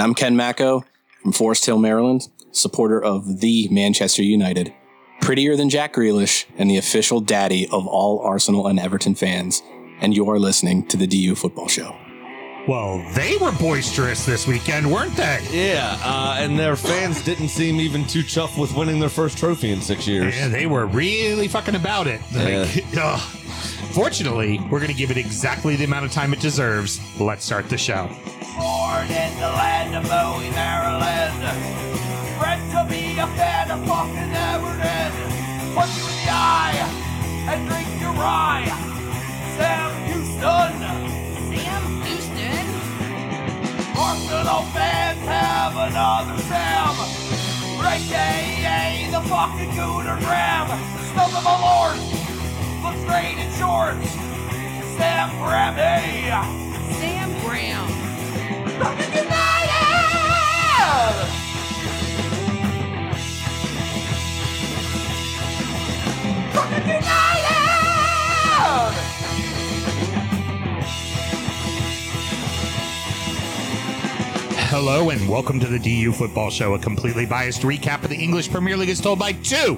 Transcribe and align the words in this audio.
I'm 0.00 0.14
Ken 0.14 0.36
Macco 0.36 0.84
from 1.22 1.32
Forest 1.32 1.66
Hill, 1.66 1.78
Maryland, 1.78 2.28
supporter 2.52 3.02
of 3.02 3.40
the 3.40 3.66
Manchester 3.68 4.22
United. 4.22 4.72
Prettier 5.20 5.56
than 5.56 5.68
Jack 5.68 5.94
Grealish 5.94 6.44
and 6.56 6.70
the 6.70 6.76
official 6.76 7.20
daddy 7.20 7.66
of 7.72 7.84
all 7.84 8.20
Arsenal 8.20 8.68
and 8.68 8.78
Everton 8.78 9.16
fans. 9.16 9.60
And 10.00 10.14
you're 10.14 10.38
listening 10.38 10.86
to 10.86 10.96
the 10.96 11.08
DU 11.08 11.34
Football 11.34 11.66
Show. 11.66 11.96
Well, 12.68 13.04
they 13.14 13.36
were 13.38 13.50
boisterous 13.50 14.24
this 14.24 14.46
weekend, 14.46 14.88
weren't 14.88 15.16
they? 15.16 15.44
Yeah, 15.50 15.98
uh, 16.04 16.36
and 16.38 16.56
their 16.56 16.76
fans 16.76 17.20
didn't 17.24 17.48
seem 17.48 17.80
even 17.80 18.06
too 18.06 18.22
chuffed 18.22 18.56
with 18.56 18.76
winning 18.76 19.00
their 19.00 19.08
first 19.08 19.36
trophy 19.36 19.72
in 19.72 19.80
six 19.80 20.06
years. 20.06 20.36
Yeah, 20.36 20.46
they 20.46 20.66
were 20.66 20.86
really 20.86 21.48
fucking 21.48 21.74
about 21.74 22.06
it. 22.06 22.20
Like, 22.32 22.84
ugh. 22.96 23.20
Fortunately, 23.94 24.60
we're 24.70 24.78
going 24.78 24.92
to 24.92 24.96
give 24.96 25.10
it 25.10 25.16
exactly 25.16 25.74
the 25.74 25.84
amount 25.84 26.04
of 26.04 26.12
time 26.12 26.32
it 26.32 26.38
deserves. 26.38 27.00
Let's 27.18 27.44
start 27.44 27.68
the 27.68 27.78
show. 27.78 28.08
Born 28.58 29.06
in 29.06 29.32
the 29.38 29.50
land 29.54 29.94
of 29.94 30.02
Bowie, 30.10 30.50
Maryland. 30.50 31.40
Bred 32.38 32.60
to 32.72 32.86
be 32.90 33.18
a 33.18 33.26
fan 33.38 33.70
of 33.70 33.86
fucking 33.86 34.32
Everton. 34.50 35.12
Punch 35.74 35.96
you 35.96 36.06
in 36.10 36.16
the 36.18 36.30
eye 36.30 36.76
and 37.50 37.68
drink 37.68 37.88
your 38.00 38.12
rye. 38.12 38.66
Sam 39.56 39.90
Houston. 40.06 40.74
Sam 41.48 41.82
Houston. 42.02 42.66
Arsenal 43.96 44.62
fans 44.74 45.24
have 45.26 45.76
another 45.76 46.42
Sam. 46.42 47.28
AKA 47.98 49.10
the 49.10 49.20
fucking 49.22 49.70
Gooner 49.70 50.18
Graham. 50.20 50.68
Stump 51.10 51.34
of 51.36 51.44
a 51.44 51.56
lord. 51.66 51.98
Looks 52.84 53.02
great 53.04 53.38
in 53.38 53.50
shorts. 53.58 54.10
Sam 54.96 55.30
Grammy. 55.40 56.30
Sam 57.00 57.30
Brown. 57.42 58.07
Hello 74.70 75.10
and 75.10 75.28
welcome 75.28 75.58
to 75.58 75.66
the 75.66 75.78
DU 75.78 76.12
Football 76.12 76.50
Show, 76.50 76.74
a 76.74 76.78
completely 76.78 77.26
biased 77.26 77.62
recap 77.62 78.04
of 78.04 78.10
the 78.10 78.16
English 78.16 78.48
Premier 78.48 78.76
League 78.76 78.90
as 78.90 79.00
told 79.00 79.18
by 79.18 79.32
two 79.32 79.76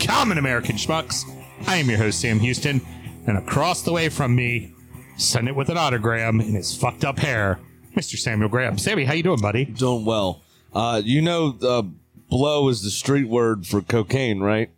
common 0.00 0.38
American 0.38 0.74
schmucks. 0.74 1.24
I 1.68 1.76
am 1.76 1.88
your 1.88 1.98
host, 1.98 2.20
Sam 2.20 2.40
Houston, 2.40 2.80
and 3.28 3.38
across 3.38 3.82
the 3.82 3.92
way 3.92 4.08
from 4.08 4.34
me, 4.34 4.74
send 5.16 5.46
it 5.46 5.54
with 5.54 5.68
an 5.68 5.76
autogram 5.76 6.44
in 6.44 6.54
his 6.54 6.74
fucked 6.74 7.04
up 7.04 7.20
hair, 7.20 7.60
Mr. 7.96 8.16
Samuel 8.18 8.48
Graham. 8.48 8.78
Sammy, 8.78 9.04
how 9.04 9.12
you 9.14 9.22
doing, 9.22 9.40
buddy? 9.40 9.64
Doing 9.64 10.04
well. 10.04 10.42
Uh, 10.72 11.00
you 11.04 11.20
know, 11.22 11.56
uh, 11.62 11.82
blow 12.28 12.68
is 12.68 12.82
the 12.82 12.90
street 12.90 13.28
word 13.28 13.66
for 13.66 13.80
cocaine, 13.82 14.40
right? 14.40 14.70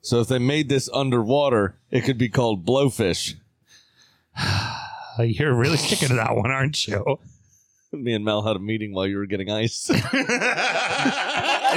So 0.00 0.20
if 0.20 0.28
they 0.28 0.38
made 0.38 0.68
this 0.68 0.88
underwater, 0.92 1.76
it 1.90 2.02
could 2.02 2.18
be 2.18 2.28
called 2.28 2.64
blowfish. 2.66 3.34
You're 5.18 5.54
really 5.54 5.76
sticking 5.76 6.08
to 6.08 6.14
that 6.14 6.34
one, 6.36 6.50
aren't 6.50 6.86
you? 6.86 7.18
Me 7.92 8.12
and 8.14 8.24
Mel 8.24 8.42
had 8.42 8.56
a 8.56 8.58
meeting 8.58 8.92
while 8.92 9.06
you 9.06 9.16
were 9.18 9.26
getting 9.26 9.50
ice. 9.50 9.88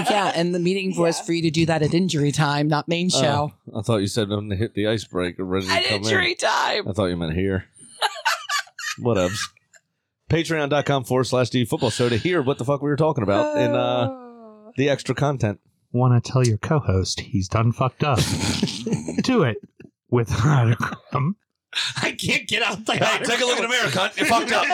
Yeah, 0.09 0.31
and 0.35 0.53
the 0.53 0.59
meeting 0.59 0.95
was 0.95 1.19
for 1.19 1.33
you 1.33 1.41
to 1.41 1.49
do 1.49 1.65
that 1.65 1.81
at 1.81 1.91
injury 1.95 2.31
time, 2.31 2.67
not 2.67 2.87
main 2.87 3.09
show. 3.09 3.53
I 3.75 3.81
thought 3.81 3.97
you 3.97 4.05
said 4.07 4.29
when 4.29 4.47
they 4.47 4.55
hit 4.55 4.75
the 4.75 4.85
ice 4.87 5.03
break 5.03 5.39
or 5.39 5.43
ready 5.45 5.65
to 5.65 5.71
at 5.71 5.85
come 5.85 5.95
injury 6.03 6.31
in. 6.31 6.37
time. 6.37 6.87
I 6.87 6.93
thought 6.93 7.05
you 7.05 7.17
meant 7.17 7.33
here. 7.33 7.65
Whatevs. 8.99 9.39
Patreon.com 10.29 11.05
forward 11.05 11.23
slash 11.23 11.49
D 11.49 11.63
football 11.65 11.89
show 11.89 12.09
to 12.09 12.17
hear 12.17 12.41
what 12.41 12.57
the 12.57 12.65
fuck 12.65 12.81
we 12.81 12.89
were 12.89 12.97
talking 12.97 13.23
about 13.23 13.57
in 13.57 13.73
uh, 13.73 14.71
the 14.75 14.89
extra 14.89 15.15
content. 15.15 15.59
Want 15.91 16.21
to 16.21 16.31
tell 16.31 16.45
your 16.45 16.57
co-host 16.57 17.21
he's 17.21 17.47
done 17.47 17.71
fucked 17.71 18.03
up? 18.03 18.19
Do 19.23 19.43
it 19.43 19.57
with 20.09 20.29
an 20.29 20.73
autogram. 20.73 21.35
I 22.01 22.11
can't 22.11 22.47
get 22.47 22.61
out 22.61 22.85
the 22.85 22.93
take 22.93 23.39
a 23.41 23.45
look 23.45 23.57
in 23.57 23.63
the 23.63 23.69
mirror, 23.69 23.87
cunt. 23.87 24.17
You 24.17 24.25
fucked 24.25 24.51
up. 24.51 24.65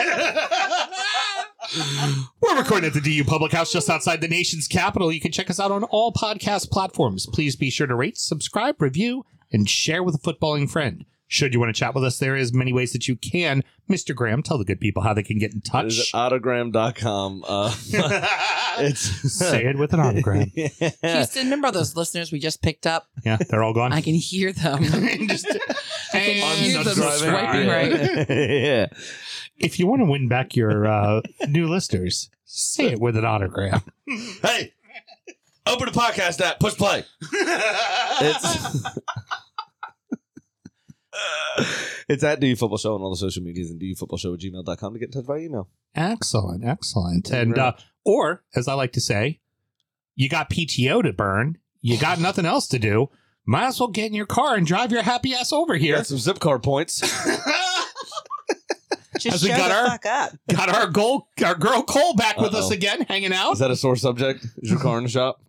We're 2.40 2.58
recording 2.58 2.88
at 2.88 2.94
the 2.94 3.00
DU 3.00 3.24
Public 3.24 3.52
House 3.52 3.72
just 3.72 3.88
outside 3.88 4.20
the 4.20 4.28
nation's 4.28 4.68
capital. 4.68 5.12
You 5.12 5.20
can 5.20 5.32
check 5.32 5.50
us 5.50 5.60
out 5.60 5.70
on 5.70 5.84
all 5.84 6.12
podcast 6.12 6.70
platforms. 6.70 7.26
Please 7.32 7.56
be 7.56 7.70
sure 7.70 7.86
to 7.86 7.94
rate, 7.94 8.18
subscribe, 8.18 8.80
review, 8.80 9.24
and 9.52 9.68
share 9.68 10.02
with 10.02 10.14
a 10.14 10.18
footballing 10.18 10.68
friend. 10.70 11.04
Should 11.26 11.54
you 11.54 11.58
want 11.60 11.74
to 11.74 11.78
chat 11.78 11.94
with 11.94 12.04
us, 12.04 12.18
there 12.18 12.36
is 12.36 12.52
many 12.52 12.72
ways 12.72 12.92
that 12.92 13.08
you 13.08 13.16
can. 13.16 13.64
Mr. 13.90 14.14
Graham, 14.14 14.42
tell 14.42 14.58
the 14.58 14.64
good 14.64 14.78
people 14.78 15.02
how 15.02 15.14
they 15.14 15.22
can 15.22 15.38
get 15.38 15.52
in 15.52 15.58
It 15.58 15.64
touch. 15.64 15.86
is 15.86 16.10
autogram.com. 16.14 17.44
Uh, 17.46 17.74
it's 18.78 19.00
Say 19.32 19.64
it 19.64 19.78
with 19.78 19.92
an 19.94 20.00
autogram. 20.00 20.50
Houston, 21.02 21.44
remember 21.44 21.70
those 21.70 21.96
listeners 21.96 22.30
we 22.30 22.38
just 22.38 22.62
picked 22.62 22.86
up? 22.86 23.08
Yeah, 23.24 23.38
they're 23.48 23.62
all 23.64 23.72
gone. 23.72 23.92
I 23.92 24.00
can 24.02 24.14
hear 24.14 24.52
them. 24.52 24.82
Just- 25.28 25.46
I 26.12 26.18
can 26.20 26.42
and 26.42 26.58
hear 26.60 26.84
them 26.84 26.94
subscribe. 26.94 27.18
swiping 27.18 27.68
right. 27.68 28.28
yeah. 28.30 28.86
If 29.56 29.78
you 29.78 29.86
want 29.86 30.02
to 30.02 30.06
win 30.06 30.28
back 30.28 30.54
your 30.56 30.86
uh, 30.86 31.22
new 31.48 31.66
listeners, 31.68 32.28
say 32.44 32.92
it 32.92 33.00
with 33.00 33.16
an 33.16 33.24
autogram. 33.24 33.82
Hey, 34.42 34.72
open 35.66 35.86
the 35.86 35.92
podcast 35.98 36.40
app. 36.40 36.60
Push 36.60 36.74
play. 36.74 37.04
it's 37.22 38.84
it's 42.08 42.22
at 42.24 42.40
DU 42.40 42.56
Football 42.56 42.78
Show 42.78 42.94
on 42.94 43.02
all 43.02 43.10
the 43.10 43.16
social 43.16 43.42
medias 43.42 43.70
and 43.70 43.80
DUFootballShow 43.80 44.34
at 44.34 44.40
gmail.com 44.40 44.92
to 44.92 44.98
get 44.98 45.06
in 45.06 45.12
touch 45.12 45.26
by 45.26 45.38
email. 45.38 45.68
Excellent, 45.94 46.64
excellent. 46.64 47.30
And 47.30 47.56
uh, 47.58 47.72
or 48.04 48.44
as 48.54 48.68
I 48.68 48.74
like 48.74 48.92
to 48.92 49.00
say, 49.00 49.40
you 50.16 50.28
got 50.28 50.50
PTO 50.50 51.02
to 51.02 51.12
burn. 51.12 51.58
You 51.80 51.98
got 51.98 52.18
nothing 52.28 52.46
else 52.46 52.66
to 52.68 52.78
do. 52.78 53.08
Might 53.46 53.66
as 53.66 53.78
well 53.80 53.88
get 53.90 54.06
in 54.06 54.14
your 54.14 54.26
car 54.26 54.54
and 54.56 54.66
drive 54.66 54.90
your 54.90 55.02
happy 55.02 55.34
ass 55.34 55.52
over 55.52 55.74
here. 55.76 55.96
Got 55.96 56.06
some 56.06 56.18
zip 56.18 56.38
car 56.40 56.58
points. 56.58 57.00
Just 59.18 59.36
As 59.36 59.42
we 59.44 59.50
show 59.50 59.56
got 59.56 59.68
the 59.68 59.74
our- 59.74 59.86
fuck 59.86 60.06
up. 60.06 60.32
got 60.50 60.68
our 60.68 60.88
goal, 60.88 61.28
our 61.44 61.54
girl 61.54 61.82
Cole 61.82 62.14
back 62.14 62.36
with 62.36 62.52
us 62.54 62.64
Uh-oh. 62.66 62.72
again, 62.74 63.02
hanging 63.02 63.32
out. 63.32 63.52
Is 63.52 63.58
that 63.60 63.70
a 63.70 63.76
sore 63.76 63.96
subject? 63.96 64.44
Is 64.58 64.70
your 64.70 64.80
car 64.80 64.98
in 64.98 65.04
the 65.04 65.10
shop? 65.10 65.40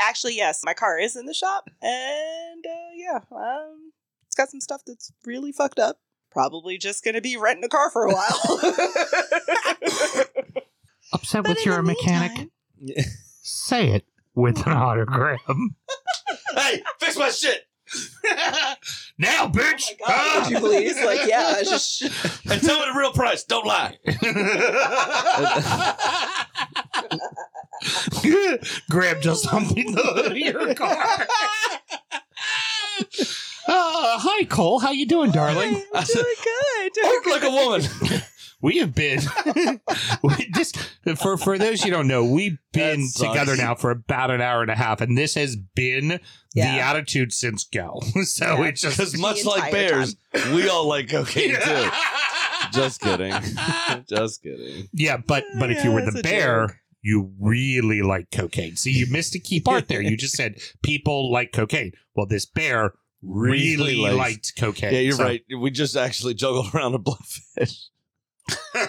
Actually, 0.00 0.36
yes, 0.36 0.62
my 0.64 0.72
car 0.74 0.98
is 0.98 1.14
in 1.14 1.26
the 1.26 1.34
shop, 1.34 1.68
and 1.82 2.64
uh, 2.66 2.90
yeah, 2.96 3.18
um, 3.30 3.92
it's 4.34 4.42
got 4.42 4.50
some 4.50 4.60
stuff 4.60 4.82
that's 4.84 5.12
really 5.24 5.52
fucked 5.52 5.78
up. 5.78 5.98
Probably 6.32 6.76
just 6.76 7.04
gonna 7.04 7.20
be 7.20 7.36
renting 7.36 7.62
a 7.64 7.68
car 7.68 7.88
for 7.92 8.04
a 8.06 8.12
while. 8.12 8.60
Upset 11.12 11.44
But 11.44 11.50
with 11.50 11.64
your 11.64 11.80
mechanic? 11.82 12.48
meantime- 12.80 13.04
Say 13.42 13.90
it 13.90 14.04
with 14.34 14.56
an 14.66 14.72
autogram. 14.72 15.36
hey, 16.56 16.82
fix 16.98 17.16
my 17.16 17.30
shit. 17.30 17.60
now, 19.18 19.44
Oh 19.44 19.50
bitch. 19.52 19.92
my 20.00 20.06
god, 20.08 20.42
would 20.42 20.50
you 20.50 20.58
please? 20.58 20.96
Like, 21.04 21.28
yeah, 21.28 21.54
it's 21.58 21.70
just 21.70 22.02
And 22.50 22.60
tell 22.60 22.80
me 22.80 22.86
the 22.92 22.98
real 22.98 23.12
price. 23.12 23.44
Don't 23.44 23.64
lie. 23.64 23.98
Grab 28.90 29.20
just 29.20 29.44
something 29.44 29.92
the 29.94 30.02
hood 30.02 30.32
of 30.32 30.38
your 30.38 30.74
car. 30.74 31.26
Uh, 33.66 34.18
hi, 34.18 34.44
Cole. 34.44 34.78
How 34.78 34.90
you 34.92 35.06
doing, 35.06 35.30
darling? 35.30 35.82
I'm 35.94 36.04
doing 36.04 36.24
good. 36.44 36.92
Doing 36.92 37.06
Look 37.12 37.26
like 37.26 37.42
a 37.42 37.50
woman. 37.50 37.82
We 38.62 38.78
have 38.78 38.94
been 38.94 39.20
we- 40.22 40.48
this 40.54 40.72
for 41.16 41.36
for 41.36 41.58
those 41.58 41.84
you 41.84 41.90
don't 41.90 42.06
know. 42.08 42.24
We've 42.24 42.56
been 42.72 43.06
together 43.14 43.56
now 43.58 43.74
for 43.74 43.90
about 43.90 44.30
an 44.30 44.40
hour 44.40 44.62
and 44.62 44.70
a 44.70 44.74
half, 44.74 45.02
and 45.02 45.18
this 45.18 45.34
has 45.34 45.54
been 45.54 46.18
the 46.54 46.62
attitude 46.62 47.34
since 47.34 47.64
go. 47.64 48.00
So 48.24 48.46
Yeah. 48.46 48.68
it's 48.68 48.80
just 48.80 48.96
Because 48.96 49.18
much 49.20 49.44
like 49.44 49.66
entire 49.66 49.70
bears, 49.90 50.16
we 50.54 50.66
all 50.70 50.88
like 50.88 51.10
cocaine 51.10 51.56
too. 51.60 51.90
Just 52.72 53.02
kidding. 53.02 53.34
Just 54.08 54.42
kidding. 54.42 54.88
Yeah, 54.94 55.18
but 55.18 55.44
but 55.58 55.70
if 55.70 55.84
you 55.84 55.92
were 55.92 56.00
the 56.10 56.22
bear, 56.22 56.68
joke. 56.68 56.76
you 57.02 57.32
really 57.38 58.00
like 58.00 58.30
cocaine. 58.30 58.76
See, 58.76 58.92
you 58.92 59.06
missed 59.10 59.34
a 59.34 59.38
key 59.40 59.60
part 59.60 59.88
there. 59.88 60.00
You 60.00 60.16
just 60.16 60.36
said 60.36 60.58
people 60.82 61.30
like 61.30 61.52
cocaine. 61.52 61.92
Well, 62.16 62.24
this 62.24 62.46
bear 62.46 62.94
really, 63.24 63.76
Really 63.76 63.96
likes- 63.96 64.16
liked 64.16 64.52
cocaine. 64.58 64.92
Yeah, 64.94 65.00
you're 65.00 65.12
So- 65.16 65.24
right. 65.24 65.42
We 65.58 65.70
just 65.70 65.96
actually 65.96 66.34
juggled 66.34 66.66
around 66.74 66.94
a 66.94 66.98
blowfish. 66.98 67.86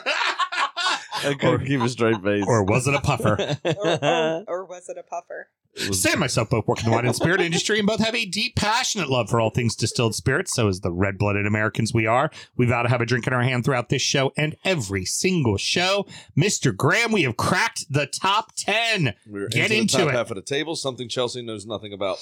I 1.24 1.34
couldn't 1.40 1.66
keep 1.66 1.80
a 1.82 1.90
straight 1.90 2.22
face. 2.22 2.44
or 2.48 2.64
was 2.64 2.88
it 2.88 2.94
a 2.94 3.00
puffer? 3.02 3.58
or, 3.64 3.76
or, 3.88 4.44
or 4.48 4.66
was 4.66 4.90
it 4.90 4.98
a 4.98 5.04
puffer? 5.04 5.48
It 5.74 5.94
Sam 5.94 6.14
and 6.14 6.20
myself 6.22 6.50
both 6.50 6.68
work 6.68 6.80
in 6.80 6.86
the 6.86 6.92
wine 6.92 7.06
and 7.06 7.16
spirit 7.16 7.42
industry 7.42 7.80
and 7.80 7.88
both 7.88 8.00
have 8.00 8.16
a 8.16 8.26
deep, 8.26 8.56
passionate 8.56 9.10
love 9.10 9.30
for 9.30 9.42
all 9.42 9.50
things 9.50 9.76
distilled 9.76 10.16
spirits. 10.16 10.54
So, 10.54 10.68
as 10.70 10.80
the 10.82 10.92
red 10.92 11.18
blooded 11.18 11.46
Americans 11.46 11.94
we 11.94 12.06
are, 12.06 12.32
we 12.56 12.66
vow 12.66 12.84
to 12.84 12.90
have 12.90 13.02
a 13.02 13.06
drink 13.06 13.28
in 13.28 13.34
our 13.34 13.42
hand 13.44 13.66
throughout 13.66 13.90
this 13.90 14.02
show 14.02 14.32
and 14.38 14.56
every 14.64 15.04
single 15.04 15.58
show. 15.58 16.06
Mr. 16.38 16.76
Graham, 16.76 17.12
we 17.12 17.24
have 17.24 17.36
cracked 17.38 17.92
the 17.92 18.06
top 18.08 18.54
10. 18.56 19.16
We're 19.28 19.50
Get 19.50 19.72
into, 19.72 19.82
into 19.82 19.98
the 19.98 20.04
top 20.04 20.14
it. 20.14 20.16
half 20.16 20.32
of 20.32 20.36
the 20.36 20.42
table. 20.44 20.76
Something 20.78 21.10
Chelsea 21.10 21.42
knows 21.42 21.66
nothing 21.66 21.92
about. 21.92 22.20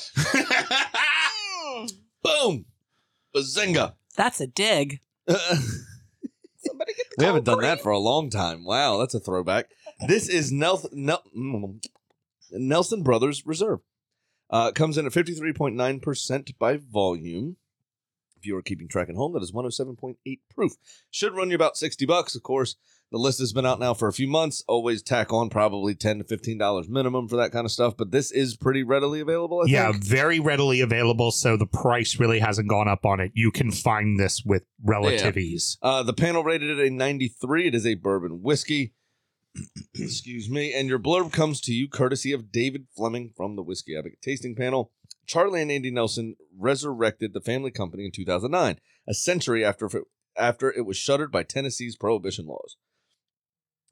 Boom, 2.24 2.66
bazinga. 3.36 3.94
That's 4.16 4.40
a 4.42 4.48
dig. 4.48 5.00
Somebody 5.28 6.94
get 6.94 7.08
We 7.18 7.26
haven't 7.26 7.44
done 7.46 7.62
that 7.62 7.82
for 7.82 7.92
a 7.92 8.00
long 8.00 8.30
time. 8.30 8.64
Wow, 8.64 8.98
that's 8.98 9.14
a 9.14 9.20
throwback. 9.20 9.70
This 10.08 10.30
is 10.30 10.52
Nel- 10.52 10.90
Nel- 10.92 11.24
mm, 11.38 11.84
Nelson 12.52 13.04
Brothers 13.04 13.46
Reserve. 13.46 13.80
Uh, 14.50 14.72
comes 14.72 14.98
in 14.98 15.06
at 15.06 15.12
53.9% 15.12 16.58
by 16.60 16.78
volume. 16.78 17.58
If 18.38 18.46
you 18.46 18.56
are 18.58 18.62
keeping 18.62 18.88
track 18.88 19.10
at 19.10 19.16
home, 19.16 19.34
that 19.34 19.42
is 19.42 19.52
107.8 19.52 20.16
proof. 20.54 20.74
Should 21.10 21.34
run 21.34 21.50
you 21.50 21.56
about 21.56 21.78
60 21.78 22.06
bucks, 22.06 22.36
of 22.36 22.44
course. 22.44 22.76
The 23.14 23.20
list 23.20 23.38
has 23.42 23.54
been 23.54 23.68
out 23.68 23.80
now 23.80 23.94
for 23.94 24.08
a 24.08 24.12
few 24.12 24.28
months. 24.28 24.64
Always 24.68 25.04
tack 25.04 25.32
on 25.32 25.52
probably 25.52 25.94
10 25.94 26.18
to 26.18 26.24
$15 26.24 26.90
minimum 26.90 27.28
for 27.28 27.36
that 27.36 27.52
kind 27.52 27.64
of 27.64 27.72
stuff, 27.72 27.96
but 27.96 28.10
this 28.10 28.32
is 28.32 28.58
pretty 28.58 28.82
readily 28.82 29.20
available, 29.20 29.62
I 29.62 29.66
yeah, 29.68 29.92
think. 29.92 30.04
very 30.04 30.40
readily 30.40 30.82
available. 30.82 31.30
So 31.30 31.56
the 31.56 31.68
price 31.68 32.20
really 32.20 32.40
hasn't 32.40 32.70
gone 32.70 32.88
up 32.88 33.06
on 33.06 33.20
it. 33.20 33.32
You 33.36 33.52
can 33.52 33.70
find 33.70 34.20
this 34.20 34.42
with 34.44 34.64
relative 34.84 35.38
ease. 35.38 35.78
Uh, 35.84 36.02
the 36.02 36.14
panel 36.14 36.44
rated 36.44 36.80
it 36.80 36.88
a 36.88 36.90
93. 36.90 37.68
It 37.68 37.76
is 37.76 37.86
a 37.86 37.94
bourbon 37.94 38.42
whiskey. 38.42 38.96
Excuse 39.94 40.50
me. 40.50 40.74
And 40.74 40.90
your 40.90 40.98
blurb 40.98 41.32
comes 41.32 41.62
to 41.62 41.72
you 41.72 41.88
courtesy 41.88 42.32
of 42.32 42.52
David 42.52 42.88
Fleming 42.98 43.32
from 43.38 43.56
the 43.56 43.62
Whisky 43.62 43.96
Advocate 43.96 44.24
Tasting 44.24 44.56
Panel. 44.56 44.92
Charlie 45.28 45.62
and 45.62 45.72
Andy 45.72 45.92
Nelson 45.92 46.36
resurrected 46.58 47.34
the 47.34 47.42
family 47.42 47.70
company 47.70 48.06
in 48.06 48.12
2009, 48.12 48.80
a 49.08 49.14
century 49.14 49.64
after, 49.64 49.88
after 50.36 50.74
it 50.74 50.88
was 50.88 50.98
shuttered 50.98 51.32
by 51.32 51.44
Tennessee's 51.44 51.96
prohibition 51.96 52.48
laws. 52.48 52.76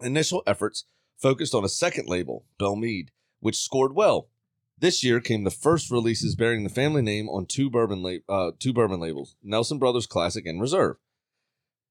Initial 0.02 0.44
efforts 0.48 0.86
focused 1.18 1.54
on 1.54 1.64
a 1.64 1.70
second 1.70 2.10
label, 2.10 2.46
Belle 2.58 2.76
Meade, 2.76 3.12
which 3.40 3.58
scored 3.58 3.94
well. 3.94 4.30
This 4.78 5.04
year 5.04 5.20
came 5.20 5.44
the 5.44 5.52
first 5.52 5.92
releases 5.92 6.36
bearing 6.36 6.64
the 6.64 6.70
family 6.70 7.04
name 7.04 7.30
on 7.30 7.46
two 7.46 7.70
bourbon, 7.70 8.22
uh, 8.28 8.52
two 8.58 8.74
bourbon 8.74 9.00
labels, 9.00 9.36
Nelson 9.44 9.78
Brothers 9.78 10.08
Classic 10.08 10.46
and 10.46 10.60
Reserve. 10.60 10.98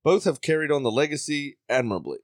Both 0.02 0.24
have 0.24 0.40
carried 0.40 0.72
on 0.72 0.82
the 0.82 0.90
legacy 0.90 1.58
admirably. 1.68 2.18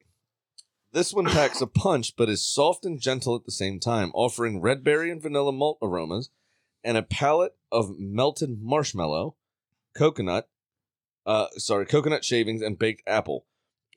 This 0.92 1.12
one 1.12 1.26
packs 1.26 1.60
a 1.60 1.66
punch, 1.66 2.16
but 2.16 2.28
is 2.28 2.44
soft 2.44 2.84
and 2.84 3.00
gentle 3.00 3.36
at 3.36 3.44
the 3.44 3.52
same 3.52 3.78
time, 3.78 4.10
offering 4.14 4.60
red 4.60 4.82
berry 4.82 5.10
and 5.10 5.22
vanilla 5.22 5.52
malt 5.52 5.78
aromas 5.82 6.30
and 6.82 6.96
a 6.96 7.02
palette 7.02 7.54
of 7.70 7.98
melted 7.98 8.62
marshmallow, 8.62 9.36
coconut, 9.94 10.48
uh, 11.26 11.48
sorry, 11.56 11.84
coconut 11.84 12.24
shavings 12.24 12.62
and 12.62 12.78
baked 12.78 13.02
apple. 13.06 13.44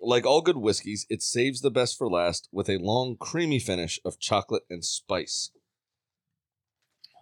Like 0.01 0.25
all 0.25 0.41
good 0.41 0.57
whiskeys, 0.57 1.05
it 1.09 1.21
saves 1.21 1.61
the 1.61 1.71
best 1.71 1.97
for 1.97 2.09
last 2.09 2.47
with 2.51 2.69
a 2.69 2.77
long, 2.77 3.17
creamy 3.17 3.59
finish 3.59 3.99
of 4.05 4.19
chocolate 4.19 4.63
and 4.69 4.83
spice. 4.83 5.51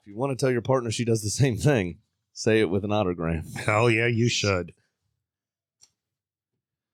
If 0.02 0.08
you 0.08 0.16
want 0.16 0.38
to 0.38 0.42
tell 0.42 0.52
your 0.52 0.62
partner 0.62 0.92
she 0.92 1.06
does 1.06 1.24
the 1.24 1.30
same 1.30 1.58
thing, 1.58 2.00
say 2.34 2.60
it 2.60 2.70
with 2.70 2.84
an 2.84 2.92
autogram. 2.92 3.56
Hell 3.56 3.90
yeah, 3.90 4.08
you 4.08 4.30
should. 4.30 4.74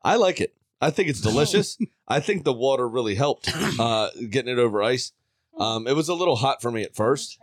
I 0.03 0.15
like 0.15 0.39
it. 0.39 0.55
I 0.79 0.89
think 0.89 1.09
it's 1.09 1.21
delicious. 1.21 1.77
I 2.07 2.19
think 2.19 2.43
the 2.43 2.53
water 2.53 2.87
really 2.87 3.15
helped 3.15 3.51
uh, 3.79 4.09
getting 4.29 4.53
it 4.53 4.59
over 4.59 4.81
ice. 4.81 5.11
Um, 5.59 5.87
it 5.87 5.95
was 5.95 6.09
a 6.09 6.13
little 6.13 6.37
hot 6.37 6.61
for 6.61 6.71
me 6.71 6.83
at 6.83 6.95
first, 6.95 7.37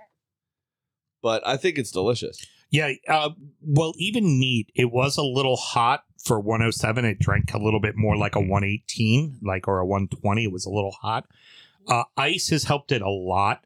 but 1.22 1.46
I 1.46 1.56
think 1.56 1.78
it's 1.78 1.92
delicious. 1.92 2.44
Yeah. 2.70 2.92
Uh, 3.08 3.30
well, 3.60 3.94
even 3.96 4.24
neat. 4.38 4.70
It 4.74 4.90
was 4.90 5.16
a 5.16 5.22
little 5.22 5.56
hot 5.56 6.04
for 6.24 6.40
107. 6.40 7.04
It 7.04 7.18
drank 7.18 7.52
a 7.54 7.58
little 7.58 7.80
bit 7.80 7.96
more 7.96 8.16
like 8.16 8.34
a 8.34 8.40
118, 8.40 9.38
like 9.42 9.66
or 9.68 9.78
a 9.78 9.86
120. 9.86 10.44
It 10.44 10.52
was 10.52 10.66
a 10.66 10.70
little 10.70 10.92
hot. 11.02 11.26
Uh, 11.88 12.04
ice 12.16 12.48
has 12.48 12.64
helped 12.64 12.92
it 12.92 13.02
a 13.02 13.10
lot. 13.10 13.64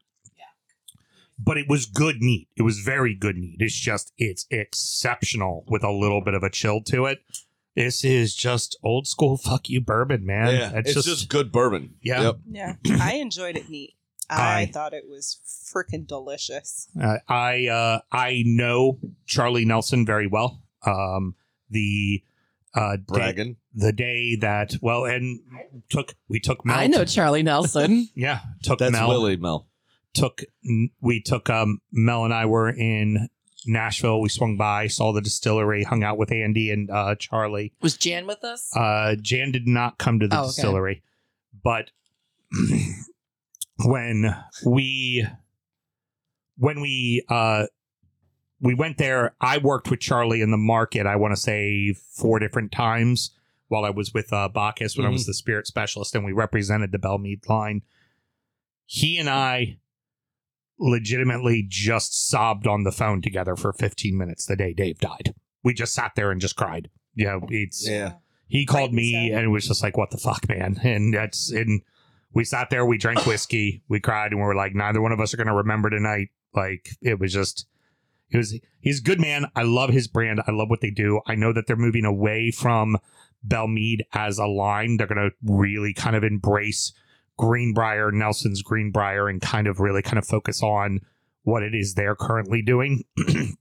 But 1.37 1.57
it 1.57 1.67
was 1.67 1.85
good 1.85 2.21
neat. 2.21 2.47
It 2.55 2.61
was 2.61 2.79
very 2.79 3.13
good 3.13 3.35
neat. 3.35 3.57
It's 3.59 3.75
just 3.75 4.13
it's 4.17 4.45
exceptional 4.49 5.65
with 5.67 5.83
a 5.83 5.91
little 5.91 6.21
bit 6.21 6.33
of 6.33 6.43
a 6.43 6.49
chill 6.49 6.81
to 6.83 7.07
it. 7.07 7.23
This 7.75 8.05
is 8.05 8.33
just 8.33 8.77
old 8.83 9.05
school 9.05 9.35
fuck 9.43 9.69
you 9.69 9.81
bourbon, 9.81 10.25
man. 10.25 10.47
it's, 10.77 10.93
just, 10.93 11.27
good 11.27 11.51
bourbon. 11.51 11.95
Yeah. 12.01 12.21
Yep. 12.21 12.35
Yeah, 12.49 12.75
I 13.01 13.15
enjoyed 13.15 13.57
it 13.57 13.69
neat. 13.69 13.95
I, 14.29 14.61
I- 14.61 14.65
thought 14.67 14.93
it 14.93 15.09
was 15.09 15.39
freaking 15.45 16.07
delicious. 16.07 16.87
Uh, 16.99 17.17
I 17.27 17.67
uh, 17.67 17.99
I 18.11 18.43
know 18.45 18.99
Charlie 19.25 19.65
Nelson 19.65 20.05
very 20.05 20.27
well. 20.27 20.61
Um, 20.85 21.35
the 21.69 22.23
uh, 22.75 22.97
day, 23.13 23.55
the 23.73 23.91
day 23.93 24.35
that 24.41 24.75
well, 24.81 25.05
and 25.05 25.39
took 25.89 26.15
we 26.27 26.39
took 26.39 26.65
Mel. 26.65 26.77
I 26.77 26.87
know 26.87 27.05
Charlie 27.05 27.43
Nelson. 27.43 28.09
Yeah, 28.15 28.39
took 28.63 28.79
That's 28.79 28.91
Mel. 28.91 29.07
Willie 29.09 29.37
Mel. 29.37 29.67
Took 30.13 30.43
we 31.01 31.21
took 31.21 31.49
um 31.49 31.81
Mel 31.91 32.23
and 32.25 32.33
I 32.33 32.45
were 32.45 32.69
in 32.69 33.29
Nashville. 33.65 34.21
We 34.21 34.29
swung 34.29 34.57
by, 34.57 34.87
saw 34.87 35.11
the 35.11 35.21
distillery, 35.21 35.83
hung 35.83 36.03
out 36.03 36.17
with 36.17 36.31
Andy 36.31 36.69
and 36.69 36.89
uh, 36.91 37.15
Charlie. 37.15 37.73
Was 37.81 37.97
Jan 37.97 38.27
with 38.27 38.43
us? 38.43 38.69
Uh, 38.75 39.15
Jan 39.21 39.51
did 39.51 39.67
not 39.67 39.97
come 39.97 40.19
to 40.19 40.27
the 40.27 40.35
Oh, 40.37 40.39
okay. 40.41 40.47
distillery, 40.49 41.03
but 41.63 41.91
when 43.85 44.35
we 44.65 45.25
when 46.57 46.79
we 46.81 47.23
uh 47.29 47.65
we 48.65 48.73
went 48.73 48.97
there, 48.97 49.35
I 49.39 49.59
worked 49.59 49.89
with 49.89 49.99
Charlie 50.01 50.41
in 50.41 50.51
the 50.51 50.57
market. 50.57 51.05
I 51.05 51.15
want 51.15 51.33
to 51.33 51.39
say 51.41 51.93
four 51.93 52.39
different 52.39 52.71
times 52.71 53.31
while 53.67 53.85
I 53.85 53.89
was 53.91 54.13
with 54.13 54.33
uh, 54.33 54.49
Bacchus 54.49 54.97
when 54.97 55.05
I 55.05 55.09
was 55.09 55.25
the 55.25 55.33
spirit 55.33 55.67
specialist, 55.67 56.15
and 56.15 56.25
we 56.25 56.31
represented 56.33 56.91
the 56.91 56.99
Belle 56.99 57.17
Meade 57.17 57.47
line. 57.47 57.81
He 58.85 59.17
and 59.17 59.29
I 59.29 59.77
legitimately 60.77 61.65
just 61.67 62.27
sobbed 62.29 62.67
on 62.67 62.83
the 62.83 62.91
phone 62.91 63.21
together 63.21 63.55
for 63.55 63.71
15 63.73 64.17
minutes 64.17 64.45
the 64.45 64.55
day 64.55 64.73
Dave 64.73 64.99
died. 64.99 65.33
We 65.63 65.73
just 65.73 65.93
sat 65.93 66.11
there 66.15 66.31
and 66.31 66.41
just 66.41 66.55
cried. 66.55 66.89
Yeah, 67.15 67.39
it's 67.49 67.87
Yeah. 67.87 68.13
he 68.47 68.65
called 68.65 68.93
me 68.93 69.29
so. 69.29 69.35
and 69.35 69.45
it 69.45 69.49
was 69.49 69.67
just 69.67 69.81
like, 69.81 69.97
what 69.97 70.11
the 70.11 70.17
fuck, 70.17 70.47
man? 70.49 70.79
And 70.83 71.13
that's 71.13 71.51
and 71.51 71.81
we 72.33 72.43
sat 72.43 72.69
there, 72.69 72.85
we 72.85 72.97
drank 72.97 73.25
whiskey, 73.25 73.81
we 73.87 73.99
cried, 74.01 74.31
and 74.31 74.41
we 74.41 74.45
were 74.45 74.55
like, 74.55 74.75
neither 74.75 75.01
one 75.01 75.13
of 75.13 75.19
us 75.21 75.33
are 75.33 75.37
gonna 75.37 75.55
remember 75.55 75.89
tonight. 75.89 76.29
Like 76.53 76.89
it 77.01 77.19
was 77.19 77.33
just 77.33 77.67
it 78.35 78.37
was 78.37 78.59
he's 78.79 78.99
a 78.99 79.03
good 79.03 79.19
man. 79.19 79.45
I 79.55 79.63
love 79.63 79.89
his 79.89 80.07
brand. 80.07 80.41
I 80.47 80.51
love 80.51 80.69
what 80.69 80.81
they 80.81 80.91
do. 80.91 81.21
I 81.27 81.35
know 81.35 81.51
that 81.53 81.67
they're 81.67 81.75
moving 81.75 82.05
away 82.05 82.51
from 82.51 82.97
Belle 83.43 83.67
Meade 83.67 84.03
as 84.13 84.37
a 84.37 84.45
line. 84.47 84.97
They're 84.97 85.07
gonna 85.07 85.29
really 85.43 85.93
kind 85.93 86.15
of 86.15 86.23
embrace 86.23 86.93
Green 87.37 87.73
Brier, 87.73 88.11
Nelson's 88.11 88.61
Green 88.61 88.91
Brier, 88.91 89.27
and 89.27 89.41
kind 89.41 89.67
of 89.67 89.79
really 89.79 90.01
kind 90.01 90.17
of 90.17 90.25
focus 90.25 90.61
on 90.63 90.99
what 91.43 91.63
it 91.63 91.73
is 91.75 91.93
they're 91.95 92.15
currently 92.15 92.61
doing. 92.61 93.03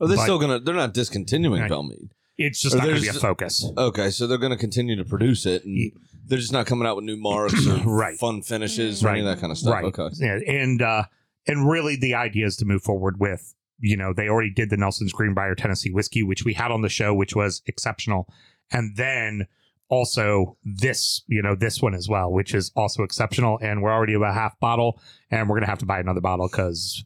Oh, 0.00 0.08
they're 0.08 0.16
But- 0.16 0.24
still 0.24 0.38
gonna. 0.40 0.58
They're 0.58 0.74
not 0.74 0.92
discontinuing 0.92 1.60
Right. 1.62 1.68
Belle 1.70 1.84
Meade. 1.84 2.10
It's 2.36 2.60
just 2.60 2.74
Or 2.74 2.78
not 2.78 2.88
gonna 2.88 3.00
be 3.00 3.06
a 3.06 3.12
focus. 3.12 3.64
Okay, 3.78 4.10
so 4.10 4.26
they're 4.26 4.38
gonna 4.38 4.56
continue 4.56 4.96
to 4.96 5.04
produce 5.04 5.46
it, 5.46 5.64
and 5.64 5.92
they're 6.26 6.40
just 6.40 6.52
not 6.52 6.66
coming 6.66 6.84
out 6.86 6.96
with 6.96 7.04
new 7.04 7.16
marks 7.16 7.64
or 7.64 7.76
Right. 7.86 8.18
fun 8.18 8.42
finishes 8.42 9.04
or 9.04 9.10
any 9.10 9.20
of 9.20 9.26
that 9.26 9.38
kind 9.38 9.52
of 9.52 9.56
stuff. 9.58 9.72
Right. 9.72 9.84
Okay. 9.84 10.08
Yeah, 10.14 10.40
and 10.48 10.82
uh, 10.82 11.04
and 11.46 11.70
really 11.70 11.94
the 11.94 12.14
idea 12.14 12.44
is 12.46 12.56
to 12.56 12.64
move 12.64 12.82
forward 12.82 13.20
with 13.20 13.54
you 13.84 13.96
know 13.96 14.12
they 14.14 14.28
already 14.28 14.50
did 14.50 14.70
the 14.70 14.76
Nelson's 14.76 15.12
Green 15.12 15.34
Brier 15.34 15.54
Tennessee 15.54 15.90
whiskey, 15.90 16.22
which 16.22 16.44
we 16.44 16.54
had 16.54 16.70
on 16.70 16.80
the 16.82 16.88
show, 16.88 17.12
which 17.12 17.36
was 17.36 17.62
exceptional, 17.66 18.26
and 18.72 18.96
then 18.96 19.46
also 19.88 20.56
this 20.64 21.22
you 21.26 21.42
know 21.42 21.54
this 21.54 21.82
one 21.82 21.94
as 21.94 22.08
well, 22.08 22.32
which 22.32 22.54
is 22.54 22.72
also 22.74 23.02
exceptional, 23.02 23.58
and 23.60 23.82
we're 23.82 23.92
already 23.92 24.14
about 24.14 24.34
half 24.34 24.58
bottle, 24.58 24.98
and 25.30 25.48
we're 25.48 25.56
gonna 25.56 25.66
have 25.66 25.78
to 25.78 25.86
buy 25.86 26.00
another 26.00 26.22
bottle 26.22 26.48
because 26.48 27.04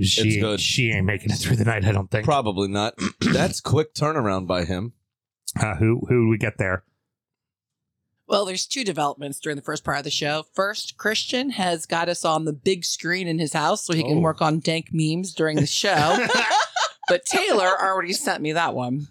she 0.00 0.56
she 0.60 0.90
ain't 0.90 1.06
making 1.06 1.30
it 1.30 1.36
through 1.36 1.56
the 1.56 1.64
night. 1.64 1.84
I 1.84 1.92
don't 1.92 2.10
think. 2.10 2.24
Probably 2.24 2.68
not. 2.68 2.94
That's 3.20 3.60
quick 3.60 3.92
turnaround 3.94 4.46
by 4.46 4.64
him. 4.64 4.92
Uh, 5.60 5.74
who 5.74 6.00
who 6.08 6.26
do 6.26 6.28
we 6.28 6.38
get 6.38 6.58
there? 6.58 6.84
Well, 8.26 8.44
there's 8.46 8.66
two 8.66 8.84
developments 8.84 9.38
during 9.38 9.56
the 9.56 9.62
first 9.62 9.84
part 9.84 9.98
of 9.98 10.04
the 10.04 10.10
show. 10.10 10.44
First, 10.54 10.96
Christian 10.96 11.50
has 11.50 11.84
got 11.84 12.08
us 12.08 12.24
on 12.24 12.44
the 12.46 12.52
big 12.54 12.84
screen 12.84 13.28
in 13.28 13.38
his 13.38 13.52
house 13.52 13.84
so 13.84 13.92
he 13.92 14.02
can 14.02 14.18
Oh. 14.18 14.20
work 14.20 14.40
on 14.40 14.60
dank 14.60 14.88
memes 14.92 15.34
during 15.34 15.56
the 15.56 15.66
show. 15.66 16.26
but 17.08 17.26
Taylor 17.26 17.68
already 17.80 18.14
sent 18.14 18.42
me 18.42 18.52
that 18.52 18.74
one. 18.74 19.08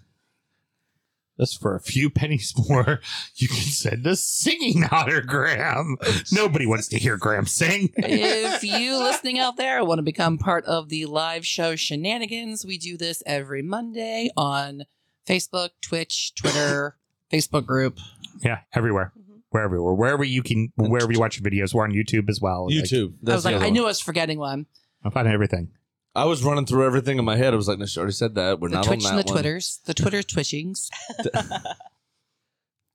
Just 1.38 1.60
for 1.60 1.74
a 1.74 1.80
few 1.80 2.10
pennies 2.10 2.52
more, 2.68 3.00
you 3.36 3.48
can 3.48 3.56
send 3.58 4.06
a 4.06 4.14
singing 4.14 4.82
autogram. 4.84 5.94
Nobody 6.32 6.64
wants 6.66 6.86
to 6.88 6.98
hear 6.98 7.16
Graham 7.16 7.46
sing. 7.46 7.90
if 7.96 8.62
you 8.62 8.96
listening 8.98 9.38
out 9.40 9.56
there 9.56 9.84
want 9.84 9.98
to 9.98 10.02
become 10.04 10.38
part 10.38 10.64
of 10.66 10.88
the 10.90 11.06
live 11.06 11.44
show 11.44 11.74
shenanigans, 11.74 12.64
we 12.64 12.78
do 12.78 12.96
this 12.96 13.20
every 13.26 13.62
Monday 13.62 14.30
on 14.36 14.84
Facebook, 15.26 15.70
Twitch, 15.82 16.34
Twitter, 16.36 16.98
Facebook 17.32 17.66
group. 17.66 17.98
Yeah, 18.42 18.60
everywhere. 18.72 19.12
We're 19.52 19.62
everywhere. 19.62 19.94
Wherever 19.94 20.24
you 20.24 20.42
can, 20.42 20.72
wherever 20.76 21.12
you 21.12 21.20
watch 21.20 21.38
your 21.40 21.48
videos, 21.50 21.72
we're 21.72 21.84
on 21.84 21.92
YouTube 21.92 22.28
as 22.28 22.40
well. 22.40 22.66
Like, 22.66 22.74
YouTube. 22.74 23.14
I 23.28 23.34
was 23.34 23.44
like, 23.44 23.56
I 23.62 23.70
knew 23.70 23.84
I 23.84 23.86
was 23.88 24.00
forgetting 24.00 24.38
one. 24.38 24.66
I'm 25.04 25.10
finding 25.12 25.32
everything. 25.32 25.70
I 26.16 26.24
was 26.24 26.42
running 26.44 26.64
through 26.66 26.86
everything 26.86 27.18
in 27.18 27.24
my 27.24 27.36
head. 27.36 27.52
I 27.52 27.56
was 27.56 27.68
like, 27.68 27.78
no, 27.78 27.86
she 27.86 27.98
already 27.98 28.12
said 28.14 28.34
that. 28.36 28.60
We're 28.60 28.68
The 28.68 28.76
not 28.76 28.84
Twitch 28.84 29.04
on 29.04 29.10
and 29.10 29.18
that 29.18 29.26
the 29.26 29.32
one. 29.32 29.42
Twitters, 29.42 29.80
the 29.84 29.94
Twitter 30.02 30.22
twitchings, 30.22 30.88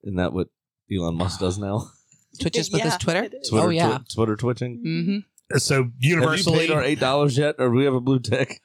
Isn't 0.04 0.16
that 0.18 0.34
what 0.34 0.48
Elon 0.92 1.16
Musk 1.16 1.40
does 1.40 1.58
now? 1.58 1.92
twitches 2.40 2.72
with 2.72 2.82
his 2.82 2.98
Twitter. 2.98 3.24
it 3.24 3.34
is. 3.34 3.50
Twitter, 3.50 3.68
oh 3.68 3.70
yeah. 3.70 3.88
twi- 3.90 4.04
Twitter 4.14 4.36
twitching. 4.36 4.78
hmm 5.52 5.58
So 5.58 5.84
Have 5.84 5.92
you 6.00 6.44
paid 6.46 6.72
our 6.72 6.84
eight 6.84 7.00
dollars 7.00 7.38
yet, 7.38 7.56
or 7.60 7.68
do 7.70 7.74
we 7.76 7.86
have 7.86 7.94
a 7.94 8.00
blue 8.02 8.20
tick? 8.20 8.62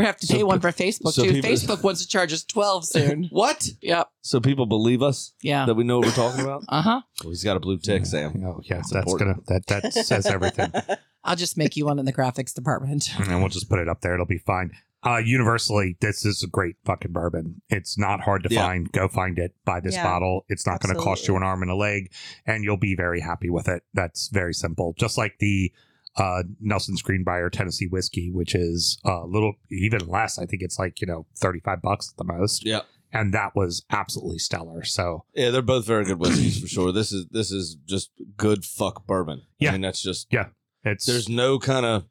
We 0.00 0.06
have 0.06 0.16
to 0.18 0.26
So 0.26 0.34
pay 0.34 0.42
one 0.42 0.60
for 0.60 0.72
Facebook 0.72 1.12
so 1.12 1.24
too. 1.24 1.32
people- 1.34 1.50
Facebook 1.50 1.82
wants 1.82 2.00
to 2.02 2.08
charge 2.08 2.32
us 2.32 2.42
twelve 2.42 2.86
soon. 2.86 3.24
What? 3.30 3.68
yep. 3.82 4.08
So 4.22 4.40
people 4.40 4.66
believe 4.66 5.02
us 5.02 5.32
Yeah. 5.42 5.66
that 5.66 5.74
we 5.74 5.84
know 5.84 5.98
what 5.98 6.06
we're 6.08 6.12
talking 6.14 6.40
about? 6.42 6.64
Uh 6.68 6.82
huh. 6.82 7.00
Well, 7.22 7.30
he's 7.30 7.44
got 7.44 7.56
a 7.56 7.60
blue 7.60 7.78
tick, 7.78 8.06
Sam. 8.06 8.42
Oh 8.44 8.60
yeah, 8.64 8.76
That's 8.76 8.90
that's 8.90 9.06
important. 9.12 9.46
gonna 9.46 9.60
that 9.66 9.82
that 9.82 9.92
says 9.92 10.26
everything. 10.26 10.72
I'll 11.24 11.36
just 11.36 11.58
make 11.58 11.76
you 11.76 11.84
one 11.84 11.98
in 11.98 12.06
the 12.06 12.12
graphics 12.14 12.54
department. 12.54 13.10
and 13.18 13.40
we'll 13.40 13.50
just 13.50 13.68
put 13.68 13.78
it 13.78 13.88
up 13.88 14.00
there. 14.00 14.14
It'll 14.14 14.24
be 14.26 14.38
fine. 14.38 14.70
Uh, 15.02 15.16
universally, 15.16 15.96
this 16.00 16.26
is 16.26 16.42
a 16.42 16.46
great 16.46 16.76
fucking 16.84 17.12
bourbon. 17.12 17.62
It's 17.70 17.96
not 17.96 18.20
hard 18.20 18.42
to 18.44 18.54
Yeah. 18.54 18.62
find. 18.66 18.92
Go 18.92 19.08
find 19.08 19.38
it. 19.38 19.54
Buy 19.64 19.80
this 19.80 19.94
Yeah. 19.94 20.04
bottle. 20.04 20.44
It's 20.48 20.66
not 20.66 20.80
going 20.82 20.94
to 20.94 21.00
cost 21.00 21.26
you 21.26 21.34
Absolutely. 21.36 21.36
an 21.36 21.42
arm 21.48 21.62
and 21.62 21.70
a 21.70 21.74
leg, 21.74 22.10
and 22.46 22.64
you'll 22.64 22.76
be 22.76 22.94
very 22.94 23.20
happy 23.20 23.48
with 23.48 23.66
it. 23.68 23.82
That's 23.94 24.28
very 24.28 24.52
simple. 24.52 24.94
Just 24.98 25.16
like 25.16 25.38
the 25.40 25.72
uh, 26.16 26.42
Nelson's 26.60 27.02
Green 27.02 27.24
Brier 27.24 27.50
Tennessee 27.50 27.86
whiskey, 27.86 28.30
which 28.32 28.54
is 28.54 28.98
a 29.04 29.24
little 29.26 29.54
even 29.70 30.06
less. 30.06 30.38
I 30.38 30.46
think 30.46 30.62
it's 30.62 30.78
like 30.78 31.00
you 31.00 31.06
know 31.06 31.26
thirty 31.36 31.60
five 31.60 31.82
bucks 31.82 32.12
at 32.12 32.16
the 32.16 32.32
most. 32.32 32.64
Yeah. 32.66 32.80
and 33.12 33.34
that 33.34 33.56
was 33.56 33.84
absolutely 33.90 34.38
stellar. 34.38 34.84
So 34.84 35.24
Yeah, 35.34 35.50
they're 35.50 35.62
both 35.62 35.86
very 35.86 36.04
good 36.04 36.18
whiskeys 36.18 36.60
for 36.60 36.68
sure. 36.68 36.92
This 36.92 37.12
is 37.12 37.26
this 37.30 37.50
is 37.50 37.76
just 37.86 38.10
good 38.36 38.64
fuck 38.64 39.06
bourbon. 39.06 39.42
Yeah. 39.58 39.70
I 39.70 39.72
mean 39.72 39.80
that's 39.80 40.02
just 40.02 40.28
yeah. 40.30 40.46
it's 40.84 41.06
there's 41.06 41.28
no 41.28 41.58
kind 41.58 41.86
of 41.86 42.04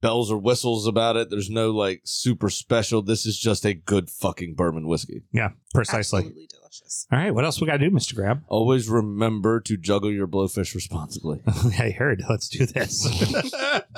bells 0.00 0.30
or 0.30 0.38
whistles 0.38 0.86
about 0.86 1.16
it. 1.16 1.30
There's 1.30 1.50
no 1.50 1.70
like 1.70 2.02
super 2.04 2.50
special. 2.50 3.02
This 3.02 3.26
is 3.26 3.38
just 3.38 3.64
a 3.64 3.74
good 3.74 4.10
fucking 4.10 4.54
bourbon 4.54 4.86
whiskey. 4.86 5.22
yeah 5.32 5.50
precisely. 5.74 6.20
Absolutely 6.20 6.48
delicious. 6.48 7.06
All 7.12 7.18
right, 7.18 7.34
what 7.34 7.44
else 7.44 7.60
we 7.60 7.66
got 7.66 7.78
to 7.78 7.88
do, 7.88 7.90
Mister 7.90 8.14
Graham? 8.14 8.44
Always 8.48 8.88
remember 8.88 9.60
to 9.60 9.76
juggle 9.76 10.10
your 10.12 10.26
blowfish 10.26 10.74
responsibly. 10.74 11.40
I 11.78 11.90
heard. 11.90 12.22
Let's 12.28 12.48
do 12.48 12.66
this. 12.66 13.06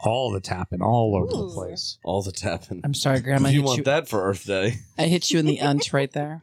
all 0.00 0.30
the 0.30 0.40
tapping, 0.40 0.82
all 0.82 1.14
over 1.16 1.26
the 1.26 1.52
place. 1.54 1.98
All 2.04 2.22
the 2.22 2.32
tapping. 2.32 2.80
I'm 2.84 2.94
sorry, 2.94 3.20
Grandma. 3.20 3.48
You 3.48 3.60
hit 3.60 3.64
want 3.64 3.78
you, 3.78 3.84
that 3.84 4.08
for 4.08 4.24
Earth 4.24 4.44
Day, 4.44 4.76
I 4.98 5.04
hit 5.04 5.30
you 5.30 5.38
in 5.38 5.46
the 5.46 5.60
unt 5.60 5.92
right 5.92 6.10
there. 6.12 6.42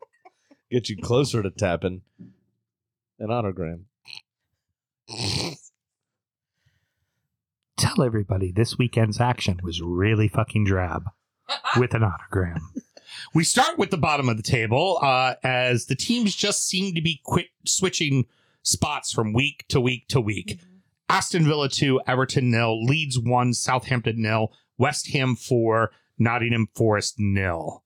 get 0.70 0.88
you 0.88 0.96
closer 0.96 1.42
to 1.42 1.50
tapping 1.50 2.02
an 3.18 3.28
autogram. 3.28 3.84
Tell 7.76 8.02
everybody 8.02 8.52
this 8.52 8.78
weekend's 8.78 9.20
action 9.20 9.60
was 9.62 9.80
really 9.82 10.28
fucking 10.28 10.64
drab 10.64 11.10
with 11.76 11.94
an 11.94 12.02
autogram. 12.02 12.60
We 13.32 13.44
start 13.44 13.78
with 13.78 13.90
the 13.90 13.96
bottom 13.96 14.28
of 14.28 14.36
the 14.36 14.42
table 14.42 14.98
uh, 15.00 15.34
as 15.42 15.86
the 15.86 15.94
teams 15.94 16.34
just 16.34 16.66
seem 16.66 16.94
to 16.94 17.00
be 17.00 17.20
quit 17.24 17.46
switching 17.64 18.26
spots 18.62 19.12
from 19.12 19.32
week 19.32 19.64
to 19.68 19.80
week 19.80 20.08
to 20.08 20.20
week. 20.20 20.58
Aston 21.08 21.44
Villa 21.44 21.68
2, 21.68 22.00
Everton 22.06 22.50
nil, 22.50 22.84
Leeds 22.84 23.18
1, 23.18 23.54
Southampton 23.54 24.20
nil, 24.20 24.52
West 24.76 25.10
Ham 25.12 25.36
4, 25.36 25.90
Nottingham 26.18 26.66
Forest 26.74 27.14
nil. 27.18 27.84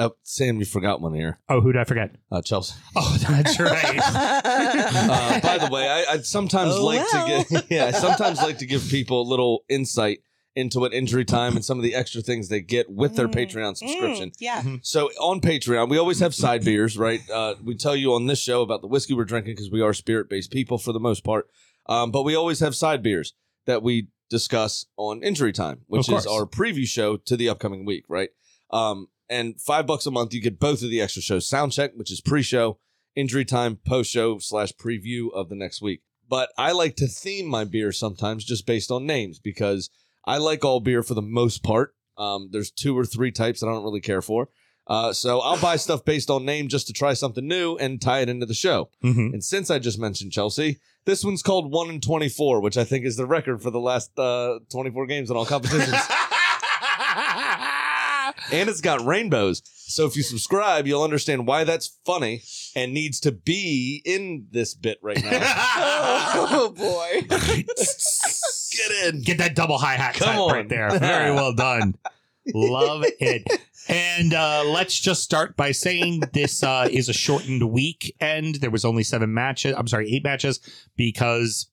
Oh, 0.00 0.12
Sam, 0.22 0.58
you 0.60 0.64
forgot 0.64 1.00
one 1.00 1.12
here. 1.12 1.40
Oh, 1.48 1.60
who 1.60 1.72
did 1.72 1.80
I 1.80 1.84
forget? 1.84 2.14
Uh, 2.30 2.40
Chelsea. 2.40 2.74
Oh, 2.96 3.16
that's 3.28 3.58
right. 3.58 3.98
Uh, 4.50 5.40
by 5.40 5.58
the 5.58 5.68
way, 5.72 5.88
I, 5.88 6.14
I 6.14 6.18
sometimes 6.18 6.74
Oh, 6.76 6.84
like 6.84 7.00
well. 7.12 7.44
to 7.44 7.44
give 7.50 7.64
yeah, 7.70 7.86
I 7.86 7.90
sometimes 7.92 8.38
like 8.40 8.58
to 8.58 8.66
give 8.66 8.86
people 8.88 9.20
a 9.22 9.28
little 9.28 9.64
insight 9.68 10.20
into 10.56 10.80
what 10.80 10.92
injury 10.92 11.24
time 11.24 11.54
and 11.56 11.64
some 11.64 11.78
of 11.78 11.82
the 11.84 11.94
extra 11.94 12.20
things 12.20 12.48
they 12.48 12.60
get 12.60 12.90
with 12.90 13.14
their 13.16 13.28
Mm, 13.28 13.34
Patreon 13.34 13.76
subscription. 13.76 14.30
Mm, 14.30 14.34
yeah. 14.40 14.62
So 14.82 15.08
on 15.20 15.40
Patreon, 15.40 15.88
we 15.88 15.98
always 15.98 16.18
have 16.20 16.34
side 16.34 16.64
beers, 16.64 16.96
right? 16.98 17.20
Uh, 17.30 17.54
we 17.62 17.76
tell 17.76 17.94
you 17.94 18.12
on 18.14 18.26
this 18.26 18.40
show 18.40 18.62
about 18.62 18.80
the 18.80 18.88
whiskey 18.88 19.14
we're 19.14 19.24
drinking 19.24 19.52
because 19.54 19.70
we 19.70 19.80
are 19.80 19.92
spirit 19.92 20.28
based 20.28 20.50
people 20.50 20.78
for 20.78 20.92
the 20.92 21.00
most 21.00 21.22
part. 21.24 21.46
Um, 21.86 22.10
but 22.10 22.22
we 22.24 22.34
always 22.34 22.60
have 22.60 22.74
side 22.74 23.02
beers 23.02 23.34
that 23.66 23.82
we 23.82 24.08
discuss 24.30 24.86
on 24.96 25.22
Injury 25.22 25.52
Time, 25.52 25.82
which 25.86 26.08
is 26.08 26.26
our 26.26 26.44
preview 26.44 26.86
show 26.86 27.16
to 27.16 27.36
the 27.36 27.48
upcoming 27.48 27.84
week, 27.86 28.04
right? 28.08 28.30
Um, 28.70 29.08
and 29.28 29.60
five 29.60 29.86
bucks 29.86 30.06
a 30.06 30.10
month, 30.10 30.32
you 30.34 30.40
get 30.40 30.58
both 30.58 30.82
of 30.82 30.90
the 30.90 31.00
extra 31.00 31.22
shows: 31.22 31.48
Sound 31.48 31.72
Check, 31.72 31.92
which 31.94 32.10
is 32.12 32.20
pre-show, 32.20 32.78
Injury 33.14 33.44
Time, 33.44 33.76
post-show 33.86 34.38
slash 34.38 34.72
preview 34.72 35.32
of 35.32 35.48
the 35.48 35.56
next 35.56 35.82
week. 35.82 36.02
But 36.28 36.50
I 36.58 36.72
like 36.72 36.96
to 36.96 37.06
theme 37.06 37.46
my 37.46 37.64
beer 37.64 37.90
sometimes 37.92 38.44
just 38.44 38.66
based 38.66 38.90
on 38.90 39.06
names 39.06 39.38
because 39.38 39.90
I 40.26 40.38
like 40.38 40.64
all 40.64 40.80
beer 40.80 41.02
for 41.02 41.14
the 41.14 41.22
most 41.22 41.62
part. 41.62 41.94
Um, 42.18 42.48
there's 42.52 42.70
two 42.70 42.96
or 42.98 43.04
three 43.06 43.30
types 43.30 43.60
that 43.60 43.66
I 43.68 43.72
don't 43.72 43.84
really 43.84 44.00
care 44.00 44.20
for. 44.22 44.48
Uh, 44.86 45.12
so 45.12 45.40
I'll 45.40 45.60
buy 45.60 45.76
stuff 45.76 46.04
based 46.04 46.30
on 46.30 46.44
name 46.46 46.68
just 46.68 46.86
to 46.86 46.92
try 46.92 47.12
something 47.12 47.46
new 47.46 47.76
and 47.76 48.00
tie 48.00 48.20
it 48.20 48.28
into 48.28 48.46
the 48.46 48.54
show. 48.54 48.90
Mhm. 49.04 49.34
And 49.34 49.44
since 49.44 49.70
I 49.70 49.78
just 49.78 49.98
mentioned 49.98 50.32
Chelsea, 50.32 50.78
this 51.04 51.22
one's 51.24 51.42
called 51.42 51.70
one 51.70 51.90
in 51.90 52.00
twenty 52.00 52.28
four, 52.28 52.60
which 52.60 52.76
I 52.78 52.84
think 52.84 53.04
is 53.04 53.16
the 53.16 53.26
record 53.26 53.62
for 53.62 53.70
the 53.70 53.80
last 53.80 54.18
uh, 54.18 54.58
twenty 54.70 54.90
four 54.90 55.06
games 55.06 55.30
in 55.30 55.36
all 55.36 55.44
competitions. 55.46 55.94
and 58.52 58.68
it's 58.68 58.80
got 58.80 59.04
rainbows. 59.04 59.62
So 59.90 60.06
if 60.06 60.16
you 60.16 60.22
subscribe, 60.22 60.86
you'll 60.86 61.02
understand 61.02 61.46
why 61.46 61.64
that's 61.64 61.98
funny 62.04 62.42
and 62.76 62.92
needs 62.92 63.20
to 63.20 63.32
be 63.32 64.02
in 64.04 64.46
this 64.50 64.74
bit 64.74 64.98
right 65.02 65.22
now. 65.22 65.30
Oh 66.50 66.70
boy. 66.70 67.26
Get 67.28 69.14
in. 69.14 69.22
Get 69.22 69.38
that 69.38 69.54
double 69.54 69.78
hi 69.78 69.94
hat 69.94 70.14
Come 70.14 70.50
right 70.50 70.60
on. 70.60 70.68
there. 70.68 70.90
Very 70.98 71.32
well 71.32 71.52
done. 71.52 71.94
Love 72.54 73.04
it. 73.18 73.42
And 73.88 74.34
uh, 74.34 74.64
let's 74.66 74.98
just 74.98 75.22
start 75.22 75.56
by 75.56 75.72
saying 75.72 76.20
this 76.32 76.62
uh, 76.62 76.88
is 76.90 77.08
a 77.08 77.12
shortened 77.12 77.70
weekend. 77.70 78.56
There 78.56 78.70
was 78.70 78.84
only 78.84 79.02
seven 79.02 79.32
matches. 79.34 79.74
I'm 79.76 79.88
sorry, 79.88 80.14
eight 80.14 80.24
matches 80.24 80.60
because 80.96 81.70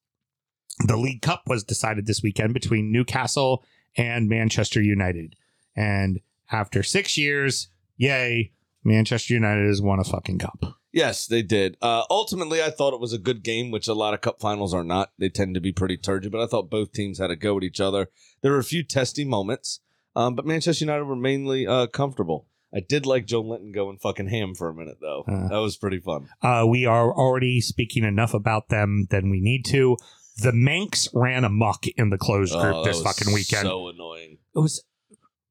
the 0.88 0.98
League 0.98 1.22
Cup 1.22 1.44
was 1.48 1.64
decided 1.64 2.06
this 2.06 2.24
weekend 2.24 2.54
between 2.54 2.92
Newcastle 2.92 3.64
and 3.98 4.28
Manchester 4.30 4.82
United. 4.82 5.36
And 5.76 6.20
after 6.52 6.84
six 6.84 7.18
years, 7.18 7.70
yay, 7.98 8.52
Manchester 8.84 9.34
United 9.34 9.68
has 9.68 9.82
won 9.82 10.00
a 10.00 10.04
fucking 10.04 10.40
cup. 10.40 10.78
Yes, 10.92 11.28
they 11.28 11.42
did. 11.42 11.76
Uh, 11.82 12.04
ultimately, 12.10 12.64
I 12.64 12.70
thought 12.70 12.94
it 12.94 13.02
was 13.02 13.12
a 13.12 13.18
good 13.18 13.44
game, 13.44 13.70
which 13.70 13.88
a 13.90 13.94
lot 13.94 14.14
of 14.14 14.22
cup 14.22 14.40
finals 14.40 14.74
are 14.74 14.84
not. 14.84 15.12
They 15.20 15.28
tend 15.28 15.56
to 15.56 15.60
be 15.62 15.74
pretty 15.74 15.98
turgid, 15.98 16.32
but 16.32 16.40
I 16.42 16.48
thought 16.48 16.70
both 16.70 16.94
teams 16.94 17.20
had 17.20 17.32
a 17.32 17.36
go 17.36 17.58
at 17.58 17.64
each 17.64 17.82
other. 17.82 18.08
There 18.42 18.54
were 18.54 18.60
a 18.60 18.64
few 18.64 18.82
testy 18.82 19.26
moments, 19.26 19.82
um, 20.16 20.36
but 20.36 20.46
Manchester 20.46 20.86
United 20.86 21.04
were 21.04 21.18
mainly 21.18 21.68
uh, 21.68 21.88
comfortable. 21.88 22.48
I 22.74 22.80
did 22.80 23.06
like 23.06 23.26
Joelinton 23.26 23.74
going 23.74 23.98
fucking 23.98 24.28
ham 24.30 24.54
for 24.56 24.70
a 24.70 24.74
minute, 24.74 24.98
though. 25.02 25.26
Uh. 25.28 25.50
that 25.50 25.58
was 25.58 25.76
pretty 25.76 26.00
fun. 26.00 26.30
Uh, 26.42 26.66
we 26.68 26.86
are 26.86 27.14
already 27.14 27.60
speaking 27.60 28.04
enough 28.06 28.34
about 28.34 28.70
them 28.70 29.08
than 29.10 29.30
we 29.30 29.42
need 29.42 29.66
to. 29.66 29.98
The 30.38 30.52
Mancs 30.52 31.08
ran 31.14 31.44
amok 31.44 31.88
in 31.98 32.10
the 32.10 32.18
closed 32.18 32.54
group 32.54 32.76
Oh, 32.76 32.84
this 32.86 33.02
fucking 33.02 33.34
weekend. 33.34 33.64
So 33.64 33.88
annoying. 33.90 34.38
it 34.56 34.60
was 34.60 34.84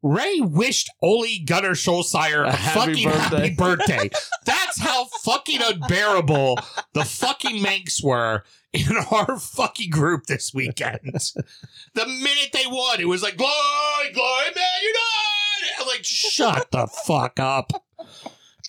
Ray 0.04 0.40
wished 0.42 0.90
Ole 1.02 1.38
Gunnar 1.46 1.70
Solskjaer 1.70 2.44
a, 2.44 2.48
A 2.48 2.52
happy 2.52 3.04
fucking 3.04 3.08
happy 3.08 3.50
birthday. 3.54 3.54
birthday. 3.96 4.10
That's 4.44 4.78
how 4.78 5.06
fucking 5.06 5.60
unbearable 5.62 6.58
the 6.92 7.04
fucking 7.04 7.62
Mancs 7.62 8.04
were 8.04 8.44
in 8.74 8.96
our 9.10 9.38
fucking 9.38 9.88
group 9.88 10.26
this 10.26 10.52
weekend. 10.52 11.00
the 11.94 12.06
minute 12.06 12.50
they 12.52 12.66
won, 12.66 13.00
it 13.00 13.08
was 13.08 13.22
like 13.22 13.38
glory, 13.38 14.12
glory, 14.12 14.44
man 14.54 14.82
United. 14.82 15.80
I'm 15.80 15.86
like, 15.86 16.04
shut 16.04 16.70
the 16.70 16.86
fuck 16.86 17.40
up. 17.40 17.72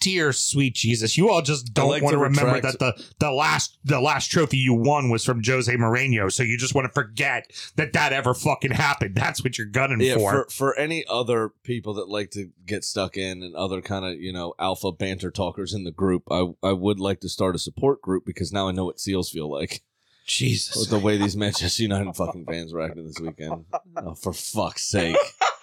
Dear 0.02 0.34
sweet 0.34 0.75
Jesus, 0.75 1.18
you 1.18 1.30
all 1.30 1.42
just 1.42 1.74
don't 1.74 1.90
like 1.90 2.04
want 2.04 2.14
to 2.14 2.18
to 2.18 2.24
remember 2.24 2.62
that 2.62 2.78
the, 2.80 3.02
the 3.20 3.32
last 3.32 3.78
the 3.84 4.00
last 4.00 4.30
trophy 4.30 4.58
you 4.58 4.74
won 4.74 5.10
was 5.10 5.24
from 5.24 5.42
Jose 5.44 5.74
Mourinho, 5.74 6.32
so 6.32 6.44
you 6.44 6.58
just 6.58 6.75
want 6.75 6.86
to 6.86 6.92
forget 6.94 7.50
that 7.78 7.94
that 7.94 8.14
ever 8.14 8.34
fucking 8.34 8.72
happened. 8.72 9.16
That's 9.16 9.44
what 9.44 9.58
you're 9.58 9.66
gunning 9.68 10.02
Yeah, 10.02 10.16
for. 10.16 10.32
for 10.46 10.50
for 10.50 10.78
any 10.78 11.06
other 11.10 11.54
people 11.64 11.94
that 11.96 12.10
like 12.10 12.30
to 12.32 12.50
get 12.66 12.84
stuck 12.84 13.18
in 13.18 13.42
and 13.42 13.56
other 13.56 13.82
kind 13.82 14.06
of 14.06 14.20
you 14.22 14.32
know 14.34 14.54
alpha 14.60 14.92
banter 14.92 15.32
talkers 15.32 15.74
in 15.74 15.86
the 15.86 15.92
group, 15.92 16.24
I 16.30 16.50
I 16.62 16.74
would 16.74 17.00
like 17.00 17.22
to 17.22 17.30
start 17.30 17.56
a 17.56 17.60
support 17.60 18.02
group 18.02 18.25
because 18.25 18.52
now 18.54 18.68
I 18.68 18.72
know 18.74 18.86
what 18.86 19.00
seals 19.00 19.30
feel 19.30 19.50
like. 19.50 19.82
Jesus. 20.28 20.75
With 20.75 20.90
the 20.90 21.00
way 21.00 21.18
these 21.18 21.38
Manchester 21.38 21.84
United 21.84 22.16
fucking 22.16 22.46
fans 22.46 22.74
were 22.74 22.82
acting 22.82 23.06
this 23.06 23.20
weekend. 23.20 23.66
Oh, 23.96 24.16
for 24.16 24.34
fuck's 24.34 24.84
sake. 24.84 25.16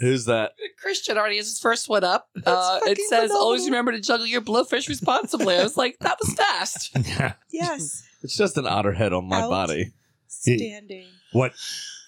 yes. 0.00 0.08
Who's 0.08 0.24
that? 0.26 0.52
Christian 0.80 1.16
already 1.18 1.36
has 1.38 1.46
his 1.48 1.58
first 1.60 1.88
one 1.88 2.04
up. 2.04 2.28
Uh, 2.46 2.78
it 2.82 2.88
fucking 2.90 3.06
says, 3.08 3.30
"Always 3.30 3.64
remember 3.66 3.92
to 3.92 4.00
juggle 4.00 4.26
your 4.26 4.40
blowfish 4.40 4.88
responsibly." 4.88 5.56
I 5.56 5.62
was 5.62 5.76
like, 5.76 5.96
"That 6.00 6.18
was 6.20 6.34
fast." 6.34 6.96
Yeah. 7.06 7.34
Yes. 7.50 8.04
It's 8.22 8.36
just 8.36 8.56
an 8.56 8.66
otter 8.66 8.92
head 8.92 9.12
on 9.12 9.28
my 9.28 9.42
Out. 9.42 9.48
body. 9.50 9.92
Standing. 10.26 11.06
What? 11.32 11.52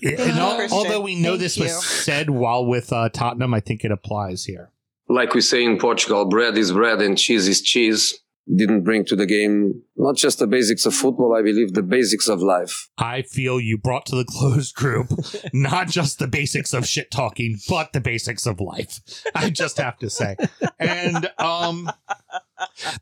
and 0.02 0.18
al- 0.18 0.72
although 0.72 1.00
we 1.00 1.14
know 1.14 1.30
Thank 1.30 1.40
this 1.40 1.56
you. 1.56 1.64
was 1.64 1.84
said 1.86 2.30
while 2.30 2.66
with 2.66 2.92
uh, 2.92 3.08
Tottenham, 3.10 3.54
I 3.54 3.60
think 3.60 3.84
it 3.84 3.92
applies 3.92 4.44
here. 4.44 4.70
like 5.08 5.34
we 5.34 5.40
say 5.40 5.62
in 5.64 5.78
Portugal, 5.78 6.24
bread 6.24 6.56
is 6.58 6.72
bread 6.72 7.00
and 7.00 7.16
cheese 7.16 7.46
is 7.46 7.60
cheese. 7.62 8.18
Didn't 8.52 8.82
bring 8.82 9.04
to 9.06 9.16
the 9.16 9.26
game 9.26 9.82
not 9.96 10.16
just 10.16 10.38
the 10.38 10.46
basics 10.46 10.86
of 10.86 10.94
football, 10.94 11.36
I 11.36 11.42
believe 11.42 11.74
the 11.74 11.82
basics 11.82 12.28
of 12.28 12.42
life. 12.42 12.88
I 12.98 13.22
feel 13.22 13.60
you 13.60 13.78
brought 13.78 14.06
to 14.06 14.16
the 14.16 14.24
closed 14.24 14.74
group 14.74 15.08
not 15.52 15.88
just 15.88 16.18
the 16.18 16.26
basics 16.26 16.72
of 16.72 16.86
shit 16.86 17.10
talking, 17.10 17.58
but 17.68 17.92
the 17.92 18.00
basics 18.00 18.46
of 18.46 18.60
life. 18.60 19.00
I 19.34 19.50
just 19.50 19.76
have 19.78 19.98
to 19.98 20.10
say. 20.10 20.36
And 20.78 21.30
um 21.38 21.90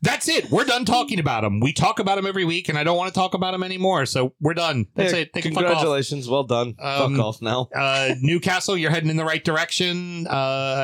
That's 0.01 0.27
it. 0.27 0.49
We're 0.49 0.65
done 0.65 0.85
talking 0.85 1.19
about 1.19 1.41
them. 1.41 1.59
We 1.59 1.73
talk 1.73 1.99
about 1.99 2.15
them 2.15 2.25
every 2.25 2.45
week, 2.45 2.69
and 2.69 2.77
I 2.77 2.83
don't 2.83 2.97
want 2.97 3.13
to 3.13 3.17
talk 3.19 3.33
about 3.33 3.51
them 3.51 3.63
anymore. 3.63 4.05
So 4.05 4.33
we're 4.39 4.53
done. 4.53 4.87
That's 4.95 5.11
Hey, 5.13 5.21
it. 5.23 5.33
They 5.33 5.41
can 5.41 5.53
fuck 5.53 5.63
off. 5.63 5.69
congratulations. 5.71 6.27
Well 6.29 6.43
done. 6.43 6.75
Um, 6.79 7.15
fuck 7.15 7.25
off 7.25 7.41
now. 7.41 7.69
Uh, 7.79 8.13
Newcastle, 8.21 8.77
you're 8.77 8.91
heading 8.91 9.09
in 9.09 9.17
the 9.17 9.23
right 9.25 9.43
direction. 9.43 10.27
Uh, 10.27 10.33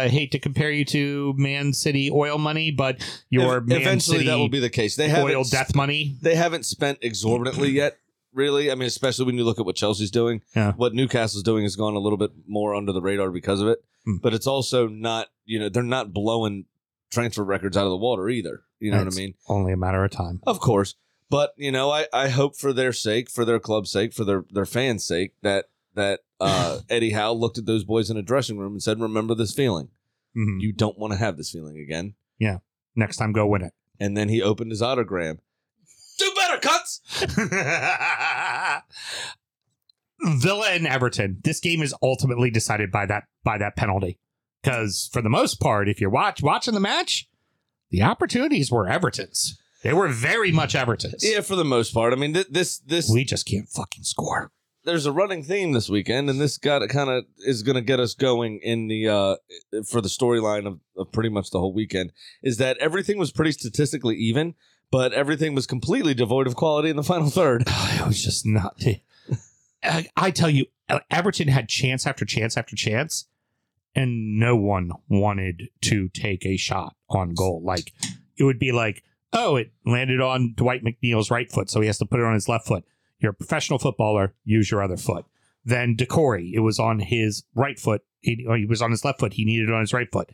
I 0.05 0.07
hate 0.07 0.31
to 0.31 0.39
compare 0.39 0.71
you 0.71 0.85
to 0.85 1.33
Man 1.37 1.73
City 1.73 2.09
oil 2.11 2.37
money, 2.37 2.71
but 2.71 3.05
your 3.29 3.61
Man 3.61 3.81
Eventually, 3.81 4.17
City 4.19 4.29
that 4.29 4.37
will 4.37 4.49
be 4.49 4.59
the 4.59 4.69
case. 4.69 4.95
They 4.95 5.05
oil 5.13 5.27
haven't 5.27 5.51
death 5.51 5.75
money. 5.75 6.17
they 6.21 6.35
haven't 6.35 6.65
spent 6.65 6.99
exorbitantly 7.01 7.69
yet. 7.71 7.97
Really, 8.33 8.69
I 8.71 8.75
mean, 8.75 8.87
especially 8.87 9.25
when 9.25 9.37
you 9.37 9.45
look 9.45 9.59
at 9.59 9.65
what 9.65 9.75
Chelsea's 9.77 10.11
doing. 10.11 10.41
Yeah. 10.55 10.73
What 10.73 10.93
Newcastle's 10.93 11.43
doing 11.43 11.63
has 11.63 11.75
gone 11.77 11.93
a 11.95 11.99
little 11.99 12.17
bit 12.17 12.31
more 12.47 12.75
under 12.75 12.91
the 12.91 13.01
radar 13.01 13.31
because 13.31 13.61
of 13.61 13.67
it. 13.69 13.83
Hmm. 14.03 14.17
But 14.21 14.33
it's 14.33 14.45
also 14.47 14.87
not, 14.87 15.27
you 15.45 15.57
know, 15.59 15.69
they're 15.69 15.83
not 15.83 16.11
blowing 16.13 16.65
transfer 17.11 17.43
records 17.43 17.77
out 17.77 17.85
of 17.85 17.91
the 17.91 17.97
water 17.97 18.29
either. 18.29 18.63
You 18.79 18.91
know 18.91 18.97
what 19.03 19.13
I 19.13 19.15
mean? 19.15 19.33
Only 19.47 19.73
a 19.73 19.77
matter 19.77 20.03
of 20.03 20.11
time. 20.11 20.41
Of 20.45 20.59
course. 20.59 20.95
But, 21.29 21.53
you 21.57 21.71
know, 21.71 21.89
I, 21.91 22.05
I 22.13 22.27
hope 22.29 22.55
for 22.55 22.71
their 22.71 22.93
sake, 22.93 23.31
for 23.31 23.45
their 23.45 23.59
club's 23.59 23.91
sake, 23.91 24.13
for 24.13 24.23
their, 24.23 24.45
their 24.51 24.65
fans' 24.65 25.05
sake, 25.05 25.33
that 25.41 25.65
that 25.95 26.19
uh, 26.39 26.79
Eddie 26.89 27.11
Howe 27.11 27.33
looked 27.33 27.57
at 27.57 27.65
those 27.65 27.83
boys 27.83 28.09
in 28.09 28.17
a 28.17 28.21
dressing 28.21 28.57
room 28.57 28.73
and 28.73 28.83
said, 28.83 28.99
Remember 28.99 29.33
this 29.33 29.53
feeling. 29.53 29.89
Mhm. 30.37 30.59
You 30.61 30.73
don't 30.73 30.99
want 30.99 31.13
to 31.13 31.19
have 31.19 31.37
this 31.37 31.49
feeling 31.51 31.77
again. 31.79 32.15
Yeah. 32.37 32.57
Next 32.95 33.17
time, 33.17 33.31
go 33.31 33.47
win 33.47 33.61
it. 33.63 33.73
And 33.99 34.15
then 34.17 34.29
he 34.29 34.41
opened 34.41 34.71
his 34.71 34.81
autogram. 34.81 35.39
Do 36.19 36.31
better, 36.35 36.59
cuts. 36.59 37.01
Villa 40.21 40.67
and 40.71 40.87
Everton. 40.87 41.39
This 41.43 41.59
game 41.59 41.81
is 41.81 41.93
ultimately 42.01 42.49
decided 42.49 42.91
by 42.91 43.05
that 43.05 43.23
by 43.43 43.57
that 43.57 43.75
penalty. 43.75 44.19
Because 44.65 45.07
for 45.13 45.21
the 45.21 45.29
most 45.29 45.59
part, 45.59 45.87
if 45.87 46.01
you're 46.01 46.09
watch 46.09 46.41
watching 46.41 46.73
the 46.73 46.79
match, 46.79 47.29
the 47.91 48.01
opportunities 48.01 48.71
were 48.71 48.89
Everton's. 48.89 49.59
They 49.83 49.93
were 49.93 50.07
very 50.07 50.51
much 50.51 50.73
Everton's. 50.73 51.23
Yeah, 51.23 51.41
for 51.41 51.55
the 51.55 51.63
most 51.63 51.93
part. 51.93 52.13
I 52.13 52.15
mean, 52.15 52.33
th- 52.33 52.47
this 52.49 52.79
this 52.79 53.07
We 53.07 53.23
just 53.25 53.45
can't 53.45 53.69
fucking 53.69 54.03
score. 54.05 54.51
there's 54.83 55.05
a 55.05 55.11
running 55.11 55.43
theme 55.43 55.73
this 55.73 55.87
weekend, 55.87 56.31
and 56.31 56.41
this 56.41 56.57
got 56.57 56.87
kind 56.89 57.11
of 57.11 57.25
is 57.45 57.61
going 57.61 57.75
to 57.75 57.81
get 57.81 57.99
us 57.99 58.15
going 58.15 58.59
in 58.63 58.87
the 58.87 59.07
uh 59.07 59.35
for 59.87 60.01
the 60.01 60.09
storyline 60.09 60.65
of, 60.65 60.79
of 60.97 61.11
pretty 61.11 61.29
much 61.29 61.51
the 61.51 61.59
whole 61.59 61.73
weekend. 61.73 62.11
Is 62.41 62.57
that 62.57 62.75
everything 62.79 63.19
was 63.19 63.31
pretty 63.31 63.51
statistically 63.51 64.15
even, 64.15 64.55
but 64.89 65.13
everything 65.13 65.53
was 65.53 65.67
completely 65.67 66.15
devoid 66.15 66.47
of 66.47 66.55
quality 66.55 66.89
in 66.89 66.95
the 66.95 67.03
final 67.03 67.29
third. 67.29 67.65
It 67.99 68.07
was 68.07 68.23
just 68.23 68.47
not. 68.47 68.81
I, 69.83 70.07
I 70.17 70.31
tell 70.31 70.49
you, 70.49 70.65
Everton 71.11 71.49
had 71.49 71.69
chance 71.69 72.07
after 72.07 72.25
chance 72.25 72.57
after 72.57 72.75
chance, 72.75 73.27
and 73.95 74.37
no 74.39 74.55
one 74.55 74.91
wanted 75.07 75.69
to 75.81 76.09
take 76.09 76.45
a 76.45 76.57
shot 76.57 76.95
on 77.09 77.33
goal. 77.33 77.61
Like 77.63 77.93
it 78.37 78.43
would 78.43 78.59
be 78.59 78.71
like, 78.71 79.03
oh, 79.33 79.55
it 79.55 79.71
landed 79.85 80.21
on 80.21 80.53
Dwight 80.55 80.83
McNeil's 80.83 81.31
right 81.31 81.49
foot, 81.51 81.69
so 81.69 81.81
he 81.81 81.87
has 81.87 81.97
to 81.99 82.05
put 82.05 82.19
it 82.19 82.25
on 82.25 82.33
his 82.33 82.49
left 82.49 82.67
foot. 82.67 82.83
You're 83.19 83.31
a 83.31 83.35
professional 83.35 83.79
footballer, 83.79 84.33
use 84.43 84.69
your 84.69 84.83
other 84.83 84.97
foot. 84.97 85.25
Then 85.63 85.95
Decory, 85.95 86.51
it 86.53 86.59
was 86.59 86.79
on 86.79 86.99
his 86.99 87.43
right 87.55 87.79
foot. 87.79 88.03
He, 88.21 88.45
oh, 88.47 88.53
he 88.53 88.65
was 88.65 88.81
on 88.81 88.91
his 88.91 89.03
left 89.05 89.19
foot. 89.19 89.33
He 89.33 89.45
needed 89.45 89.69
it 89.69 89.73
on 89.73 89.81
his 89.81 89.93
right 89.93 90.11
foot. 90.11 90.29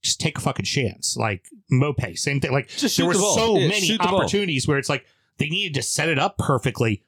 Just 0.00 0.20
take 0.20 0.38
a 0.38 0.40
fucking 0.40 0.64
chance. 0.64 1.16
Like 1.16 1.46
Maupay, 1.70 2.18
same 2.18 2.40
thing. 2.40 2.52
Like 2.52 2.68
Just 2.68 2.96
there 2.96 3.06
were 3.06 3.12
the 3.12 3.20
so 3.20 3.58
Yeah, 3.58 3.68
many 3.68 3.98
opportunities 3.98 4.66
where 4.66 4.78
it's 4.78 4.88
like 4.88 5.04
they 5.38 5.48
needed 5.48 5.74
to 5.74 5.82
set 5.82 6.08
it 6.08 6.18
up 6.18 6.38
perfectly. 6.38 7.04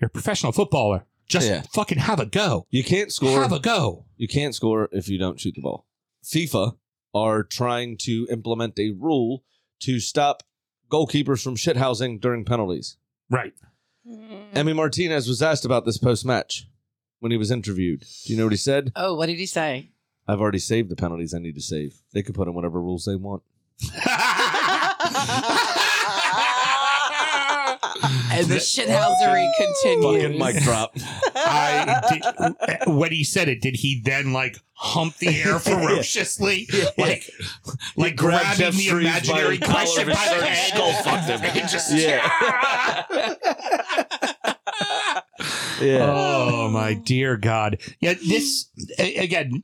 You're 0.00 0.08
a 0.08 0.10
professional 0.10 0.52
footballer. 0.52 1.06
Just 1.28 1.46
Yeah. 1.48 1.62
fucking 1.72 1.98
have 1.98 2.20
a 2.20 2.26
go. 2.26 2.66
You 2.70 2.82
can't 2.82 3.12
score. 3.12 3.42
Have 3.42 3.52
a 3.52 3.60
go. 3.60 4.06
you 4.16 4.26
can't 4.28 4.54
score 4.54 4.88
if 4.92 5.08
you 5.08 5.18
don't 5.18 5.38
shoot 5.38 5.54
the 5.54 5.60
ball. 5.62 5.86
FIFA 6.24 6.76
are 7.14 7.42
trying 7.42 7.96
to 7.98 8.26
implement 8.30 8.78
a 8.78 8.90
rule 8.98 9.44
to 9.80 10.00
stop 10.00 10.42
goalkeepers 10.90 11.42
from 11.42 11.54
shithousing 11.56 12.20
during 12.20 12.44
penalties. 12.44 12.96
Right. 13.30 13.52
Hmm. 14.06 14.42
Emi 14.54 14.74
Martinez 14.74 15.28
was 15.28 15.42
asked 15.42 15.64
about 15.64 15.84
this 15.84 15.98
post 15.98 16.24
match 16.24 16.66
when 17.20 17.30
he 17.30 17.38
was 17.38 17.50
interviewed. 17.50 18.00
Do 18.24 18.32
you 18.32 18.38
know 18.38 18.44
what 18.44 18.52
he 18.52 18.56
said? 18.58 18.92
Oh, 18.96 19.14
what 19.14 19.26
did 19.26 19.36
he 19.38 19.46
say? 19.46 19.90
I've 20.26 20.40
already 20.40 20.58
saved 20.58 20.88
the 20.90 20.96
penalties 20.96 21.34
I 21.34 21.38
need 21.38 21.54
to 21.56 21.60
save. 21.62 22.00
They 22.12 22.22
could 22.22 22.34
put 22.34 22.48
in 22.48 22.54
whatever 22.54 22.80
rules 22.80 23.04
they 23.04 23.16
want. 23.16 23.42
And 28.38 28.46
the 28.46 28.56
shithousery 28.56 29.48
continues. 29.56 30.22
Fucking 30.22 30.38
mic 30.38 30.62
drop. 30.62 30.92
I 31.34 32.00
did, 32.86 32.94
when 32.94 33.12
he 33.12 33.24
said 33.24 33.48
it, 33.48 33.60
did 33.60 33.76
he 33.76 34.00
then 34.04 34.32
like 34.32 34.56
hump 34.74 35.16
the 35.16 35.28
air 35.28 35.58
ferociously, 35.58 36.68
like 36.96 37.28
like 37.96 38.16
grabbed 38.16 38.58
grabbing 38.58 38.58
Jeff 38.58 38.74
the 38.74 38.86
Shreves 38.86 38.92
by 38.92 39.40
imaginary 39.40 39.58
collar 39.58 39.74
question 39.74 40.06
by 40.06 40.12
the 40.14 40.20
shirt 40.20 40.42
and 40.42 40.48
head, 40.48 40.74
skull 40.74 40.92
fucked 41.02 41.24
him. 41.28 41.40
and 41.42 41.68
just 41.68 41.92
Yeah. 41.92 43.04
yeah. 45.80 45.98
Oh 46.02 46.68
my 46.70 46.94
dear 46.94 47.36
God! 47.36 47.78
Yeah, 48.00 48.14
this 48.26 48.70
again. 48.98 49.62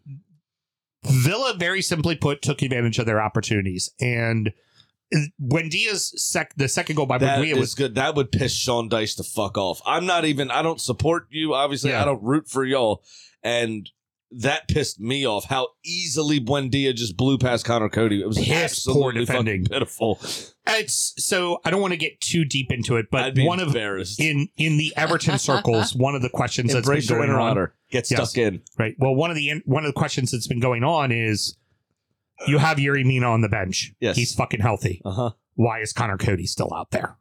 Villa, 1.07 1.55
very 1.59 1.83
simply 1.83 2.17
put, 2.17 2.41
took 2.41 2.63
advantage 2.63 2.99
of 2.99 3.05
their 3.05 3.21
opportunities, 3.21 3.91
and 4.01 4.55
when 5.39 5.69
Diaz 5.69 6.13
sec 6.23 6.55
the 6.57 6.69
second 6.69 6.97
goal 6.97 7.07
by 7.07 7.19
That 7.19 7.39
Maguire 7.39 7.55
is 7.55 7.61
was 7.61 7.75
good. 7.75 7.95
That 7.95 8.15
would 8.15 8.31
piss 8.33 8.53
Sean 8.55 8.89
Dyche 8.89 9.17
to 9.17 9.23
fuck 9.25 9.57
off. 9.59 9.81
I'm 9.87 10.07
not 10.07 10.25
even. 10.25 10.51
I 10.51 10.63
don't 10.63 10.81
support 10.81 11.27
you. 11.31 11.55
Obviously, 11.55 11.91
Yeah. 11.91 12.03
I 12.03 12.05
don't 12.05 12.23
root 12.23 12.49
for 12.49 12.65
y'all, 12.65 13.03
and 13.43 13.89
that 14.37 14.67
pissed 14.67 14.99
me 14.99 15.25
off. 15.27 15.45
How 15.45 15.69
easily 15.85 16.41
Buendia 16.41 16.93
just 16.95 17.17
blew 17.17 17.39
past 17.39 17.65
Conor 17.65 17.89
Coady. 17.89 18.21
It 18.21 18.27
was 18.27 18.37
Piss 18.37 18.49
poor 18.49 18.57
absolutely 19.11 19.27
fucking 19.27 19.45
defending. 19.45 19.65
pitiful. 19.67 20.19
it's 20.67 21.15
so 21.25 21.61
I 21.65 21.71
don't 21.71 21.81
want 21.81 21.93
to 21.93 21.97
get 21.99 22.21
too 22.21 22.45
deep 22.45 22.73
into 22.73 22.97
it, 22.97 23.07
but 23.13 23.23
I'd 23.25 23.35
be 23.35 23.47
one 23.47 23.61
of 23.61 23.69
embarrassed. 23.69 24.19
in 24.21 24.49
in 24.57 24.77
the 24.77 24.93
Everton 24.97 25.39
circles, 25.39 25.95
one 25.97 26.15
of 26.17 26.23
the 26.23 26.31
questions 26.31 26.73
that's 26.73 26.87
Embrace 26.87 27.07
been 27.07 27.15
your 27.17 27.27
going 27.27 27.31
inner 27.31 27.41
on, 27.41 27.51
otter. 27.53 27.75
Get 27.93 28.11
Yes. 28.11 28.31
stuck 28.31 28.39
in. 28.39 28.63
right? 28.77 28.97
Well, 28.99 29.15
one 29.15 29.31
of 29.31 29.37
the 29.37 29.63
one 29.67 29.85
of 29.85 29.89
the 29.89 29.99
questions 29.99 30.33
that's 30.33 30.49
been 30.49 30.59
going 30.61 30.83
on 30.83 31.13
is 31.13 31.57
you 32.47 32.59
have 32.59 32.79
Yerry 32.79 33.05
Mina 33.05 33.27
on 33.27 33.41
the 33.41 33.49
bench. 33.49 33.93
Yes. 34.01 34.17
he's 34.17 34.35
fucking 34.35 34.61
healthy. 34.61 35.01
Uh 35.05 35.11
huh. 35.13 35.31
Why 35.55 35.81
is 35.81 35.93
Conor 35.93 36.19
Coady 36.19 36.47
still 36.47 36.73
out 36.75 36.91
there? 36.91 37.17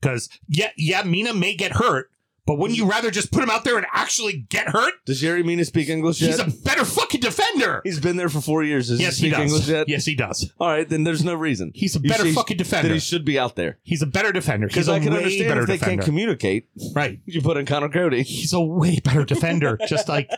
Because 0.00 0.28
yeah, 0.48 0.70
yeah, 0.76 1.02
Mina 1.02 1.34
may 1.34 1.54
get 1.54 1.72
hurt, 1.72 2.10
but 2.46 2.58
wouldn't 2.58 2.78
you 2.78 2.88
rather 2.88 3.10
just 3.10 3.32
put 3.32 3.42
him 3.42 3.50
out 3.50 3.64
there 3.64 3.76
and 3.76 3.86
actually 3.92 4.46
get 4.48 4.68
hurt? 4.68 4.92
Does 5.06 5.20
Yerry 5.22 5.44
Mina 5.44 5.64
speak 5.64 5.88
English 5.88 6.20
yet? 6.20 6.28
He's 6.30 6.38
a 6.38 6.62
better 6.64 6.84
fucking 6.84 7.20
defender. 7.20 7.80
He's 7.82 7.98
been 7.98 8.16
there 8.16 8.28
for 8.28 8.40
four 8.40 8.62
years. 8.62 8.88
Does 8.88 9.00
yes, 9.00 9.16
he 9.16 9.28
speak 9.30 9.32
does. 9.32 9.50
English 9.50 9.68
yet? 9.68 9.88
Yes, 9.88 10.04
he 10.04 10.14
does. 10.14 10.52
All 10.60 10.68
right, 10.68 10.88
then 10.88 11.02
there's 11.02 11.24
no 11.24 11.34
reason. 11.34 11.72
He's 11.74 11.96
a 11.96 12.00
better 12.00 12.24
see- 12.24 12.32
fucking 12.34 12.58
defender. 12.58 12.92
he 12.94 13.00
should 13.00 13.24
be 13.24 13.38
out 13.38 13.56
there. 13.56 13.78
He's 13.82 14.02
a 14.02 14.06
better 14.06 14.30
defender. 14.30 14.68
Because 14.68 14.88
I 14.88 15.00
can 15.00 15.12
understand 15.14 15.58
if 15.58 15.66
they 15.66 15.72
defender. 15.78 15.96
can't 15.96 16.04
communicate. 16.04 16.68
right. 16.94 17.18
You 17.24 17.42
put 17.42 17.56
in 17.56 17.66
Conor 17.66 17.88
Coady. 17.88 18.22
he's 18.22 18.52
a 18.52 18.60
way 18.60 19.00
better 19.00 19.24
defender. 19.24 19.78
just 19.88 20.08
like, 20.08 20.30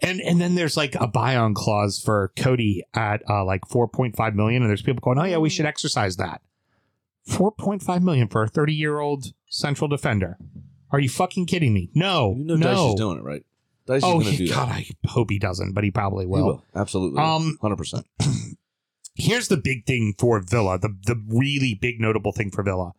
and 0.00 0.20
and 0.20 0.40
then 0.40 0.54
there's 0.54 0.76
like 0.76 0.94
a 0.94 1.06
buy-on 1.06 1.54
clause 1.54 2.00
for 2.00 2.32
Coady 2.36 2.84
at 2.94 3.22
uh, 3.28 3.44
like 3.44 3.62
4.5 3.62 4.34
million, 4.34 4.62
and 4.62 4.68
there's 4.70 4.82
people 4.82 5.00
going, 5.00 5.18
oh 5.18 5.24
yeah, 5.24 5.38
we 5.38 5.50
should 5.50 5.66
exercise 5.66 6.16
that. 6.16 6.40
4.5 7.28 8.02
million 8.02 8.28
for 8.28 8.42
a 8.42 8.48
30 8.48 8.74
year 8.74 9.00
old 9.00 9.26
central 9.48 9.88
defender. 9.88 10.38
Are 10.90 11.00
you 11.00 11.08
fucking 11.08 11.46
kidding 11.46 11.74
me? 11.74 11.90
No, 11.94 12.34
You 12.38 12.44
know 12.44 12.54
no. 12.56 12.66
Dyche 12.66 12.88
is 12.88 12.94
doing 12.94 13.18
it 13.18 13.24
right. 13.24 13.44
Dyche 13.86 14.00
oh, 14.02 14.20
is 14.20 14.24
going 14.24 14.24
to 14.24 14.30
he- 14.30 14.46
do 14.46 14.52
God, 14.54 14.68
that. 14.70 14.74
I 14.76 14.86
hope 15.08 15.30
he 15.30 15.38
doesn't, 15.38 15.72
but 15.74 15.84
he 15.84 15.90
probably 15.90 16.24
He 16.24 16.28
will. 16.28 16.44
will. 16.46 16.64
Absolutely. 16.74 17.22
Um, 17.22 17.58
Hundred 17.60 17.76
percent. 17.76 18.06
Here's 19.14 19.48
the 19.48 19.56
big 19.56 19.84
thing 19.84 20.14
for 20.18 20.40
Villa. 20.40 20.78
The 20.78 20.96
the 21.04 21.20
really 21.26 21.74
big 21.74 22.00
notable 22.00 22.32
thing 22.32 22.50
for 22.50 22.62
Villa. 22.62 22.92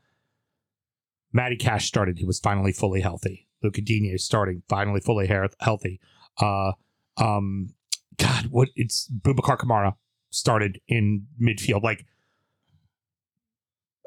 Matty 1.31 1.55
Cash 1.55 1.88
started. 1.88 2.17
He 2.19 2.25
was 2.25 2.39
finally 2.39 2.71
fully 2.73 3.01
healthy. 3.01 3.47
Luca 3.63 3.81
Digne 3.81 4.07
is 4.09 4.25
starting, 4.25 4.63
finally 4.67 4.99
fully 4.99 5.27
healthy. 5.59 5.99
Uh, 6.38 6.73
um, 7.19 7.73
God, 8.17 8.47
what? 8.49 8.69
It's 8.75 9.10
Boubacar 9.12 9.58
Kamara 9.58 9.95
started 10.29 10.79
in 10.88 11.27
midfield. 11.41 11.84
Like, 11.84 12.05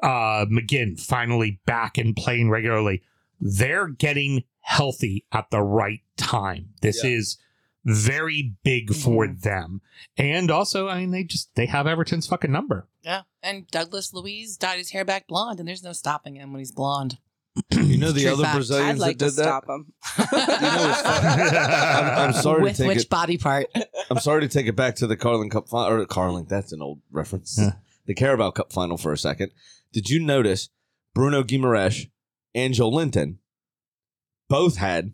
uh, 0.01 0.45
McGinn 0.45 0.99
finally 0.99 1.59
back 1.65 1.97
and 1.97 2.15
playing 2.15 2.49
regularly. 2.49 3.01
They're 3.39 3.87
getting 3.87 4.43
healthy 4.59 5.25
at 5.31 5.49
the 5.51 5.61
right 5.61 6.01
time. 6.17 6.69
This 6.81 7.03
Yeah. 7.03 7.11
is 7.11 7.37
very 7.85 8.55
big 8.63 8.93
for 8.93 9.27
them. 9.27 9.81
And 10.15 10.49
also, 10.49 10.87
I 10.87 10.99
mean, 11.01 11.11
they 11.11 11.23
just 11.25 11.53
they 11.55 11.65
have 11.65 11.85
Everton's 11.85 12.27
fucking 12.27 12.51
number. 12.51 12.87
Yeah. 13.01 13.23
And 13.41 13.67
Douglas 13.67 14.13
Luiz 14.13 14.55
dyed 14.55 14.77
his 14.77 14.91
hair 14.91 15.03
back 15.03 15.27
blonde, 15.27 15.59
and 15.59 15.67
there's 15.67 15.83
no 15.83 15.91
stopping 15.91 16.35
him 16.35 16.53
when 16.53 16.59
he's 16.59 16.71
blonde. 16.71 17.17
You 17.71 17.97
know 17.99 18.11
the 18.11 18.23
True 18.23 18.33
other 18.33 18.43
fact. 18.43 18.55
Brazilians 18.55 18.89
I'd 19.01 19.05
like 19.07 19.17
that 19.19 19.25
to 19.25 19.31
did 19.31 19.35
that. 19.37 19.43
stop 19.43 19.69
him. 19.69 19.93
know 20.17 20.87
what's 20.87 21.05
I'm, 21.05 22.19
I'm 22.29 22.33
sorry 22.33 22.63
With 22.63 22.75
to 22.77 22.81
take 22.83 22.87
which 22.87 23.03
it. 23.03 23.09
body 23.09 23.37
part? 23.37 23.67
I'm 24.09 24.19
sorry 24.19 24.41
to 24.41 24.47
take 24.47 24.65
it 24.67 24.75
back 24.75 24.95
to 24.95 25.07
the 25.07 25.15
Carling 25.15 25.49
Cup 25.51 25.69
final. 25.69 25.99
Or 26.01 26.05
Carling, 26.07 26.45
that's 26.49 26.71
an 26.71 26.81
old 26.81 27.01
reference. 27.11 27.57
Yeah. 27.59 27.73
The 28.05 28.15
Carabao 28.15 28.51
Cup 28.51 28.73
final 28.73 28.97
for 28.97 29.11
a 29.13 29.17
second. 29.17 29.51
Did 29.91 30.09
you 30.09 30.19
notice 30.19 30.69
Bruno 31.13 31.43
Guimaraes 31.43 32.09
and 32.55 32.73
Joelinton 32.73 33.37
both 34.49 34.77
had 34.77 35.13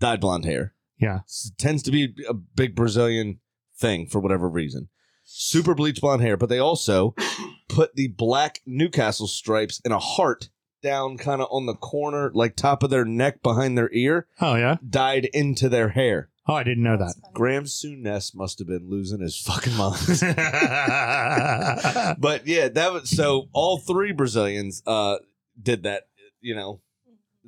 dyed 0.00 0.20
blonde 0.20 0.44
hair? 0.44 0.74
Yeah. 0.98 1.20
It 1.46 1.56
tends 1.58 1.82
to 1.84 1.90
be 1.90 2.14
a 2.28 2.34
big 2.34 2.74
Brazilian 2.76 3.40
thing 3.78 4.06
for 4.06 4.20
whatever 4.20 4.48
reason. 4.48 4.88
super 5.24 5.74
bleach 5.74 6.00
blonde 6.00 6.20
hair, 6.22 6.36
but 6.36 6.48
they 6.50 6.58
also 6.58 7.14
put 7.68 7.94
the 7.94 8.08
black 8.08 8.60
Newcastle 8.66 9.26
stripes 9.28 9.80
in 9.84 9.92
a 9.92 9.98
heart 9.98 10.50
down 10.82 11.18
kind 11.18 11.42
of 11.42 11.48
on 11.50 11.66
the 11.66 11.74
corner, 11.74 12.30
like 12.34 12.56
top 12.56 12.82
of 12.82 12.90
their 12.90 13.04
neck 13.04 13.42
behind 13.42 13.76
their 13.76 13.90
ear, 13.92 14.26
Oh 14.40 14.54
yeah. 14.54 14.76
dyed 14.88 15.26
into 15.26 15.68
their 15.68 15.90
hair. 15.90 16.30
Oh, 16.50 16.54
I 16.54 16.62
didn't 16.62 16.82
know 16.84 16.96
that. 16.96 17.14
Graham 17.34 17.64
Souness 17.64 18.34
must 18.34 18.58
have 18.58 18.68
been 18.68 18.88
losing 18.88 19.20
his 19.20 19.36
fucking 19.38 19.74
mind. 19.76 19.98
but 22.18 22.46
yeah, 22.46 22.68
that 22.68 22.92
was 22.92 23.08
so 23.10 23.48
all 23.52 23.78
three 23.78 24.12
Brazilians 24.12 24.82
uh 24.86 25.18
did 25.60 25.82
that, 25.82 26.08
you 26.40 26.54
know, 26.54 26.80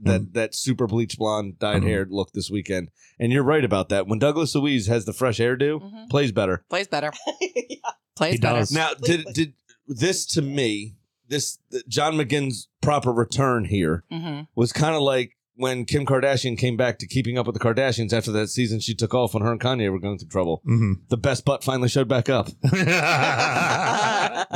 that 0.02 0.32
that 0.34 0.54
super 0.54 0.86
bleach 0.86 1.16
blonde 1.18 1.58
dyed 1.58 1.82
Mhm. 1.82 1.86
hair 1.86 2.06
look 2.08 2.32
this 2.32 2.50
weekend. 2.50 2.90
And 3.18 3.32
you're 3.32 3.42
right 3.42 3.64
about 3.64 3.88
that. 3.90 4.06
When 4.06 4.18
Douglas 4.18 4.54
Luiz 4.54 4.86
has 4.86 5.04
the 5.04 5.12
fresh 5.12 5.38
hairdo, 5.38 5.80
Mhm. 5.80 6.08
plays 6.10 6.32
better. 6.32 6.64
Plays 6.68 6.88
better. 6.88 7.12
yeah. 7.40 7.76
Plays 8.16 8.34
He 8.34 8.38
better. 8.38 8.58
does. 8.60 8.72
Now, 8.72 8.94
did 8.94 9.26
did 9.32 9.54
this 9.86 10.26
to 10.26 10.42
me, 10.42 10.96
this 11.28 11.58
John 11.88 12.14
McGinn's 12.14 12.68
proper 12.80 13.12
return 13.12 13.64
here 13.64 14.04
hmm 14.10 14.40
was 14.54 14.72
kind 14.72 14.94
of 14.94 15.02
like 15.02 15.36
when 15.56 15.84
Kim 15.84 16.06
Kardashian 16.06 16.56
came 16.56 16.78
back 16.78 16.98
to 17.00 17.06
Keeping 17.06 17.36
Up 17.36 17.46
with 17.46 17.54
the 17.54 17.60
Kardashians 17.60 18.14
after 18.14 18.32
that 18.32 18.48
season 18.48 18.80
she 18.80 18.94
took 18.94 19.12
off 19.12 19.34
when 19.34 19.42
her 19.42 19.52
and 19.52 19.60
Kanye 19.60 19.92
were 19.92 19.98
going 19.98 20.18
through 20.18 20.28
trouble. 20.28 20.62
hmm 20.64 20.94
The 21.08 21.18
best 21.18 21.44
butt 21.44 21.62
finally 21.62 21.90
showed 21.90 22.08
back 22.08 22.30
up. 22.30 22.48
yeah. 22.72 24.46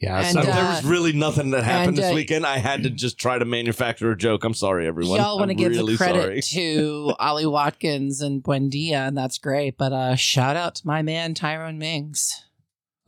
And, 0.00 0.32
so 0.32 0.40
uh, 0.40 0.44
there 0.44 0.64
was 0.64 0.84
really 0.84 1.12
nothing 1.12 1.50
that 1.50 1.64
happened 1.64 1.88
and, 1.88 1.98
this 1.98 2.12
uh, 2.12 2.14
weekend. 2.14 2.46
I 2.46 2.58
had 2.58 2.84
to 2.84 2.90
just 2.90 3.18
try 3.18 3.36
to 3.38 3.44
manufacture 3.44 4.12
a 4.12 4.16
joke. 4.16 4.44
I'm 4.44 4.54
sorry, 4.54 4.86
everyone. 4.86 5.18
Y'all 5.18 5.38
want 5.38 5.50
to 5.50 5.54
give 5.56 5.72
really 5.72 5.94
the 5.94 5.98
credit 5.98 6.44
sorry. 6.44 6.62
to 6.62 7.14
Ollie 7.20 7.46
Watkins 7.46 8.20
and 8.20 8.42
Buendia, 8.44 9.08
and 9.08 9.18
that's 9.18 9.38
great. 9.38 9.76
But 9.76 9.92
uh, 9.92 10.14
shout 10.14 10.56
out 10.56 10.76
to 10.76 10.86
my 10.86 11.02
man 11.02 11.34
Tyrone 11.34 11.78
Mings. 11.78 12.44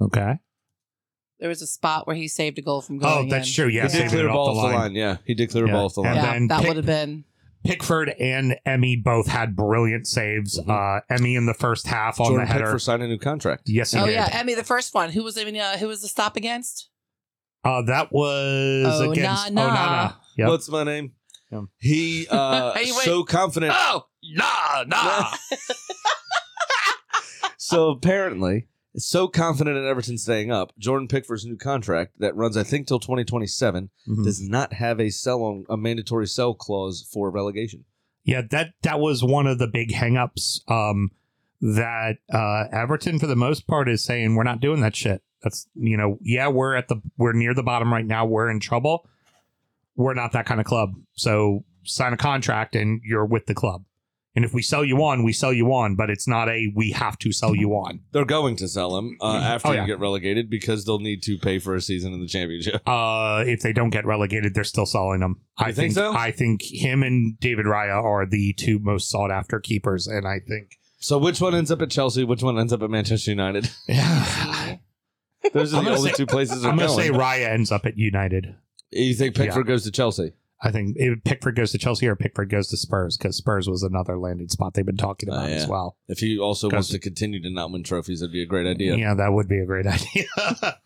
okay. 0.00 0.38
There 1.40 1.48
was 1.48 1.62
a 1.62 1.66
spot 1.66 2.06
where 2.06 2.16
he 2.16 2.28
saved 2.28 2.58
a 2.58 2.62
goal 2.62 2.80
from 2.80 2.98
going. 2.98 3.26
Oh, 3.26 3.30
that's 3.30 3.48
in. 3.48 3.54
true. 3.54 3.66
Yeah, 3.66 3.82
he 3.82 3.88
did 3.88 3.92
saving 3.92 4.10
clear 4.10 4.24
it 4.26 4.28
a 4.28 4.30
off 4.30 4.34
ball 4.34 4.54
the 4.54 4.60
off 4.60 4.66
the 4.68 4.72
line. 4.72 4.74
line. 4.80 4.94
Yeah, 4.94 5.16
he 5.26 5.34
did 5.34 5.50
clear 5.50 5.64
a 5.64 5.68
Yeah. 5.68 5.72
ball 5.74 5.84
off 5.86 5.94
the 5.94 6.00
And 6.02 6.14
line. 6.16 6.24
Yeah, 6.24 6.32
then 6.32 6.46
that 6.48 6.58
pick- 6.60 6.68
would 6.68 6.76
have 6.78 6.86
been. 6.86 7.24
Pickford 7.64 8.10
and 8.20 8.56
Emi 8.66 9.02
both 9.02 9.26
had 9.26 9.56
brilliant 9.56 10.06
saves. 10.06 10.60
Mhm. 10.60 10.68
Uh, 10.68 11.00
Emi 11.10 11.34
in 11.36 11.46
the 11.46 11.54
first 11.54 11.86
half 11.86 12.20
on 12.20 12.26
Jordan 12.28 12.46
the 12.46 12.52
header. 12.52 12.64
Pickford 12.64 12.82
signed 12.82 13.02
a 13.02 13.08
new 13.08 13.18
contract. 13.18 13.62
Yes, 13.66 13.92
he 13.92 13.98
Oh 13.98 14.04
did. 14.06 14.12
yeah, 14.12 14.28
Emi, 14.42 14.54
the 14.54 14.62
first 14.64 14.92
one. 14.94 15.10
Who 15.10 15.22
was 15.24 15.38
I 15.38 15.44
mean, 15.44 15.56
uh, 15.56 15.78
who 15.78 15.88
was 15.88 16.02
the 16.02 16.08
stop 16.08 16.36
against? 16.36 16.90
Uh, 17.64 17.80
that 17.86 18.12
was 18.12 19.00
Oh, 19.00 19.10
against 19.10 19.50
nah, 19.50 19.66
nah. 19.66 19.76
Onana. 19.76 20.16
Yep. 20.36 20.48
What's 20.48 20.68
my 20.68 20.84
name? 20.84 21.12
Yeah. 21.50 21.62
He 21.78 22.26
uh 22.30 22.72
Hey, 22.74 22.92
wait. 22.92 23.04
so 23.04 23.24
confident. 23.24 23.72
oh, 23.74 24.06
nah, 24.22 24.84
nah. 24.86 25.30
so 27.56 27.88
apparently, 27.90 28.66
so 28.96 29.26
confident 29.28 29.76
in 29.76 29.84
Everton 29.86 30.18
staying 30.18 30.50
up. 30.50 30.72
Jordan 30.78 31.08
Pickford's 31.08 31.44
new 31.44 31.56
contract 31.56 32.12
that 32.20 32.36
runs, 32.36 32.56
I 32.56 32.62
think, 32.62 32.86
till 32.86 32.98
2027 33.00 33.90
Mhm. 34.08 34.24
does 34.24 34.40
not 34.40 34.74
have 34.74 35.00
a 35.00 35.10
sell 35.10 35.42
on 35.42 35.64
a 35.68 35.76
mandatory 35.76 36.26
sell 36.26 36.54
clause 36.54 37.08
for 37.12 37.30
relegation. 37.30 37.84
Yeah, 38.24 38.42
that 38.50 38.74
that 38.82 39.00
was 39.00 39.22
one 39.24 39.46
of 39.46 39.58
the 39.58 39.66
big 39.66 39.90
hangups. 39.90 40.60
Um, 40.70 41.10
that 41.60 42.18
uh, 42.32 42.64
Everton, 42.72 43.18
for 43.18 43.26
the 43.26 43.36
most 43.36 43.66
part, 43.66 43.88
is 43.88 44.02
saying 44.04 44.34
we're 44.34 44.42
not 44.44 44.60
doing 44.60 44.80
that 44.80 44.94
shit. 44.96 45.22
That's 45.42 45.68
you 45.74 45.96
know, 45.96 46.18
yeah, 46.22 46.48
we're 46.48 46.74
at 46.74 46.88
the 46.88 47.02
we're 47.18 47.32
near 47.32 47.52
the 47.54 47.62
bottom 47.62 47.92
right 47.92 48.06
now. 48.06 48.24
We're 48.26 48.48
in 48.50 48.60
trouble. 48.60 49.06
We're 49.96 50.14
not 50.14 50.32
that 50.32 50.46
kind 50.46 50.60
of 50.60 50.66
club. 50.66 50.94
So 51.14 51.64
sign 51.84 52.12
a 52.12 52.16
contract 52.16 52.74
and 52.74 53.00
you're 53.04 53.26
with 53.26 53.46
the 53.46 53.54
club. 53.54 53.84
And 54.36 54.44
if 54.44 54.52
we 54.52 54.62
sell 54.62 54.84
you 54.84 55.02
on, 55.04 55.22
we 55.22 55.32
sell 55.32 55.52
you 55.52 55.72
on. 55.72 55.94
But 55.94 56.10
it's 56.10 56.26
not 56.26 56.48
a 56.48 56.72
we 56.74 56.90
have 56.90 57.16
to 57.20 57.30
sell 57.32 57.54
you 57.54 57.70
on. 57.72 58.00
They're 58.10 58.24
going 58.24 58.56
to 58.56 58.66
sell 58.68 58.96
him 58.98 59.16
uh, 59.20 59.36
after 59.36 59.68
Oh, 59.68 59.72
you 59.72 59.86
get 59.86 60.00
relegated 60.00 60.50
because 60.50 60.84
they'll 60.84 60.98
need 60.98 61.22
to 61.22 61.38
pay 61.38 61.60
for 61.60 61.74
a 61.76 61.80
season 61.80 62.12
in 62.12 62.20
the 62.20 62.26
championship. 62.26 62.82
Uh, 62.94 63.44
if 63.46 63.60
they 63.60 63.72
don't 63.72 63.90
get 63.90 64.04
relegated, 64.06 64.54
they're 64.54 64.64
still 64.64 64.86
selling 64.86 65.20
them. 65.20 65.40
I 65.58 65.72
think 65.72 65.92
so? 65.94 66.12
I 66.12 66.30
think 66.32 66.62
him 66.62 67.02
and 67.02 67.38
David 67.38 67.66
Raya 67.66 68.02
are 68.02 68.26
the 68.26 68.52
two 68.54 68.78
most 68.80 69.08
sought 69.10 69.30
after 69.30 69.58
keepers, 69.60 70.06
and 70.06 70.26
I 70.26 70.40
think 70.40 70.78
So 70.98 71.18
which 71.18 71.40
one 71.40 71.54
ends 71.54 71.70
up 71.70 71.80
at 71.82 71.90
Chelsea? 71.90 72.24
Which 72.24 72.42
one 72.42 72.58
ends 72.58 72.72
up 72.72 72.82
at 72.82 72.90
Manchester 72.90 73.30
United? 73.30 73.70
yeah. 73.88 74.76
Those 75.52 75.74
are 75.74 75.78
I'm 75.78 75.84
the 75.84 75.90
gonna 75.90 75.98
only 75.98 76.10
say- 76.10 76.16
two 76.16 76.26
places 76.26 76.62
they're 76.62 76.70
I'm 76.70 76.78
going. 76.78 76.88
say 76.90 77.10
Raya 77.10 77.48
ends 77.48 77.70
up 77.70 77.86
at 77.86 77.96
United. 77.98 78.54
you 78.90 79.14
think 79.14 79.34
Pickford 79.36 79.66
goes 79.66 79.84
to 79.84 79.90
Chelsea? 79.90 80.32
I 80.64 80.72
think 80.72 80.96
it, 80.98 81.22
Pickford 81.24 81.54
goes 81.56 81.72
to 81.72 81.78
Chelsea 81.78 82.08
or 82.08 82.16
Pickford 82.16 82.48
goes 82.50 82.68
to 82.68 82.76
Spurs 82.76 83.16
because 83.18 83.36
Spurs 83.36 83.68
was 83.68 83.82
another 83.82 84.18
landing 84.18 84.48
spot 84.48 84.72
they've 84.74 84.84
been 84.86 84.96
talking 84.96 85.28
Oh, 85.30 85.34
about 85.34 85.50
yeah. 85.50 85.56
as 85.56 85.66
well. 85.68 85.98
If 86.08 86.18
he 86.20 86.38
also 86.38 86.70
wants 86.70 86.88
to 86.88 86.98
continue 86.98 87.42
to 87.42 87.50
not 87.50 87.70
win 87.70 87.82
trophies, 87.84 88.20
that'd 88.20 88.32
be 88.32 88.42
a 88.42 88.46
great 88.46 88.66
idea. 88.66 88.96
Yeah, 88.96 89.14
that 89.14 89.32
would 89.32 89.46
be 89.46 89.58
a 89.58 89.66
great 89.66 89.86
idea. 89.86 90.24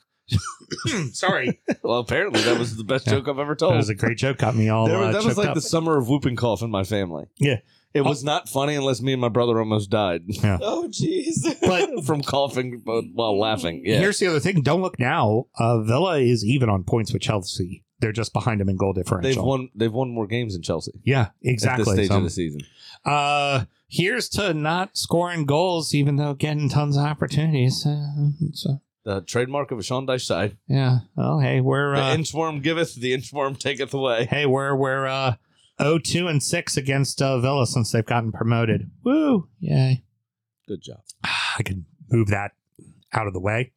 Sorry, 1.13 1.61
Well, 1.83 2.01
apparently 2.01 2.43
that 2.43 2.59
was 2.59 2.77
the 2.77 2.85
best 2.85 3.07
Yeah. 3.07 3.15
joke 3.15 3.29
I've 3.29 3.39
ever 3.39 3.53
that 3.55 3.59
told. 3.61 3.77
was 3.77 3.89
a 3.89 3.95
great 3.95 4.19
joke. 4.19 4.39
Got 4.39 4.57
me 4.57 4.69
all. 4.69 4.87
There- 4.87 4.97
uh, 4.99 5.13
that 5.13 5.25
was 5.25 5.39
like 5.39 5.49
up. 5.49 5.55
the 5.55 5.61
summer 5.63 5.97
of 5.97 6.09
whooping 6.09 6.37
cough 6.37 6.61
in 6.63 6.71
my 6.71 6.85
family. 6.85 7.27
Yeah. 7.39 7.61
It 7.95 8.03
was 8.03 8.23
not 8.23 8.49
funny 8.51 8.75
unless 8.75 9.01
me 9.01 9.13
and 9.15 9.21
my 9.21 9.31
brother 9.31 9.59
almost 9.59 9.89
died 9.89 10.23
Yeah. 10.27 10.59
Oh, 10.61 10.89
jeez. 10.91 11.59
But 11.63 12.05
from 12.05 12.23
coughing 12.23 12.83
while 12.85 13.39
laughing. 13.41 13.81
Yeah. 13.85 13.99
here's 13.99 14.19
the 14.19 14.27
other 14.27 14.41
thing: 14.41 14.61
don't 14.61 14.83
look 14.83 14.99
now. 14.99 15.47
Uh, 15.59 15.81
Villa 15.81 16.19
is 16.19 16.45
even 16.45 16.69
on 16.69 16.85
points 16.85 17.13
with 17.15 17.23
Chelsea. 17.23 17.83
They're 18.01 18.13
just 18.13 18.33
behind 18.33 18.61
them 18.61 18.69
in 18.69 18.77
goal 18.77 18.93
differential. 18.93 19.29
They've 19.31 19.43
won 19.43 19.71
they've 19.75 19.93
won 19.93 20.11
more 20.11 20.27
games 20.27 20.53
than 20.55 20.63
Chelsea 20.63 20.93
Yeah, 21.05 21.21
at 21.23 21.33
exactly. 21.43 21.85
this 21.85 21.95
stage 21.95 22.09
So, 22.09 22.19
of 22.19 22.23
the 22.25 22.31
season. 22.31 22.61
uh, 23.05 23.65
here's 23.89 24.29
to 24.31 24.55
not 24.55 24.97
scoring 24.97 25.47
goals, 25.47 25.95
even 25.95 26.17
though 26.17 26.35
getting 26.35 26.69
tons 26.69 26.97
of 26.97 27.05
opportunities. 27.05 27.85
Uh, 27.85 28.31
so, 28.53 28.81
The 29.05 29.23
trademark 29.23 29.71
of 29.73 29.79
a 29.79 29.83
Sean 29.83 30.07
Dyche 30.07 30.27
side. 30.27 30.57
yeah. 30.69 30.99
Well, 31.17 31.41
hey, 31.41 31.61
we're 31.61 31.97
The 31.97 32.03
uh, 32.03 32.17
inchworm 32.17 32.63
giveth, 32.63 32.95
the 32.95 33.13
inchworm 33.17 33.59
taketh 33.59 33.93
away. 33.95 34.27
hey, 34.27 34.47
we're 34.47 34.77
we're 34.77 35.07
uh, 35.07 35.35
0-2 35.81 36.29
and 36.31 36.43
six 36.43 36.77
against 36.77 37.21
uh, 37.23 37.39
Villa 37.41 37.67
since 37.67 37.91
they've 37.93 38.05
gotten 38.07 38.31
promoted. 38.33 38.91
Woo! 39.05 39.49
Yay! 39.61 40.05
Good 40.69 40.83
job. 40.83 41.01
I 41.25 41.63
can 41.65 41.87
move 42.11 42.29
that 42.29 42.53
out 43.13 43.27
of 43.27 43.33
the 43.33 43.41
way 43.41 43.73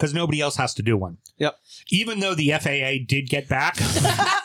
because 0.00 0.14
nobody 0.14 0.40
else 0.40 0.56
has 0.56 0.72
to 0.74 0.82
do 0.82 0.96
one. 0.96 1.18
Yep. 1.36 1.58
Even 1.90 2.20
though 2.20 2.34
the 2.34 2.50
FAA 2.52 3.04
did 3.06 3.28
get 3.28 3.48
back 3.48 3.76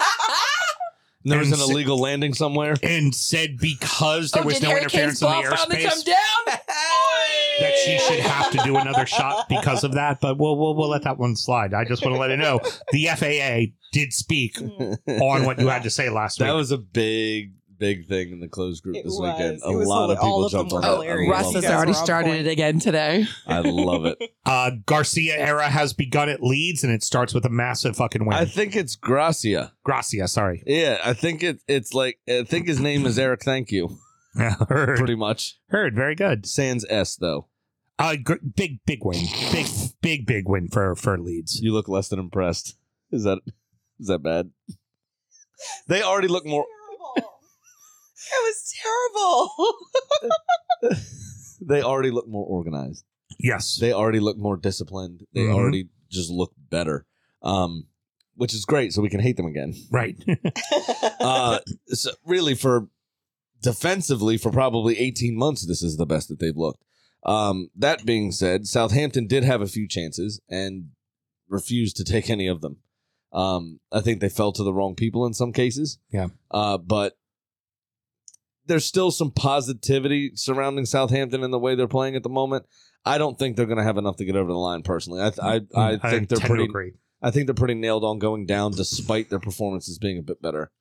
There 1.25 1.39
was 1.39 1.51
an 1.51 1.59
illegal 1.59 1.97
landing 1.97 2.35
somewhere. 2.35 2.75
and 2.83 3.13
said 3.13 3.57
because 3.57 4.31
there 4.31 4.43
oh, 4.43 4.45
was 4.45 4.61
no 4.61 4.69
Harry 4.69 4.81
interference 4.81 5.19
Kane's 5.19 5.33
in 5.33 5.41
the 5.41 5.49
ball 5.49 5.57
come 5.57 5.71
airspace 5.71 6.05
down? 6.05 6.15
that 7.59 7.73
she 7.83 7.97
should 7.97 8.19
have 8.19 8.51
to 8.51 8.59
do 8.63 8.77
another 8.77 9.07
shot 9.07 9.49
because 9.49 9.83
of 9.83 9.93
that. 9.93 10.21
But 10.21 10.37
we'll 10.37 10.55
we'll, 10.55 10.75
we'll 10.75 10.89
let 10.89 11.03
that 11.03 11.17
one 11.17 11.35
slide. 11.35 11.73
I 11.73 11.83
just 11.83 12.03
want 12.03 12.13
to 12.13 12.19
let 12.19 12.29
it 12.29 12.37
know 12.37 12.59
the 12.91 13.07
FAA 13.07 13.73
did 13.91 14.13
speak 14.13 14.61
on 15.07 15.45
what 15.45 15.59
you 15.59 15.67
had 15.67 15.83
to 15.83 15.89
say 15.89 16.09
last 16.09 16.39
week. 16.39 16.45
That 16.45 16.53
week. 16.53 16.59
was 16.59 16.71
a 16.71 16.77
big, 16.77 17.53
big 17.77 18.07
thing 18.07 18.31
in 18.31 18.39
the 18.39 18.47
closed 18.47 18.83
group 18.83 18.95
It 18.95 19.03
this 19.03 19.17
was. 19.17 19.21
weekend. 19.21 19.61
A 19.63 19.69
It 19.71 19.75
was 19.75 19.87
lot 19.87 20.09
of 20.09 20.17
hila- 20.17 20.21
all 20.23 20.27
people 20.27 20.45
of 20.45 20.51
them 20.51 20.59
jumped 20.59 20.73
on 20.73 20.77
were 20.77 20.81
that. 20.81 20.93
hilarious. 21.05 21.31
Russ 21.31 21.45
love 21.45 21.53
has 21.55 21.63
You 21.63 21.69
already 21.69 21.93
started 21.93 22.45
it 22.45 22.47
again 22.51 22.79
today. 22.79 23.25
I 23.47 23.59
love 23.59 24.05
it. 24.05 24.17
uh, 24.45 24.71
Garcia 24.85 25.35
era 25.37 25.69
has 25.69 25.93
begun 25.93 26.29
at 26.29 26.41
Leeds, 26.43 26.83
and 26.83 26.93
it 26.93 27.03
starts 27.03 27.33
with 27.33 27.45
a 27.45 27.49
massive 27.49 27.95
fucking 27.95 28.25
win. 28.25 28.35
I 28.37 28.45
think 28.45 28.75
it's 28.75 28.95
Gracia. 28.95 29.73
Gracia, 29.83 30.27
sorry. 30.27 30.63
Yeah, 30.65 30.99
I 31.03 31.13
think 31.13 31.43
it. 31.43 31.61
It's 31.67 31.93
like 31.93 32.19
I 32.27 32.43
think 32.43 32.67
his 32.67 32.79
name 32.79 33.05
is 33.05 33.17
Eric. 33.19 33.43
Thank 33.43 33.71
you, 33.71 33.97
heard, 34.35 34.97
pretty 34.97 35.15
much. 35.15 35.57
heard, 35.69 35.95
very 35.95 36.15
good. 36.15 36.45
Sans 36.45 36.85
S 36.89 37.15
though. 37.15 37.47
Uh, 37.97 38.17
gr- 38.21 38.33
big, 38.55 38.79
big 38.85 38.99
win, 39.05 39.23
big, 39.53 39.67
big, 40.01 40.25
big 40.25 40.49
win 40.49 40.67
for 40.67 40.95
for 40.95 41.17
Leeds. 41.17 41.61
You 41.61 41.71
look 41.71 41.87
less 41.87 42.09
than 42.09 42.19
impressed. 42.19 42.75
Is 43.11 43.23
that 43.23 43.39
is 43.99 44.07
that 44.07 44.19
bad? 44.23 44.51
They 45.87 46.01
already 46.01 46.27
look 46.27 46.45
more. 46.45 46.65
Terrible. 48.29 49.49
It 50.81 50.91
was 50.91 50.99
terrible. 50.99 50.99
They 51.67 51.81
already 51.81 52.11
look 52.11 52.27
more 52.27 52.45
organized. 52.45 53.05
Yes, 53.39 53.77
They 53.79 53.93
already 53.93 54.19
look 54.19 54.37
more 54.37 54.57
disciplined. 54.57 55.25
They 55.33 55.43
Mhm. 55.45 55.53
already 55.55 55.89
just 56.11 56.29
look 56.29 56.53
better. 56.69 57.05
Um, 57.41 57.87
which 58.35 58.53
is 58.53 58.65
great. 58.65 58.91
So 58.93 59.01
we 59.01 59.09
can 59.09 59.21
hate 59.21 59.37
them 59.37 59.45
again. 59.47 59.73
right. 59.89 60.17
Uh, 61.19 61.59
so 61.87 62.11
really 62.25 62.53
for 62.53 62.89
defensively 63.61 64.37
for 64.37 64.51
probably 64.51 64.99
18 64.99 65.35
months, 65.35 65.65
this 65.65 65.81
is 65.81 65.97
the 65.97 66.05
best 66.05 66.27
that 66.27 66.39
they've 66.39 66.55
looked. 66.57 66.83
Um, 67.25 67.69
that 67.75 68.05
being 68.05 68.31
said, 68.31 68.67
Southampton 68.67 69.25
did 69.25 69.43
have 69.43 69.61
a 69.61 69.67
few 69.67 69.87
chances 69.87 70.39
and 70.49 70.89
refused 71.47 71.95
to 71.97 72.03
take 72.03 72.29
any 72.29 72.45
of 72.47 72.61
them. 72.61 72.77
Um, 73.33 73.79
I 73.91 74.01
think 74.01 74.19
they 74.19 74.29
fell 74.29 74.51
to 74.51 74.63
the 74.63 74.73
wrong 74.73 74.93
people 74.95 75.25
in 75.25 75.33
some 75.33 75.51
cases. 75.51 75.97
Yeah. 76.11 76.27
Uh, 76.51 76.77
but 76.77 77.17
there's 78.67 78.85
still 78.85 79.11
some 79.11 79.31
positivity 79.31 80.31
surrounding 80.35 80.85
Southampton 80.85 81.43
in 81.43 81.51
the 81.51 81.59
way 81.59 81.75
they're 81.75 81.87
playing 81.87 82.15
at 82.15 82.23
the 82.23 82.29
moment. 82.29 82.65
I 83.05 83.17
don't 83.17 83.37
think 83.37 83.55
they're 83.55 83.65
going 83.67 83.77
to 83.77 83.83
have 83.83 83.97
enough 83.97 84.17
to 84.17 84.25
get 84.25 84.35
over 84.35 84.51
the 84.51 84.57
line. 84.57 84.81
Personally, 84.81 85.21
I 85.21 85.31
I, 85.41 85.61
I 85.75 85.97
think 86.09 86.29
they're 86.29 86.39
pretty. 86.39 86.63
agree. 86.63 86.93
I 87.21 87.31
think 87.31 87.47
they're 87.47 87.53
pretty 87.55 87.75
nailed 87.75 88.03
on 88.03 88.19
going 88.19 88.45
down, 88.45 88.71
despite 88.71 89.29
their 89.29 89.39
performances 89.39 89.97
being 89.97 90.17
a 90.17 90.21
bit 90.23 90.41
better. 90.41 90.71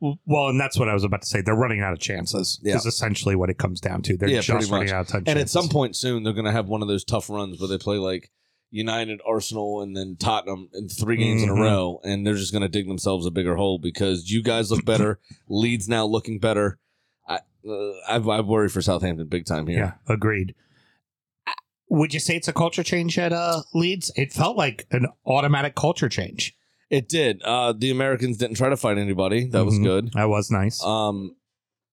Well, 0.00 0.48
and 0.48 0.58
that's 0.58 0.78
what 0.78 0.88
I 0.88 0.94
was 0.94 1.04
about 1.04 1.22
to 1.22 1.26
say. 1.28 1.42
They're 1.42 1.54
running 1.54 1.80
out 1.82 1.92
of 1.92 1.98
chances. 1.98 2.58
Yeah. 2.62 2.76
Is 2.76 2.86
essentially 2.86 3.36
what 3.36 3.50
it 3.50 3.58
comes 3.58 3.80
down 3.80 4.00
to. 4.02 4.16
They're 4.16 4.28
Yeah, 4.30 4.40
just 4.40 4.70
running 4.70 4.90
out 4.90 5.02
of 5.02 5.08
time. 5.08 5.24
And 5.26 5.38
at 5.38 5.50
some 5.50 5.68
point 5.68 5.94
soon, 5.94 6.22
they're 6.22 6.32
going 6.32 6.46
to 6.46 6.52
have 6.52 6.68
one 6.68 6.80
of 6.80 6.88
those 6.88 7.04
tough 7.04 7.28
runs 7.28 7.60
where 7.60 7.68
they 7.68 7.76
play 7.76 7.98
like 7.98 8.30
United, 8.70 9.20
Arsenal, 9.26 9.82
and 9.82 9.94
then 9.96 10.16
Tottenham 10.18 10.70
in 10.72 10.88
three 10.88 11.16
games 11.18 11.42
in 11.42 11.50
Mhm. 11.50 11.58
a 11.58 11.62
row, 11.62 12.00
and 12.02 12.26
they're 12.26 12.34
just 12.36 12.52
going 12.52 12.62
to 12.62 12.68
dig 12.68 12.86
themselves 12.88 13.26
a 13.26 13.30
bigger 13.30 13.56
hole 13.56 13.78
because 13.78 14.30
you 14.30 14.42
guys 14.42 14.70
look 14.70 14.84
better. 14.86 15.18
Leeds 15.48 15.86
now 15.88 16.06
looking 16.06 16.38
better. 16.38 16.78
I 17.30 17.38
uh, 17.66 17.92
I, 18.08 18.16
I 18.16 18.40
worry 18.42 18.68
for 18.68 18.82
Southampton 18.82 19.26
big 19.28 19.46
time 19.46 19.66
here. 19.66 19.78
Yeah, 19.78 20.14
agreed. 20.14 20.54
Uh, 21.46 21.52
Would 21.88 22.12
you 22.12 22.20
say 22.20 22.36
it's 22.36 22.48
a 22.48 22.52
culture 22.52 22.82
change 22.82 23.18
at 23.18 23.32
uh, 23.32 23.62
Leeds? 23.74 24.10
It 24.16 24.32
felt 24.32 24.56
like 24.56 24.86
an 24.90 25.06
automatic 25.26 25.74
culture 25.74 26.08
change. 26.08 26.54
It 26.90 27.08
did. 27.08 27.40
Uh, 27.42 27.72
the 27.72 27.90
Americans 27.90 28.36
didn't 28.36 28.56
try 28.56 28.68
to 28.68 28.76
fight 28.76 28.98
anybody. 28.98 29.46
That 29.48 29.64
was 29.64 29.74
Mhm. 29.78 29.84
good. 29.84 30.12
That 30.14 30.28
was 30.28 30.50
nice. 30.50 30.82
Um, 30.82 31.36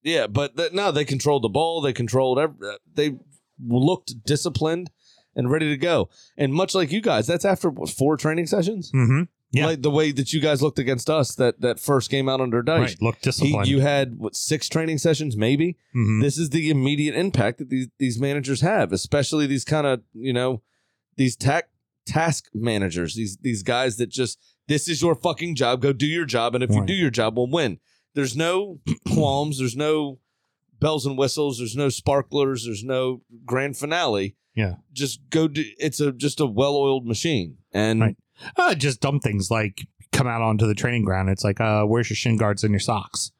yeah, 0.04 0.26
but 0.28 0.58
th- 0.58 0.74
no, 0.74 0.92
they 0.92 1.06
controlled 1.06 1.44
the 1.44 1.50
ball. 1.50 1.82
They 1.82 1.94
controlled. 1.94 2.40
Every, 2.40 2.56
they 2.94 3.16
looked 3.64 4.24
disciplined 4.26 4.90
and 5.36 5.52
ready 5.52 5.70
to 5.70 5.78
go. 5.78 6.10
And 6.36 6.52
much 6.54 6.74
like 6.74 6.92
you 6.92 7.02
guys, 7.02 7.28
that's 7.28 7.46
after 7.46 7.70
what, 7.70 7.90
four 7.90 8.18
training 8.18 8.48
sessions. 8.48 8.92
mm-hmm. 8.92 9.24
Yeah. 9.52 9.68
Like 9.68 9.82
the 9.82 9.90
way 9.92 10.12
that 10.12 10.34
you 10.34 10.42
guys 10.42 10.62
looked 10.62 10.78
against 10.78 11.10
us 11.10 11.34
that 11.36 11.62
that 11.62 11.80
first 11.80 12.10
game 12.10 12.28
out 12.28 12.42
under 12.42 12.62
Dyche. 12.62 12.80
Right. 12.80 13.02
Look 13.02 13.16
He, 13.16 13.22
disciplined. 13.24 13.68
you 13.68 13.80
had 13.80 14.18
what 14.18 14.36
six 14.36 14.68
training 14.68 14.98
sessions, 14.98 15.38
maybe. 15.38 15.78
Mhm. 15.96 16.22
This 16.22 16.38
is 16.38 16.50
the 16.50 16.70
immediate 16.70 17.16
impact 17.16 17.60
that 17.60 17.70
these 17.70 17.88
these 17.98 18.20
managers 18.20 18.60
have, 18.62 18.92
especially 18.92 19.48
these 19.48 19.64
kind 19.64 19.88
of 19.88 20.02
you 20.14 20.34
know 20.34 20.62
these 21.16 21.36
tac 21.38 21.70
task 22.06 22.50
managers. 22.54 23.16
These 23.16 23.38
these 23.38 23.64
guys 23.64 23.96
that 23.98 24.10
just 24.10 24.38
this 24.68 24.90
is 24.90 25.02
your 25.02 25.16
fucking 25.16 25.56
job. 25.56 25.82
Go 25.82 25.94
do 25.94 26.06
your 26.08 26.26
job, 26.26 26.54
and 26.54 26.64
if 26.64 26.72
you 26.72 26.86
do 26.86 26.94
your 26.94 27.10
job, 27.10 27.38
we'll 27.38 27.50
win. 27.50 27.80
There's 28.16 28.36
no 28.36 28.80
qualms. 29.14 29.60
There's 29.60 29.78
no 29.78 30.20
bells 30.82 31.06
and 31.06 31.18
whistles. 31.18 31.58
There's 31.60 31.76
no 31.76 31.88
sparklers. 31.90 32.66
There's 32.66 32.84
no 32.84 33.22
grand 33.46 33.78
finale. 33.78 34.36
Yeah. 34.56 34.76
just 34.92 35.22
go 35.30 35.48
do. 35.48 35.64
It's 35.80 36.02
a 36.02 36.12
just 36.12 36.40
a 36.42 36.46
well 36.46 36.76
oiled 36.76 37.06
machine, 37.08 37.58
and 37.72 38.02
Right. 38.02 38.18
Uh, 38.56 38.76
just 38.76 39.02
dumb 39.02 39.20
things 39.20 39.50
like 39.52 39.88
come 40.12 40.28
out 40.28 40.42
onto 40.42 40.68
the 40.68 40.76
training 40.76 41.04
ground. 41.04 41.30
It's 41.30 41.44
like, 41.44 41.60
uh, 41.62 41.84
where's 41.84 42.10
your 42.10 42.16
shin 42.18 42.38
guards 42.38 42.64
and 42.64 42.72
your 42.72 42.80
socks? 42.80 43.32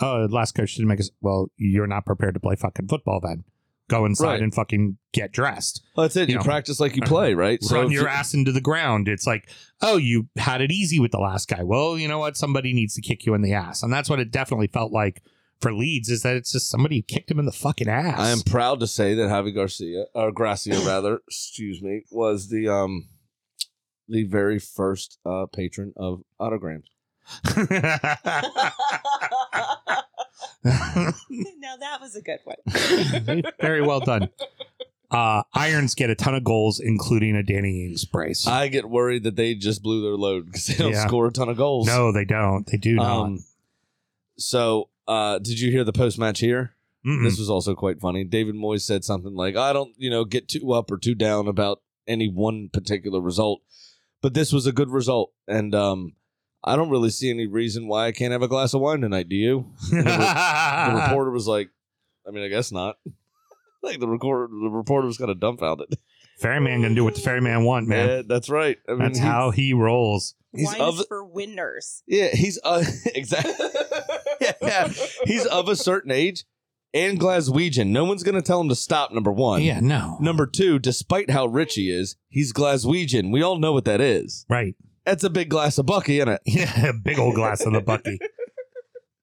Oh, 0.00 0.26
the 0.26 0.34
last 0.34 0.52
coach 0.54 0.74
didn't 0.74 0.88
make 0.88 1.00
us. 1.00 1.10
Well, 1.20 1.50
you're 1.56 1.86
not 1.86 2.06
prepared 2.06 2.34
to 2.34 2.40
play 2.40 2.56
fucking 2.56 2.88
football 2.88 3.20
then. 3.20 3.44
Go 3.88 4.06
inside 4.06 4.26
Right. 4.26 4.42
and 4.42 4.54
fucking 4.54 4.98
get 5.12 5.32
dressed. 5.32 5.82
well, 5.96 6.04
that's 6.04 6.14
it. 6.16 6.28
You, 6.28 6.34
You 6.34 6.38
know. 6.38 6.44
practice 6.44 6.78
like 6.80 6.94
you 6.96 7.02
play, 7.02 7.34
right? 7.34 7.58
Run 7.70 7.86
if 7.86 7.90
your 7.92 8.02
you- 8.04 8.08
ass 8.08 8.32
into 8.34 8.52
the 8.52 8.60
ground. 8.60 9.08
It's 9.08 9.26
like, 9.26 9.48
oh, 9.82 9.96
you 9.96 10.28
had 10.36 10.60
it 10.60 10.70
easy 10.70 11.00
with 11.00 11.10
the 11.10 11.18
last 11.18 11.48
guy. 11.48 11.64
Well, 11.64 11.98
you 11.98 12.06
know 12.08 12.18
what? 12.20 12.36
Somebody 12.36 12.72
needs 12.72 12.94
to 12.94 13.02
kick 13.02 13.26
you 13.26 13.34
in 13.34 13.42
the 13.42 13.52
ass. 13.52 13.82
And 13.82 13.92
that's 13.92 14.08
what 14.08 14.20
it 14.20 14.30
definitely 14.30 14.68
felt 14.68 14.92
like 14.92 15.22
for 15.60 15.72
Leeds 15.72 16.08
is 16.08 16.22
that 16.22 16.36
it's 16.36 16.52
just 16.52 16.70
somebody 16.70 16.96
who 16.98 17.02
kicked 17.02 17.30
him 17.30 17.38
in 17.40 17.46
the 17.46 17.52
fucking 17.52 17.88
ass. 17.88 18.18
I 18.18 18.30
am 18.30 18.40
proud 18.42 18.78
to 18.80 18.86
say 18.86 19.14
that 19.14 19.28
Javi 19.28 19.52
Garcia 19.54 20.04
or 20.14 20.30
Gracia 20.32 20.78
rather, 20.86 21.18
excuse 21.28 21.82
me, 21.82 22.04
was 22.12 22.48
the 22.48 22.68
um 22.68 23.08
the 24.10 24.24
very 24.24 24.58
first 24.58 25.18
uh 25.24 25.46
patron 25.46 25.92
of 25.96 26.22
autograms. 26.40 26.84
now 30.64 31.76
that 31.78 31.98
was 32.00 32.16
a 32.16 32.22
good 32.22 32.40
one. 32.44 33.42
Very 33.60 33.82
well 33.82 34.00
done. 34.00 34.28
Uh, 35.10 35.42
Irons 35.54 35.94
get 35.96 36.08
a 36.08 36.14
ton 36.14 36.34
of 36.36 36.44
goals, 36.44 36.78
including 36.78 37.34
a 37.34 37.42
Danny 37.42 37.84
Ings 37.86 38.04
brace. 38.04 38.46
I 38.46 38.68
get 38.68 38.88
worried 38.88 39.24
that 39.24 39.34
they 39.34 39.54
just 39.56 39.82
blew 39.82 40.02
their 40.02 40.14
load 40.16 40.46
because 40.46 40.66
they 40.68 40.74
don't 40.74 40.92
Yeah. 40.92 41.06
score 41.06 41.26
a 41.26 41.32
ton 41.32 41.48
of 41.48 41.56
goals. 41.56 41.86
no, 41.86 42.12
they 42.12 42.24
don't. 42.24 42.64
They 42.66 42.76
do 42.78 42.94
not. 42.94 43.22
Um 43.24 43.44
so 44.38 44.88
uh 45.08 45.38
did 45.38 45.58
you 45.60 45.70
hear 45.70 45.84
the 45.84 45.92
post 45.92 46.18
match 46.18 46.38
here? 46.40 46.74
Mm-mm. 47.04 47.24
This 47.24 47.38
was 47.38 47.50
also 47.50 47.74
quite 47.74 47.98
funny. 48.00 48.24
David 48.24 48.54
Moyes 48.54 48.82
said 48.82 49.04
something 49.04 49.34
like, 49.34 49.56
I 49.56 49.72
don't, 49.72 49.92
you 49.96 50.10
know, 50.10 50.24
get 50.24 50.48
too 50.48 50.72
up 50.72 50.90
or 50.90 50.98
too 50.98 51.14
down 51.14 51.48
about 51.48 51.80
any 52.06 52.28
one 52.28 52.68
particular 52.72 53.20
result. 53.20 53.62
But 54.22 54.34
this 54.34 54.52
was 54.52 54.66
a 54.66 54.72
good 54.72 54.90
result. 54.90 55.32
And 55.48 55.74
um 55.74 56.14
I 56.62 56.76
don't 56.76 56.90
really 56.90 57.10
see 57.10 57.30
any 57.30 57.46
reason 57.46 57.88
why 57.88 58.06
I 58.06 58.12
can't 58.12 58.32
have 58.32 58.42
a 58.42 58.48
glass 58.48 58.74
of 58.74 58.80
wine 58.82 59.00
tonight, 59.00 59.28
do 59.28 59.36
you? 59.36 59.72
the 59.90 61.00
reporter 61.02 61.30
was 61.30 61.46
like, 61.46 61.70
I 62.28 62.30
mean, 62.32 62.44
I 62.44 62.48
guess 62.48 62.70
not. 62.70 62.96
like 63.82 63.98
the 63.98 64.08
recorder, 64.08 64.48
the 64.48 64.68
reporter 64.68 65.06
was 65.06 65.16
kind 65.16 65.30
of 65.30 65.40
dumbfounded. 65.40 65.94
Ferryman 66.38 66.82
gonna 66.82 66.94
do 66.94 67.04
what 67.04 67.14
the 67.14 67.20
ferryman 67.20 67.64
want, 67.64 67.86
man. 67.88 68.08
Yeah, 68.08 68.22
that's 68.26 68.48
right. 68.48 68.78
I 68.88 68.92
mean, 68.92 69.00
That's 69.00 69.18
he- 69.18 69.24
how 69.24 69.50
he 69.50 69.72
rolls. 69.74 70.34
he's 70.54 70.66
Wine 70.68 70.80
of 70.80 71.00
is 71.00 71.06
for 71.06 71.24
winners. 71.24 72.02
yeah, 72.06 72.28
he's 72.28 72.58
uh, 72.64 72.82
exactly 73.14 73.52
yeah, 74.40 74.52
yeah, 74.62 74.88
he's 75.24 75.44
of 75.46 75.68
a 75.68 75.76
certain 75.76 76.10
age 76.10 76.44
and 76.92 77.18
Glaswegian. 77.20 77.88
No 77.88 78.04
one's 78.04 78.22
gonna 78.22 78.42
tell 78.42 78.60
him 78.60 78.68
to 78.68 78.74
stop. 78.74 79.12
Number 79.12 79.32
one, 79.32 79.62
Yeah, 79.62 79.80
no. 79.80 80.16
Number 80.20 80.46
two, 80.46 80.78
despite 80.78 81.30
how 81.30 81.46
rich 81.46 81.74
he 81.74 81.90
is, 81.90 82.16
he's 82.28 82.52
Glaswegian. 82.52 83.32
We 83.32 83.42
all 83.42 83.58
know 83.58 83.72
what 83.72 83.84
that 83.84 84.00
is. 84.00 84.44
Right. 84.48 84.74
That's 85.04 85.24
a 85.24 85.30
big 85.30 85.48
glass 85.48 85.78
of 85.78 85.86
Buckie, 85.86 86.16
isn't 86.18 86.28
it? 86.28 86.40
Yeah, 86.46 86.92
big 87.02 87.18
old 87.18 87.34
glass 87.34 87.64
of 87.64 87.72
the 87.72 87.80
Buckie. 87.80 88.18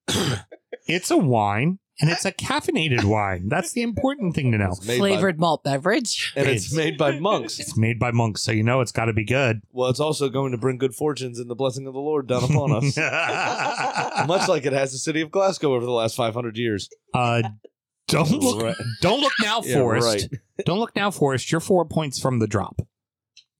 it's 0.86 1.10
a 1.10 1.16
wine, 1.16 1.78
and 2.00 2.10
it's 2.10 2.24
a 2.24 2.32
caffeinated 2.32 3.04
wine. 3.04 3.48
That's 3.48 3.72
the 3.72 3.82
important 3.82 4.34
thing 4.34 4.52
to 4.52 4.58
know. 4.58 4.68
It's 4.68 4.86
made 4.86 4.98
Flavored 4.98 5.38
malt 5.40 5.64
beverage. 5.64 6.32
and 6.36 6.46
it's 6.48 6.72
made 6.74 6.96
by 6.98 7.18
monks. 7.18 7.58
It's 7.58 7.76
made 7.76 7.98
by 7.98 8.10
monks, 8.12 8.42
so 8.42 8.52
you 8.52 8.62
know 8.62 8.80
it's 8.80 8.92
got 8.92 9.06
to 9.06 9.12
be 9.12 9.24
good. 9.24 9.62
Well, 9.72 9.88
it's 9.90 10.00
also 10.00 10.28
going 10.28 10.52
to 10.52 10.58
bring 10.58 10.78
good 10.78 10.94
fortunes 10.94 11.38
and 11.38 11.50
the 11.50 11.54
blessing 11.56 11.86
of 11.86 11.94
the 11.94 12.00
Lord 12.00 12.26
down 12.28 12.44
upon 12.44 12.72
us. 12.72 12.96
Much 14.26 14.48
like 14.48 14.66
it 14.66 14.72
has 14.72 14.92
the 14.92 14.98
city 14.98 15.20
of 15.20 15.30
Glasgow 15.30 15.74
over 15.74 15.84
the 15.84 15.92
last 15.92 16.16
500 16.16 16.56
years. 16.56 16.88
uh, 17.14 17.42
don't 18.06 18.30
look, 18.30 18.62
Right. 18.62 18.76
don't 19.02 19.20
look 19.20 19.34
now, 19.42 19.60
Yeah, 19.62 19.74
Forest. 19.80 20.06
right. 20.32 20.40
Don't 20.64 20.78
look 20.78 20.96
now, 20.96 21.10
Forest. 21.10 21.52
You're 21.52 21.60
four 21.60 21.84
points 21.84 22.18
from 22.18 22.38
the 22.38 22.46
drop. 22.46 22.80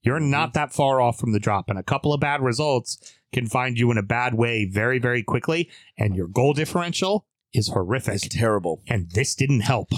You're 0.01 0.19
not 0.19 0.53
that 0.53 0.73
far 0.73 0.99
off 1.01 1.19
from 1.19 1.33
the 1.33 1.39
drop, 1.39 1.69
and 1.69 1.77
a 1.77 1.83
couple 1.83 2.13
of 2.13 2.19
bad 2.19 2.41
results 2.41 2.97
can 3.31 3.45
find 3.45 3.77
you 3.77 3.91
in 3.91 3.97
a 3.99 4.01
bad 4.01 4.33
way 4.33 4.65
very, 4.65 4.97
very 4.97 5.21
quickly. 5.21 5.69
And 5.99 6.15
your 6.15 6.27
goal 6.27 6.53
differential 6.53 7.27
is 7.53 7.69
horrific. 7.69 8.15
It's 8.15 8.27
terrible. 8.27 8.81
and 8.87 9.09
this 9.11 9.35
didn't 9.35 9.61
help. 9.61 9.91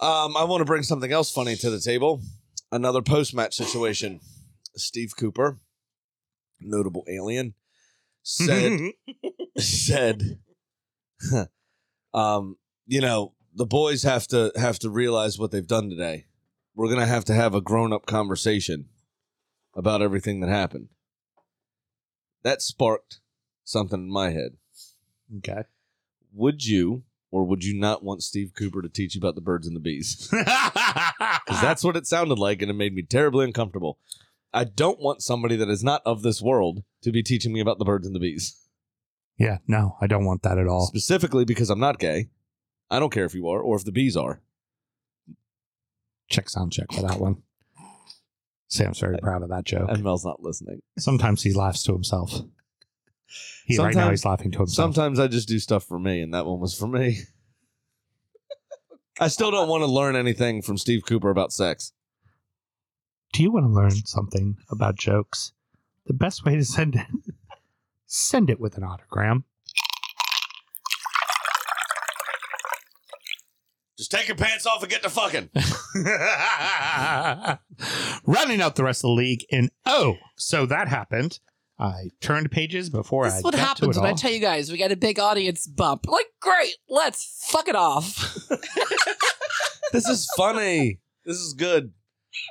Um, 0.00 0.36
I 0.36 0.44
want 0.44 0.60
to 0.60 0.64
bring 0.64 0.82
something 0.82 1.12
else 1.12 1.30
funny 1.30 1.56
to 1.56 1.70
the 1.70 1.80
table. 1.80 2.22
Another 2.70 3.02
post 3.02 3.34
match 3.34 3.54
situation. 3.54 4.20
Steve 4.76 5.12
Cooper, 5.18 5.58
notable 6.60 7.04
alien, 7.08 7.54
said 8.22 8.92
said, 9.58 10.38
um, 12.14 12.56
you 12.86 13.00
know, 13.00 13.34
the 13.54 13.66
boys 13.66 14.04
have 14.04 14.28
to 14.28 14.52
have 14.54 14.78
to 14.80 14.90
realize 14.90 15.38
what 15.38 15.50
they've 15.50 15.66
done 15.66 15.90
today. 15.90 16.26
We're 16.76 16.88
gonna 16.88 17.06
have 17.06 17.24
to 17.24 17.34
have 17.34 17.54
a 17.54 17.60
grown 17.60 17.92
up 17.92 18.06
conversation 18.06 18.86
about 19.74 20.00
everything 20.02 20.40
that 20.40 20.50
happened. 20.50 20.88
That 22.44 22.62
sparked 22.62 23.20
something 23.64 24.00
in 24.00 24.12
my 24.12 24.30
head. 24.30 24.58
okay. 25.38 25.64
Would 26.34 26.64
you 26.64 27.04
or 27.30 27.44
would 27.44 27.64
you 27.64 27.78
not 27.78 28.02
want 28.02 28.22
Steve 28.22 28.52
Cooper 28.56 28.80
to 28.82 28.88
teach 28.88 29.14
you 29.14 29.20
about 29.20 29.34
the 29.34 29.40
birds 29.40 29.66
and 29.66 29.76
the 29.76 29.80
bees? 29.80 30.28
Because 31.46 31.62
that's 31.62 31.82
what 31.82 31.96
it 31.96 32.06
sounded 32.06 32.38
like, 32.38 32.60
and 32.60 32.70
it 32.70 32.74
made 32.74 32.94
me 32.94 33.02
terribly 33.02 33.44
uncomfortable. 33.44 33.98
I 34.52 34.64
don't 34.64 35.00
want 35.00 35.22
somebody 35.22 35.56
that 35.56 35.68
is 35.70 35.82
not 35.82 36.02
of 36.04 36.22
this 36.22 36.42
world 36.42 36.82
to 37.02 37.10
be 37.10 37.22
teaching 37.22 37.52
me 37.54 37.60
about 37.60 37.78
the 37.78 37.84
birds 37.86 38.06
and 38.06 38.14
the 38.14 38.20
bees. 38.20 38.60
yeah, 39.38 39.58
no, 39.66 39.96
I 40.00 40.06
don't 40.06 40.26
want 40.26 40.42
that 40.42 40.58
at 40.58 40.66
all. 40.66 40.86
Specifically 40.86 41.44
because 41.46 41.70
I'm 41.70 41.80
not 41.80 41.98
gay. 41.98 42.28
I 42.90 42.98
don't 42.98 43.12
care 43.12 43.24
if 43.24 43.34
you 43.34 43.48
are 43.48 43.60
or 43.60 43.76
if 43.76 43.84
the 43.84 43.92
bees 43.92 44.16
are. 44.16 44.42
Check 46.28 46.50
sound 46.50 46.72
check 46.72 46.92
for 46.92 47.02
that 47.02 47.18
one. 47.18 47.42
Sam's 48.68 49.00
very 49.00 49.16
proud 49.18 49.42
of 49.42 49.48
that 49.48 49.64
joke. 49.64 49.88
And 49.88 50.04
Mel's 50.04 50.26
not 50.26 50.42
listening. 50.42 50.80
Sometimes 50.98 51.42
he 51.42 51.54
laughs 51.54 51.82
to 51.84 51.92
himself. 51.92 52.42
He, 53.64 53.76
right 53.76 53.86
now 53.86 53.92
Sometimes- 53.92 54.10
he's 54.10 54.24
laughing 54.24 54.50
to 54.52 54.58
himself. 54.58 54.94
Sometimes 54.94 55.18
I 55.18 55.26
just 55.26 55.48
do 55.48 55.58
stuff 55.58 55.84
for 55.84 55.98
me, 55.98 56.22
and 56.22 56.32
that 56.34 56.46
one 56.46 56.60
was 56.60 56.76
for 56.76 56.86
me. 56.86 57.18
I 59.20 59.28
still 59.28 59.50
don't 59.50 59.68
want 59.68 59.82
to 59.82 59.86
learn 59.86 60.14
anything 60.14 60.62
from 60.62 60.78
Steve 60.78 61.04
Cooper 61.04 61.30
about 61.30 61.52
sex. 61.52 61.92
Do 63.32 63.42
you 63.42 63.50
want 63.50 63.66
to 63.66 63.72
learn 63.72 63.90
something 64.06 64.56
about 64.70 64.96
jokes? 64.96 65.52
The 66.06 66.14
best 66.14 66.44
way 66.44 66.54
to 66.56 66.64
send 66.64 66.94
it, 66.94 67.06
send 68.06 68.48
it 68.48 68.60
with 68.60 68.78
an 68.78 68.84
autogram. 68.84 69.42
Just 73.98 74.12
take 74.12 74.28
your 74.28 74.36
pants 74.36 74.64
off 74.64 74.80
and 74.82 74.90
get 74.90 75.02
to 75.02 75.10
fucking. 75.10 75.50
Running 78.24 78.62
out 78.62 78.76
the 78.76 78.84
rest 78.84 79.00
of 79.00 79.08
the 79.08 79.14
league 79.14 79.44
in 79.50 79.70
oh, 79.84 80.14
so 80.36 80.64
that 80.66 80.86
happened. 80.86 81.40
I 81.78 82.10
turned 82.20 82.50
pages 82.50 82.90
before 82.90 83.24
This 83.24 83.34
I 83.34 83.38
is 83.38 83.44
what 83.44 83.54
got 83.54 83.60
happens 83.68 83.94
to 83.94 84.00
it 84.00 84.02
when 84.02 84.12
I 84.12 84.14
tell 84.14 84.32
you 84.32 84.40
guys 84.40 84.70
we 84.72 84.78
got 84.78 84.90
a 84.90 84.96
big 84.96 85.18
audience 85.20 85.66
bump. 85.66 86.08
Like, 86.08 86.26
great, 86.40 86.74
let's 86.88 87.46
fuck 87.50 87.68
it 87.68 87.76
off. 87.76 88.36
This 89.92 90.06
is 90.08 90.28
funny. 90.36 91.00
This 91.24 91.38
is 91.38 91.54
good. 91.54 91.92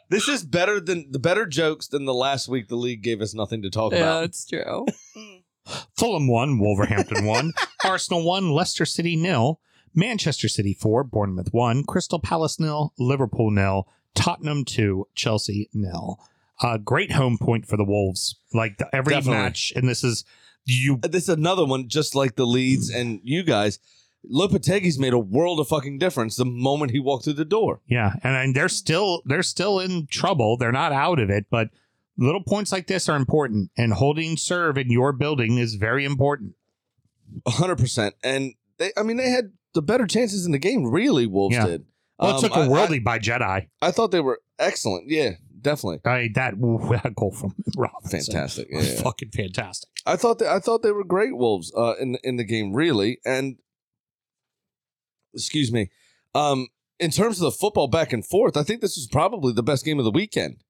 This 0.10 0.28
is 0.28 0.44
better 0.44 0.80
than 0.80 1.12
the 1.12 1.20
better 1.20 1.46
jokes 1.46 1.88
than 1.88 2.06
the 2.06 2.14
last 2.14 2.48
week 2.48 2.68
the 2.68 2.76
league 2.76 3.04
gave 3.04 3.22
us 3.22 3.34
nothing 3.34 3.62
to 3.62 3.70
talk 3.70 3.92
yeah, 3.92 4.00
about. 4.00 4.24
it's 4.26 4.46
true. 4.46 4.86
Fulham 5.98 6.28
1, 6.28 6.60
Wolverhampton 6.60 7.26
1, 7.26 7.54
Arsenal 7.86 8.24
1, 8.24 8.52
Leicester 8.52 8.86
City 8.86 9.16
nil, 9.16 9.60
Manchester 9.94 10.48
City 10.48 10.74
4, 10.74 11.04
Bournemouth 11.04 11.50
1, 11.52 11.84
Crystal 11.84 12.20
Palace 12.20 12.60
nil, 12.60 12.94
Liverpool 12.98 13.52
nil, 13.52 13.88
Tottenham 14.16 14.64
2, 14.64 15.08
Chelsea 15.14 15.70
nil. 15.74 16.20
Uh, 16.62 16.78
great 16.78 17.12
home 17.12 17.38
point 17.40 17.66
for 17.68 17.78
the 17.78 17.84
Wolves. 17.84 18.36
Like 18.54 18.78
the, 18.78 18.94
every 18.96 19.14
Definitely. 19.14 19.42
match, 19.44 19.74
and 19.76 19.88
this 19.88 20.04
is 20.04 20.26
you. 20.66 20.98
This 21.04 21.24
is 21.24 21.30
another 21.30 21.66
one, 21.66 21.88
just 21.88 22.16
like 22.16 22.36
the 22.36 22.46
Leeds 22.46 22.90
and 22.90 23.20
you 23.24 23.44
guys. 23.44 23.80
Lopetegui's 24.30 24.98
made 25.00 25.14
a 25.14 25.20
world 25.20 25.60
of 25.60 25.68
fucking 25.68 26.00
difference 26.00 26.36
the 26.36 26.44
moment 26.46 26.92
he 26.92 27.00
walked 27.00 27.24
through 27.24 27.34
the 27.34 27.46
door. 27.46 27.82
Yeah, 27.88 28.14
and, 28.24 28.36
and 28.36 28.56
they're 28.56 28.68
still 28.70 29.22
they're 29.26 29.44
still 29.44 29.80
in 29.80 30.08
trouble. 30.08 30.58
They're 30.58 30.72
not 30.72 30.92
out 30.92 31.20
of 31.20 31.30
it, 31.30 31.46
but 31.50 31.70
little 32.18 32.44
points 32.44 32.72
like 32.72 32.88
this 32.88 33.08
are 33.08 33.16
important, 33.16 33.70
and 33.78 33.94
holding 33.94 34.36
serve 34.36 34.78
in 34.78 34.90
your 34.92 35.14
building 35.14 35.58
is 35.60 35.76
very 35.76 36.04
important. 36.04 36.56
hundred 37.48 37.78
percent. 37.78 38.16
And 38.24 38.54
they, 38.80 38.92
I 38.98 39.04
mean, 39.04 39.18
they 39.18 39.30
had 39.30 39.52
the 39.74 39.82
better 39.82 40.08
chances 40.08 40.46
in 40.46 40.52
the 40.52 40.58
game. 40.60 40.86
Really, 40.92 41.28
Wolves 41.28 41.56
Yeah. 41.56 41.66
did. 41.68 41.86
Well, 42.20 42.32
it 42.32 42.34
Um, 42.36 42.42
took 42.42 42.58
I- 42.58 42.66
a 42.66 42.68
worldie 42.68 43.04
by 43.04 43.20
Jedi. 43.20 43.42
I, 43.44 43.68
I 43.82 43.92
thought 43.92 44.12
they 44.12 44.20
were 44.20 44.42
excellent. 44.60 45.10
Yeah, 45.10 45.32
definitely 45.62 46.00
I, 46.06 46.30
that, 46.36 46.54
that 47.04 47.14
goal 47.16 47.32
from 47.32 47.56
Robinson, 47.78 48.20
fantastic. 48.34 48.68
Yeah, 48.70 48.82
yeah. 48.82 49.02
fucking 49.02 49.32
fantastic. 49.32 49.90
I 50.06 50.16
thought 50.16 50.40
that 50.40 50.50
I 50.50 50.60
thought 50.60 50.84
they 50.84 50.92
were 50.92 51.04
great 51.04 51.36
Wolves 51.36 51.72
uh, 51.76 51.96
in 52.00 52.18
in 52.24 52.38
the 52.38 52.44
game, 52.44 52.74
really. 52.74 53.20
And 53.26 53.58
excuse 55.34 55.72
me, 55.72 55.90
um, 56.34 56.68
in 57.00 57.12
terms 57.12 57.42
of 57.42 57.46
the 57.46 57.58
football 57.58 57.88
back 57.88 58.14
and 58.14 58.26
forth, 58.26 58.58
I 58.58 58.64
think 58.64 58.82
this 58.82 58.98
was 58.98 59.08
probably 59.12 59.54
the 59.54 59.64
best 59.64 59.86
game 59.86 60.00
of 60.00 60.06
the 60.06 60.12
weekend. 60.12 60.64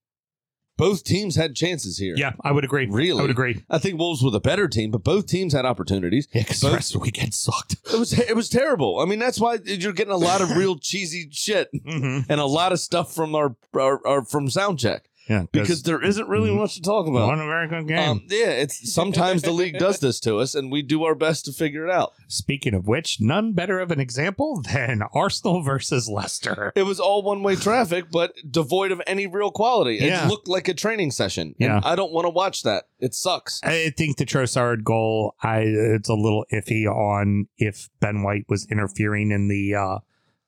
Both 0.77 1.03
teams 1.03 1.35
had 1.35 1.55
chances 1.55 1.97
here. 1.97 2.13
Yeah, 2.15 2.33
I 2.41 2.51
would 2.51 2.63
agree. 2.63 2.87
Really? 2.89 3.19
I 3.19 3.21
would 3.23 3.31
agree. 3.31 3.63
I 3.69 3.79
think 3.79 3.99
Wolves 3.99 4.23
were 4.23 4.29
the 4.31 4.39
better 4.39 4.67
team, 4.67 4.91
but 4.91 5.03
both 5.03 5.25
teams 5.27 5.53
had 5.53 5.65
opportunities. 5.65 6.27
Yeah, 6.31 6.43
because 6.43 6.61
the 6.61 6.71
rest 6.71 6.91
of 6.93 6.99
the 7.01 7.03
weekend 7.03 7.33
sucked. 7.33 7.75
It 7.93 7.97
was 7.99 8.13
it 8.17 8.35
was 8.35 8.47
terrible. 8.49 8.99
I 8.99 9.05
mean, 9.05 9.17
that's 9.19 9.39
why 9.39 9.57
you're 9.63 9.91
getting 9.93 10.13
a 10.13 10.17
lot 10.17 10.41
of 10.41 10.55
real 10.55 10.77
cheesy 10.79 11.29
shit 11.31 11.69
Mm-hmm. 11.73 12.31
and 12.31 12.39
a 12.39 12.45
lot 12.45 12.71
of 12.71 12.79
stuff 12.79 13.13
from 13.13 13.33
our, 13.35 13.55
our, 13.73 14.05
our 14.05 14.23
from 14.23 14.47
Soundcheck 14.47 15.01
Yeah, 15.29 15.43
because 15.51 15.83
there 15.83 16.01
isn't 16.01 16.27
really 16.29 16.49
Mhm. 16.49 16.57
much 16.57 16.75
to 16.75 16.81
talk 16.81 17.05
about. 17.07 17.27
One 17.27 17.39
a 17.41 17.45
very 17.45 17.67
good 17.67 17.87
game. 17.87 17.97
Um, 17.99 18.23
yeah, 18.29 18.49
it's 18.51 18.93
sometimes 18.93 19.41
the 19.41 19.51
league 19.51 19.77
does 19.77 19.99
this 19.99 20.19
to 20.21 20.37
us, 20.37 20.55
and 20.55 20.71
we 20.71 20.81
do 20.81 21.03
our 21.03 21.15
best 21.15 21.45
to 21.45 21.51
figure 21.51 21.85
it 21.85 21.91
out. 21.91 22.13
Speaking 22.27 22.73
of 22.73 22.87
which, 22.87 23.17
none 23.19 23.53
better 23.53 23.79
of 23.79 23.91
an 23.91 23.99
example 23.99 24.61
than 24.61 25.01
Arsenal 25.13 25.61
versus 25.61 26.07
Leicester. 26.07 26.71
It 26.75 26.83
was 26.83 26.99
all 26.99 27.23
one 27.23 27.43
way 27.43 27.55
traffic, 27.67 28.05
but 28.11 28.33
devoid 28.49 28.91
of 28.91 29.01
any 29.05 29.27
real 29.27 29.51
quality. 29.51 29.97
It 29.99 30.07
Yeah. 30.07 30.27
looked 30.27 30.47
like 30.47 30.67
a 30.69 30.73
training 30.73 31.11
session. 31.11 31.55
Yeah. 31.59 31.81
I 31.83 31.95
don't 31.95 32.13
want 32.13 32.25
to 32.25 32.29
watch 32.29 32.63
that. 32.63 32.85
It 32.99 33.13
sucks. 33.13 33.61
I 33.63 33.89
think 33.97 34.17
the 34.17 34.25
Trossard 34.25 34.83
goal, 34.83 35.35
I 35.43 35.59
it's 35.59 36.09
a 36.09 36.13
little 36.15 36.45
iffy 36.53 36.85
on 36.85 37.47
if 37.57 37.89
Ben 37.99 38.23
White 38.23 38.45
was 38.47 38.65
interfering 38.71 39.31
in 39.31 39.47
the 39.49 39.75
uh 39.75 39.97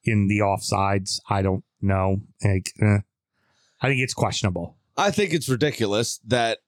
in 0.05 0.27
the 0.29 0.39
offsides. 0.39 1.19
I 1.29 1.41
don't 1.41 1.63
know. 1.81 2.21
Like, 2.43 2.71
eh. 2.81 2.99
I 3.81 3.87
think 3.87 4.01
it's 4.01 4.13
questionable. 4.13 4.77
I 4.97 5.11
think 5.11 5.33
it's 5.33 5.47
ridiculous 5.49 6.19
that 6.27 6.59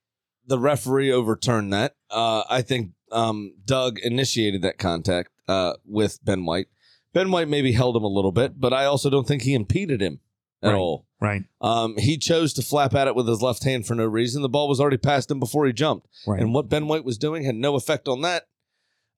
the 0.46 0.58
referee 0.58 1.12
overturned 1.12 1.72
that. 1.72 1.96
Uh, 2.10 2.42
I 2.48 2.62
think 2.62 2.92
um, 3.10 3.54
Doug 3.64 3.98
initiated 3.98 4.62
that 4.62 4.78
contact 4.78 5.30
uh, 5.48 5.74
with 5.84 6.18
Ben 6.24 6.44
White. 6.44 6.66
Ben 7.12 7.30
White 7.30 7.48
maybe 7.48 7.72
held 7.72 7.94
him 7.96 8.04
a 8.04 8.08
little 8.08 8.32
bit, 8.32 8.58
but 8.58 8.72
I 8.72 8.86
also 8.86 9.10
don't 9.10 9.28
think 9.28 9.42
he 9.42 9.54
impeded 9.54 10.00
him 10.00 10.20
at 10.62 10.70
Right. 10.70 10.78
all. 10.78 11.06
Right. 11.20 11.42
Um, 11.60 11.96
he 11.98 12.16
chose 12.18 12.52
to 12.54 12.62
flap 12.62 12.94
at 12.94 13.06
it 13.06 13.14
with 13.14 13.28
his 13.28 13.42
left 13.42 13.62
hand 13.64 13.86
for 13.86 13.94
no 13.94 14.06
reason. 14.06 14.42
The 14.42 14.48
ball 14.48 14.68
was 14.68 14.80
already 14.80 14.96
past 14.96 15.30
him 15.30 15.38
before 15.38 15.66
he 15.66 15.72
jumped. 15.72 16.08
Right. 16.26 16.40
And 16.40 16.52
what 16.54 16.68
Ben 16.68 16.88
White 16.88 17.04
was 17.04 17.18
doing 17.18 17.44
had 17.44 17.54
no 17.54 17.74
effect 17.76 18.08
on 18.08 18.22
that. 18.22 18.44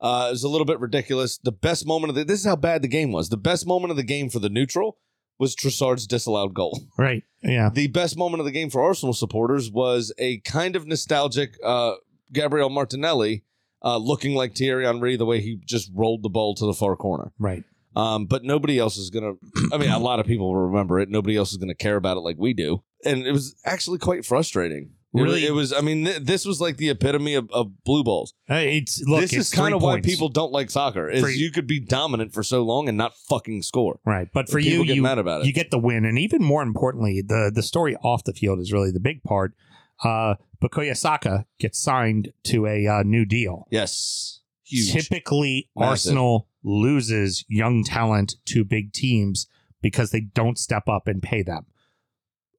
Uh, 0.00 0.26
it 0.28 0.33
was 0.33 0.42
a 0.42 0.48
little 0.48 0.66
bit 0.66 0.80
ridiculous. 0.80 1.38
The 1.38 1.52
best 1.52 1.87
moment 1.87 2.11
of 2.11 2.16
the 2.16 2.24
this 2.24 2.40
is 2.40 2.46
how 2.46 2.57
bad 2.57 2.83
the 2.83 2.88
game 2.88 3.12
was. 3.12 3.28
The 3.30 3.37
best 3.38 3.66
moment 3.66 3.90
of 3.90 3.96
the 3.96 4.02
game 4.02 4.28
for 4.28 4.38
the 4.38 4.50
neutral 4.50 4.98
was 5.38 5.55
Trossard's 5.55 6.07
disallowed 6.07 6.55
goal. 6.55 6.81
right. 6.99 7.23
Yeah. 7.42 7.70
The 7.73 7.88
best 7.88 8.16
moment 8.16 8.40
of 8.40 8.47
the 8.47 8.53
game 8.53 8.70
for 8.70 8.83
Arsenal 8.83 9.12
supporters 9.12 9.70
was 9.70 10.12
a 10.18 10.38
kind 10.40 10.77
of 10.77 10.87
nostalgic 10.87 11.57
uh, 11.64 11.94
Gabriel 12.33 12.70
Martinelli 12.70 13.44
uh, 13.83 13.99
looking 13.99 14.35
like 14.35 14.55
Thierry 14.55 14.87
Henry 14.87 15.16
the 15.16 15.27
way 15.27 15.40
he 15.40 15.61
just 15.64 15.90
rolled 15.94 16.23
the 16.23 16.31
ball 16.31 16.55
to 16.55 16.66
the 16.66 16.73
far 16.73 16.97
corner. 16.97 17.33
Right. 17.38 17.64
Um, 17.97 18.27
but 18.27 18.42
nobody 18.42 18.79
else 18.79 18.97
is 18.97 19.11
gonna. 19.11 19.35
I 19.73 19.79
mean, 19.79 19.90
a 19.90 19.99
lot 20.01 20.18
of 20.18 20.27
people 20.27 20.53
will 20.53 20.66
remember 20.66 20.99
it. 20.99 21.09
Nobody 21.09 21.37
else 21.37 21.53
is 21.53 21.59
gonna 21.59 21.77
care 21.77 21.97
about 21.97 22.16
it 22.16 22.20
like 22.20 22.37
we 22.38 22.53
do, 22.53 22.83
and 23.05 23.25
it 23.25 23.31
was 23.31 23.55
actually 23.64 23.99
quite 23.99 24.25
frustrating. 24.25 24.90
Really? 25.22 25.46
it 25.46 25.53
was. 25.53 25.72
I 25.72 25.81
mean, 25.81 26.05
th- 26.05 26.22
this 26.22 26.44
was 26.44 26.61
like 26.61 26.77
the 26.77 26.90
epitome 26.90 27.35
of, 27.35 27.48
of 27.53 27.85
blue 27.85 28.03
balls. 28.03 28.35
Uh, 28.50 28.55
It's 28.57 29.00
look. 29.07 29.20
this 29.20 29.33
it's 29.33 29.48
is 29.48 29.55
kind 29.55 29.72
of 29.74 29.81
why 29.83 29.94
points. 29.94 30.09
people 30.09 30.29
don't 30.29 30.50
like 30.53 30.70
soccer. 30.70 31.09
Is 31.09 31.22
For- 31.22 31.29
you 31.31 31.50
could 31.53 31.66
be 31.68 31.79
dominant 31.81 32.33
for 32.35 32.42
so 32.42 32.62
long 32.62 32.88
and 32.88 32.98
not 32.98 33.16
fucking 33.16 33.62
score. 33.62 34.00
Right. 34.05 34.29
But 34.35 34.48
for 34.48 34.59
you, 34.59 34.85
get 34.85 34.96
you 34.96 35.03
mad 35.03 35.18
about 35.18 35.42
it. 35.42 35.46
you 35.46 35.53
get 35.53 35.70
the 35.70 35.79
win, 35.79 36.05
and 36.05 36.18
even 36.18 36.42
more 36.42 36.62
importantly, 36.62 37.22
the 37.22 37.50
the 37.55 37.62
story 37.62 37.94
off 38.03 38.24
the 38.24 38.33
field 38.33 38.59
is 38.59 38.72
really 38.72 38.90
the 38.90 39.00
big 39.00 39.22
part. 39.22 39.55
Uh, 40.03 40.35
Bukayo 40.61 40.96
Saka 40.96 41.46
gets 41.61 41.79
signed 41.79 42.33
to 42.44 42.66
a 42.66 42.87
uh, 42.87 43.03
new 43.05 43.24
deal. 43.24 43.68
yes, 43.70 44.40
huge. 44.64 44.92
Typically, 44.92 45.70
Massive. 45.77 45.90
Arsenal 45.90 46.48
loses 46.64 47.44
young 47.48 47.85
talent 47.85 48.35
to 48.46 48.64
big 48.64 48.92
teams 48.92 49.46
because 49.81 50.11
they 50.11 50.20
don't 50.20 50.59
step 50.59 50.88
up 50.88 51.07
and 51.07 51.22
pay 51.22 51.42
them. 51.42 51.66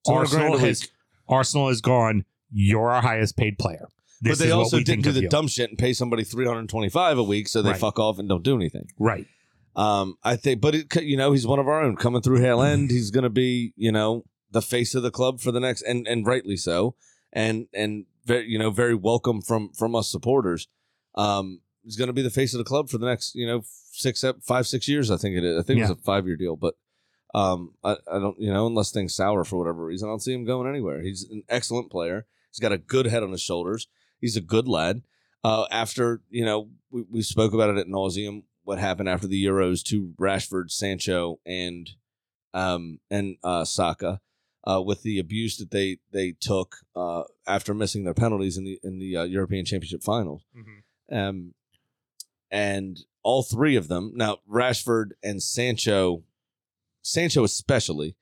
Arsenal 0.08 0.58
has. 0.60 0.89
Arsenal 1.28 1.68
has 1.70 1.82
gone. 1.82 2.24
You're 2.58 2.89
our 2.89 3.02
highest 3.02 3.36
paid 3.36 3.60
player. 3.60 3.88
This 4.22 4.38
but 4.39 4.46
they 4.46 4.52
also 4.52 4.80
didn't 4.80 5.04
do 5.04 5.12
the 5.12 5.24
you. 5.24 5.30
dumb 5.30 5.48
shit 5.50 5.70
and 5.70 5.78
pay 5.78 5.91
somebody 5.91 6.24
three 6.24 6.46
hundred 6.48 6.70
twenty 6.70 6.88
five 6.89 7.18
a 7.18 7.24
week, 7.24 7.50
so 7.50 7.62
they 7.62 7.72
Right. 7.72 7.80
fuck 7.80 8.00
off 8.00 8.18
and 8.18 8.30
don't 8.30 8.44
do 8.44 8.56
anything. 8.56 8.88
Right. 8.98 9.28
Um, 9.76 10.15
I 10.24 10.38
think, 10.38 10.62
but 10.62 10.74
it, 10.74 10.96
you 11.04 11.18
know, 11.18 11.34
he's 11.34 11.46
one 11.46 11.60
of 11.60 11.68
our 11.68 11.82
own 11.84 11.98
coming 11.98 12.22
through 12.22 12.39
Hale 12.39 12.62
End. 12.72 12.91
He's 12.91 13.12
going 13.12 13.26
to 13.26 13.30
be, 13.30 13.74
you 13.76 13.91
know, 13.91 14.24
the 14.52 14.62
face 14.62 14.96
of 14.96 15.04
the 15.04 15.12
club 15.12 15.41
for 15.41 15.52
the 15.52 15.60
next, 15.60 15.82
and 15.82 16.08
and 16.08 16.26
rightly 16.26 16.56
so, 16.56 16.96
and 17.34 17.68
and 17.74 18.06
very, 18.26 18.48
you 18.48 18.58
know, 18.58 18.72
very 18.72 18.96
welcome 18.96 19.41
from 19.41 19.72
from 19.78 19.94
us 19.94 20.10
supporters. 20.10 20.70
Um, 21.15 21.60
he's 21.84 21.98
going 21.98 22.08
to 22.08 22.13
be 22.13 22.22
the 22.22 22.30
face 22.30 22.54
of 22.54 22.58
the 22.60 22.63
club 22.63 22.89
for 22.89 22.98
the 22.98 23.06
next, 23.06 23.36
you 23.36 23.46
know, 23.46 23.63
six, 23.91 24.24
five, 24.44 24.65
six 24.65 24.88
years. 24.88 25.12
I 25.12 25.18
think 25.18 25.36
it 25.36 25.44
is. 25.44 25.60
I 25.60 25.62
think 25.62 25.80
it 25.80 25.84
was 25.84 25.91
a 25.91 25.96
five 25.96 26.26
year 26.26 26.38
deal, 26.38 26.56
but 26.56 26.76
um, 27.34 27.74
I, 27.84 27.98
I 28.10 28.20
don't, 28.20 28.39
you 28.39 28.52
know, 28.54 28.65
unless 28.65 28.91
things 28.91 29.13
sour 29.13 29.44
for 29.44 29.58
whatever 29.60 29.86
reason, 29.86 30.08
I 30.08 30.12
don't 30.13 30.22
see 30.24 30.34
him 30.34 30.46
going 30.46 30.70
anywhere. 30.70 31.02
He's 31.02 31.28
an 31.30 31.44
excellent 31.50 31.91
player. 31.91 32.26
He's 32.56 32.62
got 32.62 32.72
a 32.72 32.78
good 32.78 33.06
head 33.08 33.22
on 33.22 33.32
his 33.32 33.41
shoulders. 33.41 33.89
He's 34.22 34.38
a 34.38 34.41
good 34.41 34.65
lad. 34.65 35.02
Uh, 35.44 35.65
after 35.70 36.22
you 36.30 36.46
know, 36.46 36.70
we, 36.89 37.04
we 37.10 37.22
spoke 37.22 37.54
about 37.54 37.70
it 37.70 37.78
at 37.78 37.88
nauseum. 37.88 38.44
What 38.63 38.80
happened 38.80 39.10
after 39.10 39.28
the 39.28 39.44
Euros 39.46 39.84
to 39.88 40.13
Rashford, 40.18 40.72
Sancho, 40.72 41.39
and 41.46 41.89
um 42.54 43.00
and 43.12 43.36
uh, 43.44 43.65
Saka, 43.65 44.22
uh, 44.63 44.82
with 44.82 45.04
the 45.04 45.20
abuse 45.20 45.58
that 45.58 45.72
they 45.72 45.98
they 46.13 46.32
took 46.39 46.78
uh, 46.96 47.24
after 47.46 47.74
missing 47.74 48.06
their 48.06 48.13
penalties 48.13 48.58
in 48.58 48.63
the 48.63 48.80
in 48.84 49.00
the 49.00 49.18
uh, 49.18 49.24
European 49.24 49.65
Championship 49.65 50.02
finals. 50.02 50.44
Um, 51.12 51.54
and 52.50 53.02
all 53.22 53.44
three 53.44 53.76
of 53.76 53.89
them 53.89 54.13
now 54.15 54.38
Rashford 54.50 55.12
and 55.22 55.44
Sancho, 55.44 56.24
Sancho 57.02 57.44
especially, 57.44 58.15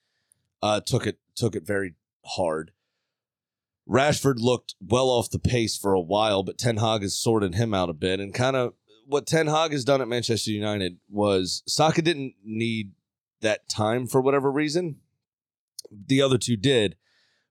uh, 0.64 0.82
took 0.82 1.06
it 1.06 1.20
took 1.36 1.56
it 1.56 1.66
very 1.66 1.94
hard. 2.26 2.72
Rashford 3.88 4.36
looked 4.38 4.76
well 4.80 5.10
off 5.10 5.30
the 5.30 5.40
pace 5.40 5.78
for 5.78 5.94
a 5.94 6.00
while, 6.02 6.44
but 6.44 6.58
Ten 6.58 6.78
Hag 6.78 7.02
has 7.02 7.18
sorted 7.18 7.56
him 7.56 7.74
out 7.74 7.90
a 7.90 7.94
bit 7.94 8.20
and 8.20 8.34
kind 8.34 8.56
of 8.56 8.74
what 9.06 9.28
Ten 9.28 9.48
Hag 9.48 9.72
has 9.72 9.84
done 9.84 10.02
at 10.02 10.08
Manchester 10.08 10.52
United 10.52 10.98
was 11.10 11.64
Saka 11.68 12.02
didn't 12.02 12.36
need 12.44 12.94
that 13.42 13.68
time 13.68 14.08
for 14.08 14.22
whatever 14.22 14.50
reason. 14.52 14.98
The 15.92 16.22
other 16.22 16.38
two 16.38 16.56
did, 16.56 16.96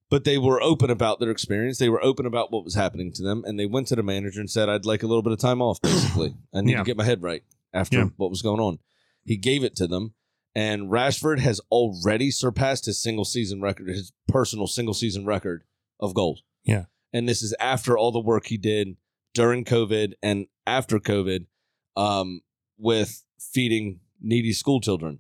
but 0.08 0.24
they 0.24 0.38
were 0.38 0.60
open 0.62 0.88
about 0.90 1.20
their 1.20 1.30
experience. 1.30 1.76
They 1.78 1.90
were 1.90 2.02
open 2.02 2.24
about 2.24 2.50
what 2.50 2.64
was 2.64 2.74
happening 2.74 3.12
to 3.12 3.22
them, 3.22 3.44
and 3.46 3.58
they 3.60 3.66
went 3.66 3.88
to 3.88 3.96
the 3.96 4.02
manager 4.02 4.40
and 4.40 4.50
said, 4.50 4.68
"I'd 4.70 4.86
like 4.86 5.02
a 5.02 5.06
little 5.06 5.22
bit 5.22 5.34
of 5.34 5.38
time 5.38 5.60
off. 5.60 5.80
Basically, 5.82 6.34
I 6.54 6.62
need 6.62 6.72
Yeah. 6.72 6.78
to 6.78 6.84
get 6.84 6.96
my 6.96 7.04
head 7.04 7.22
right 7.22 7.44
after 7.74 7.98
Yeah. 7.98 8.04
what 8.16 8.30
was 8.30 8.40
going 8.42 8.58
on." 8.60 8.78
He 9.24 9.36
gave 9.36 9.62
it 9.62 9.76
to 9.76 9.86
them, 9.86 10.14
and 10.54 10.90
Rashford 10.90 11.38
has 11.40 11.60
already 11.70 12.30
surpassed 12.30 12.86
his 12.86 13.00
single 13.00 13.26
season 13.26 13.60
record, 13.60 13.88
his 13.88 14.12
personal 14.26 14.66
single 14.66 14.94
season 14.94 15.26
record 15.26 15.64
of 16.02 16.12
goals. 16.14 16.42
Yeah. 16.64 16.84
and 17.14 17.28
this 17.28 17.42
is 17.42 17.54
after 17.60 17.96
all 17.98 18.10
the 18.12 18.20
work 18.20 18.46
he 18.46 18.56
did 18.58 18.96
during 19.34 19.64
COVID 19.64 20.12
and 20.22 20.46
after 20.66 20.98
COVID, 20.98 21.46
um, 21.96 22.40
with 22.78 23.24
feeding 23.38 24.00
needy 24.20 24.52
school 24.52 24.80
children, 24.80 25.18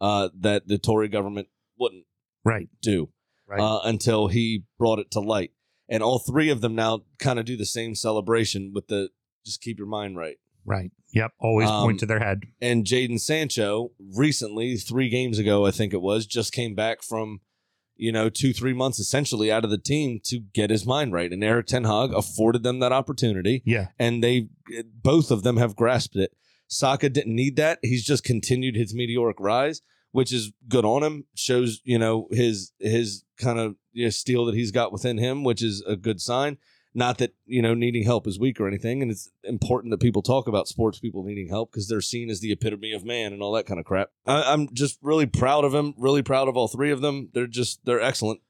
uh, 0.00 0.28
that 0.38 0.68
the 0.68 0.78
Tory 0.78 1.08
government 1.08 1.48
wouldn't 1.78 2.04
Right. 2.44 2.68
do 2.80 3.10
Right. 3.46 3.60
uh, 3.60 3.80
until 3.84 4.28
he 4.28 4.64
brought 4.78 4.98
it 5.00 5.10
to 5.12 5.20
light. 5.20 5.52
And 5.88 6.02
all 6.02 6.18
three 6.18 6.48
of 6.50 6.60
them 6.60 6.74
now 6.74 7.04
kind 7.18 7.38
of 7.38 7.44
do 7.46 7.56
the 7.56 7.66
same 7.66 7.94
celebration 7.94 8.72
with 8.74 8.88
the 8.88 9.10
just 9.44 9.60
keep 9.62 9.78
your 9.78 9.86
mind 9.86 10.16
right. 10.16 10.36
right. 10.64 10.90
Yep. 11.14 11.32
Always 11.40 11.68
Um, 11.70 11.84
point 11.84 12.00
to 12.00 12.06
their 12.06 12.18
head. 12.20 12.40
And 12.60 12.84
Jadon 12.84 13.18
Sancho 13.20 13.92
recently, 13.98 14.76
three 14.76 15.08
games 15.08 15.38
ago, 15.38 15.64
I 15.66 15.70
think 15.70 15.92
it 15.94 16.02
was, 16.02 16.26
just 16.26 16.52
came 16.52 16.74
back 16.74 17.02
from, 17.02 17.40
you 17.98 18.12
know, 18.12 18.28
two, 18.30 18.52
three 18.54 18.72
months 18.72 18.98
essentially 18.98 19.50
out 19.52 19.64
of 19.64 19.70
the 19.70 19.76
team 19.78 20.20
to 20.24 20.38
get 20.40 20.70
his 20.70 20.86
mind 20.86 21.12
right. 21.12 21.32
And 21.32 21.42
Erik 21.44 21.66
Ten 21.66 21.84
Hag 21.84 22.12
afforded 22.14 22.62
them 22.62 22.78
that 22.78 22.92
opportunity, 22.92 23.62
Yeah. 23.66 23.88
and 23.98 24.22
they 24.24 24.48
both 25.02 25.30
of 25.30 25.42
them 25.42 25.56
have 25.58 25.76
grasped 25.76 26.16
it. 26.16 26.32
Saka 26.68 27.08
didn't 27.08 27.34
need 27.34 27.56
that. 27.56 27.78
He's 27.82 28.04
just 28.04 28.24
continued 28.24 28.76
his 28.76 28.94
meteoric 28.94 29.40
rise, 29.40 29.80
which 30.12 30.32
is 30.32 30.52
good 30.68 30.84
on 30.84 31.02
him. 31.02 31.24
Shows, 31.34 31.80
you 31.84 31.98
know, 31.98 32.28
his 32.30 32.72
his 32.78 33.24
kind 33.38 33.58
of 33.58 33.74
you 33.92 34.04
know, 34.04 34.10
steel 34.10 34.44
that 34.46 34.54
he's 34.54 34.70
got 34.70 34.92
within 34.92 35.18
him, 35.18 35.44
which 35.44 35.62
is 35.62 35.82
a 35.86 35.96
good 35.96 36.20
sign. 36.20 36.58
Not 36.98 37.18
that, 37.18 37.32
you 37.46 37.62
know, 37.62 37.74
needing 37.74 38.02
help 38.02 38.26
is 38.26 38.40
weak 38.40 38.60
or 38.60 38.66
anything. 38.66 39.02
And 39.02 39.10
it's 39.10 39.30
important 39.44 39.92
that 39.92 40.00
people 40.00 40.20
talk 40.20 40.48
about 40.48 40.66
sports 40.66 40.98
people 40.98 41.22
needing 41.22 41.46
help 41.46 41.70
because 41.70 41.86
they're 41.86 42.00
seen 42.00 42.28
as 42.28 42.40
the 42.40 42.50
epitome 42.50 42.92
of 42.92 43.04
man 43.04 43.32
and 43.32 43.40
all 43.40 43.52
that 43.52 43.66
kind 43.66 43.78
of 43.78 43.86
crap. 43.86 44.10
I, 44.26 44.52
I'm 44.52 44.74
just 44.74 44.98
really 45.00 45.26
proud 45.26 45.64
of 45.64 45.72
him, 45.72 45.94
really 45.96 46.22
proud 46.22 46.48
of 46.48 46.56
all 46.56 46.66
three 46.66 46.90
of 46.90 47.00
them. 47.00 47.28
They're 47.32 47.46
just, 47.46 47.84
they're 47.84 48.00
excellent. 48.00 48.40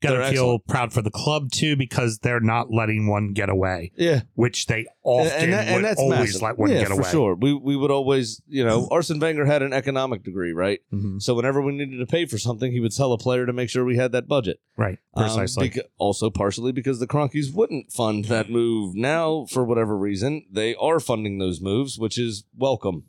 Got 0.00 0.10
They're 0.10 0.18
to 0.20 0.24
feel 0.30 0.42
excellent. 0.44 0.66
proud 0.68 0.92
for 0.92 1.02
the 1.02 1.10
club 1.10 1.50
too 1.50 1.74
because 1.74 2.18
they're 2.20 2.38
not 2.38 2.70
letting 2.72 3.08
one 3.08 3.32
get 3.32 3.48
away, 3.48 3.90
Yeah. 3.96 4.20
which 4.34 4.66
they 4.66 4.86
often 5.02 5.50
that- 5.50 5.74
would 5.74 5.84
always 5.98 6.18
massive. 6.18 6.42
let 6.42 6.56
one 6.56 6.70
yeah, 6.70 6.82
get 6.82 6.92
away. 6.92 7.02
for 7.02 7.08
sure. 7.10 7.34
We, 7.34 7.52
we 7.52 7.74
would 7.76 7.90
always, 7.90 8.40
you 8.46 8.64
know, 8.64 8.86
Arsene 8.92 9.18
Wenger 9.18 9.44
had 9.44 9.60
an 9.60 9.72
economic 9.72 10.22
degree, 10.22 10.52
right? 10.52 10.78
Mhm. 10.94 11.20
So 11.20 11.34
whenever 11.34 11.60
we 11.60 11.72
needed 11.72 11.98
to 11.98 12.06
pay 12.06 12.26
for 12.26 12.38
something, 12.38 12.70
he 12.70 12.78
would 12.78 12.92
sell 12.92 13.12
a 13.12 13.18
player 13.18 13.44
to 13.44 13.52
make 13.52 13.70
sure 13.70 13.84
we 13.84 13.96
had 13.96 14.12
that 14.12 14.28
budget. 14.28 14.60
Right, 14.76 14.98
Um, 15.14 15.24
precisely. 15.24 15.68
beca- 15.70 15.88
also, 15.98 16.30
partially 16.30 16.70
because 16.70 17.00
the 17.00 17.08
Kroenkes 17.08 17.52
wouldn't 17.52 17.90
fund 17.90 18.26
that 18.26 18.48
move. 18.48 18.94
Now, 18.94 19.46
for 19.50 19.64
whatever 19.64 19.98
reason, 19.98 20.44
they 20.48 20.76
are 20.76 21.00
funding 21.00 21.38
those 21.38 21.60
moves, 21.60 21.98
which 21.98 22.18
is 22.18 22.44
welcome. 22.56 23.02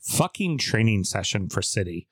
Fucking 0.00 0.58
training 0.58 1.04
session 1.04 1.48
for 1.48 1.62
City 1.62 2.08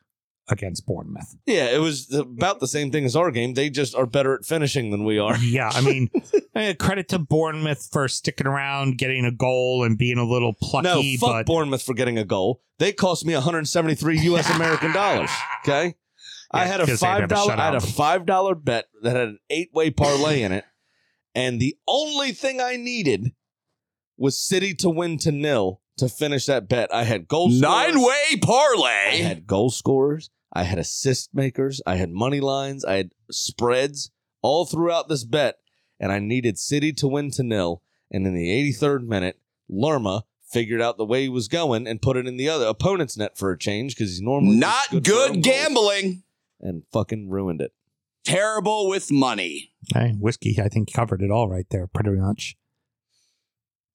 against 0.48 0.86
Bournemouth. 0.86 1.36
Yeah, 1.46 1.66
it 1.74 1.78
was 1.80 2.12
about 2.12 2.60
the 2.60 2.68
same 2.68 2.90
thing 2.92 3.04
as 3.04 3.16
our 3.16 3.30
game. 3.30 3.54
They 3.54 3.68
just 3.70 3.94
are 3.94 4.06
better 4.06 4.34
at 4.34 4.44
finishing 4.44 4.90
than 4.90 5.04
we 5.04 5.18
are. 5.18 5.36
Yeah, 5.42 5.70
I 5.74 5.80
mean, 5.80 6.10
credit 6.78 7.08
to 7.08 7.18
Bournemouth 7.18 7.88
for 7.90 8.06
sticking 8.08 8.46
around, 8.46 8.98
getting 8.98 9.24
a 9.24 9.32
goal, 9.32 9.84
and 9.84 9.98
being 9.98 10.18
a 10.18 10.24
little 10.24 10.52
plucky. 10.54 10.84
No, 10.86 11.02
fuck 11.26 11.30
but 11.30 11.46
Bournemouth 11.46 11.82
for 11.82 11.94
getting 11.94 12.18
a 12.18 12.24
goal. 12.24 12.62
They 12.78 12.92
cost 12.92 13.24
me 13.26 13.34
173 13.34 14.18
U.S. 14.20 14.48
American 14.54 14.92
dollars. 14.92 15.30
Okay, 15.66 15.96
I 16.52 16.64
had 16.66 16.80
a 16.80 16.86
'cause 16.86 17.00
they 17.00 17.06
five 17.06 17.20
never 17.22 17.34
dollar. 17.34 17.50
shut 17.50 17.58
I 17.58 17.64
had 17.64 17.74
a 17.74 17.80
five 17.80 18.24
dollar 18.24 18.54
bet 18.54 18.84
that 19.02 19.16
had 19.16 19.28
an 19.28 19.38
eight 19.50 19.70
way 19.74 19.90
parlay 19.90 20.42
in 20.42 20.52
it, 20.52 20.64
and 21.34 21.58
the 21.60 21.76
only 21.88 22.30
thing 22.30 22.60
I 22.60 22.76
needed 22.76 23.32
was 24.16 24.38
City 24.40 24.72
to 24.76 24.88
win 24.88 25.18
to 25.18 25.32
nil 25.32 25.80
to 25.96 26.08
finish 26.08 26.46
that 26.46 26.68
bet. 26.68 26.94
I 26.94 27.02
had 27.02 27.26
goal 27.26 27.48
Nine 27.48 27.94
scorers. 27.94 28.06
way 28.06 28.36
parlay. 28.40 28.88
I 28.90 29.16
had 29.22 29.46
goal 29.46 29.70
scorers. 29.70 30.30
I 30.56 30.62
had 30.62 30.78
assist 30.78 31.34
makers. 31.34 31.80
I 31.86 31.96
had 31.96 32.10
money 32.10 32.40
lines. 32.40 32.84
I 32.84 32.94
had 32.96 33.10
spreads 33.30 34.10
all 34.42 34.64
throughout 34.64 35.08
this 35.08 35.24
bet. 35.24 35.56
And 36.00 36.10
I 36.12 36.18
needed 36.18 36.58
City 36.58 36.92
to 36.94 37.08
win 37.08 37.30
to 37.32 37.42
nil. 37.42 37.82
And 38.10 38.26
in 38.26 38.34
the 38.34 38.48
83rd 38.72 39.06
minute, 39.06 39.38
Lerma 39.68 40.24
figured 40.48 40.80
out 40.80 40.96
the 40.96 41.04
way 41.04 41.22
he 41.22 41.28
was 41.28 41.48
going 41.48 41.86
and 41.86 42.00
put 42.00 42.16
it 42.16 42.26
in 42.26 42.36
the 42.36 42.48
other 42.48 42.66
opponent's 42.66 43.16
net 43.16 43.36
for 43.36 43.50
a 43.50 43.58
change 43.58 43.94
because 43.96 44.10
he's 44.10 44.22
normally 44.22 44.56
Not 44.56 44.88
just 44.90 45.04
good, 45.04 45.14
for 45.30 45.34
own 45.36 45.40
goals, 45.40 45.44
gambling. 45.44 46.22
and 46.60 46.82
fucking 46.92 47.28
ruined 47.28 47.60
it. 47.60 47.72
Terrible 48.24 48.88
with 48.88 49.10
money. 49.10 49.72
Hey, 49.92 50.12
whiskey, 50.18 50.56
I 50.62 50.68
think 50.68 50.92
covered 50.92 51.20
it 51.22 51.30
all 51.30 51.48
right 51.48 51.66
there, 51.70 51.86
pretty 51.86 52.10
much. 52.10 52.56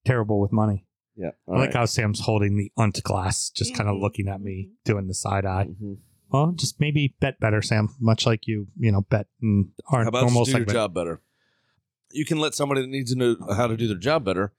Terrible 0.04 0.40
with 0.40 0.52
money. 0.52 0.86
Yeah. 1.16 1.30
I 1.48 1.52
like 1.58 1.74
how 1.74 1.84
Sam's 1.86 2.20
holding 2.20 2.56
the 2.56 2.72
unt 2.76 3.02
glass, 3.02 3.50
just 3.50 3.74
kind 3.74 3.88
of 3.88 3.96
looking 3.98 4.28
at 4.28 4.40
me, 4.40 4.70
doing 4.84 5.06
the 5.06 5.14
side 5.14 5.44
eye. 5.46 5.68
Mhm. 5.82 5.98
Well, 6.32 6.52
just 6.52 6.80
maybe 6.80 7.14
bet 7.20 7.38
better, 7.40 7.60
Sam. 7.60 7.90
Much 8.00 8.24
like 8.26 8.46
you, 8.46 8.68
you 8.78 8.90
know, 8.90 9.02
bet 9.02 9.26
in 9.42 9.70
our 9.88 10.02
How 10.02 10.08
about 10.08 10.22
normal 10.22 10.44
do 10.44 10.50
your 10.50 10.60
segment. 10.60 10.72
job 10.72 10.94
better? 10.94 11.20
You 12.10 12.24
can 12.24 12.38
let 12.38 12.54
somebody 12.54 12.80
that 12.80 12.88
needs 12.88 13.12
to 13.12 13.18
know 13.18 13.36
how 13.54 13.66
to 13.66 13.76
do 13.76 13.86
their 13.86 13.96
job 13.96 14.24
better 14.24 14.52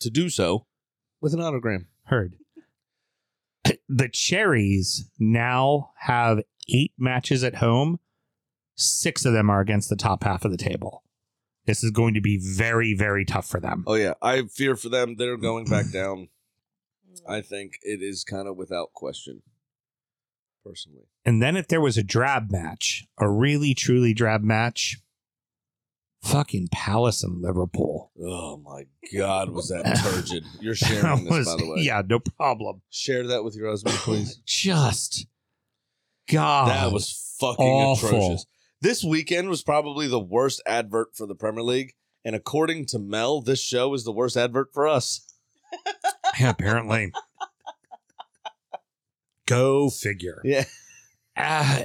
to 0.00 0.10
do 0.10 0.28
so 0.28 0.66
with 1.20 1.32
an 1.34 1.40
autogram. 1.40 1.86
Heard. 2.04 2.34
The 3.88 4.08
Cherries 4.08 5.10
now 5.18 5.90
have 6.00 6.40
eight 6.68 6.92
matches 6.98 7.42
at 7.42 7.56
home. 7.56 8.00
Six 8.76 9.24
of 9.24 9.32
them 9.32 9.50
are 9.50 9.60
against 9.60 9.88
the 9.88 9.96
top 9.96 10.24
half 10.24 10.44
of 10.44 10.50
the 10.50 10.56
table. 10.56 11.02
This 11.66 11.82
is 11.84 11.90
going 11.90 12.14
to 12.14 12.20
be 12.20 12.38
very, 12.38 12.94
very 12.94 13.24
tough 13.24 13.46
for 13.46 13.60
them. 13.60 13.84
Oh 13.86 13.94
yeah, 13.94 14.14
I 14.22 14.42
fear 14.42 14.76
for 14.76 14.88
them. 14.88 15.16
They're 15.16 15.36
going 15.36 15.64
back 15.66 15.90
down. 15.92 16.28
I 17.28 17.40
think 17.40 17.78
it 17.82 18.00
is 18.02 18.24
kind 18.24 18.46
of 18.48 18.56
without 18.56 18.92
question. 18.94 19.42
Personally, 20.68 21.04
And 21.24 21.42
then 21.42 21.56
if 21.56 21.68
there 21.68 21.80
was 21.80 21.96
a 21.96 22.02
drab 22.02 22.50
match, 22.50 23.06
a 23.18 23.28
really 23.28 23.72
truly 23.74 24.12
drab 24.12 24.42
match, 24.42 24.98
fucking 26.22 26.68
Palace 26.72 27.22
and 27.22 27.40
Liverpool. 27.40 28.10
oh 28.20 28.58
my 28.58 28.84
god, 29.16 29.50
was 29.50 29.68
that 29.68 29.84
turgid? 30.04 30.44
You're 30.60 30.74
sharing 30.74 31.24
this, 31.24 31.30
was- 31.32 31.46
by 31.46 31.56
the 31.56 31.70
way. 31.70 31.80
Yeah, 31.80 32.02
no 32.06 32.18
problem. 32.20 32.82
share 32.90 33.26
that 33.28 33.44
with 33.44 33.54
your 33.56 33.70
husband, 33.70 33.96
oh, 33.98 34.02
please. 34.04 34.36
Just 34.44 35.26
God. 36.30 36.68
that 36.70 36.92
was 36.92 37.34
fucking 37.40 37.64
awful. 37.64 38.08
atrocious. 38.08 38.44
This 38.80 39.02
weekend 39.02 39.48
was 39.48 39.62
probably 39.62 40.06
the 40.06 40.20
worst 40.20 40.62
advert 40.66 41.08
for 41.16 41.26
the 41.26 41.34
Premier 41.34 41.62
League, 41.62 41.94
and 42.24 42.36
according 42.36 42.86
to 42.86 42.98
Mel, 42.98 43.40
this 43.40 43.60
show 43.62 43.94
is 43.94 44.04
the 44.04 44.12
worst 44.12 44.36
advert 44.36 44.68
for 44.72 44.86
us. 44.86 45.24
Yeah, 46.38 46.50
apparently. 46.50 47.10
Go 49.48 49.90
figure. 49.90 50.40
Yeah. 50.44 50.64
Uh, 51.36 51.84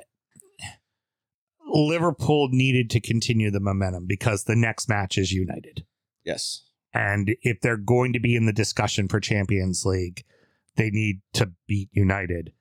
Liverpool 1.65 2.49
needed 2.51 2.89
to 2.91 2.99
continue 2.99 3.49
the 3.49 3.59
momentum 3.59 4.05
because 4.07 4.43
the 4.43 4.55
next 4.55 4.89
match 4.89 5.17
is 5.17 5.31
United. 5.31 5.85
Yes. 6.23 6.63
And 6.93 7.35
if 7.41 7.61
they're 7.61 7.77
going 7.77 8.13
to 8.13 8.19
be 8.19 8.35
in 8.35 8.45
the 8.45 8.53
discussion 8.53 9.07
for 9.07 9.19
Champions 9.19 9.85
League, 9.85 10.23
they 10.75 10.89
need 10.91 11.21
to 11.33 11.51
beat 11.67 11.89
United. 11.91 12.51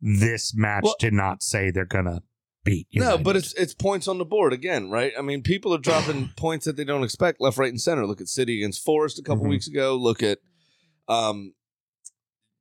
This 0.00 0.54
match 0.54 0.84
Well- 0.84 0.96
did 0.98 1.12
not 1.14 1.42
say 1.42 1.70
they're 1.70 1.84
going 1.84 2.04
to 2.04 2.22
beat 2.64 2.86
United. 2.90 3.18
No, 3.18 3.22
but 3.22 3.36
it's 3.36 3.52
it's 3.54 3.74
points 3.74 4.06
on 4.08 4.18
the 4.18 4.24
board 4.24 4.52
again, 4.52 4.90
right? 4.90 5.12
I 5.18 5.22
mean, 5.22 5.42
people 5.42 5.74
are 5.74 5.78
dropping 5.78 6.28
points 6.36 6.66
that 6.66 6.76
they 6.76 6.84
don't 6.84 7.04
expect 7.04 7.40
left, 7.40 7.56
right, 7.58 7.70
and 7.70 7.80
center. 7.80 8.06
Look 8.06 8.20
at 8.20 8.28
City 8.28 8.58
against 8.58 8.84
Forest 8.84 9.18
a 9.18 9.22
couple 9.22 9.44
Mhm. 9.44 9.50
weeks 9.50 9.68
ago. 9.68 9.96
Look 9.96 10.22
at 10.22 10.38
um 11.08 11.54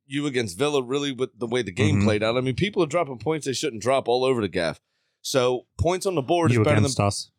you 0.08 0.26
against 0.26 0.58
Villa, 0.58 0.82
really 0.82 1.12
with 1.12 1.38
the 1.38 1.48
way 1.48 1.62
the 1.62 1.72
game 1.72 2.02
Mhm. 2.02 2.04
played 2.06 2.24
out. 2.24 2.38
I 2.38 2.42
mean, 2.42 2.56
people 2.56 2.82
are 2.84 2.88
dropping 2.88 3.20
points 3.20 3.46
they 3.46 3.54
shouldn't 3.54 3.82
drop 3.82 4.08
all 4.08 4.24
over 4.24 4.42
the 4.42 4.48
gaff. 4.48 4.80
So 5.22 5.66
points 5.78 6.06
on 6.06 6.16
the 6.16 6.22
board 6.22 6.52
you 6.52 6.62
is 6.62 6.66
better 6.66 6.78
against 6.78 6.98
than 6.98 7.06
us. 7.08 7.32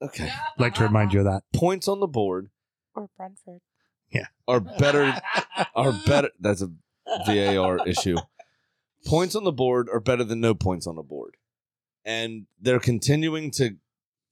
okay. 0.00 0.32
like 0.58 0.74
to 0.74 0.84
remind 0.84 1.12
you 1.12 1.20
of 1.20 1.24
that. 1.26 1.42
Points 1.52 1.88
on 1.88 2.00
the 2.00 2.06
board 2.06 2.50
Or 2.94 3.08
Brentford. 3.16 3.60
Yeah, 4.10 4.26
are 4.46 4.60
better 4.60 5.20
are 5.74 5.92
better. 6.06 6.30
That's 6.38 6.62
a 6.62 6.70
VAR 7.26 7.86
issue. 7.86 8.16
Points 9.04 9.34
on 9.34 9.44
the 9.44 9.52
board 9.52 9.88
are 9.92 10.00
better 10.00 10.24
than 10.24 10.40
no 10.40 10.54
points 10.54 10.86
on 10.86 10.94
the 10.96 11.02
board, 11.02 11.36
and 12.04 12.46
they're 12.60 12.80
continuing 12.80 13.50
to 13.52 13.76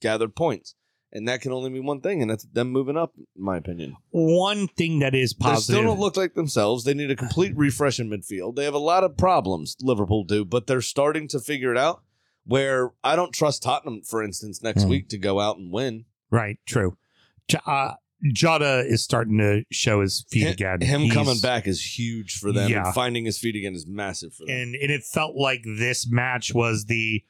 gather 0.00 0.28
points, 0.28 0.74
and 1.14 1.28
that 1.28 1.40
can 1.40 1.52
only 1.52 1.70
mean 1.70 1.86
one 1.86 2.00
thing, 2.00 2.20
and 2.20 2.30
that's 2.30 2.44
them 2.44 2.70
moving 2.70 2.96
up, 2.96 3.12
in 3.16 3.26
my 3.42 3.56
opinion. 3.56 3.96
One 4.10 4.66
thing 4.68 4.98
that 4.98 5.14
is 5.14 5.32
possible. 5.32 5.56
They 5.74 5.80
still 5.80 5.82
don't 5.94 6.00
look 6.00 6.16
like 6.16 6.34
themselves. 6.34 6.84
They 6.84 6.92
need 6.94 7.10
a 7.10 7.16
complete 7.16 7.52
refresh 7.56 8.00
in 8.00 8.10
midfield. 8.10 8.56
They 8.56 8.64
have 8.64 8.74
a 8.74 8.78
lot 8.78 9.04
of 9.04 9.16
problems. 9.16 9.76
Liverpool 9.80 10.24
do, 10.24 10.44
but 10.44 10.66
they're 10.66 10.80
starting 10.80 11.28
to 11.28 11.38
figure 11.40 11.70
it 11.70 11.78
out. 11.78 12.02
Where 12.46 12.90
I 13.02 13.16
don't 13.16 13.32
trust 13.32 13.62
Tottenham, 13.62 14.02
for 14.02 14.22
instance, 14.22 14.62
next 14.62 14.82
Hmm. 14.82 14.90
week 14.90 15.08
to 15.10 15.18
go 15.18 15.40
out 15.40 15.56
and 15.56 15.72
win. 15.72 16.04
Right, 16.30 16.58
true. 16.66 16.98
Uh, 17.64 17.92
Jota 18.32 18.80
is 18.86 19.02
starting 19.04 19.38
to 19.38 19.64
show 19.70 20.00
his 20.00 20.24
feet 20.30 20.42
Him, 20.42 20.52
again. 20.52 20.80
him 20.80 21.00
He's- 21.02 21.14
coming 21.14 21.38
back 21.40 21.66
is 21.66 21.98
huge 21.98 22.36
for 22.38 22.52
them. 22.52 22.70
Yeah. 22.70 22.90
Finding 22.92 23.24
his 23.26 23.38
feet 23.38 23.54
again 23.56 23.74
is 23.74 23.86
massive 23.86 24.34
for 24.34 24.46
them. 24.46 24.54
and 24.56 24.74
and 24.74 24.90
it 24.90 25.04
felt 25.04 25.36
like 25.36 25.62
this 25.64 26.06
match 26.10 26.52
was 26.54 26.84
the 26.86 27.22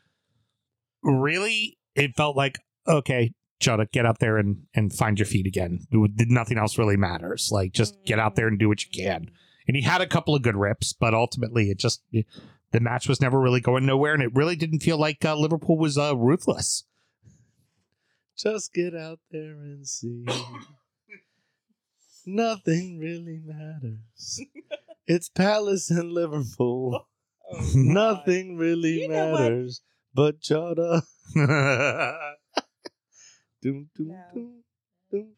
really. 1.03 1.79
It 1.95 2.17
felt 2.17 2.37
like 2.37 2.59
okay, 2.89 3.33
Jota, 3.61 3.87
get 3.93 4.07
out 4.07 4.19
there 4.19 4.37
and 4.37 4.65
and 4.75 4.93
find 4.93 5.19
your 5.19 5.27
feet 5.27 5.47
again. 5.47 5.87
Nothing 5.91 6.59
else 6.59 6.79
really 6.79 6.97
matters. 6.97 7.51
Like 7.53 7.73
just 7.73 7.97
get 8.05 8.19
out 8.19 8.37
there 8.37 8.49
and 8.49 8.59
do 8.59 8.69
what 8.69 8.85
you 8.85 8.91
can. 8.91 9.31
And 9.67 9.77
he 9.77 9.83
had 9.83 10.01
a 10.01 10.07
couple 10.07 10.35
of 10.35 10.43
good 10.43 10.57
rips, 10.57 10.93
but 10.93 11.15
ultimately 11.15 11.71
it 11.71 11.79
just 11.79 12.03
the 12.11 12.81
match 12.81 13.09
was 13.09 13.21
never 13.21 13.41
really 13.41 13.61
going 13.61 13.87
nowhere, 13.87 14.15
and 14.15 14.23
it 14.23 14.35
really 14.35 14.57
didn't 14.57 14.83
feel 14.83 14.99
like 14.99 15.25
uh, 15.25 15.37
Liverpool 15.37 15.79
was 15.79 15.97
uh, 15.97 16.17
ruthless. 16.17 16.85
Just 18.37 18.75
get 18.75 18.95
out 18.95 19.21
there 19.31 19.53
and 19.53 19.87
see. 19.87 20.27
Nothing 22.27 22.99
really 22.99 23.41
matters. 23.45 24.41
It's 25.07 25.29
Palace 25.29 25.91
and 25.91 26.11
Liverpool. 26.11 27.07
Nothing 27.75 28.57
really 28.57 29.03
You 29.03 29.11
matters 29.11 29.83
but 30.15 30.41
Jota. 30.41 31.03
Doom, 33.65 33.89
doom, 33.97 34.09
No. 34.09 34.25
doom, 34.35 34.53
doom. 35.11 35.29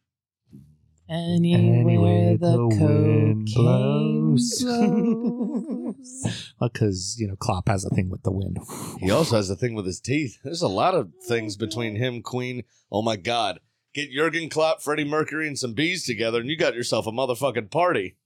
Anywhere 1.09 2.37
the, 2.37 2.66
wind 2.66 2.72
cocaine 2.81 3.45
blows. 3.55 4.64
blows. 4.64 6.27
Because, 6.61 7.14
you 7.20 7.29
know, 7.29 7.37
Klopp 7.37 7.68
has 7.68 7.85
a 7.85 7.91
thing 7.91 8.11
with 8.11 8.24
the 8.24 8.33
wind. 8.33 8.59
He 8.99 9.12
also 9.12 9.37
has 9.37 9.49
a 9.49 9.55
thing 9.55 9.74
with 9.74 9.87
his 9.87 10.01
teeth. 10.01 10.41
There's 10.43 10.61
a 10.61 10.66
lot 10.66 10.97
of 10.97 11.12
things 11.22 11.57
between 11.57 11.95
him, 11.95 12.20
Queen. 12.20 12.64
Oh 12.91 13.01
my 13.03 13.14
God. 13.14 13.61
Get 13.95 14.11
Jurgen 14.11 14.49
Klopp, 14.51 14.83
Freddie 14.83 15.05
Mercury, 15.05 15.47
and 15.47 15.57
some 15.57 15.74
bees 15.74 16.05
together, 16.05 16.41
and 16.41 16.51
you 16.51 16.57
got 16.57 16.74
yourself 16.74 17.07
a 17.07 17.12
motherfucking 17.12 17.70
party. 17.70 18.16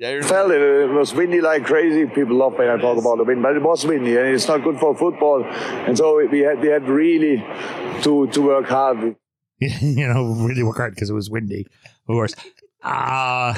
Yeah, 0.00 0.12
you're 0.12 0.22
felt 0.22 0.50
it. 0.50 0.62
It 0.62 0.90
was 0.90 1.12
windy 1.12 1.42
like 1.42 1.66
crazy. 1.66 2.06
People 2.06 2.36
love 2.36 2.54
when 2.54 2.70
I 2.70 2.78
talk 2.78 2.96
about 2.96 3.18
the 3.18 3.24
wind, 3.24 3.42
but 3.42 3.54
it 3.54 3.62
was 3.62 3.84
windy 3.84 4.16
and 4.16 4.28
it's 4.28 4.48
not 4.48 4.64
good 4.64 4.80
for 4.80 4.96
football. 4.96 5.44
And 5.44 5.98
so 5.98 6.26
we 6.26 6.38
had 6.38 6.58
we 6.58 6.68
had 6.68 6.88
really 6.88 7.36
to 8.00 8.26
to 8.28 8.40
work 8.40 8.66
hard. 8.66 9.16
you 9.58 10.08
know, 10.08 10.32
really 10.36 10.62
work 10.62 10.78
hard 10.78 10.94
because 10.94 11.10
it 11.10 11.12
was 11.12 11.28
windy, 11.28 11.66
of 11.84 12.06
course. 12.06 12.34
Uh, 12.82 13.52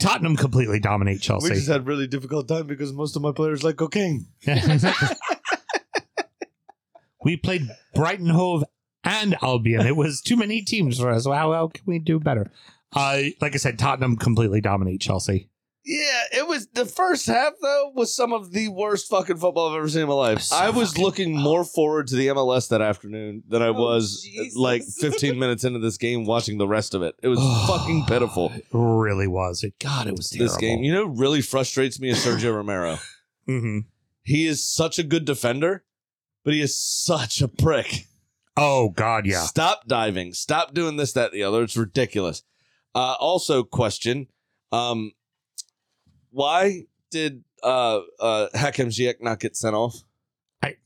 Tottenham 0.00 0.34
completely 0.34 0.80
dominate 0.80 1.20
Chelsea. 1.20 1.44
We 1.44 1.48
Chelsea. 1.50 1.60
just 1.60 1.70
had 1.70 1.86
really 1.86 2.08
difficult 2.08 2.48
time 2.48 2.66
because 2.66 2.92
most 2.92 3.14
of 3.14 3.22
my 3.22 3.30
players 3.30 3.62
like 3.62 3.76
cocaine. 3.76 4.26
we 7.24 7.36
played 7.36 7.68
Brighton 7.94 8.30
Hove 8.30 8.64
and 9.04 9.36
Albion. 9.42 9.86
It 9.86 9.94
was 9.94 10.20
too 10.22 10.36
many 10.36 10.60
teams 10.62 10.98
for 10.98 11.08
us. 11.08 11.24
How, 11.24 11.52
how 11.52 11.68
can 11.68 11.84
we 11.86 12.00
do 12.00 12.18
better? 12.18 12.50
Uh, 12.92 13.20
like 13.40 13.54
I 13.54 13.58
said, 13.58 13.78
Tottenham 13.78 14.16
completely 14.16 14.60
dominate 14.60 15.00
Chelsea. 15.00 15.48
Yeah, 15.84 16.22
it 16.32 16.46
was 16.46 16.66
the 16.74 16.84
first 16.84 17.26
half 17.26 17.54
though 17.62 17.92
was 17.94 18.14
some 18.14 18.32
of 18.34 18.52
the 18.52 18.68
worst 18.68 19.08
fucking 19.08 19.38
football 19.38 19.70
I've 19.70 19.78
ever 19.78 19.88
seen 19.88 20.02
in 20.02 20.08
my 20.08 20.14
life. 20.14 20.42
So 20.42 20.56
I 20.56 20.68
was 20.70 20.98
looking 20.98 21.34
more 21.34 21.64
forward 21.64 22.08
to 22.08 22.16
the 22.16 22.26
MLS 22.28 22.68
that 22.68 22.82
afternoon 22.82 23.42
than 23.48 23.62
I 23.62 23.68
Oh, 23.68 23.72
was 23.72 24.22
uh, 24.22 24.42
Jesus. 24.42 24.56
like 24.56 24.82
15 24.82 25.38
minutes 25.38 25.64
into 25.64 25.78
this 25.78 25.96
game 25.96 26.26
watching 26.26 26.58
the 26.58 26.68
rest 26.68 26.94
of 26.94 27.02
it. 27.02 27.14
It 27.22 27.28
was 27.28 27.38
fucking 27.66 28.04
pitiful. 28.06 28.52
It 28.54 28.66
really 28.72 29.28
was. 29.28 29.62
It 29.64 29.78
God, 29.78 30.06
it 30.08 30.16
was 30.16 30.28
terrible. 30.28 30.46
This 30.52 30.56
game, 30.58 30.82
you 30.82 30.92
know, 30.92 31.04
really 31.06 31.40
frustrates 31.40 31.98
me 31.98 32.10
is 32.10 32.18
Sergio 32.24 32.54
Romero. 32.54 32.98
Mhm. 33.48 33.86
He 34.24 34.46
is 34.46 34.62
such 34.62 34.98
a 34.98 35.02
good 35.02 35.24
defender, 35.24 35.82
but 36.44 36.52
he 36.52 36.60
is 36.60 36.78
such 36.78 37.40
a 37.40 37.48
prick. 37.48 38.04
Oh 38.58 38.90
God, 38.90 39.24
yeah. 39.24 39.40
Stop 39.44 39.86
diving. 39.86 40.34
Stop 40.34 40.74
doing 40.74 40.98
this, 40.98 41.14
that, 41.14 41.32
the 41.32 41.44
other. 41.44 41.62
It's 41.62 41.74
ridiculous. 41.74 42.42
Uh, 42.94 43.14
also, 43.18 43.62
question: 43.64 44.26
um, 44.70 45.12
Why 46.30 46.86
did 47.10 47.44
uh, 47.62 48.00
uh, 48.20 48.48
Hakim 48.54 48.88
Ziyech 48.88 49.20
not 49.20 49.40
get 49.40 49.56
sent 49.56 49.74
off? 49.74 50.02
I, 50.62 50.76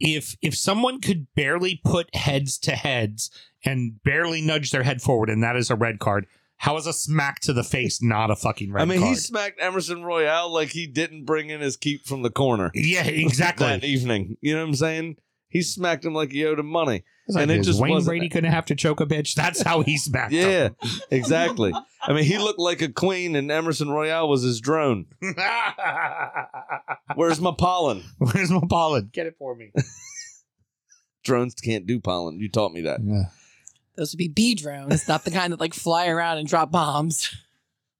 if 0.00 0.36
if 0.42 0.56
someone 0.56 1.00
could 1.00 1.26
barely 1.34 1.80
put 1.84 2.14
heads 2.14 2.58
to 2.58 2.72
heads 2.72 3.30
and 3.64 4.02
barely 4.02 4.40
nudge 4.40 4.70
their 4.70 4.82
head 4.82 5.00
forward, 5.00 5.30
and 5.30 5.42
that 5.42 5.56
is 5.56 5.70
a 5.70 5.76
red 5.76 5.98
card, 5.98 6.26
how 6.56 6.76
is 6.76 6.86
a 6.86 6.92
smack 6.92 7.40
to 7.40 7.52
the 7.52 7.64
face 7.64 8.02
not 8.02 8.30
a 8.30 8.36
fucking 8.36 8.72
red 8.72 8.80
card? 8.80 8.88
I 8.88 8.92
mean, 8.92 9.00
card? 9.00 9.10
he 9.10 9.14
smacked 9.16 9.60
Emerson 9.60 10.04
Royal 10.04 10.52
like 10.52 10.70
he 10.70 10.86
didn't 10.86 11.24
bring 11.24 11.50
in 11.50 11.60
his 11.60 11.76
keep 11.76 12.06
from 12.06 12.22
the 12.22 12.30
corner 12.30 12.70
yeah, 12.74 13.04
exactly. 13.04 13.66
that 13.66 13.84
evening. 13.84 14.36
You 14.40 14.54
know 14.54 14.62
what 14.62 14.68
I'm 14.68 14.74
saying? 14.74 15.16
He 15.52 15.60
smacked 15.60 16.02
him 16.04 16.14
like 16.14 16.32
he 16.32 16.46
owed 16.46 16.58
him 16.58 16.66
money. 16.66 17.04
It's 17.26 17.36
like, 17.36 17.42
and 17.42 17.50
it 17.50 17.60
is 17.60 17.66
just 17.66 17.80
Wayne 17.80 17.92
wasn't- 17.92 18.08
Brady 18.08 18.28
couldn't 18.30 18.50
have 18.50 18.64
to 18.66 18.74
choke 18.74 19.00
a 19.00 19.06
bitch. 19.06 19.34
That's 19.34 19.60
how 19.60 19.82
he 19.82 19.98
smacked. 19.98 20.32
Him. 20.32 20.48
Yeah, 20.48 20.64
him. 20.68 20.76
exactly. 21.10 21.74
I 22.02 22.12
mean, 22.14 22.24
he 22.24 22.38
looked 22.38 22.58
like 22.58 22.80
a 22.80 22.88
queen, 22.88 23.36
and 23.36 23.50
Emerson 23.50 23.90
Royal 23.90 24.28
was 24.30 24.42
his 24.42 24.60
drone. 24.62 25.06
Where's 27.14 27.40
my 27.40 27.52
pollen? 27.56 28.02
Where's 28.18 28.50
my 28.50 28.62
pollen? 28.68 29.10
Get 29.12 29.26
it 29.26 29.36
for 29.38 29.54
me. 29.54 29.72
Drones 31.22 31.54
can't 31.54 31.86
do 31.86 32.00
pollen. 32.00 32.40
You 32.40 32.48
taught 32.48 32.72
me 32.72 32.80
that. 32.80 33.00
Yeah. 33.04 33.24
Those 33.96 34.12
would 34.12 34.18
be 34.18 34.28
bee 34.28 34.54
drones, 34.54 35.06
not 35.06 35.24
the 35.24 35.30
kind 35.30 35.52
that 35.52 35.60
like 35.60 35.74
fly 35.74 36.08
around 36.08 36.38
and 36.38 36.48
drop 36.48 36.70
bombs. 36.72 37.30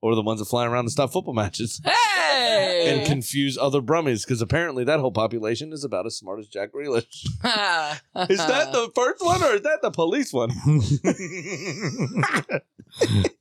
Or 0.00 0.14
the 0.16 0.22
ones 0.22 0.40
that 0.40 0.46
fly 0.46 0.64
around 0.66 0.86
and 0.86 0.90
stop 0.90 1.12
football 1.12 1.34
matches 1.34 1.80
Hey! 1.84 1.92
And 2.22 3.06
confuse 3.06 3.58
other 3.58 3.80
Brummies, 3.80 4.24
because 4.24 4.42
apparently 4.42 4.84
that 4.84 5.00
whole 5.00 5.12
population 5.12 5.72
is 5.72 5.84
about 5.84 6.06
as 6.06 6.16
smart 6.16 6.40
as 6.40 6.48
Jack 6.48 6.72
Grealish. 6.72 7.04
Is 8.30 8.38
that 8.38 8.72
the 8.72 8.90
first 8.94 9.24
one 9.24 9.42
or 9.42 9.54
is 9.54 9.62
that 9.62 9.80
the 9.82 9.90
police 9.90 10.32
one? 10.32 10.50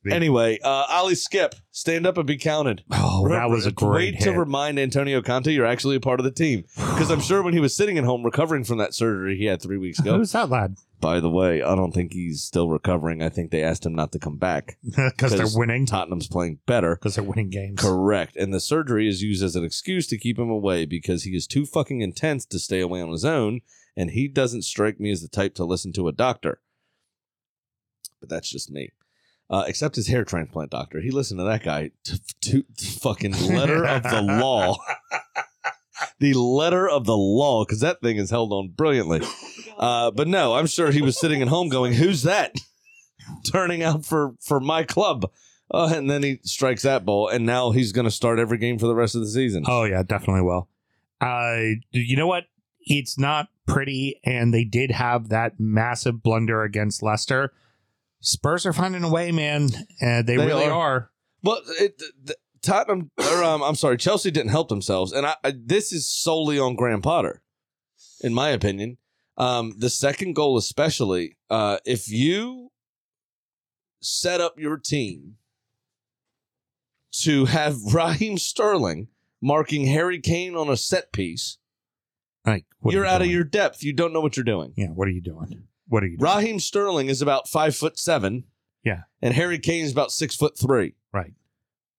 Anyway, 0.10 0.58
uh, 0.64 0.86
Ollie 0.90 1.14
Skipp, 1.14 1.54
stand 1.72 2.08
up 2.08 2.18
and 2.18 2.26
be 2.26 2.38
counted. 2.38 2.84
oh, 2.92 3.28
that 3.30 3.50
was 3.50 3.66
a 3.66 3.72
great 3.72 4.16
Wait 4.16 4.16
hit. 4.16 4.24
to 4.32 4.40
remind 4.40 4.80
Antonio 4.80 5.22
Conte 5.22 5.52
you're 5.52 5.66
actually 5.66 5.96
a 5.96 6.00
part 6.00 6.20
of 6.20 6.24
the 6.24 6.32
team. 6.32 6.64
Because 6.76 7.12
I'm 7.12 7.22
sure 7.22 7.44
when 7.44 7.54
he 7.54 7.60
was 7.60 7.76
sitting 7.76 7.98
at 7.98 8.04
home 8.04 8.24
recovering 8.24 8.64
from 8.64 8.78
that 8.80 8.96
surgery 8.96 9.38
he 9.38 9.46
had 9.46 9.62
three 9.62 9.78
weeks 9.78 10.00
ago. 10.00 10.18
Who's 10.18 10.32
that 10.32 10.50
lad? 10.50 10.76
By 11.02 11.20
the 11.20 11.30
way, 11.30 11.62
I 11.64 11.76
don't 11.76 11.92
think 11.92 12.14
he's 12.14 12.44
still 12.44 12.70
recovering. 12.70 13.22
I 13.22 13.30
think 13.30 13.52
they 13.52 13.64
asked 13.64 13.86
him 13.86 13.96
not 13.96 14.12
to 14.14 14.20
come 14.20 14.38
back. 14.38 14.78
Because 14.96 15.36
they're 15.36 15.60
winning. 15.60 15.86
Tottenham's 15.86 16.28
playing 16.28 16.60
better. 16.66 16.96
Because 16.96 17.16
they're 17.16 17.24
winning 17.24 17.50
games. 17.50 17.82
Correct. 17.82 18.36
And 18.36 18.54
the 18.54 18.60
surgery 18.72 19.06
is 19.06 19.22
used 19.22 19.44
as 19.44 19.58
an 19.58 19.66
excuse 19.66 20.08
to 20.08 20.18
keep 20.18 20.40
him 20.40 20.50
away 20.50 20.86
because 20.86 21.24
he 21.24 21.36
is 21.36 21.46
too 21.46 21.66
fucking 21.66 22.00
intense 22.00 22.46
to 22.46 22.58
stay 22.58 22.80
away 22.80 23.02
on 23.02 23.12
his 23.12 23.26
own, 23.26 23.60
and 23.98 24.12
he 24.12 24.30
doesn't 24.30 24.62
strike 24.62 24.98
me 24.98 25.12
as 25.12 25.22
the 25.22 25.28
type 25.28 25.54
to 25.54 25.66
listen 25.66 25.92
to 25.92 26.08
a 26.08 26.14
doctor. 26.14 26.62
But 28.22 28.30
that's 28.30 28.50
just 28.50 28.72
me. 28.72 28.92
Uh, 29.50 29.66
except 29.68 29.98
his 29.98 30.08
hair 30.08 30.24
transplant 30.24 30.72
doctor. 30.72 31.02
He 31.02 31.12
listened 31.12 31.42
to 31.42 31.44
that 31.44 31.64
guy 31.64 31.92
to, 32.06 32.22
to, 32.44 32.64
to 32.78 32.86
fucking 32.86 33.34
letter 33.54 33.86
of 33.86 34.04
the 34.04 34.22
law. 34.22 34.78
the 36.20 36.34
letter 36.34 36.88
of 36.88 37.04
the 37.04 37.18
law, 37.18 37.66
because 37.66 37.82
that 37.82 38.00
thing 38.00 38.16
is 38.16 38.30
held 38.30 38.54
on 38.54 38.70
brilliantly. 38.70 39.20
Uh, 39.78 40.12
but 40.12 40.30
no, 40.30 40.54
I'm 40.54 40.68
sure 40.68 40.92
he 40.92 41.02
was 41.02 41.20
sitting 41.20 41.42
at 41.42 41.50
home 41.50 41.68
going, 41.68 41.92
"Who's 41.92 42.24
that?" 42.24 42.56
Turning 43.52 43.84
out 43.84 44.06
for 44.06 44.36
for 44.40 44.62
my 44.62 44.86
club. 44.86 45.30
Uh, 45.74 45.92
and 45.96 46.10
then 46.10 46.22
he 46.24 46.40
strikes 46.44 46.82
that 46.82 47.06
ball, 47.06 47.30
and 47.30 47.46
now 47.46 47.72
he's 47.72 47.92
going 47.92 48.06
to 48.06 48.12
start 48.12 48.40
every 48.40 48.58
game 48.58 48.78
for 48.78 48.88
the 48.88 48.96
rest 48.96 49.16
of 49.16 49.22
the 49.22 49.28
season. 49.28 49.64
Oh 49.68 49.84
yeah, 49.86 50.04
definitely 50.04 50.42
will. 50.42 50.68
Uh, 51.22 51.76
you 51.92 52.18
know 52.18 52.28
what? 52.28 52.46
It's 52.82 53.18
not 53.18 53.48
pretty, 53.68 54.20
and 54.26 54.54
they 54.54 54.64
did 54.66 54.92
have 54.92 55.30
that 55.30 55.60
massive 55.60 56.22
blunder 56.22 56.64
against 56.64 57.02
Leicester. 57.02 57.54
Spurs 58.20 58.66
are 58.66 58.74
finding 58.74 59.04
a 59.04 59.10
way, 59.10 59.32
man. 59.32 59.70
Uh, 60.02 60.22
they, 60.22 60.36
They 60.36 60.38
really 60.38 60.66
are. 60.66 60.72
are. 60.72 61.12
But 61.44 61.64
it, 61.80 62.02
the, 62.24 62.36
Tottenham, 62.62 63.12
or 63.18 63.44
um, 63.44 63.64
I'm 63.64 63.76
sorry, 63.76 63.98
Chelsea 63.98 64.30
didn't 64.30 64.52
help 64.52 64.70
themselves, 64.70 65.12
and 65.12 65.26
I, 65.26 65.36
I, 65.44 65.54
this 65.56 65.92
is 65.92 66.08
solely 66.08 66.60
on 66.60 66.76
Graham 66.76 67.02
Potter, 67.02 67.42
in 68.22 68.34
my 68.34 68.50
opinion. 68.50 68.98
Um, 69.38 69.74
the 69.78 69.90
second 69.90 70.34
goal, 70.34 70.58
especially, 70.58 71.38
uh, 71.50 71.78
if 71.86 72.10
you 72.10 72.72
set 74.02 74.42
up 74.42 74.60
your 74.60 74.78
team 74.78 75.38
to 77.12 77.46
have 77.46 77.78
Raheem 77.94 78.38
Sterling 78.38 79.08
marking 79.42 79.88
Harry 79.88 80.20
Kane 80.20 80.56
on 80.56 80.70
a 80.70 80.78
set 80.78 81.12
piece, 81.12 81.58
Like 82.46 82.66
you're 82.84 83.04
you 83.04 83.10
out 83.10 83.22
of 83.22 83.28
your 83.28 83.44
depth. 83.44 83.84
You 83.84 83.94
don't 83.94 84.14
know 84.14 84.22
what 84.22 84.38
you're 84.38 84.44
doing. 84.44 84.74
Yeah, 84.76 84.88
what 84.88 85.08
are 85.08 85.12
you 85.12 85.22
doing? 85.22 85.64
What 85.88 86.04
are 86.04 86.08
you 86.08 86.18
doing? 86.18 86.32
Raheem 86.32 86.60
Sterling 86.60 87.08
is 87.08 87.22
about 87.22 87.48
five 87.48 87.76
foot 87.76 88.00
seven. 88.00 88.46
Yeah. 88.84 89.02
And 89.22 89.34
Harry 89.34 89.60
Kane 89.60 89.84
is 89.84 89.92
about 89.92 90.12
six 90.12 90.36
foot 90.36 90.58
three. 90.58 90.96
Right. 91.14 91.34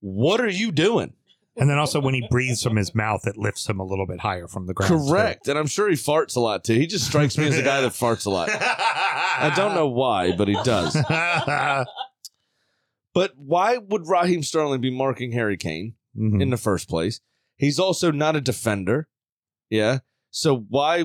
What 0.01 0.41
are 0.41 0.49
you 0.49 0.73
doing? 0.73 1.15
And 1.57 1.69
then 1.69 1.79
also 1.79 2.01
when 2.01 2.15
he 2.15 2.27
breathes 2.31 2.63
from 2.63 2.77
his 2.77 2.95
mouth, 2.95 3.27
it 3.27 3.37
lifts 3.37 3.69
him 3.69 3.79
a 3.79 3.85
little 3.85 4.07
bit 4.07 4.21
higher 4.21 4.49
from 4.49 4.67
the 4.67 4.73
ground. 4.73 5.07
Correct. 5.07 5.49
And 5.49 5.59
I'm 5.59 5.67
sure 5.67 5.89
he 5.89 5.97
farts 5.97 6.35
a 6.35 6.41
lot 6.41 6.65
too. 6.65 6.75
He 6.75 6.87
just 6.87 7.07
strikes 7.07 7.37
me 7.37 7.47
as 7.47 7.59
a 7.59 7.63
guy 7.63 7.83
that 7.83 7.93
farts 7.93 8.25
a 8.25 8.31
lot. 8.31 8.49
I 8.53 9.53
don't 9.55 9.75
know 9.75 9.89
why, 9.89 10.35
but 10.35 10.49
he 10.49 10.55
does. 10.65 10.97
But 13.15 13.33
why 13.37 13.77
would 13.79 14.09
Raheem 14.09 14.43
Sterling 14.43 14.81
be 14.81 14.91
marking 14.91 15.33
Harry 15.33 15.57
Kane 15.57 15.95
Mhm. 16.17 16.41
in 16.43 16.51
the 16.51 16.57
first 16.57 16.89
place? 16.89 17.21
He's 17.57 17.79
also 17.79 18.11
not 18.11 18.37
a 18.37 18.41
defender. 18.41 19.09
Yeah. 19.71 20.01
So 20.31 20.57
why 20.57 21.05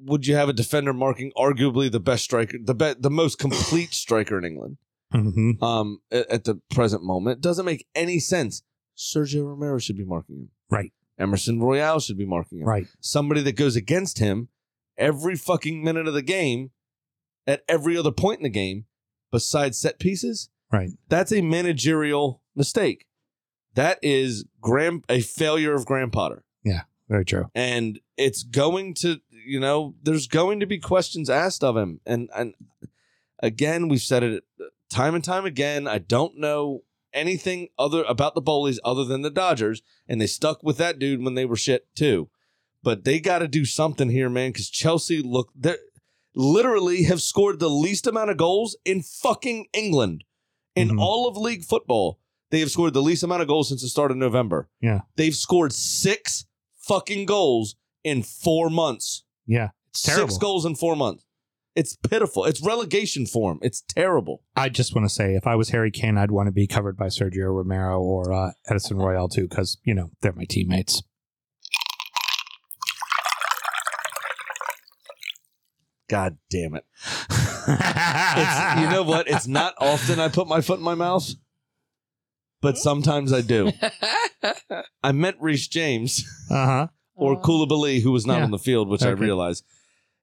would 0.00 0.26
you 0.26 0.34
have 0.34 0.48
a 0.48 0.52
defender 0.52 0.92
marking 0.92 1.30
arguably 1.36 1.90
the 1.90 2.00
best 2.00 2.24
striker, 2.24 2.58
the 2.62 2.74
be- 2.74 2.94
the 2.98 3.10
most 3.10 3.38
complete 3.38 3.92
striker 4.04 4.38
in 4.38 4.44
England? 4.44 4.78
Mhm. 5.12 5.62
um 5.62 6.00
at, 6.10 6.28
at 6.28 6.44
the 6.44 6.56
present 6.70 7.04
moment. 7.04 7.40
Doesn't 7.40 7.64
make 7.64 7.86
any 7.94 8.18
sense. 8.18 8.62
Sergio 8.96 9.46
Romero 9.46 9.78
should 9.78 9.96
be 9.96 10.04
marking 10.04 10.36
him. 10.36 10.50
Right. 10.70 10.92
Emerson 11.18 11.60
Royal 11.60 12.00
should 12.00 12.18
be 12.18 12.26
marking 12.26 12.58
him. 12.60 12.66
Right. 12.66 12.88
Somebody 13.00 13.40
that 13.42 13.52
goes 13.56 13.76
against 13.76 14.18
him 14.18 14.48
every 14.98 15.36
fucking 15.36 15.84
minute 15.84 16.08
of 16.08 16.14
the 16.14 16.22
game 16.22 16.72
at 17.46 17.62
every 17.68 17.96
other 17.96 18.10
point 18.10 18.40
in 18.40 18.42
the 18.44 18.48
game 18.50 18.86
besides 19.30 19.78
set 19.78 20.00
pieces. 20.00 20.48
Right. 20.74 20.90
That's 21.08 21.32
a 21.32 21.40
managerial 21.40 22.42
mistake. 22.56 23.06
That 23.74 24.00
is 24.02 24.44
Graham 24.60 25.02
a 25.08 25.20
failure 25.20 25.72
of 25.72 25.86
Graham 25.86 26.10
Potter. 26.10 26.44
Yeah, 26.64 26.82
very 27.08 27.24
true. 27.24 27.48
And 27.54 28.00
it's 28.16 28.42
going 28.42 28.94
to, 28.94 29.20
you 29.30 29.60
know, 29.60 29.94
there's 30.02 30.26
going 30.26 30.58
to 30.60 30.66
be 30.66 30.78
questions 30.78 31.30
asked 31.30 31.62
of 31.62 31.76
him. 31.76 32.00
And 32.04 32.28
and 32.34 32.54
again, 33.38 33.86
we've 33.86 34.00
said 34.00 34.24
it 34.24 34.44
time 34.90 35.14
and 35.14 35.22
time 35.22 35.44
again. 35.44 35.86
I 35.86 35.98
don't 35.98 36.38
know 36.38 36.82
anything 37.12 37.68
other 37.78 38.02
about 38.08 38.34
the 38.34 38.42
Boehlys 38.42 38.78
other 38.84 39.04
than 39.04 39.22
the 39.22 39.30
Dodgers, 39.30 39.80
and 40.08 40.20
they 40.20 40.26
stuck 40.26 40.64
with 40.64 40.76
that 40.78 40.98
dude 40.98 41.22
when 41.22 41.34
they 41.34 41.44
were 41.44 41.56
shit 41.56 41.86
too. 41.94 42.30
But 42.82 43.04
they 43.04 43.20
got 43.20 43.38
to 43.38 43.48
do 43.48 43.64
something 43.64 44.10
here, 44.10 44.28
man, 44.28 44.50
because 44.50 44.68
Chelsea 44.68 45.22
look 45.22 45.50
they're 45.54 45.78
literally 46.34 47.04
have 47.04 47.22
scored 47.22 47.60
the 47.60 47.70
least 47.70 48.08
amount 48.08 48.30
of 48.30 48.36
goals 48.36 48.76
in 48.84 49.02
fucking 49.02 49.66
England. 49.72 50.24
In 50.76 50.88
Mhm. 50.90 51.00
all 51.00 51.28
of 51.28 51.36
league 51.36 51.64
football, 51.64 52.18
they 52.50 52.60
have 52.60 52.70
scored 52.70 52.94
the 52.94 53.02
least 53.02 53.22
amount 53.22 53.42
of 53.42 53.48
goals 53.48 53.68
since 53.68 53.82
the 53.82 53.88
start 53.88 54.10
of 54.10 54.16
November. 54.16 54.68
Yeah. 54.80 55.02
They've 55.16 55.34
scored 55.34 55.72
six 55.72 56.46
fucking 56.80 57.26
goals 57.26 57.76
in 58.02 58.22
four 58.22 58.70
months. 58.70 59.24
Yeah, 59.46 59.70
it's 59.90 60.02
terrible. 60.02 60.28
Six 60.28 60.38
goals 60.38 60.64
in 60.64 60.74
four 60.74 60.96
months. 60.96 61.24
It's 61.76 61.96
pitiful. 61.96 62.44
It's 62.44 62.60
relegation 62.62 63.26
form. 63.26 63.58
It's 63.62 63.80
terrible. 63.80 64.42
I 64.54 64.68
just 64.68 64.94
want 64.94 65.08
to 65.08 65.12
say, 65.14 65.34
if 65.34 65.44
I 65.46 65.56
was 65.56 65.70
Harry 65.70 65.90
Kane, 65.90 66.16
I'd 66.16 66.30
want 66.30 66.46
to 66.46 66.52
be 66.52 66.66
covered 66.68 66.96
by 66.96 67.06
Sergio 67.06 67.46
Romero 67.52 68.00
or 68.00 68.32
uh, 68.32 68.52
Edison 68.68 68.96
Royale 68.96 69.28
too, 69.28 69.48
because 69.48 69.78
you 69.84 69.94
know 69.94 70.10
they're 70.20 70.32
my 70.32 70.44
teammates. 70.44 71.02
God 76.08 76.36
damn 76.50 76.74
it. 76.74 76.84
It's, 77.66 78.80
you 78.80 78.90
know 78.90 79.02
what? 79.04 79.28
It's 79.28 79.46
not 79.46 79.74
often 79.80 80.20
I 80.20 80.28
put 80.28 80.48
my 80.48 80.60
foot 80.60 80.78
in 80.78 80.84
my 80.84 80.94
mouth, 80.94 81.30
but 82.60 82.76
sometimes 82.78 83.32
I 83.32 83.40
do. 83.40 83.72
I 85.02 85.12
meant 85.12 85.36
Reece 85.40 85.68
James 85.68 86.24
uh 86.50 86.66
huh. 86.66 86.86
or 87.14 87.40
Koulibaly, 87.40 88.02
who 88.02 88.12
was 88.12 88.26
not 88.26 88.38
Yeah. 88.38 88.44
on 88.44 88.50
the 88.50 88.58
field, 88.58 88.88
which 88.88 89.02
I 89.02 89.08
Okay. 89.10 89.20
realized. 89.20 89.64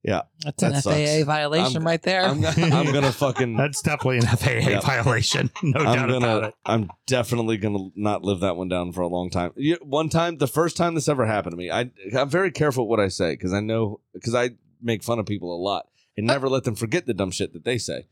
Yeah, 0.04 0.22
That's 0.44 0.64
an 0.64 0.72
That 0.74 0.84
FAA 0.84 0.92
sucks. 1.06 1.24
violation 1.26 1.76
I'm- 1.78 1.86
right 1.86 2.02
there. 2.02 2.24
I'm, 2.26 2.44
I'm 2.44 2.92
gonna 2.92 3.12
fucking. 3.12 3.56
That's 3.56 3.84
definitely 3.84 4.18
an 4.18 4.24
FAA 4.26 4.70
Yeah. 4.70 4.80
violation. 4.82 5.52
No 5.64 5.80
I'm 5.80 5.86
doubt 5.96 6.10
about 6.10 6.22
gonna. 6.22 6.48
it. 6.48 6.54
I'm 6.66 6.89
definitely 7.06 7.58
gonna 7.58 7.89
not 7.96 8.24
live 8.24 8.39
that 8.39 8.56
one 8.56 8.68
down 8.68 8.94
for 8.94 9.02
a 9.02 9.08
long 9.08 9.30
time. 9.30 9.52
You- 9.56 9.78
One 9.84 10.10
time, 10.10 10.38
the 10.38 10.48
first 10.48 10.76
time 10.76 10.96
this 10.96 11.08
ever 11.08 11.28
happened 11.28 11.52
to 11.54 11.58
me, 11.58 11.70
I 11.70 11.92
I'm 12.18 12.30
very 12.30 12.50
careful 12.52 12.88
what 12.88 13.00
I 13.00 13.10
say 13.10 13.34
because 13.34 13.54
I 13.54 13.60
know 13.60 14.00
because 14.14 14.34
I 14.34 14.52
make 14.82 15.04
fun 15.04 15.20
of 15.20 15.28
people 15.28 15.56
a 15.56 15.62
lot 15.62 15.86
and 16.18 16.28
never 16.28 16.49
let 16.49 16.64
them 16.64 16.76
forget 16.76 17.05
the 17.05 17.14
dumb 17.14 17.32
shit 17.32 17.53
that 17.53 17.64
they 17.64 17.78
say. 17.78 18.07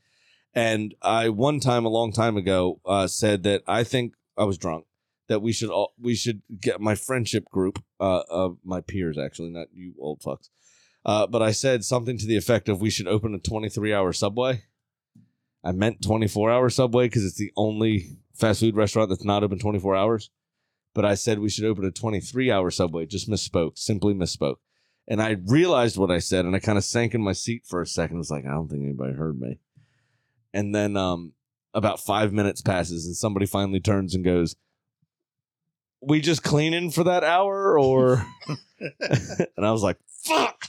And 0.54 0.96
I 1.02 1.30
one 1.30 1.60
time 1.60 1.86
a 1.86 1.90
long 1.90 2.12
time 2.12 2.38
ago 2.38 2.82
uh, 2.86 3.08
said 3.08 3.44
that 3.44 3.64
I 3.68 3.84
think 3.84 4.14
I 4.38 4.46
was 4.46 4.58
drunk 4.58 4.86
that 5.28 5.42
we 5.42 5.54
should 5.54 5.70
all 5.70 5.94
we 6.00 6.16
should 6.16 6.42
get 6.60 6.82
my 6.82 6.96
friendship 6.96 7.46
group 7.46 7.84
uh, 8.00 8.24
of 8.30 8.58
my 8.64 8.82
peers 8.82 9.18
actually 9.18 9.52
not 9.52 9.68
you 9.74 9.94
old 10.00 10.22
fucks. 10.22 10.50
Uh, 11.06 11.26
but 11.28 11.42
I 11.42 11.52
said 11.52 11.86
something 11.86 12.18
to 12.18 12.28
the 12.28 12.36
effect 12.36 12.68
of 12.68 12.82
we 12.82 12.90
should 12.90 13.08
open 13.08 13.34
a 13.34 13.40
23 13.40 13.94
hour 13.94 14.12
subway. 14.12 14.64
I 15.64 15.72
meant 15.72 16.02
24 16.04 16.52
hour 16.52 16.70
subway 16.70 17.06
because 17.06 17.26
it's 17.26 17.38
the 17.38 17.52
only 17.56 18.18
fast 18.34 18.60
food 18.60 18.76
restaurant 18.76 19.10
that's 19.10 19.24
not 19.24 19.44
open 19.44 19.60
24 19.60 19.96
hours. 19.96 20.30
But 20.96 21.06
I 21.06 21.14
said 21.14 21.40
we 21.40 21.50
should 21.50 21.66
open 21.66 21.86
a 21.86 21.92
23 21.92 22.52
hour 22.52 22.72
subway. 22.72 23.06
Just 23.06 23.30
misspoke, 23.30 23.78
simply 23.78 24.14
misspoke. 24.14 24.58
And 25.10 25.22
I 25.22 25.38
realized 25.48 25.98
what 25.98 26.12
I 26.12 26.20
said 26.20 26.46
and 26.46 26.56
I 26.56 26.60
kind 26.60 26.78
of 26.78 26.84
sank 26.84 27.16
in 27.16 27.22
my 27.22 27.34
seat 27.34 27.64
for 27.66 27.82
a 27.82 27.88
second. 27.88 28.18
I 28.18 28.20
was 28.20 28.32
like, 28.32 28.46
I 28.46 28.52
don't 28.52 28.70
think 28.70 28.84
anybody 28.84 29.14
heard 29.14 29.40
me. 29.40 29.60
And 30.54 30.74
then 30.74 30.96
um, 30.96 31.34
about 31.74 32.00
five 32.00 32.32
minutes 32.32 32.62
passes 32.62 33.06
and 33.06 33.16
somebody 33.16 33.46
finally 33.46 33.80
turns 33.80 34.14
and 34.14 34.24
goes, 34.24 34.56
We 36.02 36.22
just 36.22 36.44
cleaning 36.44 36.92
for 36.92 37.04
that 37.06 37.24
hour? 37.24 37.78
Or. 37.78 38.26
and 39.00 39.66
I 39.66 39.72
was 39.72 39.84
like, 39.84 39.98
fuck. 40.08 40.66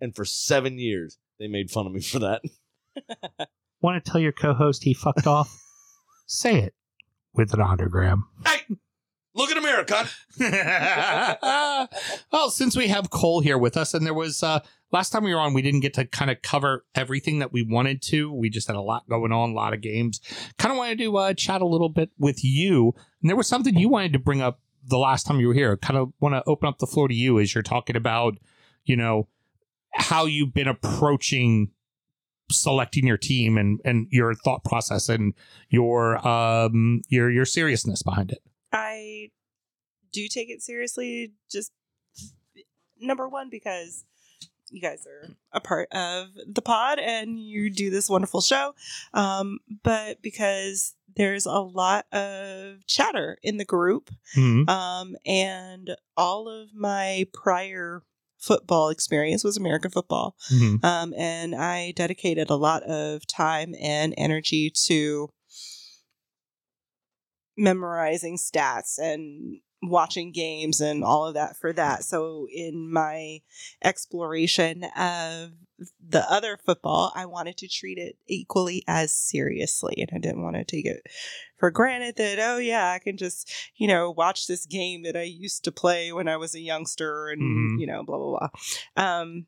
And 0.00 0.14
for 0.14 0.24
seven 0.24 0.78
years, 0.78 1.18
they 1.38 1.46
made 1.46 1.70
fun 1.70 1.86
of 1.86 1.92
me 1.92 2.00
for 2.00 2.18
that. 2.20 2.42
Want 3.80 4.02
to 4.02 4.10
tell 4.10 4.20
your 4.20 4.32
co-host 4.32 4.84
he 4.84 4.94
fucked 4.94 5.26
off? 5.26 5.54
Say 6.26 6.58
it 6.58 6.74
with 7.32 7.52
an 7.52 7.60
autogram. 7.60 8.22
Look 9.34 9.50
at 9.50 9.56
America. 9.58 10.08
well, 12.32 12.50
since 12.50 12.76
we 12.76 12.86
have 12.88 13.10
Cole 13.10 13.40
here 13.40 13.58
with 13.58 13.76
us, 13.76 13.92
and 13.92 14.06
there 14.06 14.14
was 14.14 14.42
uh, 14.44 14.60
last 14.92 15.10
time 15.10 15.24
we 15.24 15.34
were 15.34 15.40
on, 15.40 15.54
we 15.54 15.62
didn't 15.62 15.80
get 15.80 15.94
to 15.94 16.04
kind 16.04 16.30
of 16.30 16.40
cover 16.42 16.84
everything 16.94 17.40
that 17.40 17.52
we 17.52 17.62
wanted 17.62 18.00
to. 18.02 18.32
We 18.32 18.48
just 18.48 18.68
had 18.68 18.76
a 18.76 18.80
lot 18.80 19.08
going 19.08 19.32
on, 19.32 19.50
a 19.50 19.54
lot 19.54 19.74
of 19.74 19.80
games. 19.80 20.20
Kind 20.56 20.70
of 20.70 20.78
wanted 20.78 20.98
to 20.98 21.16
uh, 21.16 21.34
chat 21.34 21.62
a 21.62 21.66
little 21.66 21.88
bit 21.88 22.10
with 22.16 22.44
you, 22.44 22.94
and 23.20 23.28
there 23.28 23.36
was 23.36 23.48
something 23.48 23.76
you 23.76 23.88
wanted 23.88 24.12
to 24.12 24.20
bring 24.20 24.40
up 24.40 24.60
the 24.86 24.98
last 24.98 25.26
time 25.26 25.40
you 25.40 25.48
were 25.48 25.54
here. 25.54 25.76
Kind 25.76 25.98
of 25.98 26.12
want 26.20 26.34
to 26.34 26.42
open 26.46 26.68
up 26.68 26.78
the 26.78 26.86
floor 26.86 27.08
to 27.08 27.14
you 27.14 27.40
as 27.40 27.54
you're 27.54 27.62
talking 27.62 27.96
about, 27.96 28.38
you 28.84 28.96
know, 28.96 29.26
how 29.92 30.26
you've 30.26 30.54
been 30.54 30.68
approaching 30.68 31.70
selecting 32.50 33.06
your 33.06 33.16
team 33.16 33.56
and 33.56 33.80
and 33.84 34.06
your 34.10 34.34
thought 34.34 34.62
process 34.64 35.08
and 35.08 35.32
your 35.70 36.26
um 36.26 37.00
your 37.08 37.30
your 37.30 37.46
seriousness 37.46 38.02
behind 38.02 38.30
it. 38.30 38.42
I 38.74 39.30
do 40.12 40.28
take 40.28 40.50
it 40.50 40.62
seriously. 40.62 41.32
Just 41.50 41.72
number 43.00 43.28
one 43.28 43.48
because 43.50 44.04
you 44.70 44.80
guys 44.80 45.06
are 45.06 45.28
a 45.52 45.60
part 45.60 45.88
of 45.92 46.28
the 46.46 46.62
pod 46.62 46.98
and 46.98 47.38
you 47.38 47.70
do 47.70 47.90
this 47.90 48.08
wonderful 48.08 48.40
show. 48.40 48.74
Um, 49.12 49.58
but 49.82 50.20
because 50.22 50.94
there's 51.16 51.46
a 51.46 51.52
lot 51.60 52.06
of 52.12 52.84
chatter 52.86 53.38
in 53.42 53.56
the 53.58 53.64
group, 53.64 54.10
Mhm. 54.36 54.68
um, 54.68 55.16
and 55.24 55.96
all 56.16 56.48
of 56.48 56.74
my 56.74 57.26
prior 57.32 58.02
football 58.38 58.88
experience 58.90 59.44
was 59.44 59.56
American 59.56 59.90
football. 59.90 60.36
Mhm. 60.52 60.84
Um, 60.84 61.14
and 61.16 61.54
I 61.54 61.92
dedicated 61.92 62.50
a 62.50 62.56
lot 62.56 62.82
of 62.82 63.26
time 63.26 63.74
and 63.80 64.12
energy 64.16 64.70
to 64.86 65.30
memorizing 67.56 68.36
stats 68.36 68.98
and 68.98 69.60
watching 69.82 70.32
games 70.32 70.80
and 70.80 71.04
all 71.04 71.26
of 71.26 71.34
that 71.34 71.56
for 71.56 71.72
that. 71.72 72.04
So, 72.04 72.46
in 72.52 72.90
my 72.92 73.40
exploration 73.82 74.84
of 74.96 75.52
the 76.06 76.24
other 76.30 76.58
football, 76.64 77.12
I 77.14 77.26
wanted 77.26 77.56
to 77.58 77.68
treat 77.68 77.98
it 77.98 78.16
equally 78.26 78.84
as 78.86 79.14
seriously. 79.14 79.94
And 79.98 80.10
I 80.14 80.18
didn't 80.18 80.42
want 80.42 80.56
to 80.56 80.64
take 80.64 80.86
it 80.86 81.02
for 81.58 81.70
granted 81.70 82.16
that, 82.16 82.38
oh, 82.38 82.58
yeah, 82.58 82.90
I 82.90 82.98
can 82.98 83.16
just, 83.16 83.52
you 83.76 83.88
know, 83.88 84.10
watch 84.10 84.46
this 84.46 84.66
game 84.66 85.02
that 85.02 85.16
I 85.16 85.22
used 85.22 85.64
to 85.64 85.72
play 85.72 86.12
when 86.12 86.28
I 86.28 86.36
was 86.36 86.54
a 86.54 86.60
youngster 86.60 87.28
and, 87.28 87.42
Mhm. 87.42 87.80
you 87.80 87.86
know, 87.86 88.04
blah, 88.04 88.18
blah, 88.18 88.38
blah. 88.38 89.04
Um, 89.04 89.46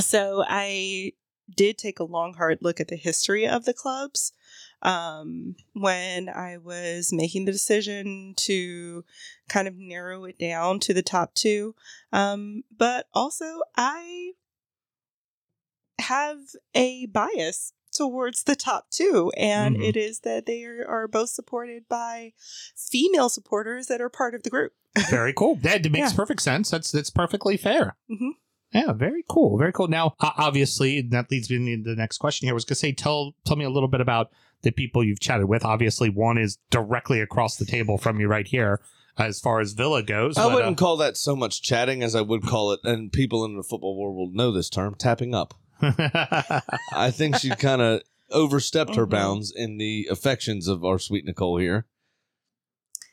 so 0.00 0.44
I 0.46 1.12
did 1.54 1.78
take 1.78 2.00
a 2.00 2.04
long, 2.04 2.34
hard 2.34 2.58
look 2.60 2.80
at 2.80 2.88
the 2.88 2.96
history 2.96 3.46
of 3.46 3.64
the 3.64 3.74
clubs 3.74 4.32
um, 4.82 5.56
when 5.72 6.28
I 6.28 6.58
was 6.58 7.12
making 7.12 7.44
the 7.44 7.52
decision 7.52 8.34
to 8.38 9.04
kind 9.48 9.66
of 9.68 9.76
narrow 9.76 10.24
it 10.24 10.38
down 10.38 10.80
to 10.80 10.94
the 10.94 11.02
top 11.02 11.34
two. 11.34 11.74
Um, 12.12 12.62
but 12.76 13.06
also, 13.14 13.62
I 13.76 14.32
have 15.98 16.38
a 16.74 17.06
bias 17.06 17.72
towards 17.92 18.44
the 18.44 18.56
top 18.56 18.90
two, 18.90 19.32
and 19.36 19.76
Mhm. 19.76 19.82
it 19.88 19.96
is 19.96 20.20
that 20.20 20.44
they 20.46 20.64
are, 20.64 20.86
are 20.86 21.08
both 21.08 21.30
supported 21.30 21.88
by 21.88 22.34
female 22.76 23.28
supporters 23.30 23.86
that 23.86 24.00
are 24.02 24.10
part 24.10 24.34
of 24.34 24.42
the 24.42 24.50
group. 24.50 24.74
Very 25.10 25.32
cool. 25.32 25.56
That 25.56 25.90
makes 25.90 26.10
Yeah. 26.12 26.16
perfect 26.16 26.42
sense. 26.42 26.70
That's 26.70 26.90
that's 26.92 27.10
perfectly 27.10 27.56
fair. 27.56 27.96
Mhm. 28.10 28.32
Yeah, 28.72 28.92
very 28.92 29.24
cool. 29.28 29.58
Very 29.58 29.72
cool. 29.72 29.88
Now, 29.88 30.14
obviously, 30.20 31.00
that 31.02 31.30
leads 31.30 31.50
me 31.50 31.72
into 31.72 31.90
the 31.90 31.96
next 31.96 32.18
question 32.18 32.46
here. 32.46 32.52
I 32.52 32.54
was 32.54 32.64
gonna 32.64 32.76
say, 32.76 32.92
tell 32.92 33.34
tell 33.44 33.56
me 33.56 33.64
a 33.64 33.70
little 33.70 33.88
bit 33.88 34.00
about 34.00 34.30
the 34.62 34.70
people 34.70 35.04
you've 35.04 35.20
chatted 35.20 35.48
with. 35.48 35.64
Obviously, 35.64 36.10
one 36.10 36.38
is 36.38 36.58
directly 36.70 37.20
across 37.20 37.56
the 37.56 37.64
table 37.64 37.98
from 37.98 38.20
you 38.20 38.28
right 38.28 38.46
here, 38.46 38.80
as 39.18 39.40
far 39.40 39.60
as 39.60 39.72
Villa 39.72 40.02
goes. 40.02 40.36
I 40.36 40.44
but, 40.44 40.50
uh, 40.50 40.54
wouldn't 40.54 40.78
call 40.78 40.96
that 40.98 41.16
so 41.16 41.36
much 41.36 41.62
chatting 41.62 42.02
as 42.02 42.14
I 42.14 42.20
would 42.20 42.42
call 42.42 42.72
it, 42.72 42.80
and 42.84 43.12
people 43.12 43.44
in 43.44 43.56
the 43.56 43.62
football 43.62 43.96
world 43.98 44.16
will 44.16 44.32
know 44.32 44.52
this 44.52 44.68
term, 44.68 44.94
tapping 44.94 45.34
up. 45.34 45.54
uh, 45.80 46.60
I 46.92 47.10
think 47.10 47.36
she 47.36 47.50
kind 47.50 47.82
of 47.82 48.02
overstepped 48.30 48.96
her 48.96 49.06
bounds 49.06 49.52
in 49.54 49.78
the 49.78 50.08
affections 50.10 50.66
of 50.68 50.84
our 50.84 50.98
sweet 50.98 51.24
Nicole 51.24 51.58
here. 51.58 51.86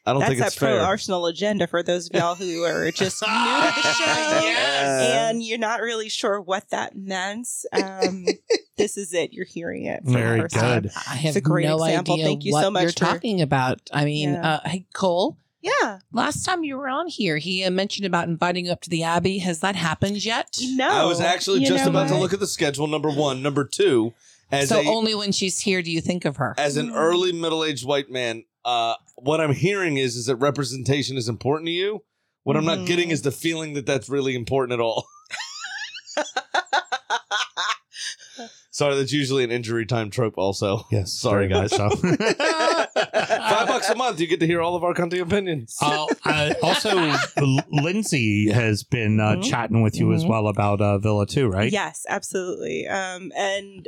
I 0.05 0.11
don't 0.11 0.19
That's 0.19 0.31
think 0.33 0.41
it's 0.45 0.55
that 0.55 0.59
pro 0.59 0.77
fair. 0.77 0.81
Arsenal 0.85 1.25
agenda 1.27 1.65
for 1.65 1.81
those 1.81 2.09
of 2.09 2.15
y'all 2.15 2.35
who 2.35 2.63
are 2.63 2.91
just 2.91 3.21
new 3.21 3.27
to 3.27 3.33
the 3.33 3.81
show. 3.81 4.03
Yes. 4.05 5.29
and 5.31 5.41
you're 5.43 5.57
not 5.57 5.81
really 5.81 6.09
sure 6.09 6.41
what 6.41 6.69
that 6.71 6.95
meant. 6.97 7.47
Um, 7.71 8.25
this 8.77 8.97
is 8.97 9.13
it. 9.13 9.31
You're 9.31 9.45
hearing 9.45 9.85
it. 9.85 10.03
For 10.03 10.11
Very 10.11 10.37
the 10.37 10.41
first 10.43 10.55
time. 10.55 10.81
good. 10.83 10.91
I 11.09 11.15
have 11.15 11.35
a 11.37 11.41
great 11.41 11.65
no 11.67 11.75
example. 11.83 12.15
idea 12.15 12.25
Thank 12.25 12.43
you 12.43 12.51
what 12.53 12.63
so 12.63 12.71
much 12.71 12.81
you're 12.83 12.91
for- 12.91 12.99
talking 12.99 13.41
about. 13.41 13.79
I 13.93 14.03
mean, 14.03 14.33
Yeah. 14.33 14.55
uh, 14.55 14.67
hey 14.69 14.85
Cole, 14.93 15.37
Yeah. 15.61 15.99
last 16.11 16.43
time 16.43 16.65
you 16.65 16.75
were 16.77 16.89
on 16.89 17.07
here, 17.07 17.37
he 17.37 17.63
uh, 17.63 17.71
mentioned 17.71 18.05
about 18.05 18.27
inviting 18.27 18.65
you 18.65 18.73
up 18.73 18.81
to 18.81 18.89
the 18.89 19.03
Abbey. 19.03 19.37
Has 19.39 19.61
that 19.61 19.77
happened 19.77 20.25
yet? 20.25 20.57
No. 20.61 20.89
I 20.89 21.05
was 21.05 21.21
actually 21.21 21.61
You 21.61 21.67
just 21.67 21.85
know 21.85 21.91
about 21.91 22.09
to 22.09 22.17
look 22.17 22.33
at 22.33 22.41
the 22.41 22.47
schedule. 22.47 22.87
Number 22.87 23.09
one, 23.09 23.41
number 23.41 23.63
two, 23.63 24.13
as 24.51 24.67
so 24.67 24.81
a 24.81 24.85
only 24.85 25.15
when 25.15 25.31
she's 25.31 25.59
here 25.61 25.81
do 25.81 25.89
you 25.89 26.01
think 26.01 26.25
of 26.25 26.35
her? 26.37 26.53
as 26.57 26.75
an 26.75 26.89
Mm. 26.89 26.95
early 26.97 27.31
middle 27.31 27.63
aged 27.63 27.85
white 27.85 28.11
man, 28.11 28.43
uh, 28.65 28.95
what 29.15 29.39
I'm 29.41 29.53
hearing 29.53 29.97
is 29.97 30.15
is 30.15 30.25
that 30.27 30.35
representation 30.37 31.17
is 31.17 31.27
important 31.29 31.67
to 31.67 31.71
you. 31.71 32.03
What 32.43 32.57
I'm 32.57 32.65
not 32.65 32.79
Mhm. 32.79 32.87
getting 32.87 33.09
is 33.11 33.21
the 33.21 33.31
feeling 33.31 33.73
that 33.73 33.85
that's 33.85 34.09
really 34.09 34.35
important 34.35 34.73
at 34.73 34.79
all. 34.81 35.05
Sorry, 38.71 38.95
that's 38.95 39.11
usually 39.11 39.43
an 39.43 39.51
injury 39.51 39.85
time 39.85 40.09
trope. 40.09 40.33
Also, 40.37 40.87
Yes. 40.91 41.13
Sorry, 41.19 41.47
guys. 41.47 41.69
so. 41.75 41.89
five 41.95 43.67
bucks 43.67 43.87
a 43.89 43.95
month, 43.95 44.19
you 44.19 44.25
get 44.25 44.39
to 44.39 44.47
hear 44.47 44.61
all 44.61 44.75
of 44.75 44.83
our 44.83 44.95
country 44.95 45.19
opinions. 45.19 45.77
Uh, 45.79 46.07
uh, 46.25 46.53
also, 46.63 46.89
L- 47.37 47.59
Lindsay 47.69 48.49
has 48.51 48.83
been 48.83 49.19
uh, 49.19 49.35
Mhm. 49.35 49.43
chatting 49.47 49.83
with 49.83 49.95
you 49.99 50.11
as 50.11 50.23
Mhm. 50.25 50.29
well 50.29 50.47
about 50.47 50.81
uh, 50.81 50.97
Villa 50.97 51.27
too, 51.27 51.47
right? 51.47 51.71
Yes, 51.71 52.03
absolutely. 52.09 52.87
Um, 52.87 53.31
and 53.37 53.87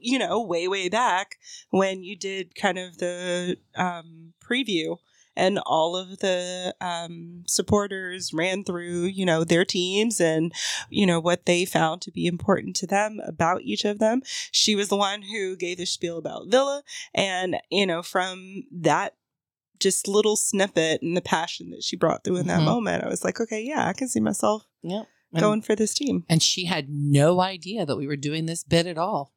you 0.00 0.18
know, 0.18 0.40
way 0.42 0.66
way 0.66 0.88
back 0.88 1.36
when 1.70 2.02
you 2.02 2.16
did 2.16 2.54
kind 2.56 2.78
of 2.78 2.96
the 2.98 3.58
um, 3.76 4.32
preview, 4.48 4.96
and 5.36 5.58
all 5.66 5.96
of 5.96 6.18
the 6.18 6.74
um, 6.80 7.44
supporters 7.46 8.32
ran 8.34 8.64
through, 8.64 9.04
you 9.04 9.24
know, 9.24 9.44
their 9.44 9.64
teams 9.64 10.20
and 10.20 10.52
you 10.90 11.06
know 11.06 11.20
what 11.20 11.46
they 11.46 11.64
found 11.64 12.00
to 12.02 12.10
be 12.10 12.26
important 12.26 12.74
to 12.76 12.86
them 12.86 13.20
about 13.24 13.62
each 13.62 13.84
of 13.84 13.98
them. 13.98 14.22
She 14.50 14.74
was 14.74 14.88
the 14.88 14.96
one 14.96 15.22
who 15.22 15.56
gave 15.56 15.78
the 15.78 15.84
spiel 15.86 16.18
about 16.18 16.48
Villa, 16.48 16.82
and 17.14 17.56
you 17.70 17.86
know, 17.86 18.02
from 18.02 18.64
that 18.72 19.14
just 19.80 20.08
little 20.08 20.34
snippet 20.36 21.02
and 21.02 21.16
the 21.16 21.20
passion 21.20 21.70
that 21.70 21.84
she 21.84 21.94
brought 21.96 22.24
through 22.24 22.38
in 22.38 22.48
that 22.48 22.60
Mhm. 22.62 22.64
moment, 22.64 23.04
I 23.04 23.08
was 23.08 23.22
like, 23.22 23.40
okay, 23.40 23.62
yeah, 23.62 23.86
I 23.86 23.92
can 23.92 24.08
see 24.08 24.18
myself 24.18 24.66
Yep. 24.82 25.06
And, 25.32 25.40
going 25.40 25.62
for 25.62 25.76
this 25.76 25.94
team. 25.94 26.24
and 26.28 26.42
she 26.42 26.64
had 26.64 26.88
no 26.90 27.40
idea 27.40 27.86
that 27.86 27.96
we 27.96 28.08
were 28.08 28.16
doing 28.16 28.46
this 28.46 28.64
bit 28.64 28.86
at 28.88 28.98
all. 28.98 29.32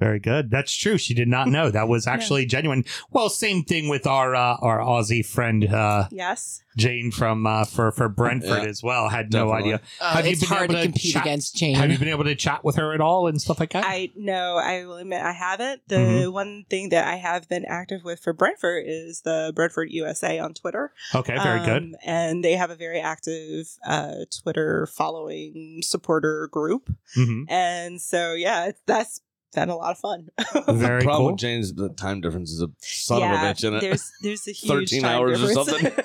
Very 0.00 0.18
good. 0.18 0.50
That's 0.50 0.72
true. 0.74 0.98
She 0.98 1.14
did 1.14 1.28
not 1.28 1.46
know. 1.48 1.70
That 1.70 1.88
was 1.88 2.06
actually 2.14 2.46
genuine. 2.46 2.84
Well, 3.12 3.28
same 3.28 3.62
thing 3.62 3.88
with 3.88 4.06
our 4.06 4.34
uh, 4.34 4.56
our 4.60 4.78
Aussie 4.80 5.24
friend 5.24 5.64
uh, 5.72 6.08
Yes. 6.10 6.62
Jane 6.76 7.12
from 7.12 7.46
uh, 7.46 7.64
for 7.64 7.92
for 7.92 8.08
Brentford 8.08 8.64
Yeah, 8.64 8.68
as 8.68 8.82
well. 8.82 9.08
Had 9.08 9.32
no 9.32 9.52
idea. 9.52 9.80
Uh, 10.00 10.14
Have 10.16 10.26
you 10.26 10.36
been 10.36 10.48
hard 10.48 10.64
able 10.64 10.74
to 10.74 10.80
to 10.80 10.86
compete 10.88 11.12
chat- 11.12 11.22
against 11.22 11.54
Jane. 11.56 11.76
Have 11.76 11.92
you 11.92 11.98
been 11.98 12.08
able 12.08 12.24
to 12.24 12.34
chat 12.34 12.64
with 12.64 12.74
her 12.74 12.92
at 12.92 13.00
all 13.00 13.28
and 13.28 13.40
stuff 13.40 13.60
like 13.60 13.72
that? 13.72 13.84
I 13.86 14.10
no, 14.16 14.56
I 14.56 14.84
will 14.84 14.96
admit 14.96 15.22
I 15.22 15.30
haven't. 15.32 15.82
The 15.86 15.94
Mhm. 15.94 16.32
one 16.32 16.64
thing 16.68 16.88
that 16.88 17.06
I 17.06 17.14
have 17.14 17.48
been 17.48 17.64
active 17.64 18.02
with 18.02 18.18
for 18.18 18.32
Brentford 18.32 18.82
is 18.88 19.20
the 19.20 19.52
Brentford 19.54 19.90
USA 19.92 20.40
on 20.40 20.54
Twitter. 20.54 20.92
okay, 21.14 21.36
very 21.36 21.60
good. 21.64 21.82
Um, 21.84 21.94
And 22.04 22.42
they 22.44 22.54
have 22.56 22.70
a 22.70 22.76
very 22.76 22.98
active 23.00 23.68
uh, 23.86 24.24
Twitter 24.42 24.86
following 24.88 25.80
supporter 25.82 26.48
group. 26.50 26.90
hmm 27.14 27.44
And 27.48 28.00
so 28.02 28.32
yeah, 28.34 28.72
that's 28.86 29.20
been 29.54 29.68
a 29.68 29.76
lot 29.76 29.92
of 29.92 29.98
fun. 29.98 30.28
Very 30.68 31.00
the 31.00 31.04
problem 31.04 31.04
cool. 31.04 31.26
with 31.32 31.38
Jane 31.38 31.60
is 31.60 31.74
the 31.74 31.90
time 31.90 32.20
difference 32.20 32.50
is 32.50 32.62
a 32.62 32.68
son 32.80 33.20
yeah, 33.20 33.34
of 33.34 33.40
a 33.40 33.54
bitch 33.54 33.64
in 33.66 33.74
it. 33.74 33.80
There's 33.80 34.10
there's 34.22 34.48
a 34.48 34.52
huge 34.52 34.90
13 34.90 35.02
time 35.02 35.10
hours 35.10 35.42
or 35.42 35.64
something. 35.64 35.92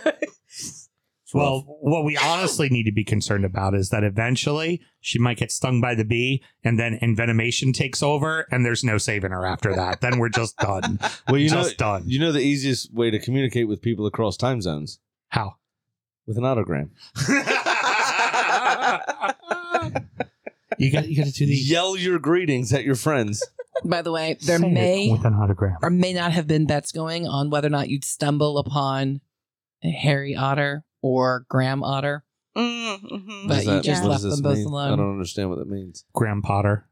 Well, 1.31 1.63
what 1.81 2.05
we 2.05 2.17
honestly 2.17 2.69
need 2.69 2.85
to 2.85 2.91
be 2.91 3.03
concerned 3.03 3.45
about 3.45 3.75
is 3.75 3.89
that 3.89 4.03
eventually 4.03 4.81
she 4.99 5.19
might 5.19 5.37
get 5.37 5.51
stung 5.51 5.79
by 5.79 5.93
the 5.93 6.03
bee, 6.03 6.41
and 6.63 6.79
then 6.79 6.97
envenomation 7.03 7.71
takes 7.71 8.01
over, 8.01 8.47
and 8.49 8.65
there's 8.65 8.83
no 8.83 8.97
saving 8.97 9.29
her 9.29 9.45
after 9.45 9.75
that. 9.75 10.01
then 10.01 10.17
we're 10.17 10.29
just 10.29 10.57
done. 10.57 10.99
well, 11.27 11.37
you 11.37 11.51
know, 11.51 11.69
done. 11.77 12.01
you 12.07 12.17
know 12.17 12.31
the 12.31 12.39
easiest 12.39 12.91
way 12.95 13.11
to 13.11 13.19
communicate 13.19 13.67
with 13.67 13.79
people 13.79 14.07
across 14.07 14.37
time 14.37 14.59
zones 14.59 14.97
How? 15.27 15.57
with 16.25 16.37
an 16.37 16.45
autogram. 16.45 16.89
You 20.79 20.91
got 20.91 21.07
you 21.07 21.15
got 21.17 21.27
to 21.27 21.31
do 21.31 21.45
the 21.45 21.53
Yell 21.55 21.95
your 21.97 22.17
greetings 22.19 22.73
at 22.73 22.83
your 22.83 22.95
friends. 22.95 23.45
By 23.85 24.01
the 24.01 24.11
way, 24.11 24.37
there 24.41 24.57
Say 24.59 24.67
it 24.67 24.71
may 24.73 25.09
with 25.11 25.23
an 25.25 25.33
autogram. 25.33 25.75
or 25.81 25.89
may 25.89 26.11
not 26.13 26.31
have 26.33 26.47
been 26.47 26.65
bets 26.65 26.91
going 26.91 27.27
on 27.27 27.49
whether 27.49 27.67
or 27.67 27.71
not 27.71 27.87
you'd 27.89 28.03
stumble 28.03 28.57
upon 28.57 29.21
Harry 29.83 30.35
Otter 30.35 30.83
or 31.01 31.45
Graham 31.49 31.83
Otter. 31.83 32.25
Mm-hmm. 32.57 33.47
But 33.47 33.49
What 33.49 33.55
does 33.55 33.65
you 33.65 33.71
that- 33.71 33.83
just 33.83 34.01
what 34.03 34.09
left 34.09 34.23
does 34.23 34.31
this 34.31 34.41
them 34.41 34.43
both 34.43 34.57
mean? 34.57 34.67
alone. 34.67 34.93
I 34.93 34.95
don't 34.97 35.11
understand 35.11 35.49
what 35.49 35.59
that 35.59 35.69
means. 35.69 36.03
Graham 36.13 36.41
Potter. 36.41 36.89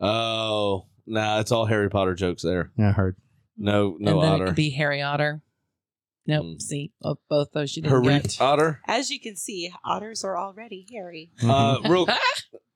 Oh, 0.00 0.86
nah, 1.06 1.40
it's 1.40 1.52
all 1.52 1.66
Harry 1.66 1.90
Potter 1.90 2.14
jokes 2.14 2.42
there. 2.42 2.70
Yeah, 2.78 2.88
I 2.90 2.92
heard. 2.92 3.16
No, 3.58 3.96
no 4.00 4.12
and 4.12 4.22
then 4.22 4.32
it 4.32 4.34
otter. 4.34 4.46
could 4.46 4.54
be 4.56 4.70
Harry 4.70 5.02
Otter. 5.02 5.42
Nope. 6.26 6.44
Mm. 6.46 6.62
See, 6.62 6.92
both, 7.02 7.18
both 7.28 7.52
those 7.52 7.76
you 7.76 7.82
didn't 7.82 8.02
Harry 8.04 8.20
get. 8.22 8.40
Otter. 8.40 8.80
As 8.88 9.10
you 9.10 9.20
can 9.20 9.36
see, 9.36 9.70
otters 9.84 10.24
are 10.24 10.38
already 10.38 10.86
hairy. 10.90 11.30
Uh, 11.42 11.78
real, 11.88 12.06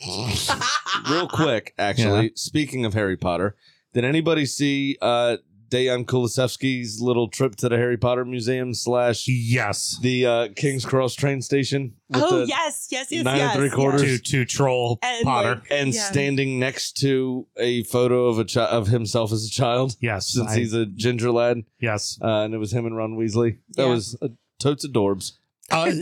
real 1.10 1.28
quick, 1.28 1.74
actually. 1.78 2.24
Yeah. 2.24 2.30
Speaking 2.34 2.84
of 2.84 2.94
Harry 2.94 3.16
Potter, 3.16 3.56
did 3.94 4.04
anybody 4.04 4.46
see 4.46 4.96
uh, 5.02 5.38
Dejan 5.70 6.04
Kulusevski's 6.06 7.00
little 7.00 7.28
trip 7.28 7.56
to 7.56 7.68
the 7.68 7.76
Harry 7.76 7.96
Potter 7.96 8.24
Museum 8.24 8.74
slash 8.74 9.26
yes. 9.28 9.98
the 10.02 10.24
uh, 10.26 10.48
King's 10.56 10.84
Cross 10.84 11.14
train 11.14 11.42
station? 11.42 11.94
with 12.10 12.22
oh 12.22 12.38
the- 12.40 12.46
yes, 12.46 12.88
yes, 12.90 13.08
yes, 13.10 13.24
nine 13.24 13.40
and 13.40 13.52
three 13.58 13.70
quarters? 13.70 14.02
To 14.02 14.18
to 14.18 14.44
troll 14.44 14.98
And, 15.02 15.24
Potter. 15.24 15.54
like, 15.56 15.70
And 15.70 15.92
Yeah. 15.94 16.02
standing 16.04 16.58
next 16.58 16.92
to 17.00 17.46
a 17.58 17.82
photo 17.84 18.26
of 18.28 18.38
a 18.38 18.44
chi- 18.44 18.64
of 18.64 18.86
himself 18.86 19.32
as 19.32 19.44
a 19.46 19.50
child, 19.50 19.96
yes. 20.00 20.28
since 20.28 20.50
I- 20.50 20.58
he's 20.58 20.72
a 20.74 20.86
ginger 20.86 21.30
lad, 21.30 21.64
yes. 21.80 22.18
uh, 22.22 22.42
and 22.44 22.54
it 22.54 22.58
was 22.58 22.72
him 22.72 22.86
and 22.86 22.96
Ron 22.96 23.16
Weasley. 23.16 23.58
That 23.76 23.86
Yeah. 23.86 23.92
was 23.94 24.16
a 24.22 24.30
totes 24.58 24.86
adorbs. 24.86 25.32
Uh, 25.70 25.92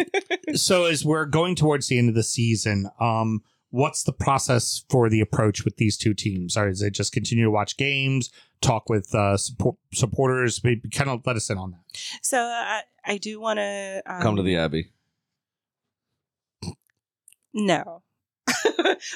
so 0.54 0.84
as 0.84 1.04
we're 1.04 1.24
going 1.24 1.56
towards 1.56 1.88
the 1.88 1.98
end 1.98 2.08
of 2.08 2.14
the 2.14 2.22
season, 2.22 2.88
um, 3.00 3.42
what's 3.76 4.04
the 4.04 4.12
process 4.12 4.84
for 4.88 5.10
the 5.10 5.20
approach 5.20 5.64
with 5.64 5.76
these 5.76 5.96
two 5.96 6.14
teams? 6.14 6.56
Or 6.56 6.68
is 6.68 6.80
it 6.80 6.92
just 6.94 7.12
continue 7.12 7.44
to 7.44 7.50
watch 7.50 7.76
games, 7.76 8.30
talk 8.62 8.88
with 8.88 9.14
uh, 9.14 9.36
support, 9.36 9.76
supporters? 9.92 10.64
Maybe 10.64 10.88
kind 10.88 11.10
of 11.10 11.20
let 11.26 11.36
us 11.36 11.50
in 11.50 11.58
on 11.58 11.72
that. 11.72 12.00
So 12.22 12.38
I, 12.40 12.82
I 13.04 13.18
do 13.18 13.38
want 13.38 13.58
to 13.58 14.02
um, 14.06 14.22
Come 14.22 14.36
to 14.36 14.42
the 14.42 14.56
Abbey. 14.56 14.92
No. 17.52 18.02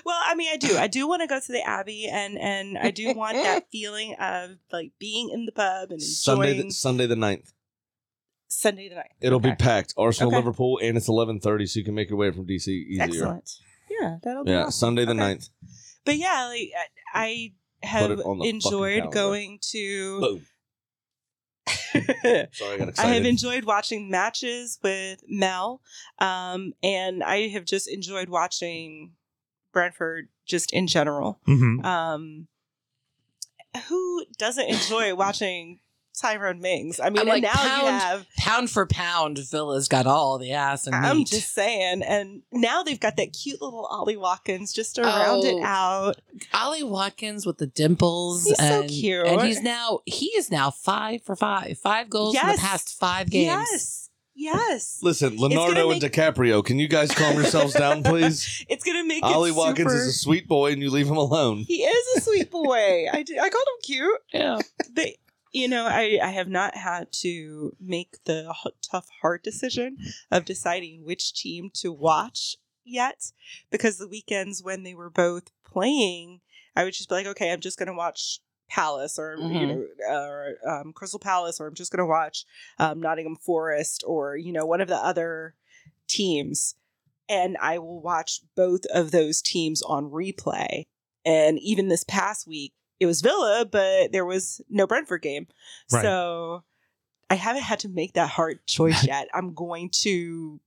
well, 0.04 0.20
I 0.24 0.34
mean, 0.34 0.50
I 0.52 0.56
do. 0.56 0.76
I 0.76 0.86
do 0.86 1.08
want 1.08 1.22
to 1.22 1.26
go 1.26 1.38
to 1.38 1.52
the 1.52 1.62
Abbey, 1.66 2.08
and 2.10 2.38
and 2.38 2.76
I 2.76 2.90
do 2.90 3.14
want 3.14 3.34
that 3.36 3.66
feeling 3.72 4.14
of 4.18 4.56
like 4.72 4.92
being 4.98 5.30
in 5.30 5.46
the 5.46 5.52
pub 5.52 5.90
and 5.90 6.00
enjoying 6.00 6.00
Sunday, 6.02 6.62
the, 6.62 6.70
Sunday 6.70 7.06
the 7.06 7.14
9th. 7.14 7.52
Sunday 8.48 8.88
the 8.88 8.96
night. 8.96 9.12
It'll 9.20 9.38
be 9.38 9.54
packed. 9.54 9.94
Arsenal, 9.96 10.30
Okay. 10.30 10.38
Liverpool, 10.38 10.80
and 10.82 10.96
it's 10.96 11.08
eleven 11.08 11.38
thirty, 11.38 11.66
so 11.66 11.78
you 11.78 11.84
can 11.84 11.94
make 11.94 12.10
your 12.10 12.18
way 12.18 12.32
from 12.32 12.46
DC 12.46 12.66
easier. 12.66 13.04
Excellent. 13.04 13.50
Yeah, 14.00 14.16
that'll 14.22 14.44
be 14.44 14.50
Yeah, 14.52 14.60
awesome. 14.62 14.72
Sunday 14.72 15.04
the 15.04 15.12
Okay. 15.12 15.20
9th. 15.20 15.50
But 16.04 16.16
yeah, 16.16 16.46
like 16.48 16.70
I 17.14 17.52
I 17.82 17.86
have 17.86 18.10
it 18.10 18.20
on 18.20 18.38
the 18.38 18.44
fucking 18.44 18.54
enjoyed 18.54 18.94
calendar. 19.02 19.14
going 19.14 19.58
to. 19.72 20.20
Boom. 20.20 20.46
Sorry, 21.92 22.74
I 22.74 22.76
got 22.78 22.86
I 22.86 22.88
excited. 22.90 23.14
have 23.14 23.26
enjoyed 23.26 23.64
watching 23.64 24.10
matches 24.10 24.78
with 24.82 25.20
Mel, 25.28 25.80
um, 26.18 26.72
and 26.82 27.22
I 27.22 27.48
have 27.48 27.64
just 27.64 27.88
enjoyed 27.88 28.28
watching 28.28 29.12
Brentford 29.72 30.28
just 30.46 30.72
in 30.72 30.86
general. 30.86 31.40
Mm-hmm. 31.46 31.84
Um, 31.84 32.48
who 33.88 34.24
doesn't 34.38 34.66
enjoy 34.68 35.14
watching 35.14 35.78
Tyrone 36.20 36.60
Mings? 36.60 37.00
I 37.00 37.10
mean, 37.10 37.18
I'm 37.18 37.28
and 37.28 37.28
like, 37.28 37.42
now 37.42 37.50
you 37.82 37.86
have. 37.86 38.26
Pound 38.36 38.70
for 38.70 38.86
pound, 38.86 39.38
Villa's 39.38 39.88
got 39.88 40.06
all 40.06 40.38
the 40.38 40.52
ass 40.52 40.86
and 40.86 40.94
I'm 40.94 41.18
meat. 41.18 41.28
just 41.28 41.52
saying, 41.54 42.02
and 42.02 42.42
now 42.52 42.82
they've 42.82 43.00
got 43.00 43.16
that 43.16 43.32
cute 43.32 43.60
little 43.62 43.86
Ollie 43.86 44.16
Watkins 44.16 44.72
just 44.72 44.96
to 44.96 45.02
round 45.02 45.44
it 45.44 45.54
Oh. 45.54 45.62
out. 45.64 46.20
Ollie 46.54 46.82
Watkins 46.82 47.46
with 47.46 47.58
the 47.58 47.66
dimples. 47.66 48.44
He's 48.44 48.56
so 48.58 48.80
and, 48.82 48.88
cute. 48.90 49.26
And 49.26 49.42
he's 49.42 49.62
now 49.62 50.00
he 50.06 50.26
is 50.36 50.50
now 50.50 50.70
five 50.70 51.22
for 51.22 51.36
five. 51.36 51.78
Five 51.78 52.10
goals 52.10 52.34
in 52.36 52.46
the 52.46 52.58
past 52.58 52.98
five 52.98 53.30
games. 53.30 53.46
Yes, 53.46 54.10
yes. 54.34 54.98
Listen, 55.02 55.36
Leonardo 55.36 55.88
make- 55.90 56.02
and 56.02 56.12
DiCaprio, 56.12 56.64
can 56.64 56.78
you 56.78 56.88
guys 56.88 57.10
calm 57.12 57.34
yourselves 57.36 57.74
down, 57.74 58.02
please? 58.04 58.64
It's 58.68 58.84
gonna 58.84 59.04
make 59.04 59.22
Ollie 59.22 59.50
it 59.50 59.56
Watkins 59.56 59.90
super- 59.92 60.00
is 60.02 60.08
a 60.08 60.12
sweet 60.12 60.48
boy, 60.48 60.72
and 60.72 60.82
you 60.82 60.90
leave 60.90 61.06
him 61.08 61.16
alone. 61.16 61.64
He 61.68 61.82
is 61.84 62.16
a 62.16 62.20
sweet 62.22 62.50
boy. 62.50 63.06
I 63.12 63.22
do, 63.22 63.34
I 63.34 63.48
called 63.48 63.64
him 63.68 63.80
cute. 63.82 64.20
Yeah. 64.32 64.58
They, 64.92 65.16
you 65.52 65.68
know, 65.68 65.86
I 65.86 66.18
I 66.22 66.28
have 66.30 66.48
not 66.48 66.76
had 66.76 67.12
to 67.22 67.74
make 67.80 68.22
the 68.24 68.52
h- 68.64 68.72
tough 68.82 69.08
hard 69.20 69.42
decision 69.42 69.96
of 70.30 70.44
deciding 70.44 71.04
which 71.04 71.32
team 71.34 71.70
to 71.74 71.92
watch 71.92 72.56
yet 72.84 73.32
because 73.70 73.98
the 73.98 74.08
weekends 74.08 74.62
when 74.62 74.82
they 74.82 74.94
were 74.94 75.10
both 75.10 75.50
playing, 75.64 76.40
I 76.76 76.84
would 76.84 76.94
just 76.94 77.08
be 77.08 77.14
like, 77.16 77.26
okay, 77.26 77.52
I'm 77.52 77.60
just 77.60 77.78
gonna 77.78 77.94
watch 77.94 78.40
Palace 78.68 79.18
or 79.18 79.36
you 79.36 79.66
Mhm. 79.66 79.68
know 79.68 79.86
or 80.08 80.56
um, 80.66 80.92
Crystal 80.92 81.18
Palace 81.18 81.60
or 81.60 81.66
I'm 81.66 81.74
just 81.74 81.90
gonna 81.90 82.06
watch 82.06 82.44
um, 82.78 83.00
Nottingham 83.00 83.36
Forest 83.36 84.04
or 84.06 84.36
you 84.36 84.52
know 84.52 84.64
one 84.66 84.80
of 84.80 84.88
the 84.88 84.96
other 84.96 85.54
teams, 86.06 86.74
and 87.28 87.56
I 87.60 87.78
will 87.78 88.00
watch 88.00 88.40
both 88.56 88.84
of 88.86 89.10
those 89.10 89.42
teams 89.42 89.82
on 89.82 90.10
replay. 90.10 90.86
And 91.24 91.58
even 91.58 91.88
this 91.88 92.04
past 92.04 92.46
week, 92.46 92.72
it 93.00 93.06
was 93.06 93.22
Villa, 93.22 93.66
but 93.70 94.12
there 94.12 94.24
was 94.26 94.60
no 94.68 94.86
Brentford 94.86 95.22
game. 95.22 95.46
Right. 95.90 96.02
So 96.02 96.62
I 97.28 97.34
haven't 97.34 97.62
had 97.62 97.80
to 97.80 97.88
make 97.88 98.12
that 98.12 98.28
hard 98.28 98.64
choice 98.66 99.04
yet. 99.06 99.28
I'm 99.34 99.54
going 99.54 99.90
to 100.02 100.60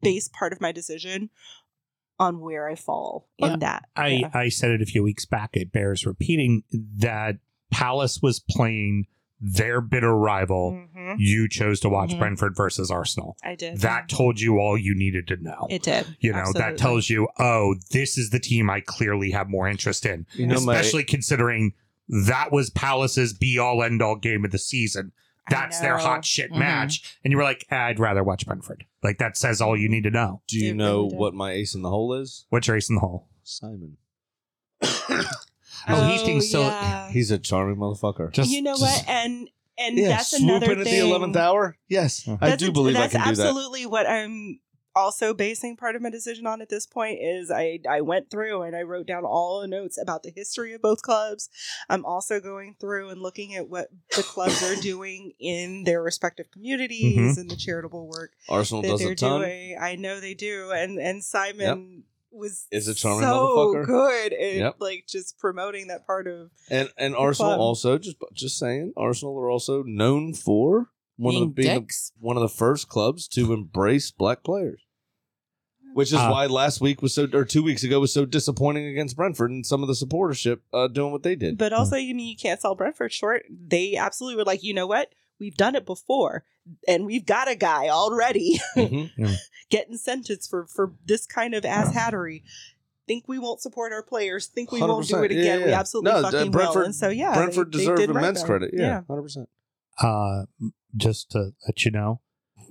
base 0.00 0.28
part 0.28 0.52
of 0.52 0.60
my 0.60 0.72
decision 0.72 1.30
on 2.20 2.40
where 2.40 2.68
I 2.68 2.74
fall 2.74 3.28
in 3.38 3.48
Well, 3.48 3.58
that. 3.58 3.88
I, 3.96 4.08
Yeah. 4.08 4.30
I 4.32 4.48
said 4.48 4.70
it 4.70 4.82
a 4.82 4.86
few 4.86 5.02
weeks 5.02 5.24
back. 5.24 5.50
It 5.54 5.72
bears 5.72 6.06
repeating 6.06 6.62
that 6.98 7.36
Palace 7.70 8.20
was 8.22 8.40
playing 8.40 9.06
their 9.40 9.80
bitter 9.80 10.14
rival. 10.16 10.72
Mhm. 10.96 11.14
You 11.18 11.48
chose 11.48 11.78
to 11.80 11.88
watch 11.88 12.10
Mhm. 12.10 12.18
Brentford 12.18 12.56
versus 12.56 12.90
Arsenal. 12.90 13.36
I 13.44 13.54
did. 13.54 13.78
That 13.80 14.08
told 14.08 14.40
you 14.40 14.58
all 14.58 14.76
you 14.76 14.94
needed 14.96 15.28
to 15.28 15.36
know. 15.36 15.66
it 15.70 15.82
did. 15.82 16.16
you 16.20 16.32
know, 16.32 16.38
Absolutely. 16.38 16.62
that 16.62 16.78
tells 16.78 17.08
you, 17.08 17.28
oh, 17.38 17.76
this 17.92 18.18
is 18.18 18.30
the 18.30 18.40
team 18.40 18.68
I 18.68 18.80
clearly 18.80 19.30
have 19.30 19.48
more 19.48 19.68
interest 19.68 20.04
in. 20.04 20.26
You 20.34 20.46
know, 20.48 20.60
my 20.60 20.74
especially 20.74 21.04
considering 21.04 21.72
that 22.08 22.50
was 22.50 22.70
Palace's 22.70 23.32
be 23.32 23.58
all 23.58 23.82
end 23.82 24.02
all 24.02 24.16
game 24.16 24.44
of 24.44 24.50
the 24.50 24.58
season. 24.58 25.12
That's 25.50 25.78
their 25.80 25.96
hot 25.98 26.24
shit 26.26 26.50
Mhm. 26.52 26.58
match. 26.58 27.16
And 27.24 27.30
you 27.30 27.38
were 27.38 27.42
like, 27.44 27.64
I'd 27.70 27.98
rather 27.98 28.22
watch 28.24 28.44
Brentford. 28.44 28.84
Like 29.02 29.18
that 29.18 29.36
says 29.36 29.60
all 29.62 29.76
you 29.78 29.88
need 29.88 30.02
to 30.04 30.10
know. 30.10 30.42
Do 30.48 30.58
you 30.58 30.70
It 30.72 30.76
know 30.76 31.04
really 31.04 31.16
what 31.16 31.34
my 31.34 31.52
ace 31.52 31.74
in 31.74 31.82
the 31.82 31.88
hole 31.90 32.12
is? 32.12 32.44
What's 32.50 32.66
your 32.66 32.76
ace 32.76 32.88
in 32.90 32.96
the 32.96 33.00
hole? 33.00 33.28
Simon. 33.44 33.96
Oh, 35.86 36.06
he 36.08 36.18
thinks 36.18 36.50
so. 36.50 36.60
yeah. 36.62 37.08
He's 37.12 37.30
a 37.30 37.38
charming 37.38 37.76
motherfucker. 37.76 38.32
Just 38.32 38.50
you 38.50 38.62
know 38.62 38.76
just- 38.76 39.06
what? 39.06 39.08
And 39.08 39.48
and 39.78 39.96
yeah, 39.96 40.08
that's 40.08 40.30
swoop 40.36 40.42
another 40.50 40.72
in 40.72 40.78
at 40.80 40.84
thing. 40.84 40.94
the 40.94 41.00
eleventh 41.08 41.36
hour. 41.36 41.76
Yes, 41.88 42.26
I 42.28 42.50
That's 42.50 42.62
do 42.62 42.70
a- 42.70 42.72
believe 42.72 42.96
I 42.96 43.00
that's 43.00 43.12
can 43.12 43.28
do 43.28 43.34
that. 43.36 43.46
absolutely 43.46 43.86
what 43.86 44.08
I'm 44.08 44.60
also 44.96 45.32
basing 45.32 45.76
part 45.76 45.94
of 45.94 46.02
my 46.02 46.10
decision 46.10 46.44
on 46.44 46.60
at 46.60 46.68
this 46.68 46.84
point 46.84 47.20
is 47.22 47.52
I 47.52 47.78
I 47.88 48.00
went 48.00 48.28
through 48.30 48.62
and 48.62 48.74
I 48.74 48.82
wrote 48.82 49.06
down 49.06 49.24
all 49.24 49.60
the 49.60 49.68
notes 49.68 49.96
about 49.96 50.24
the 50.24 50.32
history 50.34 50.72
of 50.74 50.82
both 50.82 51.02
clubs. 51.02 51.48
I'm 51.88 52.04
also 52.04 52.40
going 52.40 52.74
through 52.80 53.10
and 53.10 53.22
looking 53.22 53.54
at 53.54 53.68
what 53.68 53.88
the 54.16 54.24
clubs 54.24 54.60
are 54.64 54.74
doing 54.80 55.34
in 55.38 55.84
their 55.84 56.02
respective 56.02 56.50
communities 56.50 57.36
Mhm. 57.36 57.40
and 57.42 57.50
the 57.50 57.54
charitable 57.54 58.08
work 58.08 58.32
Arsenal 58.48 58.82
that 58.82 58.88
does 58.88 59.00
they're 59.00 59.12
a 59.12 59.14
ton. 59.14 59.42
doing. 59.42 59.78
I 59.80 59.94
know 59.94 60.18
they 60.18 60.34
do, 60.34 60.72
and 60.72 60.98
and 60.98 61.22
Simon 61.22 62.02
was 62.30 62.66
Is 62.70 62.88
a 62.88 62.94
charming 62.94 63.22
so 63.22 63.56
motherfucker. 63.74 63.86
good 63.86 64.32
at 64.32 64.54
Yep. 64.54 64.76
like 64.80 65.04
just 65.08 65.38
promoting 65.38 65.86
that 65.88 66.06
part 66.06 66.26
of 66.26 66.50
And 66.70 66.90
and 66.98 67.14
Arsenal 67.16 67.50
club. 67.52 67.60
also 67.60 67.98
just 67.98 68.16
just 68.34 68.58
saying 68.58 68.92
Arsenal 68.96 69.38
are 69.38 69.50
also 69.50 69.82
known 69.82 70.34
for 70.34 70.90
one 71.16 71.34
of 71.34 71.40
the 71.40 71.46
Being 71.46 71.66
being 71.68 71.86
the- 71.86 72.10
one 72.20 72.36
of 72.36 72.42
the 72.42 72.48
first 72.48 72.88
clubs 72.88 73.26
to 73.28 73.52
embrace 73.52 74.10
black 74.10 74.44
players. 74.44 74.82
Which 75.94 76.08
is 76.08 76.18
Uh, 76.18 76.28
why 76.28 76.46
last 76.46 76.80
week 76.80 77.00
was 77.02 77.14
so 77.14 77.26
or 77.32 77.44
two 77.44 77.62
weeks 77.62 77.82
ago 77.82 77.98
was 77.98 78.12
so 78.12 78.24
disappointing 78.24 78.86
against 78.86 79.16
Brentford 79.16 79.50
and 79.50 79.66
some 79.66 79.82
of 79.82 79.88
the 79.88 79.94
supportership 79.94 80.60
uh, 80.72 80.86
doing 80.86 81.10
what 81.12 81.22
they 81.22 81.34
did. 81.34 81.56
But 81.58 81.72
also, 81.72 81.96
you 81.96 82.14
mean 82.14 82.28
you 82.28 82.36
can't 82.36 82.60
sell 82.60 82.74
Brentford 82.76 83.12
short. 83.12 83.46
They 83.50 83.96
absolutely 83.96 84.36
were 84.36 84.44
like, 84.44 84.62
you 84.62 84.74
know 84.74 84.86
what? 84.86 85.08
We've 85.40 85.54
done 85.56 85.74
it 85.76 85.86
before, 85.86 86.44
and 86.86 87.06
we've 87.06 87.26
got 87.26 87.48
a 87.48 87.54
guy 87.54 87.88
already 87.88 88.58
Mhm. 88.76 89.36
getting 89.70 89.96
sentenced 89.96 90.50
for 90.50 90.66
for 90.66 90.92
this 91.06 91.26
kind 91.26 91.54
of 91.54 91.64
ass 91.64 91.92
hattery. 91.94 92.42
Think 93.06 93.26
we 93.26 93.38
won't 93.38 93.60
support 93.62 93.92
our 93.92 94.02
players? 94.02 94.48
Think 94.48 94.70
we 94.70 94.80
won't 94.82 95.08
do 95.08 95.22
it 95.22 95.30
again? 95.30 95.60
Yeah, 95.60 95.66
We 95.66 95.72
absolutely 95.72 96.12
No, 96.12 96.22
fucking 96.30 96.52
will. 96.52 96.78
And 96.82 96.94
so 96.94 97.08
yeah, 97.08 97.34
Brentford 97.34 97.72
they, 97.72 97.78
they 97.78 97.84
deserved 97.84 98.00
did 98.00 98.10
right 98.10 98.18
immense 98.22 98.42
by 98.42 98.46
credit. 98.46 98.70
Yeah, 98.74 99.02
hundred 99.08 99.22
percent. 99.22 99.48
uh 100.02 100.44
just 100.96 101.30
to 101.30 101.52
let 101.66 101.84
you 101.84 101.90
know 101.90 102.20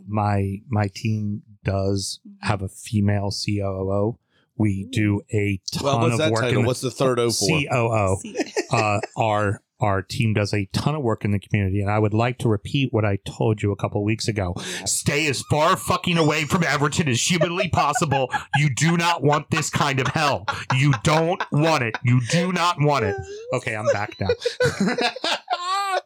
my 0.07 0.61
my 0.69 0.87
team 0.93 1.41
does 1.63 2.19
have 2.41 2.61
a 2.61 2.69
female 2.69 3.31
COO. 3.31 4.19
We 4.59 4.85
do 4.91 5.21
a 5.31 5.59
ton 5.71 5.83
Well, 5.83 5.99
what's 6.01 6.13
of 6.13 6.17
that 6.19 6.31
work 6.31 6.41
title? 6.41 6.61
the 6.63 6.67
What's 6.67 6.81
the 6.81 6.91
third 6.91 7.19
O 7.19 7.29
for? 7.31 7.45
COO. 7.47 8.17
See- 8.21 8.37
uh, 8.71 8.99
our 9.15 9.61
our 9.79 10.01
team 10.01 10.33
does 10.33 10.53
a 10.53 10.65
ton 10.73 10.95
of 10.95 11.03
work 11.03 11.23
in 11.23 11.31
the 11.31 11.39
community, 11.39 11.81
and 11.81 11.89
I 11.89 11.99
would 11.99 12.13
like 12.13 12.37
to 12.39 12.49
repeat 12.49 12.91
what 12.91 13.05
I 13.05 13.19
told 13.25 13.61
you 13.61 13.71
a 13.71 13.75
couple 13.75 14.03
weeks 14.03 14.27
ago. 14.27 14.55
Stay 14.85 15.27
as 15.27 15.41
far 15.43 15.77
fucking 15.77 16.17
away 16.17 16.45
from 16.45 16.63
Everton 16.63 17.07
as 17.07 17.21
humanly 17.21 17.69
possible. 17.73 18.29
You 18.57 18.73
do 18.73 18.97
not 18.97 19.23
want 19.23 19.49
this 19.51 19.69
kind 19.69 19.99
of 19.99 20.07
hell. 20.07 20.45
You 20.75 20.93
don't 21.03 21.43
want 21.51 21.83
it. 21.83 21.95
You 22.03 22.21
do 22.29 22.51
not 22.51 22.77
want 22.79 23.05
it. 23.05 23.15
Okay, 23.53 23.75
I'm 23.75 23.87
back 23.87 24.15
now. 24.19 24.29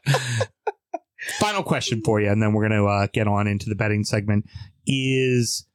Final 1.40 1.64
question 1.64 2.02
for 2.04 2.20
you, 2.20 2.30
and 2.30 2.42
then 2.42 2.54
we're 2.54 2.68
going 2.68 2.82
to 2.82 2.88
uh, 2.88 3.08
get 3.14 3.28
on 3.28 3.48
into 3.48 3.70
the 3.70 3.76
betting 3.76 4.04
segment. 4.04 4.46
Is 4.86 5.68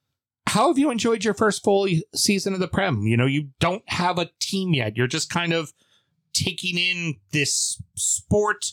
how 0.47 0.69
have 0.69 0.79
you 0.79 0.91
enjoyed 0.91 1.25
your 1.25 1.35
first 1.35 1.63
full 1.65 1.89
season 2.15 2.53
of 2.53 2.61
the 2.61 2.69
Prem? 2.69 3.03
You 3.03 3.17
know, 3.17 3.27
you 3.27 3.49
don't 3.61 3.83
have 3.87 4.19
a 4.19 4.31
team 4.41 4.75
yet. 4.75 4.97
You're 4.97 5.07
just 5.07 5.31
kind 5.31 5.53
of 5.53 5.73
taking 6.45 6.79
in 6.79 7.17
this 7.33 7.81
sport, 7.95 8.65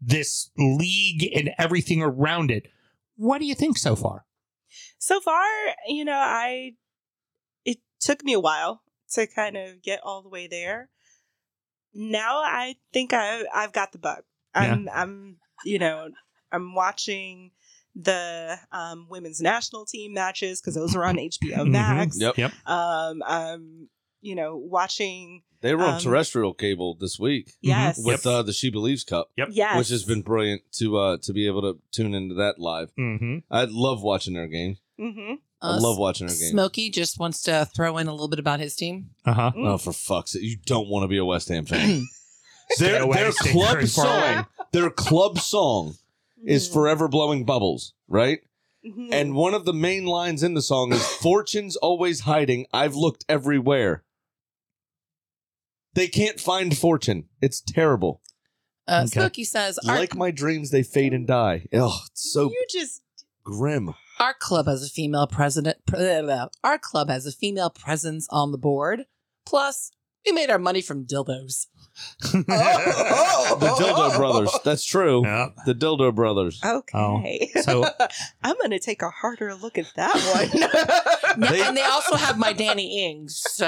this 0.00 0.50
league, 0.56 1.24
and 1.34 1.50
everything 1.58 2.02
around 2.02 2.50
it. 2.50 2.68
What 3.16 3.38
do 3.40 3.46
you 3.46 3.54
think 3.54 3.78
so 3.78 3.96
far? 3.96 4.24
so 4.98 5.20
far, 5.20 5.44
you 5.86 6.04
know, 6.04 6.16
I 6.18 6.72
it 7.64 7.78
took 8.00 8.24
me 8.24 8.32
a 8.32 8.40
while 8.40 8.82
to 9.12 9.26
kind 9.26 9.56
of 9.56 9.80
get 9.82 10.00
all 10.02 10.20
the 10.22 10.28
way 10.28 10.48
there. 10.48 10.90
Now 11.94 12.38
I 12.38 12.76
think 12.92 13.12
I 13.12 13.44
I've 13.54 13.72
got 13.72 13.92
the 13.92 13.98
bug. 13.98 14.22
I'm 14.54 14.88
I'm 14.92 15.36
you 15.64 15.78
know 15.78 16.08
I'm 16.52 16.74
watching 16.74 17.52
the 17.94 18.58
um, 18.72 19.06
women's 19.08 19.40
national 19.40 19.86
team 19.86 20.12
matches 20.12 20.60
because 20.60 20.74
those 20.74 20.94
are 20.94 21.04
on 21.04 21.16
HBO 21.16 21.58
Mhm. 21.64 21.70
Max. 21.70 22.20
Yep. 22.20 22.36
Yep. 22.36 22.52
Um, 22.66 23.22
I'm 23.26 23.88
you 24.20 24.34
know 24.34 24.56
watching 24.56 25.42
They 25.60 25.74
were 25.74 25.84
on 25.84 25.94
Um, 25.94 26.00
terrestrial 26.00 26.54
cable 26.54 26.96
this 26.98 27.18
week 27.18 27.52
yes 27.60 27.98
with 28.02 28.26
uh, 28.26 28.42
the 28.42 28.52
She 28.52 28.70
Believes 28.70 29.04
Cup, 29.04 29.30
Yep. 29.36 29.48
yes 29.52 29.76
which 29.78 29.88
has 29.90 30.04
been 30.04 30.22
brilliant 30.22 30.62
to 30.78 30.96
uh, 30.98 31.16
to 31.22 31.32
be 31.32 31.46
able 31.46 31.62
to 31.62 31.78
tune 31.92 32.14
into 32.14 32.34
that 32.36 32.58
live. 32.58 32.90
Mm-hmm. 32.98 33.38
I 33.50 33.64
love 33.68 34.02
watching 34.02 34.34
their 34.34 34.48
games. 34.48 34.78
hmm 34.98 35.34
I 35.62 35.68
Uh, 35.76 35.80
love 35.80 35.96
watching 35.98 36.26
their 36.26 36.36
game. 36.36 36.50
Smokey 36.50 36.90
just 36.90 37.18
wants 37.18 37.40
to 37.42 37.66
throw 37.74 37.96
in 37.98 38.08
a 38.08 38.12
little 38.12 38.28
bit 38.28 38.38
about 38.38 38.60
his 38.60 38.76
team. 38.76 39.10
Uh 39.24 39.32
huh. 39.32 39.52
Oh, 39.56 39.78
for 39.78 39.92
fuck's 39.92 40.32
sake! 40.32 40.42
You 40.42 40.56
don't 40.66 40.88
want 40.88 41.04
to 41.04 41.08
be 41.08 41.16
a 41.18 41.24
West 41.24 41.48
Ham 41.48 41.64
fan. 41.64 42.06
Their 42.78 43.02
away, 43.02 43.16
their 43.18 43.32
club 43.32 43.72
very 43.74 43.86
far 43.86 44.06
away. 44.06 44.34
song, 44.34 44.46
their 44.72 44.90
club 44.90 45.38
song 45.38 45.94
is 46.44 46.68
forever 46.68 47.06
blowing 47.08 47.44
bubbles, 47.44 47.94
right? 48.08 48.40
Mhm. 48.84 49.08
And 49.12 49.34
one 49.34 49.54
of 49.54 49.64
the 49.64 49.72
main 49.72 50.04
lines 50.04 50.42
in 50.42 50.54
the 50.54 50.62
song 50.62 50.92
is 50.92 51.04
"Fortune's 51.06 51.76
always 51.76 52.20
hiding. 52.20 52.66
I've 52.72 52.94
looked 52.96 53.24
everywhere." 53.28 54.02
They 55.96 56.06
can't 56.06 56.38
find 56.38 56.76
fortune. 56.78 57.24
It's 57.42 57.60
terrible. 57.60 58.22
Uh, 58.86 59.00
Okay. 59.06 59.18
Smokey 59.20 59.44
says 59.44 59.78
our, 59.88 59.96
Like 59.96 60.14
my 60.14 60.30
dreams, 60.30 60.70
they 60.70 60.84
fade 60.84 61.12
and 61.12 61.26
die. 61.26 61.66
Oh, 61.72 61.98
it's 62.12 62.32
so 62.32 62.50
you 62.50 62.64
just 62.70 63.02
grim. 63.42 63.94
our 64.20 64.34
club 64.34 64.66
has 64.66 64.84
a 64.84 64.88
female 64.88 65.26
president. 65.26 65.78
pre- 65.86 66.20
blah, 66.22 66.46
Our 66.62 66.78
club 66.78 67.08
has 67.10 67.26
a 67.26 67.32
female 67.32 67.70
presence 67.70 68.28
on 68.30 68.52
the 68.52 68.58
board. 68.58 69.06
Plus, 69.44 69.90
we 70.26 70.32
made 70.32 70.50
our 70.50 70.58
money 70.58 70.82
from 70.82 71.04
dildos. 71.06 71.66
The 72.32 73.74
Dildo 73.78 74.16
Brothers. 74.16 74.50
That's 74.64 74.84
true. 74.84 75.22
Yeah. 75.24 75.48
The 75.64 75.74
Dildo 75.74 76.14
Brothers. 76.14 76.60
okay. 76.62 77.50
Oh, 77.56 77.62
so- 77.62 77.84
I'm 78.42 78.56
gonna 78.60 78.78
take 78.78 79.00
a 79.02 79.08
harder 79.08 79.54
look 79.54 79.78
at 79.78 79.86
that 79.96 80.14
one. 80.14 81.48
They- 81.50 81.62
and 81.62 81.76
they 81.76 81.82
also 81.82 82.16
have 82.16 82.38
my 82.38 82.52
Danny 82.52 83.06
Ings. 83.06 83.42
So 83.46 83.64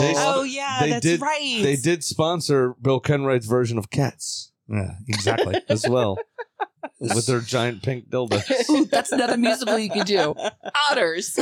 They- 0.00 0.14
oh 0.16 0.42
yeah, 0.42 0.78
they 0.80 0.90
that's 0.90 1.02
did- 1.06 1.20
right. 1.20 1.60
They 1.62 1.76
did 1.76 2.02
sponsor 2.02 2.74
Bill 2.82 2.98
Kenwright's 3.00 3.46
version 3.46 3.78
of 3.78 3.90
Cats 3.90 4.52
Yeah, 4.68 4.94
exactly. 5.08 5.60
as 5.68 5.88
well, 5.88 6.18
with 6.98 7.26
their 7.26 7.40
giant 7.40 7.82
pink 7.82 8.08
dildo. 8.10 8.42
Ooh, 8.70 8.84
that's 8.86 9.12
another 9.12 9.36
musical 9.36 9.78
you 9.78 9.90
could 9.90 10.06
do. 10.06 10.34
Otters. 10.90 11.38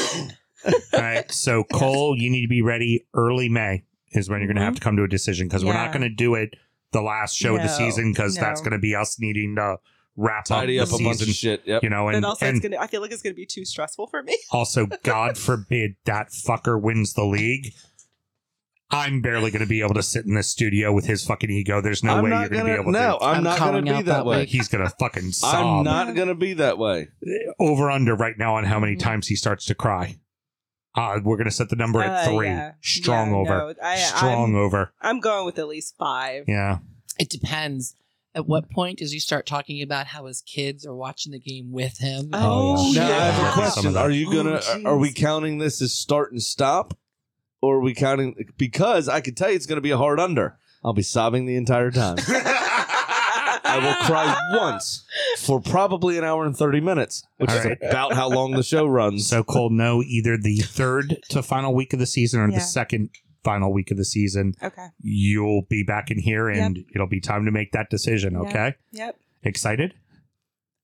All 0.67 0.73
right. 1.01 1.31
So 1.33 1.65
Cole, 1.65 2.17
you 2.19 2.29
need 2.31 2.43
to 2.43 2.49
be 2.49 2.63
ready 2.63 3.07
early 3.15 3.49
May 3.49 3.85
is 4.13 4.29
when 4.31 4.41
you're 4.41 4.47
going 4.49 4.57
to 4.57 4.63
have 4.63 4.75
to 4.75 4.81
mm-hmm. 4.81 4.85
come 4.89 4.97
to 4.97 5.03
a 5.05 5.09
decision 5.09 5.49
because 5.49 5.65
we're 5.65 5.73
not 5.75 5.87
Yeah. 5.87 5.99
going 5.99 6.03
to 6.03 6.15
do 6.15 6.35
it 6.35 6.55
the 6.93 7.03
last 7.03 7.35
show 7.37 7.55
of 7.57 7.63
the 7.63 7.69
No, 7.69 7.73
season 7.77 8.13
because 8.13 8.35
that's 8.37 8.61
no. 8.61 8.65
going 8.65 8.73
to 8.73 8.79
be 8.79 8.95
us 8.95 9.19
needing 9.21 9.57
to 9.57 9.77
wrap 10.17 10.47
Tidy 10.47 10.81
up 10.81 10.85
up 10.85 10.99
the 10.99 11.05
a 11.05 11.07
bunch 11.07 11.19
season. 11.19 11.31
of 11.31 11.37
shit. 11.37 11.63
Yep. 11.67 11.83
You 11.83 11.91
know, 11.91 12.07
but 12.07 12.15
and, 12.17 12.25
also, 12.25 12.47
and 12.47 12.57
it's 12.57 12.63
gonna. 12.67 12.79
I 12.83 12.87
feel 12.89 13.01
like 13.01 13.13
it's 13.13 13.23
gonna 13.23 13.35
be 13.35 13.47
too 13.47 13.65
stressful 13.65 14.07
for 14.09 14.23
me. 14.23 14.37
also, 14.53 14.87
God 15.05 15.37
forbid 15.39 15.97
that 16.07 16.31
fucker 16.31 16.81
wins 16.81 17.13
the 17.13 17.25
league. 17.25 17.73
I'm 18.91 19.21
barely 19.21 19.51
going 19.51 19.61
to 19.61 19.69
be 19.69 19.83
able 19.83 19.93
to 19.97 20.03
sit 20.03 20.25
in 20.25 20.33
this 20.35 20.49
studio 20.49 20.95
with 20.95 21.05
his 21.05 21.23
fucking 21.23 21.51
ego. 21.51 21.83
There's 21.83 22.03
no 22.03 22.15
I'm 22.17 22.25
way 22.25 22.31
not 22.31 22.41
you're 22.41 22.49
going 22.49 22.61
to 22.61 22.65
be 22.65 22.71
gonna. 22.71 22.81
able 22.81 22.93
No, 22.93 23.19
to. 23.19 23.25
I'm, 23.25 23.37
I'm 23.37 23.45
not 23.45 23.59
going 23.59 23.71
calling 23.71 23.85
to 23.85 23.91
be 23.93 23.97
out 23.99 24.05
that 24.07 24.13
that 24.13 24.25
way. 24.27 24.39
week. 24.41 24.49
He's 24.49 24.69
going 24.69 24.83
to 24.83 24.91
fucking 24.99 25.31
I'm 25.45 25.85
not 25.85 26.15
going 26.15 26.29
to 26.29 26.35
be 26.35 26.55
that 26.55 26.79
way. 26.79 27.09
over 27.61 27.91
under 27.91 28.15
right 28.15 28.39
now 28.39 28.55
on 28.55 28.65
how 28.65 28.81
many 28.81 28.97
times 28.97 29.27
he 29.29 29.37
starts 29.37 29.67
to 29.67 29.75
cry. 29.75 30.17
Uh, 30.95 31.21
we're 31.23 31.37
going 31.37 31.45
to 31.45 31.51
set 31.51 31.69
the 31.69 31.77
number 31.77 32.03
at 32.03 32.27
Uh, 32.27 32.31
three. 32.31 32.47
yeah. 32.49 32.73
Strong 32.81 33.31
Yeah, 33.31 33.37
over. 33.37 33.59
no, 33.59 33.75
I, 33.83 33.97
Strong 33.97 34.45
I'm, 34.51 34.57
over. 34.57 34.93
I'm 35.01 35.21
going 35.21 35.47
with 35.47 35.59
at 35.59 35.69
least 35.69 35.95
five. 35.99 36.45
Yeah. 36.49 36.79
It 37.21 37.29
depends. 37.31 37.95
At 38.35 38.47
what 38.47 38.71
point 38.71 38.99
does 38.99 39.11
he 39.13 39.19
start 39.19 39.47
talking 39.47 39.83
about 39.83 40.07
how 40.09 40.27
his 40.27 40.43
kids 40.43 40.85
are 40.87 40.95
watching 40.95 41.33
the 41.33 41.39
game 41.41 41.73
with 41.73 41.99
him? 41.99 42.31
Oh, 42.33 42.93
yeah. 42.93 43.01
Now 43.09 43.09
I 43.09 43.21
have 43.21 43.35
Yeah. 43.35 43.49
a 43.49 43.53
Some 43.53 43.55
question: 43.63 43.93
that. 43.95 44.01
Are 44.01 44.11
you 44.11 44.33
gonna? 44.33 44.61
Oh, 44.65 44.83
are 44.85 44.99
we 44.99 45.11
jeez. 45.11 45.17
counting 45.17 45.59
this 45.59 45.81
as 45.83 45.93
start 45.95 46.31
and 46.33 46.43
stop, 46.43 46.97
or 47.61 47.77
are 47.77 47.81
we 47.81 47.95
counting? 47.95 48.35
Because 48.57 49.09
I 49.09 49.21
could 49.21 49.37
tell 49.37 49.51
you 49.51 49.57
it's 49.57 49.67
going 49.67 49.77
to 49.79 49.83
be 49.83 49.91
a 49.91 49.97
hard 49.97 50.21
under. 50.21 50.57
I'll 50.85 50.93
be 50.93 51.03
sobbing 51.03 51.47
the 51.47 51.57
entire 51.57 51.91
time. 51.91 52.19
I 53.69 53.79
will 53.79 53.95
cry 54.07 54.35
once 54.59 55.05
for 55.39 55.61
probably 55.61 56.17
an 56.19 56.25
hour 56.25 56.45
and 56.47 56.57
thirty 56.57 56.81
minutes, 56.81 57.23
which 57.37 57.51
All 57.51 57.57
is 57.57 57.65
right. 57.65 57.79
about 57.83 58.15
how 58.15 58.29
long 58.29 58.53
the 58.53 58.63
show 58.63 58.87
runs. 58.87 59.27
So 59.29 59.43
Cole, 59.45 59.71
no, 59.71 60.03
either 60.03 60.37
the 60.37 60.59
third 60.59 61.19
to 61.31 61.43
final 61.43 61.75
week 61.75 61.93
of 61.93 61.99
the 61.99 62.07
season 62.07 62.41
or 62.41 62.49
Yeah. 62.49 62.57
the 62.57 62.61
second 62.63 63.11
final 63.45 63.73
week 63.73 63.91
of 63.91 63.97
the 63.97 64.05
season, 64.05 64.55
Okay. 64.63 64.87
you'll 65.01 65.63
be 65.69 65.83
back 65.83 66.11
in 66.11 66.19
here 66.19 66.49
and 66.49 66.79
it'll 66.95 67.07
be 67.07 67.21
time 67.21 67.45
to 67.45 67.51
make 67.51 67.73
that 67.73 67.89
decision. 67.91 68.33
Yeah. 68.35 68.41
Okay. 68.49 68.75
Yep. 68.93 69.17
Excited? 69.45 69.95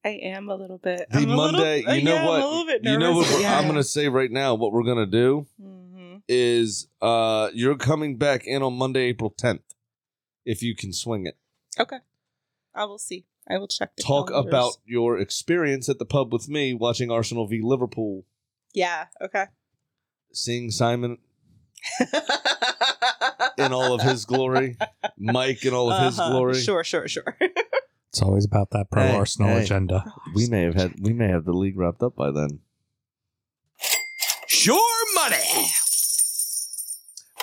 I 0.04 0.10
am 0.22 0.48
a 0.50 0.54
little 0.54 0.78
bit. 0.78 1.06
the 1.10 1.18
I'm 1.18 1.30
a 1.30 1.36
little- 1.36 1.52
Monday, 1.52 1.78
you 1.96 2.02
know 2.04 2.14
yeah, 2.14 2.26
what? 2.26 2.34
I'm 2.36 2.42
a 2.42 2.46
little 2.48 2.66
bit 2.66 2.84
you 2.84 2.98
know 2.98 3.14
what? 3.16 3.28
we're- 3.30 3.42
yeah. 3.42 3.56
I'm 3.58 3.64
going 3.64 3.76
to 3.76 3.82
say 3.84 4.08
right 4.08 4.30
now. 4.30 4.54
What 4.54 4.72
we're 4.72 4.82
going 4.84 4.98
to 4.98 5.06
do 5.10 5.46
Mhm. 5.60 6.20
is 6.28 6.88
uh 7.02 7.48
you're 7.54 7.76
coming 7.76 8.16
back 8.18 8.46
in 8.46 8.62
on 8.62 8.74
Monday, 8.74 9.04
April 9.06 9.30
10th, 9.36 9.62
if 10.44 10.62
you 10.62 10.76
can 10.76 10.92
swing 10.92 11.26
it. 11.26 11.36
Okay. 11.80 11.98
I 12.74 12.84
will 12.86 12.98
see. 12.98 13.26
I 13.48 13.58
will 13.58 13.68
check 13.68 13.94
the 13.96 14.02
Talk 14.02 14.28
calendars. 14.28 14.50
about 14.50 14.72
your 14.86 15.18
experience 15.18 15.88
at 15.88 15.98
the 15.98 16.04
pub 16.06 16.32
with 16.32 16.48
me 16.48 16.72
watching 16.74 17.10
Arsenal 17.10 17.46
v 17.46 17.60
Liverpool, 17.62 18.24
Yeah, 18.72 19.06
okay. 19.20 19.46
seeing 20.32 20.70
Simon 20.70 21.18
in 23.58 23.72
all 23.72 23.92
of 23.92 24.00
his 24.02 24.24
glory, 24.24 24.76
Mike 25.18 25.64
in 25.64 25.74
all 25.74 25.90
of 25.92 26.02
his 26.02 26.18
Uh-huh. 26.18 26.30
glory. 26.30 26.54
Sure, 26.60 26.82
sure, 26.84 27.06
sure. 27.06 27.36
It's 28.08 28.22
always 28.22 28.44
about 28.44 28.70
that 28.70 28.90
pro 28.90 29.02
Hey, 29.02 29.14
Arsenal 29.16 29.50
hey. 29.50 29.64
agenda. 29.64 30.14
We 30.34 30.48
may 30.48 30.62
have 30.62 30.74
had 30.74 30.94
we 31.00 31.12
may 31.12 31.28
have 31.28 31.44
the 31.44 31.52
league 31.52 31.76
wrapped 31.76 32.02
up 32.02 32.14
by 32.16 32.30
then. 32.30 32.60
Sure 34.46 35.04
money. 35.16 35.66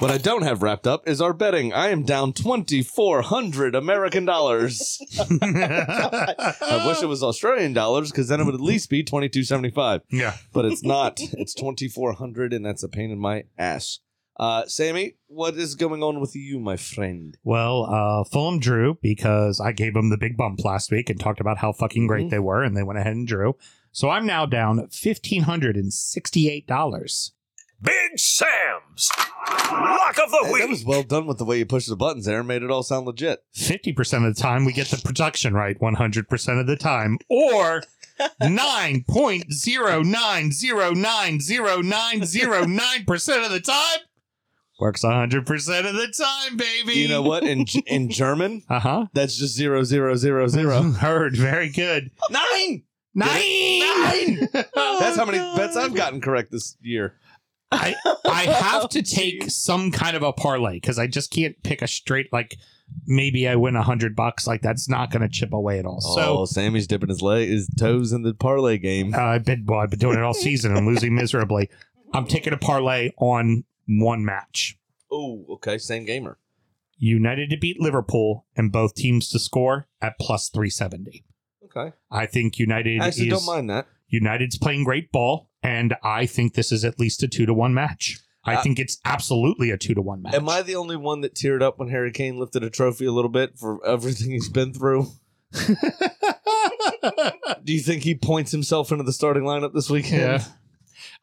What 0.01 0.09
I 0.09 0.17
don't 0.17 0.41
have 0.41 0.63
wrapped 0.63 0.87
up 0.87 1.07
is 1.07 1.21
our 1.21 1.31
betting. 1.31 1.73
I 1.73 1.89
am 1.89 2.01
down 2.01 2.33
twenty 2.33 2.81
four 2.81 3.21
hundred 3.21 3.75
American 3.75 4.25
dollars. 4.25 4.99
I 5.19 6.83
wish 6.87 7.03
it 7.03 7.07
was 7.07 7.21
Australian 7.21 7.73
dollars 7.73 8.09
because 8.09 8.27
then 8.27 8.39
it 8.41 8.45
would 8.45 8.55
at 8.55 8.61
least 8.61 8.89
be 8.89 9.03
twenty 9.03 9.29
two 9.29 9.43
seventy 9.43 9.69
five. 9.69 10.01
yeah. 10.09 10.37
But 10.53 10.65
it's 10.65 10.83
not. 10.83 11.19
It's 11.33 11.53
twenty 11.53 11.87
four 11.87 12.13
hundred, 12.13 12.51
and 12.51 12.65
that's 12.65 12.81
a 12.81 12.89
pain 12.89 13.11
in 13.11 13.19
my 13.19 13.43
ass. 13.59 13.99
Uh, 14.39 14.65
Sammy, 14.65 15.17
what 15.27 15.55
is 15.55 15.75
going 15.75 16.01
on 16.01 16.19
with 16.19 16.35
you, 16.35 16.59
my 16.59 16.77
friend? 16.77 17.37
Well, 17.43 17.83
uh, 17.87 18.23
Fulham 18.23 18.59
drew 18.59 18.97
because 19.03 19.59
I 19.59 19.71
gave 19.71 19.93
them 19.93 20.09
the 20.09 20.17
big 20.17 20.35
bump 20.35 20.65
last 20.65 20.89
week 20.89 21.11
and 21.11 21.19
talked 21.19 21.39
about 21.39 21.59
how 21.59 21.73
fucking 21.73 22.07
great 22.07 22.25
Mhm. 22.27 22.29
they 22.31 22.39
were, 22.39 22.63
and 22.63 22.75
they 22.75 22.81
went 22.81 22.97
ahead 22.97 23.13
and 23.15 23.27
drew. 23.27 23.55
So 23.91 24.09
I'm 24.09 24.25
now 24.25 24.47
down 24.47 24.87
fifteen 24.89 25.43
hundred 25.43 25.75
and 25.75 25.93
sixty-eight 25.93 26.65
dollars. 26.65 27.33
Big 27.81 28.19
Sam's 28.19 29.09
lock 29.71 30.17
of 30.23 30.29
the 30.31 30.41
Hey, 30.45 30.51
week. 30.53 30.61
that 30.61 30.69
was 30.69 30.85
well 30.85 31.03
done 31.03 31.25
with 31.25 31.37
the 31.37 31.45
way 31.45 31.57
you 31.59 31.65
pushed 31.65 31.89
the 31.89 31.95
buttons 31.95 32.25
there 32.25 32.39
and 32.39 32.47
made 32.47 32.61
it 32.63 32.69
all 32.71 32.83
sound 32.83 33.05
legit. 33.07 33.43
Fifty 33.53 33.91
percent 33.93 34.25
of 34.25 34.35
the 34.35 34.41
time, 34.41 34.65
we 34.65 34.73
get 34.73 34.87
the 34.87 34.97
production 35.03 35.53
right. 35.53 35.79
One 35.81 35.95
hundred 35.95 36.29
percent 36.29 36.59
of 36.59 36.67
the 36.67 36.75
time, 36.75 37.17
or 37.29 37.81
nine 38.41 39.03
point 39.09 39.51
zero 39.51 40.03
nine 40.03 40.51
zero 40.51 40.91
nine 40.91 41.39
zero 41.39 41.81
nine 41.81 42.23
zero 42.25 42.65
nine 42.65 43.05
percent 43.05 43.43
of 43.45 43.51
the 43.51 43.59
time. 43.61 43.99
Works 44.79 45.03
hundred 45.03 45.45
percent 45.45 45.85
of 45.87 45.93
the 45.95 46.07
time, 46.07 46.57
baby. 46.57 46.93
You 46.93 47.07
know 47.07 47.21
what? 47.21 47.43
In 47.43 47.65
in 47.87 48.09
German, 48.09 48.63
Uh 48.69 48.79
huh. 48.79 49.05
that's 49.13 49.37
just 49.37 49.55
zero 49.55 49.83
zero 49.83 50.15
zero 50.15 50.47
zero. 50.47 50.81
Heard. 50.91 51.35
Very 51.37 51.69
good. 51.69 52.11
Nine. 52.29 52.83
Nine. 53.13 54.47
That's 54.53 55.17
how 55.17 55.25
many 55.25 55.37
bets 55.57 55.75
I've 55.75 55.93
gotten 55.93 56.21
correct 56.21 56.49
this 56.51 56.77
year. 56.81 57.15
I 57.71 57.95
I 58.25 58.43
have 58.43 58.89
to 58.89 59.01
take 59.19 59.49
some 59.49 59.91
kind 59.91 60.15
of 60.17 60.23
a 60.23 60.33
parlay 60.33 60.75
because 60.75 60.99
I 60.99 61.07
just 61.07 61.31
can't 61.31 61.61
pick 61.63 61.81
a 61.81 61.87
straight 61.87 62.31
like 62.33 62.57
maybe 63.07 63.47
I 63.47 63.55
win 63.55 63.75
a 63.75 63.83
hundred 63.83 64.15
bucks 64.15 64.45
like 64.45 64.61
that's 64.61 64.89
not 64.89 65.11
going 65.11 65.21
to 65.21 65.29
chip 65.29 65.53
away 65.53 65.79
at 65.79 65.85
all. 65.85 66.01
oh, 66.03 66.15
So 66.45 66.53
Sammy's 66.53 66.87
dipping 66.87 67.09
his 67.09 67.21
leg, 67.21 67.47
his 67.49 67.69
toes 67.79 68.11
in 68.11 68.23
the 68.23 68.33
parlay 68.33 68.77
game. 68.77 69.13
uh, 69.15 69.19
I've 69.19 69.45
been 69.45 69.65
well, 69.65 69.79
I've 69.79 69.89
been 69.89 69.99
doing 69.99 70.17
it 70.17 70.23
all 70.23 70.33
season 70.33 70.75
and 70.75 70.85
losing 70.85 71.15
miserably. 71.15 71.69
I'm 72.13 72.27
taking 72.27 72.51
a 72.53 72.57
parlay 72.57 73.11
on 73.17 73.63
one 73.87 74.25
match. 74.25 74.77
Oh, 75.09 75.45
okay, 75.51 75.77
same 75.77 76.05
gamer. 76.05 76.37
United 76.97 77.49
to 77.49 77.57
beat 77.57 77.79
Liverpool 77.81 78.45
and 78.55 78.71
both 78.71 78.93
teams 78.93 79.29
to 79.29 79.39
score 79.39 79.87
at 80.01 80.19
plus 80.19 80.49
three 80.49 80.69
seventy. 80.69 81.23
Okay, 81.65 81.93
I 82.11 82.25
think 82.25 82.59
United 82.59 83.01
I 83.01 83.07
actually 83.07 83.29
is 83.29 83.33
don't 83.33 83.45
mind 83.45 83.69
that. 83.69 83.87
United's 84.09 84.57
playing 84.57 84.83
great 84.83 85.11
ball, 85.11 85.49
and 85.63 85.95
I 86.03 86.25
think 86.25 86.53
this 86.53 86.71
is 86.71 86.83
at 86.85 86.99
least 86.99 87.23
a 87.23 87.27
two 87.27 87.45
to 87.45 87.53
one 87.53 87.73
match. 87.73 88.19
I 88.43 88.55
Uh, 88.55 88.63
think 88.63 88.79
it's 88.79 88.97
absolutely 89.05 89.69
a 89.69 89.77
two 89.77 89.93
to 89.93 90.01
one 90.01 90.21
match. 90.23 90.33
Am 90.33 90.49
I 90.49 90.61
the 90.63 90.75
only 90.75 90.95
one 90.95 91.21
that 91.21 91.35
teared 91.35 91.61
up 91.61 91.77
when 91.77 91.89
Harry 91.89 92.11
Kane 92.11 92.37
lifted 92.39 92.63
a 92.63 92.69
trophy 92.71 93.05
a 93.05 93.11
little 93.11 93.29
bit 93.29 93.57
for 93.59 93.85
everything 93.85 94.31
he's 94.31 94.49
been 94.49 94.73
through? 94.73 95.07
Do 97.63 97.73
you 97.73 97.81
think 97.81 98.03
he 98.03 98.15
points 98.15 98.51
himself 98.51 98.91
into 98.91 99.03
the 99.03 99.13
starting 99.13 99.43
lineup 99.43 99.73
this 99.73 99.89
weekend? 99.89 100.21
Yeah. 100.21 100.43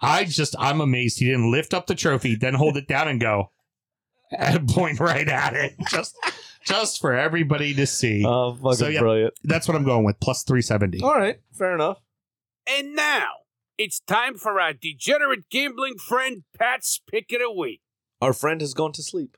I 0.00 0.24
just 0.24 0.54
I'm 0.58 0.80
amazed 0.80 1.18
he 1.18 1.24
didn't 1.26 1.50
lift 1.50 1.74
up 1.74 1.86
the 1.86 1.94
trophy, 1.94 2.36
then 2.36 2.54
hold 2.54 2.76
it 2.76 2.86
down 2.86 3.08
and 3.08 3.20
go 3.20 3.50
and 4.30 4.68
point 4.68 5.00
right 5.00 5.28
at 5.28 5.54
it. 5.54 5.74
Just 5.88 6.16
just 6.64 7.00
for 7.00 7.14
everybody 7.14 7.74
to 7.74 7.86
see. 7.86 8.24
Oh, 8.26 8.54
fucking 8.54 8.72
So, 8.74 8.88
yeah. 8.88 9.00
brilliant. 9.00 9.34
That's 9.44 9.66
what 9.66 9.76
I'm 9.76 9.84
going 9.84 10.04
with. 10.04 10.20
Plus 10.20 10.42
three 10.44 10.62
seventy. 10.62 11.00
All 11.02 11.14
right, 11.14 11.40
fair 11.52 11.74
enough. 11.74 11.98
And 12.68 12.94
now 12.94 13.26
it's 13.78 14.00
time 14.00 14.34
for 14.34 14.60
our 14.60 14.72
degenerate 14.72 15.48
gambling 15.50 15.96
friend 15.96 16.42
Pat's 16.58 17.00
pick 17.10 17.32
of 17.32 17.38
the 17.38 17.50
week. 17.50 17.80
Our 18.20 18.32
friend 18.32 18.60
has 18.60 18.74
gone 18.74 18.92
to 18.92 19.02
sleep. 19.02 19.36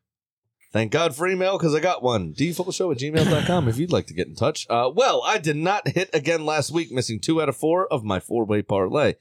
Thank 0.73 0.93
God 0.93 1.15
for 1.15 1.29
email 1.29 1.59
because 1.59 1.75
I 1.75 1.81
got 1.81 2.03
one. 2.03 2.33
dfootballshow 2.33 2.93
at 2.93 2.99
gmail.com 2.99 3.69
if 3.69 3.77
you'd 3.77 3.93
like 3.93 4.07
to 4.07 4.15
get 4.15 4.29
in 4.29 4.35
touch. 4.37 4.67
Uh, 4.71 4.91
well, 4.95 5.23
I 5.25 5.39
did 5.39 5.57
not 5.57 5.89
hit 5.89 6.09
again 6.15 6.47
last 6.47 6.71
week, 6.71 6.91
missing 6.91 7.21
two 7.21 7.43
out 7.43 7.49
of 7.49 7.57
four 7.57 7.87
of 7.93 8.05
my 8.05 8.21
four 8.21 8.45
way 8.45 8.63
parlay. 8.63 9.15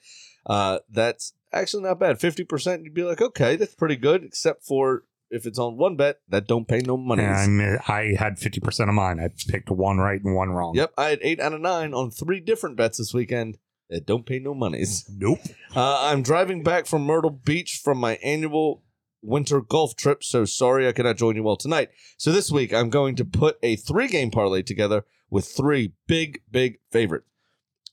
Uh, 0.46 0.80
that's 0.90 1.34
actually 1.52 1.84
not 1.84 2.00
bad. 2.00 2.20
50%, 2.20 2.84
you'd 2.84 2.94
be 2.94 3.04
like, 3.04 3.22
okay, 3.22 3.56
that's 3.56 3.76
pretty 3.76 3.96
good, 3.96 4.24
except 4.24 4.64
for 4.64 5.04
if 5.32 5.46
it's 5.46 5.60
on 5.60 5.78
one 5.78 5.96
bet, 5.96 6.20
that 6.30 6.48
don't 6.48 6.68
pay 6.68 6.80
no 6.80 6.98
money. 6.98 7.24
And 7.24 7.62
I'm, 7.62 7.80
I 7.88 8.16
had 8.18 8.40
fifty 8.40 8.60
percent 8.60 8.90
of 8.90 8.96
mine. 8.96 9.20
I 9.20 9.30
picked 9.48 9.70
one 9.70 9.98
right 10.00 10.20
and 10.24 10.36
one 10.36 10.50
wrong. 10.50 10.76
Yep, 10.76 10.94
I 10.98 11.10
had 11.10 11.20
eight 11.22 11.40
out 11.40 11.54
of 11.54 11.62
nine 11.62 11.94
on 11.94 12.10
three 12.10 12.40
different 12.40 12.78
bets 12.78 12.98
this 12.98 13.14
weekend 13.14 13.58
that 13.90 14.06
don't 14.06 14.26
pay 14.26 14.40
no 14.40 14.54
monies. 14.54 15.06
Nope. 15.18 15.40
Uh, 15.76 16.10
I'm 16.10 16.22
driving 16.22 16.64
back 16.64 16.86
from 16.86 17.04
Myrtle 17.04 17.30
Beach 17.32 17.82
from 17.84 17.98
my 17.98 18.16
annual 18.24 18.84
winter 19.22 19.60
golf 19.62 19.96
trip, 19.96 20.24
so 20.24 20.46
sorry 20.46 20.88
I 20.88 20.94
cannot 20.94 21.18
join 21.18 21.36
you 21.36 21.48
all 21.48 21.58
tonight. 21.58 21.90
So 22.18 22.32
this 22.32 22.52
week, 22.52 22.74
I'm 22.74 22.90
going 22.90 23.16
to 23.18 23.26
put 23.26 23.58
a 23.62 23.76
three 23.76 24.08
game 24.08 24.32
parlay 24.32 24.62
together 24.62 25.04
with 25.30 25.46
three 25.46 25.94
big, 26.08 26.42
big 26.50 26.80
favorites. 26.92 27.28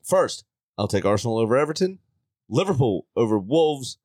First, 0.05 0.45
I'll 0.79 0.89
take 0.89 1.05
Arsenal 1.05 1.39
over 1.39 1.57
Everton, 1.57 1.99
Liverpool 2.49 3.07
over 3.17 3.39
Wolves 3.39 3.99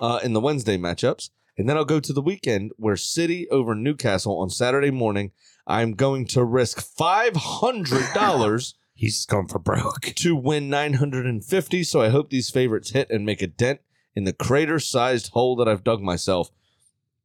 uh, 0.00 0.20
in 0.22 0.32
the 0.32 0.40
Wednesday 0.40 0.78
matchups, 0.78 1.30
and 1.58 1.68
then 1.68 1.76
I'll 1.76 1.84
go 1.84 2.00
to 2.00 2.12
the 2.12 2.22
weekend 2.22 2.72
where 2.76 2.96
City 2.96 3.48
over 3.50 3.74
Newcastle 3.74 4.38
on 4.38 4.48
Saturday 4.48 4.90
morning. 4.90 5.32
I'm 5.66 5.92
going 5.94 6.26
to 6.28 6.42
risk 6.42 6.80
$500 6.96 8.74
He's 9.02 9.26
going 9.26 9.48
for 9.48 9.58
broke. 9.58 10.00
to 10.14 10.36
win 10.36 10.70
950 10.70 11.82
so 11.82 12.00
i 12.00 12.08
hope 12.08 12.30
these 12.30 12.50
favorites 12.50 12.90
hit 12.92 13.10
and 13.10 13.26
make 13.26 13.42
a 13.42 13.48
dent 13.48 13.80
in 14.14 14.22
the 14.22 14.32
crater 14.32 14.78
sized 14.78 15.32
hole 15.32 15.56
that 15.56 15.66
i've 15.66 15.82
dug 15.82 16.00
myself 16.00 16.50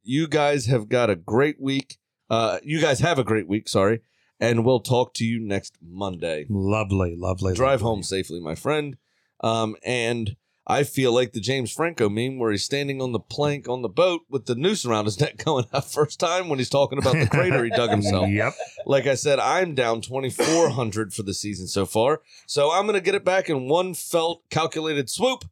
you 0.02 0.26
guys 0.26 0.66
have 0.66 0.88
got 0.88 1.08
a 1.08 1.14
great 1.14 1.60
week 1.60 1.98
uh 2.30 2.58
you 2.64 2.80
guys 2.80 2.98
have 2.98 3.16
a 3.16 3.22
great 3.24 3.46
week 3.46 3.68
sorry 3.68 4.00
and 4.40 4.64
we'll 4.64 4.80
talk 4.80 5.14
to 5.14 5.24
you 5.24 5.38
next 5.38 5.78
monday 5.80 6.46
Lovely, 6.48 7.14
lovely. 7.16 7.54
drive 7.54 7.80
lovely. 7.80 7.94
home 7.94 8.02
safely 8.02 8.40
my 8.40 8.56
friend 8.56 8.96
um 9.40 9.76
and 9.84 10.34
i 10.68 10.82
feel 10.84 11.12
like 11.12 11.32
the 11.32 11.40
james 11.40 11.72
franco 11.72 12.08
meme 12.08 12.38
where 12.38 12.50
he's 12.52 12.62
standing 12.64 13.00
on 13.02 13.12
the 13.12 13.18
plank 13.20 13.68
on 13.68 13.82
the 13.82 13.88
boat 13.88 14.20
with 14.28 14.46
the 14.46 14.54
noose 14.54 14.84
around 14.84 15.06
his 15.06 15.18
neck 15.24 15.42
going 15.44 15.64
out 15.72 15.90
first 15.90 16.20
time 16.20 16.48
when 16.48 16.58
he's 16.58 16.68
talking 16.68 16.98
about 16.98 17.14
the 17.14 17.26
crater 17.26 17.64
he 17.64 17.70
dug 17.70 17.90
himself 17.90 18.28
Yep. 18.30 18.52
like 18.86 19.06
I 19.06 19.14
said, 19.14 19.38
I'm 19.38 19.74
down 19.74 20.00
2,400 20.02 21.12
for 21.14 21.22
the 21.22 21.34
season 21.34 21.66
so 21.66 21.86
far. 21.86 22.20
So 22.46 22.70
I'm 22.70 22.84
going 22.84 22.94
to 22.94 23.00
get 23.00 23.14
it 23.14 23.24
back 23.24 23.48
in 23.48 23.68
one 23.68 23.94
felt 23.94 24.42
calculated 24.50 25.08
swoop. 25.10 25.44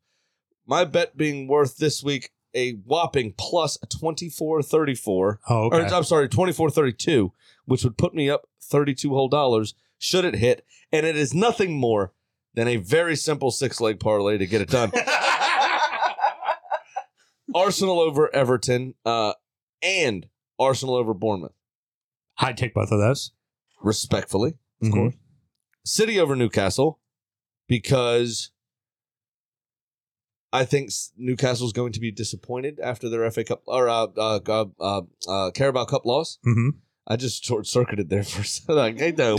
My 0.67 0.85
bet 0.85 1.17
being 1.17 1.47
worth 1.49 1.77
this 1.79 2.03
week 2.03 2.31
a 2.55 2.73
whopping 2.73 3.35
plus 3.37 3.77
2434. 3.89 5.41
Oh, 5.49 5.69
Or. 5.71 5.75
I'm 5.75 6.05
sorry, 6.05 6.29
2432, 6.29 7.33
which 7.67 7.85
would 7.85 7.99
put 7.99 8.14
me 8.14 8.31
up 8.31 8.49
32 8.62 9.11
whole 9.11 9.29
dollars 9.29 9.75
should 9.99 10.25
it 10.25 10.37
hit. 10.37 10.64
And 10.93 11.05
it 11.07 11.17
is 11.17 11.35
nothing 11.35 11.79
more 11.79 12.12
than 12.57 12.67
a 12.69 12.77
very 12.77 13.15
simple 13.15 13.51
six 13.53 13.81
leg 13.81 14.01
parlay 14.01 14.39
to 14.39 14.47
get 14.47 14.61
it 14.63 14.69
done. 14.69 14.91
Arsenal 17.55 18.01
over 18.01 18.35
Everton 18.35 18.95
uh, 19.05 19.33
and 19.83 20.27
Arsenal 20.59 20.97
over 20.97 21.15
Bournemouth, 21.15 21.53
I'd 22.39 22.57
take 22.57 22.75
both 22.75 22.91
of 22.91 22.99
those. 22.99 23.33
respectfully. 23.83 24.55
of 24.83 24.89
Mhm. 24.89 24.93
course. 24.93 25.15
City 25.85 26.19
over 26.19 26.35
Newcastle 26.35 26.99
because 27.69 28.51
I 30.53 30.65
think 30.65 30.89
s- 30.89 31.13
Newcastle's 31.17 31.73
going 31.73 31.93
to 31.93 32.01
be 32.01 32.11
disappointed 32.11 32.81
after 32.81 33.09
their 33.09 33.25
FA 33.31 33.45
Cup 33.45 33.63
or 33.67 33.89
uh, 33.89 34.07
uh, 34.17 34.41
uh, 34.49 34.65
uh, 34.81 35.03
uh, 35.29 35.51
Carabao 35.53 35.85
Cup 35.85 36.05
loss. 36.05 36.39
Mhm. 36.45 36.71
I 37.07 37.17
just 37.17 37.45
short 37.45 37.67
circuited 37.67 38.09
there 38.11 38.25
for 38.25 38.41
a 38.41 38.45
second. 38.47 38.75
Like, 38.75 38.99
hey, 38.99 39.13
no. 39.17 39.37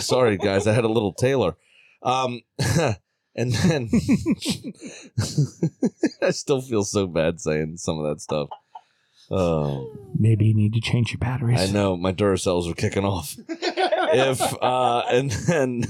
Sorry, 0.00 0.36
guys, 0.36 0.66
I 0.66 0.72
had 0.72 0.84
a 0.84 0.88
little 0.88 1.12
Taylor. 1.12 1.56
Um, 2.02 2.42
and 3.36 3.52
then 3.52 3.88
I 6.22 6.30
still 6.30 6.60
feel 6.60 6.84
so 6.84 7.06
bad 7.06 7.40
saying 7.40 7.76
some 7.78 7.98
of 7.98 8.04
that 8.06 8.20
stuff. 8.20 8.48
Oh, 9.30 9.90
Maybe 10.18 10.46
you 10.46 10.54
need 10.54 10.74
to 10.74 10.80
change 10.80 11.12
your 11.12 11.18
batteries. 11.18 11.60
I 11.60 11.72
know 11.72 11.96
my 11.96 12.12
Duracells 12.12 12.70
are 12.70 12.74
kicking 12.74 13.04
off. 13.04 13.34
if 13.48 14.40
uh, 14.62 15.02
and 15.10 15.30
then, 15.30 15.84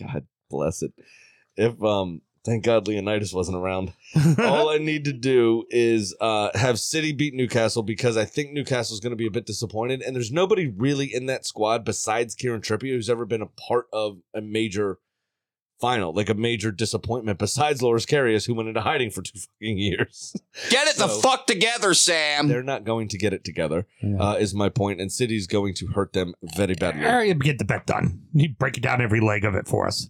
God 0.00 0.26
bless 0.48 0.82
it. 0.82 0.92
If 1.56 1.82
um 1.82 2.22
Thank 2.44 2.64
God 2.64 2.88
Leonidas 2.88 3.32
wasn't 3.32 3.56
around. 3.56 3.92
All 4.38 4.68
I 4.68 4.78
need 4.78 5.04
to 5.04 5.12
do 5.12 5.64
is 5.70 6.14
uh, 6.20 6.50
have 6.58 6.80
City 6.80 7.12
beat 7.12 7.34
Newcastle 7.34 7.82
because 7.84 8.16
I 8.16 8.24
think 8.24 8.52
Newcastle's 8.52 8.98
going 9.00 9.12
to 9.12 9.16
be 9.16 9.26
a 9.28 9.30
bit 9.30 9.46
disappointed. 9.46 10.02
And 10.02 10.16
there's 10.16 10.32
nobody 10.32 10.66
really 10.66 11.06
in 11.14 11.26
that 11.26 11.46
squad 11.46 11.84
besides 11.84 12.34
Kieran 12.34 12.60
Trippier 12.60 12.94
who's 12.94 13.08
ever 13.08 13.24
been 13.24 13.42
a 13.42 13.46
part 13.46 13.86
of 13.92 14.18
a 14.34 14.40
major 14.40 14.98
final, 15.80 16.12
like 16.12 16.28
a 16.28 16.34
major 16.34 16.70
disappointment, 16.70 17.38
besides 17.38 17.82
Loris 17.82 18.06
Karius, 18.06 18.46
who 18.46 18.54
went 18.54 18.68
into 18.68 18.80
hiding 18.80 19.10
for 19.10 19.22
two 19.22 19.38
fucking 19.60 19.78
years. 19.78 20.34
Get 20.70 20.86
it 20.88 20.96
the 20.96 21.08
fuck 21.08 21.46
together, 21.46 21.92
Sam. 21.94 22.48
They're 22.48 22.62
not 22.62 22.84
going 22.84 23.08
to 23.08 23.18
get 23.18 23.32
it 23.32 23.44
together, 23.44 23.86
Yeah. 24.02 24.16
uh, 24.20 24.34
is 24.34 24.54
my 24.54 24.68
point. 24.68 24.72
point, 24.82 25.00
And 25.00 25.12
City's 25.12 25.46
going 25.46 25.74
to 25.74 25.86
hurt 25.88 26.12
them 26.12 26.34
very 26.56 26.74
badly. 26.74 27.02
Hurry 27.02 27.30
up, 27.30 27.38
get 27.38 27.58
the 27.58 27.64
bet 27.64 27.86
done. 27.86 28.22
You 28.32 28.48
break 28.58 28.76
it 28.76 28.82
down 28.82 29.00
every 29.00 29.20
leg 29.20 29.44
of 29.44 29.54
it 29.54 29.66
for 29.68 29.86
us. 29.86 30.08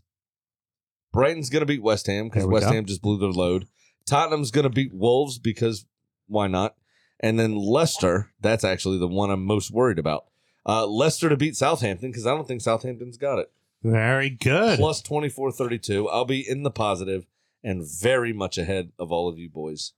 Brighton's 1.13 1.51
going 1.51 1.61
to 1.61 1.67
beat 1.67 1.83
West 1.83 2.07
Ham 2.07 2.29
because 2.29 2.43
There 2.43 2.49
we 2.49 2.55
West 2.55 2.67
go. 2.67 2.73
Ham 2.73 2.87
just 2.87 3.03
blew 3.03 3.19
their 3.19 3.31
load. 3.31 3.69
Tottenham's 4.07 4.51
going 4.51 4.65
to 4.65 4.71
beat 4.71 4.93
Wolves 4.95 5.39
because 5.39 5.87
why 6.27 6.47
not? 6.47 6.75
And 7.21 7.39
then 7.39 7.55
Leicester, 7.55 8.33
that's 8.41 8.65
actually 8.65 8.99
the 8.99 9.07
one 9.09 9.31
I'm 9.31 9.45
most 9.45 9.71
worried 9.71 9.99
about. 9.99 10.25
Uh, 10.67 10.87
Leicester 10.87 11.29
to 11.29 11.37
beat 11.37 11.57
Southampton 11.57 12.11
because 12.11 12.27
I 12.27 12.31
don't 12.31 12.49
think 12.49 12.61
Southampton's 12.61 13.17
got 13.17 13.39
it. 13.39 13.53
Very 13.83 14.31
good. 14.31 14.79
Plus 14.79 15.03
24 15.03 15.53
32. 15.53 16.09
I'll 16.09 16.25
be 16.25 16.45
in 16.49 16.63
the 16.63 16.71
positive 16.71 17.27
and 17.65 17.85
very 17.87 18.33
much 18.33 18.59
ahead 18.59 18.93
of 18.99 19.13
all 19.13 19.29
of 19.29 19.39
you 19.39 19.49
boys. 19.49 19.93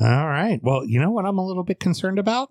All 0.00 0.28
right. 0.28 0.60
Well, 0.62 0.84
you 0.84 1.00
know 1.00 1.10
what 1.10 1.26
I'm 1.26 1.38
a 1.38 1.46
little 1.46 1.64
bit 1.64 1.80
concerned 1.80 2.18
about? 2.18 2.50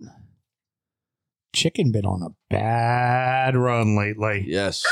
Chicken 1.54 1.92
been 1.92 2.06
on 2.06 2.22
a 2.22 2.36
bad 2.50 3.56
run 3.56 3.98
lately. 3.98 4.44
Yes. 4.48 4.84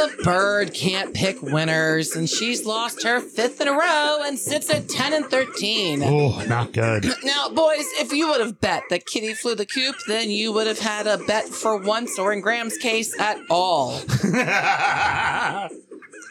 The 0.00 0.22
bird 0.24 0.72
can't 0.74 1.14
pick 1.14 1.42
winners, 1.42 2.16
and 2.16 2.28
she's 2.28 2.64
lost 2.64 3.02
her 3.02 3.20
fifth 3.20 3.60
in 3.60 3.68
a 3.68 3.72
row 3.72 4.22
and 4.24 4.38
sits 4.38 4.70
at 4.70 4.88
10 4.88 5.12
and 5.12 5.26
13. 5.26 6.02
Oh, 6.02 6.42
not 6.46 6.72
good. 6.72 7.04
Now, 7.22 7.48
boys, 7.50 7.84
if 7.98 8.12
you 8.12 8.28
would 8.28 8.40
have 8.40 8.60
bet 8.60 8.82
that 8.90 9.06
Kitty 9.06 9.34
flew 9.34 9.54
the 9.54 9.66
coop, 9.66 9.94
then 10.08 10.30
you 10.30 10.52
would 10.52 10.66
have 10.66 10.78
had 10.80 11.06
a 11.06 11.18
bet 11.18 11.44
for 11.48 11.76
once, 11.76 12.18
or 12.18 12.32
in 12.32 12.40
Graham's 12.40 12.76
case, 12.78 13.18
at 13.20 13.38
all. 13.50 14.00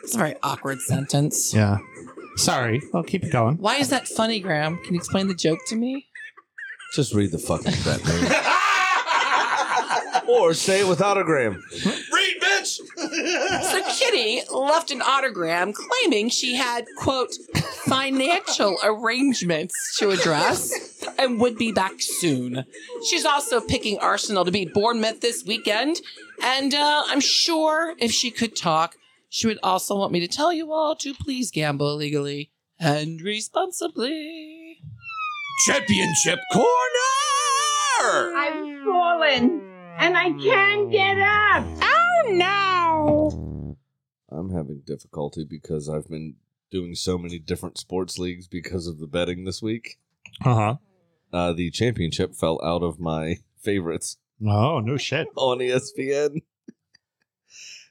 It's 0.04 0.16
a 0.16 0.18
very 0.18 0.36
awkward 0.42 0.82
sentence. 0.82 1.54
yeah. 1.54 1.78
Sorry. 2.38 2.82
Well, 2.94 3.04
keep 3.04 3.24
it 3.24 3.32
going. 3.32 3.58
Why 3.58 3.76
is 3.78 3.90
that 3.90 4.08
funny, 4.08 4.40
Graham? 4.40 4.78
Can 4.84 4.94
you 4.94 5.00
explain 5.00 5.28
the 5.28 5.36
joke 5.36 5.60
to 5.68 5.76
me? 5.76 6.08
Just 6.96 7.14
read 7.14 7.32
the 7.32 7.38
fucking 7.38 7.74
bet, 7.84 8.04
man. 8.06 8.32
or 10.30 10.54
say 10.56 10.80
it 10.80 10.88
without 10.88 11.18
a 11.18 11.24
Read, 11.26 11.54
bitch! 11.54 12.09
So 13.50 13.82
Kitty 13.90 14.42
left 14.52 14.92
an 14.92 15.00
autogram 15.00 15.74
claiming 15.74 16.30
she 16.30 16.56
had, 16.56 16.86
quote, 16.98 17.34
financial 17.86 18.78
arrangements 18.84 19.74
to 19.98 20.12
address 20.12 21.04
and 21.18 21.40
would 21.40 21.58
be 21.58 21.72
back 21.72 21.94
soon. 22.00 22.66
She's 23.08 23.26
also 23.26 23.60
picking 23.60 23.98
Arsenal 24.00 24.46
to 24.46 24.52
beat 24.52 24.74
Bournemouth 24.74 25.22
this 25.22 25.44
weekend. 25.46 26.02
And 26.44 26.74
uh, 26.74 27.04
I'm 27.08 27.22
sure 27.22 27.96
if 27.98 28.12
she 28.12 28.30
could 28.30 28.56
talk, 28.56 28.96
she 29.30 29.48
would 29.48 29.60
also 29.64 29.96
want 29.98 30.12
me 30.12 30.20
to 30.20 30.28
tell 30.28 30.54
you 30.54 30.72
all 30.72 30.96
to 30.98 31.14
please 31.14 31.50
gamble 31.52 31.96
legally 31.96 32.52
and 32.80 33.20
responsibly. 33.22 34.78
Championship 35.66 36.40
corner. 36.54 36.68
I've 38.02 38.86
fallen 38.86 39.62
and 40.00 40.18
I 40.18 40.32
can't 40.40 40.92
get 40.92 41.18
up. 41.20 41.99
Oh 42.28 42.34
no! 42.34 43.78
I'm 44.30 44.52
having 44.52 44.82
difficulty 44.86 45.44
because 45.44 45.90
I've 45.90 46.08
been 46.08 46.36
doing 46.72 46.96
so 46.96 47.18
many 47.18 47.40
different 47.40 47.78
sports 47.78 48.18
leagues 48.20 48.48
because 48.48 48.88
of 48.88 49.00
the 49.00 49.08
betting 49.08 49.44
this 49.46 49.62
week. 49.62 50.00
Uh 50.44 50.56
huh. 50.56 50.76
Uh, 51.32 51.54
the 51.54 51.70
championship 51.72 52.36
fell 52.36 52.60
out 52.64 52.84
of 52.84 53.00
my 53.00 53.38
favorites 53.62 54.18
Oh, 54.46 54.80
no 54.80 54.98
shit. 54.98 55.28
on 55.36 55.60
ESPN. 55.60 56.42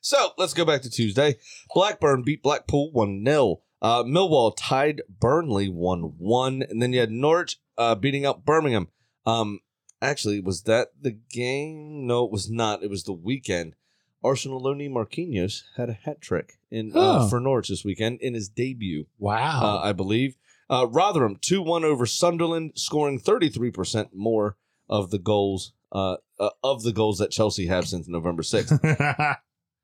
so 0.01 0.31
let's 0.39 0.55
go 0.55 0.65
back 0.65 0.83
to 0.83 0.91
Tuesday. 0.91 1.37
Blackburn 1.75 2.23
beat 2.23 2.43
Blackpool 2.43 2.91
1 2.93 3.25
0. 3.25 3.61
Uh, 3.81 4.03
Millwall 4.03 4.55
tied 4.57 5.03
Burnley 5.21 5.69
1 5.69 6.01
1. 6.19 6.63
And 6.69 6.83
then 6.83 6.93
you 6.93 7.01
had 7.01 7.11
Norwich 7.11 7.59
uh, 7.77 7.95
beating 7.95 8.25
out 8.25 8.45
Birmingham. 8.45 8.89
Um, 9.27 9.61
actually, 10.01 10.41
was 10.41 10.63
that 10.63 10.89
the 11.01 11.13
game? 11.13 12.07
No, 12.07 12.25
it 12.25 12.33
was 12.33 12.51
not. 12.51 12.83
It 12.83 12.91
was 12.91 13.05
the 13.05 13.13
weekend. 13.13 13.75
Arsenal 14.23 14.61
Loni 14.63 14.91
Marquinhos 14.91 15.63
had 15.77 15.89
a 15.89 15.93
hat 15.95 16.21
trick 16.21 16.59
in 16.71 16.91
uh, 16.95 17.25
Oh. 17.25 17.29
for 17.29 17.41
Norwich 17.41 17.69
this 17.69 17.85
weekend 17.85 18.21
in 18.21 18.35
his 18.35 18.49
debut 18.49 19.07
Wow. 19.19 19.61
uh, 19.65 19.81
I 19.83 19.93
believe. 19.93 20.37
Uh, 20.71 20.87
Rotherham 20.91 21.37
2 21.41 21.63
1 21.63 21.85
over 21.85 22.05
Sunderland, 22.07 22.73
scoring 22.75 23.19
33% 23.21 24.09
more 24.15 24.57
of 24.89 25.11
the 25.11 25.19
goals. 25.19 25.73
Uh, 25.91 26.17
uh, 26.39 26.51
of 26.63 26.83
the 26.83 26.93
goals 26.93 27.17
that 27.19 27.31
Chelsea 27.31 27.67
have 27.67 27.89
since 27.89 28.07
November 28.07 28.43
6th. 28.43 28.79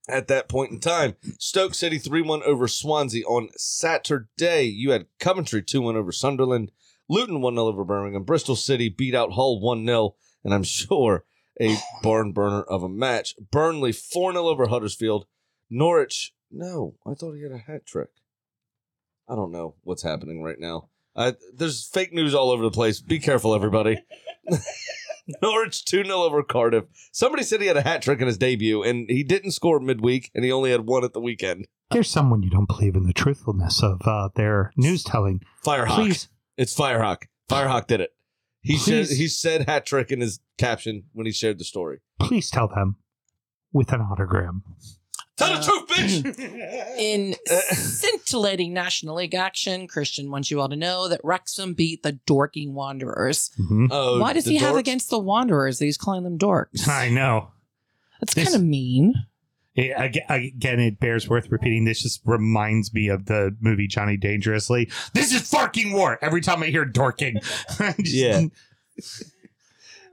At 0.06 0.28
that 0.28 0.50
point 0.50 0.70
in 0.72 0.78
time, 0.80 1.14
Stoke 1.38 1.72
City 1.74 1.96
3 1.96 2.20
1 2.20 2.42
over 2.42 2.68
Swansea. 2.68 3.24
On 3.24 3.48
Saturday, 3.56 4.64
you 4.64 4.90
had 4.90 5.06
Coventry 5.18 5.62
2 5.62 5.80
1 5.80 5.96
over 5.96 6.12
Sunderland, 6.12 6.72
Luton 7.08 7.40
1 7.40 7.54
0 7.54 7.66
over 7.66 7.84
Birmingham, 7.84 8.24
Bristol 8.24 8.54
City 8.54 8.90
beat 8.90 9.14
out 9.14 9.32
Hull 9.32 9.60
1 9.60 9.86
0, 9.86 10.14
and 10.44 10.52
I'm 10.52 10.62
sure 10.64 11.24
a 11.60 11.76
barn 12.02 12.32
burner 12.32 12.62
of 12.62 12.82
a 12.82 12.88
match. 12.88 13.34
Burnley 13.50 13.92
4 13.92 14.32
0 14.32 14.46
over 14.46 14.66
Huddersfield. 14.66 15.26
Norwich, 15.70 16.32
no, 16.50 16.96
I 17.06 17.14
thought 17.14 17.34
he 17.34 17.42
had 17.42 17.52
a 17.52 17.58
hat 17.58 17.86
trick. 17.86 18.10
I 19.28 19.34
don't 19.34 19.52
know 19.52 19.76
what's 19.82 20.02
happening 20.02 20.42
right 20.42 20.58
now. 20.58 20.90
Uh, 21.16 21.32
there's 21.54 21.86
fake 21.86 22.12
news 22.12 22.34
all 22.34 22.50
over 22.50 22.62
the 22.62 22.70
place. 22.70 23.00
Be 23.00 23.18
careful, 23.18 23.54
everybody. 23.54 24.02
Norwich 25.42 25.84
2 25.84 26.04
0 26.04 26.16
over 26.18 26.42
Cardiff. 26.42 26.84
Somebody 27.12 27.42
said 27.42 27.60
he 27.60 27.66
had 27.66 27.76
a 27.76 27.82
hat 27.82 28.02
trick 28.02 28.20
in 28.20 28.26
his 28.26 28.38
debut, 28.38 28.82
and 28.82 29.08
he 29.08 29.22
didn't 29.22 29.52
score 29.52 29.80
midweek, 29.80 30.30
and 30.34 30.44
he 30.44 30.52
only 30.52 30.70
had 30.70 30.82
one 30.86 31.04
at 31.04 31.12
the 31.12 31.20
weekend. 31.20 31.66
There's 31.90 32.10
someone 32.10 32.42
you 32.42 32.50
don't 32.50 32.68
believe 32.68 32.96
in 32.96 33.04
the 33.06 33.12
truthfulness 33.12 33.82
of 33.82 34.02
uh, 34.06 34.30
their 34.34 34.72
news 34.76 35.02
telling. 35.04 35.40
Firehawk. 35.64 35.94
Please, 35.94 36.28
It's 36.56 36.76
Firehawk. 36.76 37.22
Firehawk 37.48 37.86
did 37.86 38.00
it. 38.00 38.10
He 38.64 38.76
said, 38.78 39.06
he 39.08 39.28
said 39.28 39.68
hat 39.68 39.84
trick 39.86 40.10
in 40.10 40.20
his 40.20 40.40
caption 40.58 41.04
when 41.12 41.26
he 41.26 41.32
shared 41.32 41.58
the 41.58 41.64
story. 41.64 42.00
please 42.18 42.50
tell 42.50 42.66
them 42.66 42.96
with 43.72 43.92
an 43.92 44.00
autogram. 44.00 44.62
Tell 45.36 45.52
Uh, 45.52 45.58
the 45.58 45.64
truth, 45.66 45.88
bitch! 45.88 46.38
In 46.98 47.34
scintillating 47.72 48.72
National 48.72 49.16
League 49.16 49.34
action, 49.34 49.88
Christian 49.88 50.30
wants 50.30 50.48
you 50.50 50.60
all 50.60 50.68
to 50.68 50.76
know 50.76 51.08
that 51.08 51.20
Wrexham 51.24 51.74
beat 51.74 52.02
the 52.04 52.12
Dorking 52.24 52.72
Wanderers. 52.72 53.50
Mhm. 53.60 53.88
Oh, 53.90 54.20
Why 54.20 54.32
does 54.32 54.44
the 54.44 54.52
he 54.52 54.56
have 54.58 54.76
against 54.76 55.10
the 55.10 55.18
Wanderers 55.18 55.78
that 55.80 55.86
he's 55.86 55.96
calling 55.98 56.22
them 56.22 56.38
dorks? 56.38 56.86
I 56.88 57.08
know. 57.08 57.48
That's 58.20 58.32
kind 58.34 58.54
of 58.54 58.62
mean. 58.62 59.12
Ag- 59.76 60.20
Again, 60.28 60.78
it 60.80 61.00
bears 61.00 61.28
worth 61.28 61.50
repeating. 61.50 61.84
This 61.84 62.02
just 62.02 62.20
reminds 62.24 62.92
me 62.94 63.08
of 63.08 63.26
the 63.26 63.56
movie 63.60 63.86
Johnny 63.88 64.16
Dangerously. 64.16 64.88
This 65.14 65.32
is 65.32 65.42
farking 65.50 65.92
war. 65.92 66.18
Every 66.22 66.40
time 66.40 66.62
I 66.62 66.66
hear 66.66 66.84
dorking, 66.84 67.40
Just- 67.98 68.14
Yeah. 68.14 68.42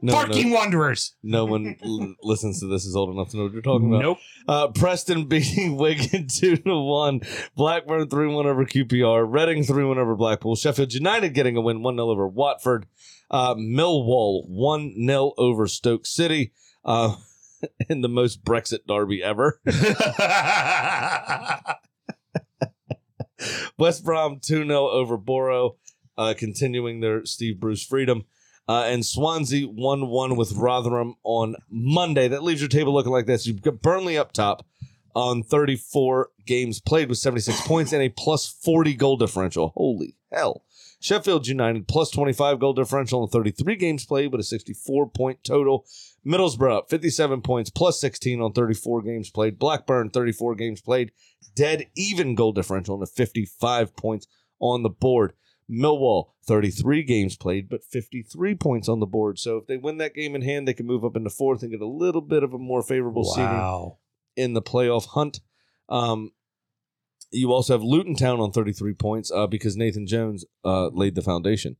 No, 0.03 0.13
no, 0.23 0.49
wanderers. 0.55 1.13
no 1.21 1.45
one 1.45 1.75
l- 1.83 2.15
listens 2.23 2.59
to 2.61 2.65
this 2.65 2.85
is 2.85 2.95
old 2.95 3.11
enough 3.11 3.29
to 3.29 3.37
know 3.37 3.43
what 3.43 3.53
you're 3.53 3.61
talking 3.61 3.87
about. 3.87 4.01
Nope. 4.01 4.17
Uh, 4.47 4.67
Preston 4.69 5.25
beating 5.27 5.77
Wigan 5.77 6.25
2 6.27 6.57
to 6.57 6.75
1. 6.75 7.21
Blackburn 7.55 8.09
3 8.09 8.27
1 8.33 8.47
over 8.47 8.65
QPR. 8.65 9.31
Reading 9.31 9.63
3 9.63 9.83
1 9.85 9.99
over 9.99 10.15
Blackpool. 10.15 10.55
Sheffield 10.55 10.91
United 10.93 11.35
getting 11.35 11.55
a 11.55 11.61
win 11.61 11.83
1 11.83 11.95
0 11.97 12.09
over 12.09 12.27
Watford. 12.27 12.87
Uh, 13.29 13.53
Millwall 13.53 14.49
1 14.49 14.95
0 15.07 15.33
over 15.37 15.67
Stoke 15.67 16.07
City. 16.07 16.51
Uh, 16.83 17.17
in 17.89 18.01
the 18.01 18.09
most 18.09 18.43
Brexit 18.43 18.85
derby 18.87 19.23
ever. 19.23 19.59
West 23.77 24.03
Brom 24.03 24.39
2 24.39 24.65
0 24.65 24.89
over 24.89 25.17
Boro, 25.17 25.77
uh, 26.17 26.33
continuing 26.37 26.99
their 26.99 27.25
Steve 27.25 27.59
Bruce 27.59 27.83
freedom. 27.83 28.25
Uh, 28.69 28.83
and 28.85 29.05
Swansea 29.05 29.67
1 29.67 30.07
1 30.07 30.35
with 30.35 30.53
Rotherham 30.53 31.15
on 31.23 31.55
Monday. 31.69 32.27
That 32.27 32.43
leaves 32.43 32.61
your 32.61 32.69
table 32.69 32.93
looking 32.93 33.11
like 33.11 33.25
this. 33.25 33.47
You've 33.47 33.61
got 33.61 33.81
Burnley 33.81 34.17
up 34.17 34.31
top 34.31 34.65
on 35.15 35.43
34 35.43 36.29
games 36.45 36.79
played 36.79 37.09
with 37.09 37.17
76 37.17 37.59
points 37.67 37.91
and 37.91 38.01
a 38.01 38.09
plus 38.09 38.47
40 38.47 38.93
goal 38.93 39.17
differential. 39.17 39.73
Holy 39.75 40.15
hell. 40.31 40.63
Sheffield 40.99 41.47
United 41.47 41.87
plus 41.87 42.11
25 42.11 42.59
goal 42.59 42.73
differential 42.73 43.23
on 43.23 43.29
33 43.29 43.75
games 43.75 44.05
played 44.05 44.31
with 44.31 44.39
a 44.39 44.43
64 44.43 45.09
point 45.09 45.43
total. 45.43 45.85
Middlesbrough 46.25 46.77
up 46.77 46.89
57 46.89 47.41
points 47.41 47.69
plus 47.69 47.99
16 47.99 48.41
on 48.41 48.53
34 48.53 49.01
games 49.01 49.29
played. 49.29 49.57
Blackburn 49.57 50.09
34 50.09 50.55
games 50.55 50.81
played. 50.81 51.11
Dead 51.55 51.87
even 51.95 52.35
goal 52.35 52.51
differential 52.53 52.93
and 52.95 53.03
a 53.03 53.07
55 53.07 53.95
points 53.95 54.27
on 54.59 54.83
the 54.83 54.89
board. 54.89 55.33
Millwall, 55.69 56.31
33 56.45 57.01
games 57.03 57.37
played, 57.37 57.69
but 57.69 57.83
53 57.83 58.55
points 58.55 58.89
on 58.89 58.99
the 58.99 59.05
board. 59.05 59.39
So 59.39 59.57
if 59.57 59.67
they 59.67 59.77
win 59.77 59.97
that 59.97 60.13
game 60.13 60.35
in 60.35 60.41
hand, 60.41 60.67
they 60.67 60.73
can 60.73 60.85
move 60.85 61.05
up 61.05 61.15
into 61.15 61.29
fourth 61.29 61.61
and 61.63 61.71
get 61.71 61.81
a 61.81 61.87
little 61.87 62.21
bit 62.21 62.43
of 62.43 62.53
a 62.53 62.57
more 62.57 62.83
favorable 62.83 63.23
seeding 63.23 63.45
Wow. 63.49 63.97
in 64.35 64.53
the 64.53 64.61
playoff 64.61 65.07
hunt. 65.07 65.39
Um, 65.89 66.31
you 67.31 67.51
also 67.53 67.73
have 67.73 67.83
Luton 67.83 68.15
Town 68.15 68.39
on 68.41 68.51
33 68.51 68.93
points 68.93 69.31
uh, 69.31 69.47
because 69.47 69.77
Nathan 69.77 70.05
Jones 70.05 70.43
uh, 70.65 70.87
laid 70.89 71.15
the 71.15 71.21
foundation. 71.21 71.77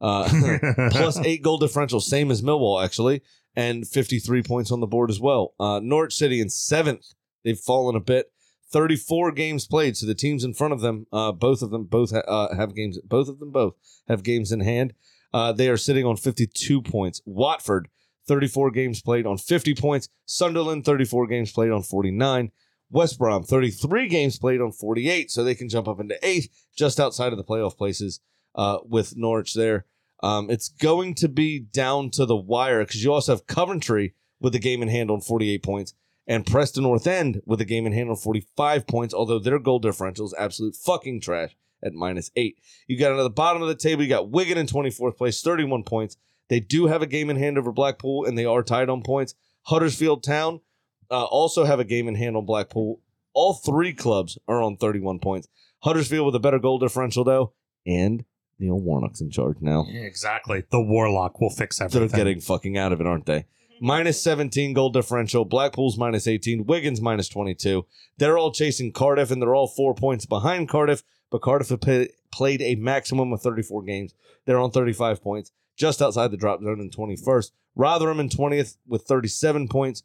Uh, 0.00 0.26
plus 0.90 1.18
eight 1.24 1.42
goal 1.42 1.58
differential, 1.58 2.00
same 2.00 2.30
as 2.30 2.40
Millwall, 2.42 2.82
actually, 2.82 3.20
and 3.56 3.86
53 3.86 4.42
points 4.42 4.70
on 4.70 4.80
the 4.80 4.86
board 4.86 5.10
as 5.10 5.20
well. 5.20 5.54
Uh, 5.60 5.80
Norwich 5.82 6.14
City 6.14 6.40
in 6.40 6.50
seventh. 6.50 7.14
They've 7.44 7.58
fallen 7.58 7.96
a 7.96 8.00
bit. 8.00 8.30
34 8.70 9.32
games 9.32 9.66
played. 9.66 9.96
So 9.96 10.06
the 10.06 10.14
teams 10.14 10.42
in 10.42 10.54
front 10.54 10.72
of 10.72 10.80
them, 10.80 11.06
uh, 11.12 11.32
both 11.32 11.62
of 11.62 11.70
them, 11.70 11.84
both 11.84 12.10
ha- 12.10 12.24
uh, 12.26 12.56
have 12.56 12.74
games. 12.74 12.98
Both 13.04 13.28
of 13.28 13.38
them 13.38 13.52
both 13.52 13.74
have 14.08 14.22
games 14.22 14.50
in 14.50 14.60
hand. 14.60 14.94
Uh, 15.32 15.52
they 15.52 15.68
are 15.68 15.76
sitting 15.76 16.04
on 16.04 16.16
52 16.16 16.82
points. 16.82 17.20
Watford, 17.24 17.88
34 18.26 18.70
games 18.70 19.02
played 19.02 19.26
on 19.26 19.38
50 19.38 19.74
points. 19.74 20.08
Sunderland, 20.26 20.84
34 20.84 21.26
games 21.26 21.52
played 21.52 21.70
on 21.70 21.82
49. 21.82 22.50
West 22.90 23.18
Brom, 23.18 23.42
33 23.42 24.08
games 24.08 24.38
played 24.38 24.60
on 24.60 24.72
48. 24.72 25.30
So 25.30 25.42
they 25.42 25.54
can 25.54 25.68
jump 25.68 25.88
up 25.88 26.00
into 26.00 26.16
eighth, 26.26 26.48
just 26.76 27.00
outside 27.00 27.32
of 27.32 27.38
the 27.38 27.44
playoff 27.44 27.76
places 27.76 28.20
uh, 28.54 28.78
with 28.84 29.16
Norwich 29.16 29.54
there. 29.54 29.86
Um, 30.24 30.48
it's 30.48 30.70
going 30.70 31.14
to 31.16 31.28
be 31.28 31.58
down 31.58 32.08
to 32.12 32.24
the 32.24 32.34
wire 32.34 32.82
because 32.82 33.04
you 33.04 33.12
also 33.12 33.32
have 33.32 33.46
Coventry 33.46 34.14
with 34.40 34.54
a 34.54 34.58
game 34.58 34.80
in 34.80 34.88
hand 34.88 35.10
on 35.10 35.20
48 35.20 35.62
points 35.62 35.92
and 36.26 36.46
Preston 36.46 36.84
North 36.84 37.06
End 37.06 37.42
with 37.44 37.60
a 37.60 37.66
game 37.66 37.84
in 37.84 37.92
hand 37.92 38.08
on 38.08 38.16
45 38.16 38.86
points, 38.86 39.12
although 39.12 39.38
their 39.38 39.58
goal 39.58 39.80
differential 39.80 40.24
is 40.24 40.34
absolute 40.38 40.76
fucking 40.76 41.20
trash 41.20 41.54
at 41.82 41.92
minus 41.92 42.30
eight. 42.36 42.58
You 42.86 42.98
got 42.98 43.12
at 43.12 43.22
the 43.22 43.28
bottom 43.28 43.60
of 43.60 43.68
the 43.68 43.74
table, 43.74 44.02
you 44.02 44.08
got 44.08 44.30
Wigan 44.30 44.56
in 44.56 44.66
24th 44.66 45.18
place, 45.18 45.42
31 45.42 45.82
points. 45.82 46.16
They 46.48 46.58
do 46.58 46.86
have 46.86 47.02
a 47.02 47.06
game 47.06 47.28
in 47.28 47.36
hand 47.36 47.58
over 47.58 47.70
Blackpool, 47.70 48.24
and 48.24 48.38
they 48.38 48.46
are 48.46 48.62
tied 48.62 48.88
on 48.88 49.02
points. 49.02 49.34
Huddersfield 49.64 50.22
Town 50.22 50.62
uh, 51.10 51.24
also 51.24 51.64
have 51.64 51.80
a 51.80 51.84
game 51.84 52.08
in 52.08 52.14
hand 52.14 52.34
on 52.34 52.46
Blackpool. 52.46 53.02
All 53.34 53.52
three 53.52 53.92
clubs 53.92 54.38
are 54.48 54.62
on 54.62 54.78
31 54.78 55.18
points. 55.18 55.48
Huddersfield 55.80 56.24
with 56.24 56.34
a 56.34 56.40
better 56.40 56.58
goal 56.58 56.78
differential, 56.78 57.24
though, 57.24 57.52
and 57.86 58.24
Neil 58.58 58.78
Warnock's 58.78 59.20
in 59.20 59.30
charge 59.30 59.56
now. 59.60 59.86
Yeah, 59.88 60.02
exactly. 60.02 60.64
The 60.70 60.80
Warlock 60.80 61.40
will 61.40 61.50
fix 61.50 61.80
everything. 61.80 62.08
They're 62.08 62.16
getting 62.16 62.40
fucking 62.40 62.78
out 62.78 62.92
of 62.92 63.00
it, 63.00 63.06
aren't 63.06 63.26
they? 63.26 63.46
Minus 63.80 64.22
17 64.22 64.72
goal 64.72 64.90
differential. 64.90 65.44
Blackpool's 65.44 65.98
minus 65.98 66.26
18. 66.26 66.64
Wigan's 66.66 67.00
minus 67.00 67.28
22. 67.28 67.84
They're 68.18 68.38
all 68.38 68.52
chasing 68.52 68.92
Cardiff, 68.92 69.30
and 69.30 69.42
they're 69.42 69.54
all 69.54 69.66
four 69.66 69.94
points 69.94 70.26
behind 70.26 70.68
Cardiff. 70.68 71.02
But 71.30 71.42
Cardiff 71.42 71.70
have 71.70 71.80
pay, 71.80 72.10
played 72.32 72.62
a 72.62 72.76
maximum 72.76 73.32
of 73.32 73.42
34 73.42 73.82
games. 73.82 74.14
They're 74.44 74.58
on 74.58 74.70
35 74.70 75.22
points, 75.22 75.50
just 75.76 76.00
outside 76.00 76.30
the 76.30 76.36
drop 76.36 76.62
zone 76.62 76.80
in 76.80 76.90
21st. 76.90 77.50
Rotherham 77.74 78.20
in 78.20 78.28
20th 78.28 78.76
with 78.86 79.02
37 79.02 79.68
points. 79.68 80.04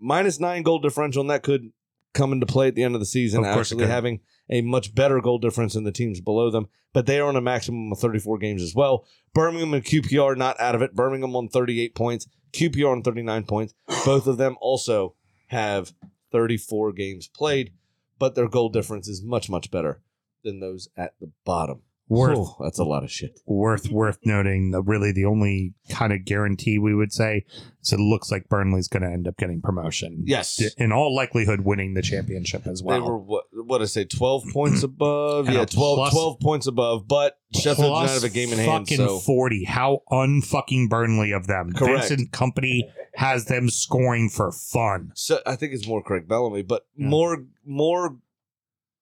Minus 0.00 0.40
nine 0.40 0.62
goal 0.62 0.80
differential, 0.80 1.20
and 1.20 1.30
that 1.30 1.44
could 1.44 1.72
come 2.12 2.32
into 2.32 2.46
play 2.46 2.68
at 2.68 2.74
the 2.74 2.82
end 2.82 2.94
of 2.94 3.00
the 3.00 3.06
season, 3.06 3.44
Of 3.44 3.54
course 3.54 3.72
actually 3.72 3.86
having 3.86 4.20
a 4.50 4.60
much 4.60 4.94
better 4.94 5.20
goal 5.20 5.38
difference 5.38 5.74
than 5.74 5.84
the 5.84 5.92
teams 5.92 6.20
below 6.20 6.50
them. 6.50 6.68
But 6.92 7.06
they 7.06 7.18
are 7.18 7.28
on 7.28 7.36
a 7.36 7.40
maximum 7.40 7.92
of 7.92 7.98
34 7.98 8.38
games 8.38 8.62
as 8.62 8.74
well. 8.74 9.06
Birmingham 9.32 9.74
and 9.74 9.84
QPR 9.84 10.36
not 10.36 10.60
out 10.60 10.74
of 10.74 10.82
it. 10.82 10.94
Birmingham 10.94 11.34
on 11.34 11.48
38 11.48 11.94
points, 11.94 12.26
QPR 12.52 12.92
on 12.92 13.02
39 13.02 13.44
points. 13.44 13.74
Both 14.04 14.26
of 14.26 14.36
them 14.36 14.56
also 14.60 15.14
have 15.48 15.92
34 16.32 16.92
games 16.92 17.28
played, 17.28 17.72
but 18.18 18.34
their 18.34 18.48
goal 18.48 18.68
difference 18.68 19.08
is 19.08 19.22
much, 19.22 19.48
much 19.48 19.70
better 19.70 20.02
than 20.42 20.60
those 20.60 20.88
at 20.96 21.14
the 21.20 21.30
bottom. 21.44 21.82
Worth 22.06 22.48
that's 22.60 22.78
a 22.78 22.84
lot 22.84 23.02
of 23.02 23.10
shit. 23.10 23.40
worth 23.46 23.88
worth 23.90 24.18
noting 24.26 24.72
really 24.84 25.10
the 25.10 25.24
only 25.24 25.72
kind 25.88 26.12
of 26.12 26.26
guarantee 26.26 26.78
we 26.78 26.94
would 26.94 27.12
say 27.14 27.46
is 27.82 27.94
it 27.94 27.98
looks 27.98 28.30
like 28.30 28.46
Burnley's 28.50 28.88
going 28.88 29.02
to 29.04 29.08
end 29.08 29.26
up 29.26 29.38
getting 29.38 29.62
promotion. 29.62 30.22
Yes. 30.26 30.60
In 30.76 30.92
all 30.92 31.14
likelihood, 31.16 31.62
winning 31.62 31.94
the 31.94 32.02
championship 32.02 32.66
as 32.66 32.82
well. 32.82 33.00
They 33.00 33.06
were 33.08 33.16
what? 33.18 33.44
What 33.54 33.80
I 33.80 33.86
say? 33.86 34.04
Twelve 34.04 34.44
points 34.52 34.82
above. 34.82 35.48
Yeah, 35.48 35.62
a 35.62 35.66
12, 35.66 35.96
plus- 35.96 36.12
12 36.12 36.40
points 36.40 36.66
above. 36.66 37.08
But 37.08 37.38
Sheffield 37.54 37.88
United 37.88 38.12
have 38.12 38.24
a 38.24 38.28
game 38.28 38.52
in 38.52 38.58
hand. 38.58 38.86
fucking 38.86 38.98
So 38.98 39.18
40. 39.20 39.64
How 39.64 40.02
unfucking 40.10 40.90
Burnley 40.90 41.32
of 41.32 41.46
them. 41.46 41.72
Correct. 41.72 42.08
Vincent 42.10 42.32
Kompany 42.32 42.82
has 43.14 43.46
them 43.46 43.70
scoring 43.70 44.28
for 44.28 44.52
fun. 44.52 45.12
so 45.14 45.38
I 45.46 45.56
think 45.56 45.72
it's 45.72 45.86
more 45.88 46.02
Craig 46.02 46.28
Bellamy, 46.28 46.62
but 46.62 46.84
Yeah. 46.96 47.06
more 47.08 47.44
more 47.64 48.16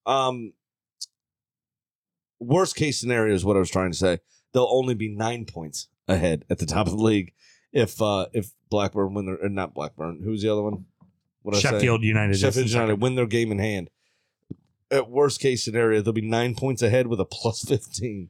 um 0.05 0.53
worst 2.43 2.75
case 2.75 2.99
scenario 2.99 3.33
is 3.33 3.45
what 3.45 3.55
I 3.55 3.59
was 3.59 3.69
trying 3.69 3.91
to 3.91 3.97
say. 3.97 4.19
They'll 4.53 4.69
only 4.69 4.93
be 4.93 5.09
nine 5.09 5.45
points 5.45 5.87
ahead 6.07 6.45
at 6.49 6.59
the 6.59 6.65
top 6.65 6.87
of 6.87 6.93
the 6.97 7.03
league 7.03 7.33
if 7.71 8.01
uh 8.01 8.27
if 8.33 8.51
Blackburn 8.69 9.13
win 9.13 9.25
their 9.25 9.43
or 9.43 9.49
not 9.49 9.73
Blackburn. 9.73 10.21
Who's 10.23 10.41
the 10.43 10.51
other 10.51 10.61
one? 10.61 10.85
What 11.41 11.55
did 11.55 11.59
I 11.59 11.61
say? 11.61 11.75
Sheffield 11.77 12.03
United. 12.03 12.37
Sheffield 12.37 12.69
United 12.69 13.01
win 13.01 13.15
their 13.15 13.25
game 13.25 13.51
in 13.51 13.59
hand. 13.59 13.89
At 14.91 15.09
worst 15.09 15.39
case 15.39 15.63
scenario, 15.63 16.01
they'll 16.01 16.13
be 16.13 16.21
nine 16.21 16.55
points 16.55 16.81
ahead 16.81 17.07
with 17.07 17.19
a 17.19 17.25
plus 17.25 17.61
fifteen 17.67 18.29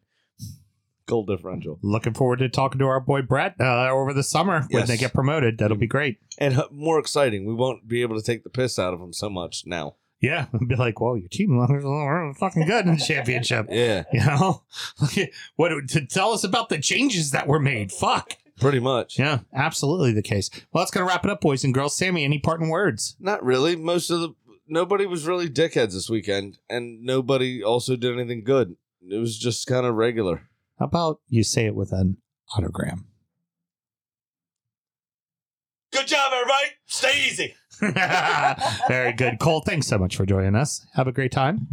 goal 1.05 1.25
differential. 1.25 1.79
Looking 1.81 2.13
forward 2.13 2.39
to 2.39 2.49
talking 2.49 2.79
to 2.79 2.85
our 2.85 2.99
boy 2.99 3.21
Brett 3.21 3.55
uh, 3.59 3.89
over 3.89 4.13
the 4.13 4.23
summer 4.23 4.65
when 4.69 4.87
they 4.87 4.97
get 4.97 5.13
promoted. 5.13 5.57
That'll 5.57 5.77
be 5.77 5.87
great. 5.87 6.19
And 6.37 6.61
more 6.71 6.99
exciting, 6.99 7.45
we 7.45 7.53
won't 7.53 7.87
be 7.87 8.01
able 8.01 8.15
to 8.15 8.25
take 8.25 8.43
the 8.43 8.49
piss 8.49 8.79
out 8.79 8.93
of 8.93 8.99
them 8.99 9.13
so 9.13 9.29
much 9.29 9.63
now. 9.65 9.95
Yeah, 10.23 10.45
and 10.53 10.67
be 10.69 10.75
like, 10.77 11.01
"Well, 11.01 11.17
your 11.17 11.27
team 11.27 11.59
are 11.59 12.33
fucking 12.35 12.65
good 12.65 12.85
in 12.85 12.95
the 12.95 13.03
championship." 13.05 13.67
Yeah, 13.69 14.05
You 14.13 14.21
know, 14.21 14.63
what 15.57 15.69
to 15.89 16.05
tell 16.07 16.31
us 16.31 16.45
about 16.45 16.69
the 16.69 16.79
changes 16.79 17.31
that 17.31 17.45
were 17.45 17.59
made? 17.59 17.91
Fuck. 17.91 18.37
pretty 18.59 18.79
much. 18.79 19.19
Yeah, 19.19 19.39
absolutely 19.53 20.13
the 20.13 20.23
case. 20.23 20.49
Well, 20.71 20.81
that's 20.81 20.91
gonna 20.91 21.05
wrap 21.05 21.25
it 21.25 21.29
up, 21.31 21.41
boys 21.41 21.65
and 21.65 21.73
girls. 21.73 21.97
Sammy, 21.97 22.23
any 22.23 22.39
parting 22.39 22.69
words? 22.69 23.17
Not 23.19 23.43
really. 23.43 23.75
Most 23.75 24.09
of 24.09 24.21
the 24.21 24.29
nobody 24.65 25.05
was 25.05 25.27
really 25.27 25.49
dickheads 25.49 25.91
this 25.91 26.09
weekend, 26.09 26.57
and 26.69 27.03
nobody 27.03 27.61
also 27.61 27.97
did 27.97 28.17
anything 28.17 28.45
good. 28.45 28.77
It 29.05 29.17
was 29.17 29.37
just 29.37 29.67
kind 29.67 29.85
of 29.85 29.95
regular. 29.95 30.47
How 30.79 30.85
about 30.85 31.19
you 31.27 31.43
say 31.43 31.65
it 31.65 31.75
with 31.75 31.91
an 31.91 32.17
autogram? 32.57 33.03
Good 35.91 36.07
job, 36.07 36.31
everybody. 36.33 36.67
Stay 36.87 37.25
easy. 37.27 37.55
Very 38.87 39.13
good, 39.13 39.39
Cole. 39.39 39.61
Thanks 39.61 39.87
so 39.87 39.97
much 39.97 40.15
for 40.15 40.25
joining 40.25 40.55
us. 40.55 40.85
Have 40.93 41.07
a 41.07 41.11
great 41.11 41.31
time. 41.31 41.67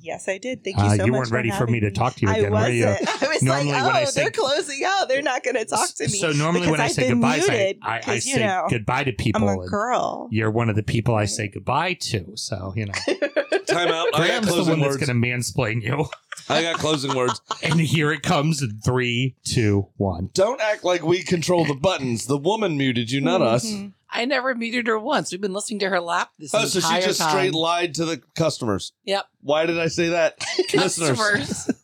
Yes, 0.00 0.26
I 0.26 0.38
did. 0.38 0.64
Thank 0.64 0.78
you 0.78 0.82
Uh, 0.84 0.92
you 0.94 0.98
much. 1.12 1.18
weren't 1.18 1.30
ready 1.32 1.50
for 1.50 1.56
having 1.56 1.72
me 1.74 1.80
to 1.80 1.90
talk 1.90 2.14
to 2.14 2.22
you 2.22 2.30
again, 2.32 2.44
were 2.44 2.50
wasn't. 2.52 2.76
you? 2.76 2.86
I 2.86 3.28
was 3.28 3.42
Normally 3.42 3.72
like, 3.72 3.84
when 3.84 3.94
I 3.96 4.02
oh, 4.02 4.04
say- 4.06 4.22
they're 4.22 4.30
closing 4.30 4.82
out. 4.86 5.06
They're 5.08 5.20
not 5.20 5.44
going 5.44 5.56
to 5.56 5.66
talk 5.66 5.88
to 5.96 6.04
me. 6.04 6.18
So 6.18 6.32
normally 6.32 6.70
when 6.70 6.80
I 6.80 6.84
I've 6.84 6.92
say 6.92 7.02
been 7.08 7.20
goodbyes, 7.20 7.46
I, 7.48 7.52
muted, 7.52 7.78
I, 7.82 7.96
I 7.96 8.00
'cause, 8.00 8.24
say 8.24 8.38
know, 8.40 8.66
goodbye 8.70 9.04
to 9.04 9.12
people. 9.12 9.46
I'm 9.46 9.58
a 9.58 9.66
girl. 9.66 10.28
You're 10.30 10.50
one 10.50 10.70
of 10.70 10.76
the 10.76 10.82
people 10.82 11.14
I 11.14 11.26
say 11.26 11.48
goodbye 11.48 11.94
to. 11.94 12.32
So 12.36 12.72
you 12.74 12.86
know, 12.86 12.92
Time 13.66 13.88
out. 13.88 14.06
I 14.08 14.10
got 14.10 14.16
Graham's 14.16 14.46
the 14.46 14.52
closing 14.54 14.80
one 14.80 14.88
that's 14.90 14.96
going 14.96 15.20
to 15.22 15.28
mansplain 15.28 15.82
you. 15.82 16.06
I 16.56 16.62
got 16.62 16.78
closing 16.78 17.14
words. 17.14 17.40
And 17.62 17.80
here 17.80 18.12
it 18.12 18.22
comes 18.22 18.62
in 18.62 18.80
three, 18.84 19.36
two, 19.44 19.88
one. 19.96 20.30
Don't 20.32 20.60
act 20.60 20.84
like 20.84 21.02
we 21.02 21.22
control 21.22 21.64
the 21.64 21.74
buttons. 21.74 22.26
The 22.26 22.38
woman 22.38 22.76
muted 22.78 23.10
you, 23.10 23.20
not 23.20 23.42
us. 23.42 23.66
Mhm. 23.70 23.92
I 24.10 24.24
never 24.24 24.54
muted 24.54 24.86
her 24.86 24.98
once. 24.98 25.30
We've 25.30 25.40
been 25.40 25.52
listening 25.52 25.80
to 25.80 25.90
her 25.90 26.00
lap 26.00 26.30
this 26.38 26.54
Oh, 26.54 26.64
so 26.64 26.78
entire 26.78 27.00
she 27.02 27.06
just 27.08 27.20
time. 27.20 27.30
straight 27.30 27.54
lied 27.54 27.94
to 27.96 28.06
the 28.06 28.22
customers. 28.36 28.92
Yep. 29.04 29.26
Why 29.42 29.66
did 29.66 29.78
I 29.78 29.88
say 29.88 30.08
that? 30.08 30.42
Listeners. 30.74 31.18
Customers. 31.18 31.66
The 31.66 31.74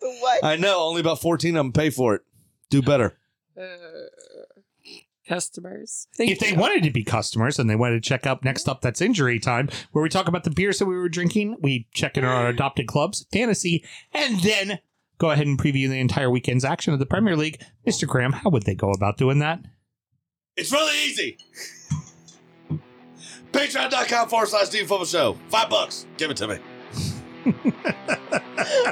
what? 0.20 0.44
I 0.44 0.56
know. 0.56 0.80
Only 0.80 1.00
about 1.02 1.20
14 1.20 1.56
of 1.56 1.60
them 1.60 1.72
pay 1.72 1.90
for 1.90 2.16
it. 2.16 2.22
Do 2.70 2.82
better. 2.82 3.16
Uh, 3.56 3.62
customers. 5.26 6.08
Thank 6.16 6.30
if 6.30 6.38
they 6.38 6.52
wanted 6.52 6.82
to 6.84 6.90
be 6.90 7.04
customers 7.04 7.58
and 7.58 7.68
they 7.68 7.76
wanted 7.76 8.02
to 8.02 8.08
check 8.08 8.26
up 8.26 8.44
next 8.44 8.62
mm-hmm. 8.62 8.70
up, 8.70 8.80
that's 8.80 9.00
injury 9.00 9.38
time, 9.38 9.68
where 9.92 10.02
we 10.02 10.08
talk 10.08 10.28
about 10.28 10.44
the 10.44 10.50
beers 10.50 10.78
that 10.78 10.86
we 10.86 10.96
were 10.96 11.08
drinking. 11.08 11.56
We 11.60 11.86
check 11.92 12.16
in 12.16 12.24
on 12.24 12.30
our 12.30 12.46
mm. 12.46 12.54
adopted 12.54 12.86
clubs, 12.86 13.26
fantasy, 13.32 13.84
and 14.12 14.40
then 14.40 14.78
go 15.18 15.30
ahead 15.30 15.46
and 15.46 15.58
preview 15.58 15.88
the 15.88 15.98
entire 15.98 16.30
weekend's 16.30 16.64
action 16.64 16.92
of 16.92 16.98
the 16.98 17.06
Premier 17.06 17.36
League. 17.36 17.60
Mr. 17.86 18.06
Graham, 18.06 18.32
how 18.32 18.50
would 18.50 18.64
they 18.64 18.74
go 18.74 18.90
about 18.90 19.16
doing 19.16 19.38
that? 19.40 19.60
It's 20.56 20.72
really 20.72 21.04
easy. 21.04 21.38
Patreon.com 23.52 24.28
forward 24.28 24.48
slash 24.48 24.68
Dean 24.68 24.86
Football 24.86 25.06
Show. 25.06 25.38
Five 25.48 25.70
bucks. 25.70 26.06
Give 26.16 26.30
it 26.30 26.36
to 26.38 26.48
me. 26.48 26.58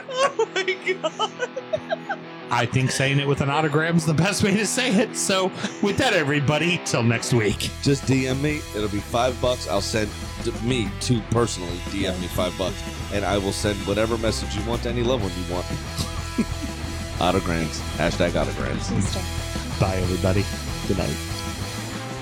oh 0.06 0.48
my 0.54 0.76
god. 1.02 2.18
I 2.50 2.66
think 2.66 2.90
saying 2.90 3.20
it 3.20 3.26
with 3.26 3.40
an 3.40 3.48
autogram 3.48 3.96
is 3.96 4.06
the 4.06 4.14
best 4.14 4.42
way 4.42 4.54
to 4.56 4.66
say 4.66 4.94
it. 4.94 5.16
So, 5.16 5.50
with 5.82 5.96
that, 5.98 6.12
everybody, 6.12 6.80
till 6.84 7.02
next 7.02 7.32
week. 7.32 7.70
Just 7.82 8.04
DM 8.04 8.40
me. 8.40 8.60
It'll 8.76 8.88
be 8.88 9.00
five 9.00 9.40
bucks. 9.40 9.68
I'll 9.68 9.80
send 9.80 10.10
to 10.44 10.52
me 10.64 10.88
to 11.02 11.20
personally 11.30 11.76
DM 11.90 12.18
me 12.20 12.26
five 12.28 12.56
bucks, 12.58 12.80
and 13.12 13.24
I 13.24 13.38
will 13.38 13.52
send 13.52 13.78
whatever 13.86 14.18
message 14.18 14.54
you 14.56 14.64
want 14.68 14.82
to 14.82 14.90
any 14.90 15.02
loved 15.02 15.22
one 15.22 15.32
you 15.32 15.52
want. 15.52 15.66
autograms. 17.18 17.80
Hashtag 17.96 18.32
autograms. 18.32 18.90
Bye, 19.80 19.96
everybody. 19.96 20.44
Good 20.86 20.98
night. 20.98 21.16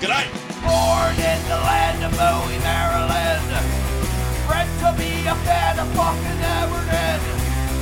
Good 0.00 0.10
night. 0.10 0.30
Born 0.62 1.14
in 1.18 1.42
the 1.48 1.58
land 1.58 2.04
of 2.04 2.12
Bowie, 2.12 2.58
Maryland. 2.62 3.42
Bred 4.46 4.68
to 4.80 4.94
be 4.98 5.26
a 5.26 5.34
fan 5.44 5.78
of 5.78 5.88
fucking 5.94 6.40
Everton. 6.62 7.20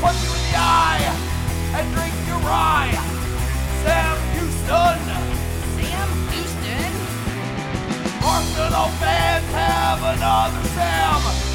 Punch 0.01 0.23
you 0.25 0.33
in 0.35 0.53
the 0.53 0.57
eye 0.57 1.40
and 1.75 1.87
drink 1.95 2.15
your 2.27 2.41
rye. 2.47 2.93
Sam 3.85 4.17
Houston. 4.35 5.01
Sam 5.77 6.09
Houston. 6.33 6.93
Arsenal 8.23 8.89
fans 9.01 9.49
have 9.53 10.01
another 10.03 10.65
Sam. 10.77 11.51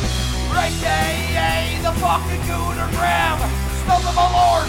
AKA 0.65 1.77
the 1.83 1.91
fucking 1.99 2.41
Gooner 2.49 2.89
Graham. 2.97 3.37
Stump 3.83 4.03
of 4.09 4.17
a 4.17 4.27
lord. 4.33 4.67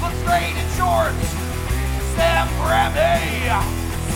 Look 0.00 0.14
straight 0.22 0.56
in 0.56 0.66
shorts. 0.78 1.28
Sam 2.16 2.48
Grammy. 2.56 3.52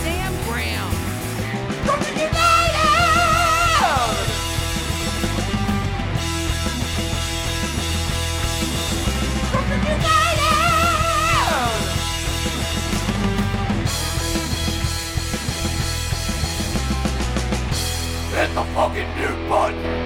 Sam 0.01 0.33
Graham. 0.45 0.89
Brooklyn 1.85 2.17
United! 2.17 2.37
Brooklyn 9.51 9.81
United! 9.83 10.16
hit 18.37 18.53
the 18.53 18.63
fucking 18.75 19.09
new 19.15 19.49
button. 19.49 19.96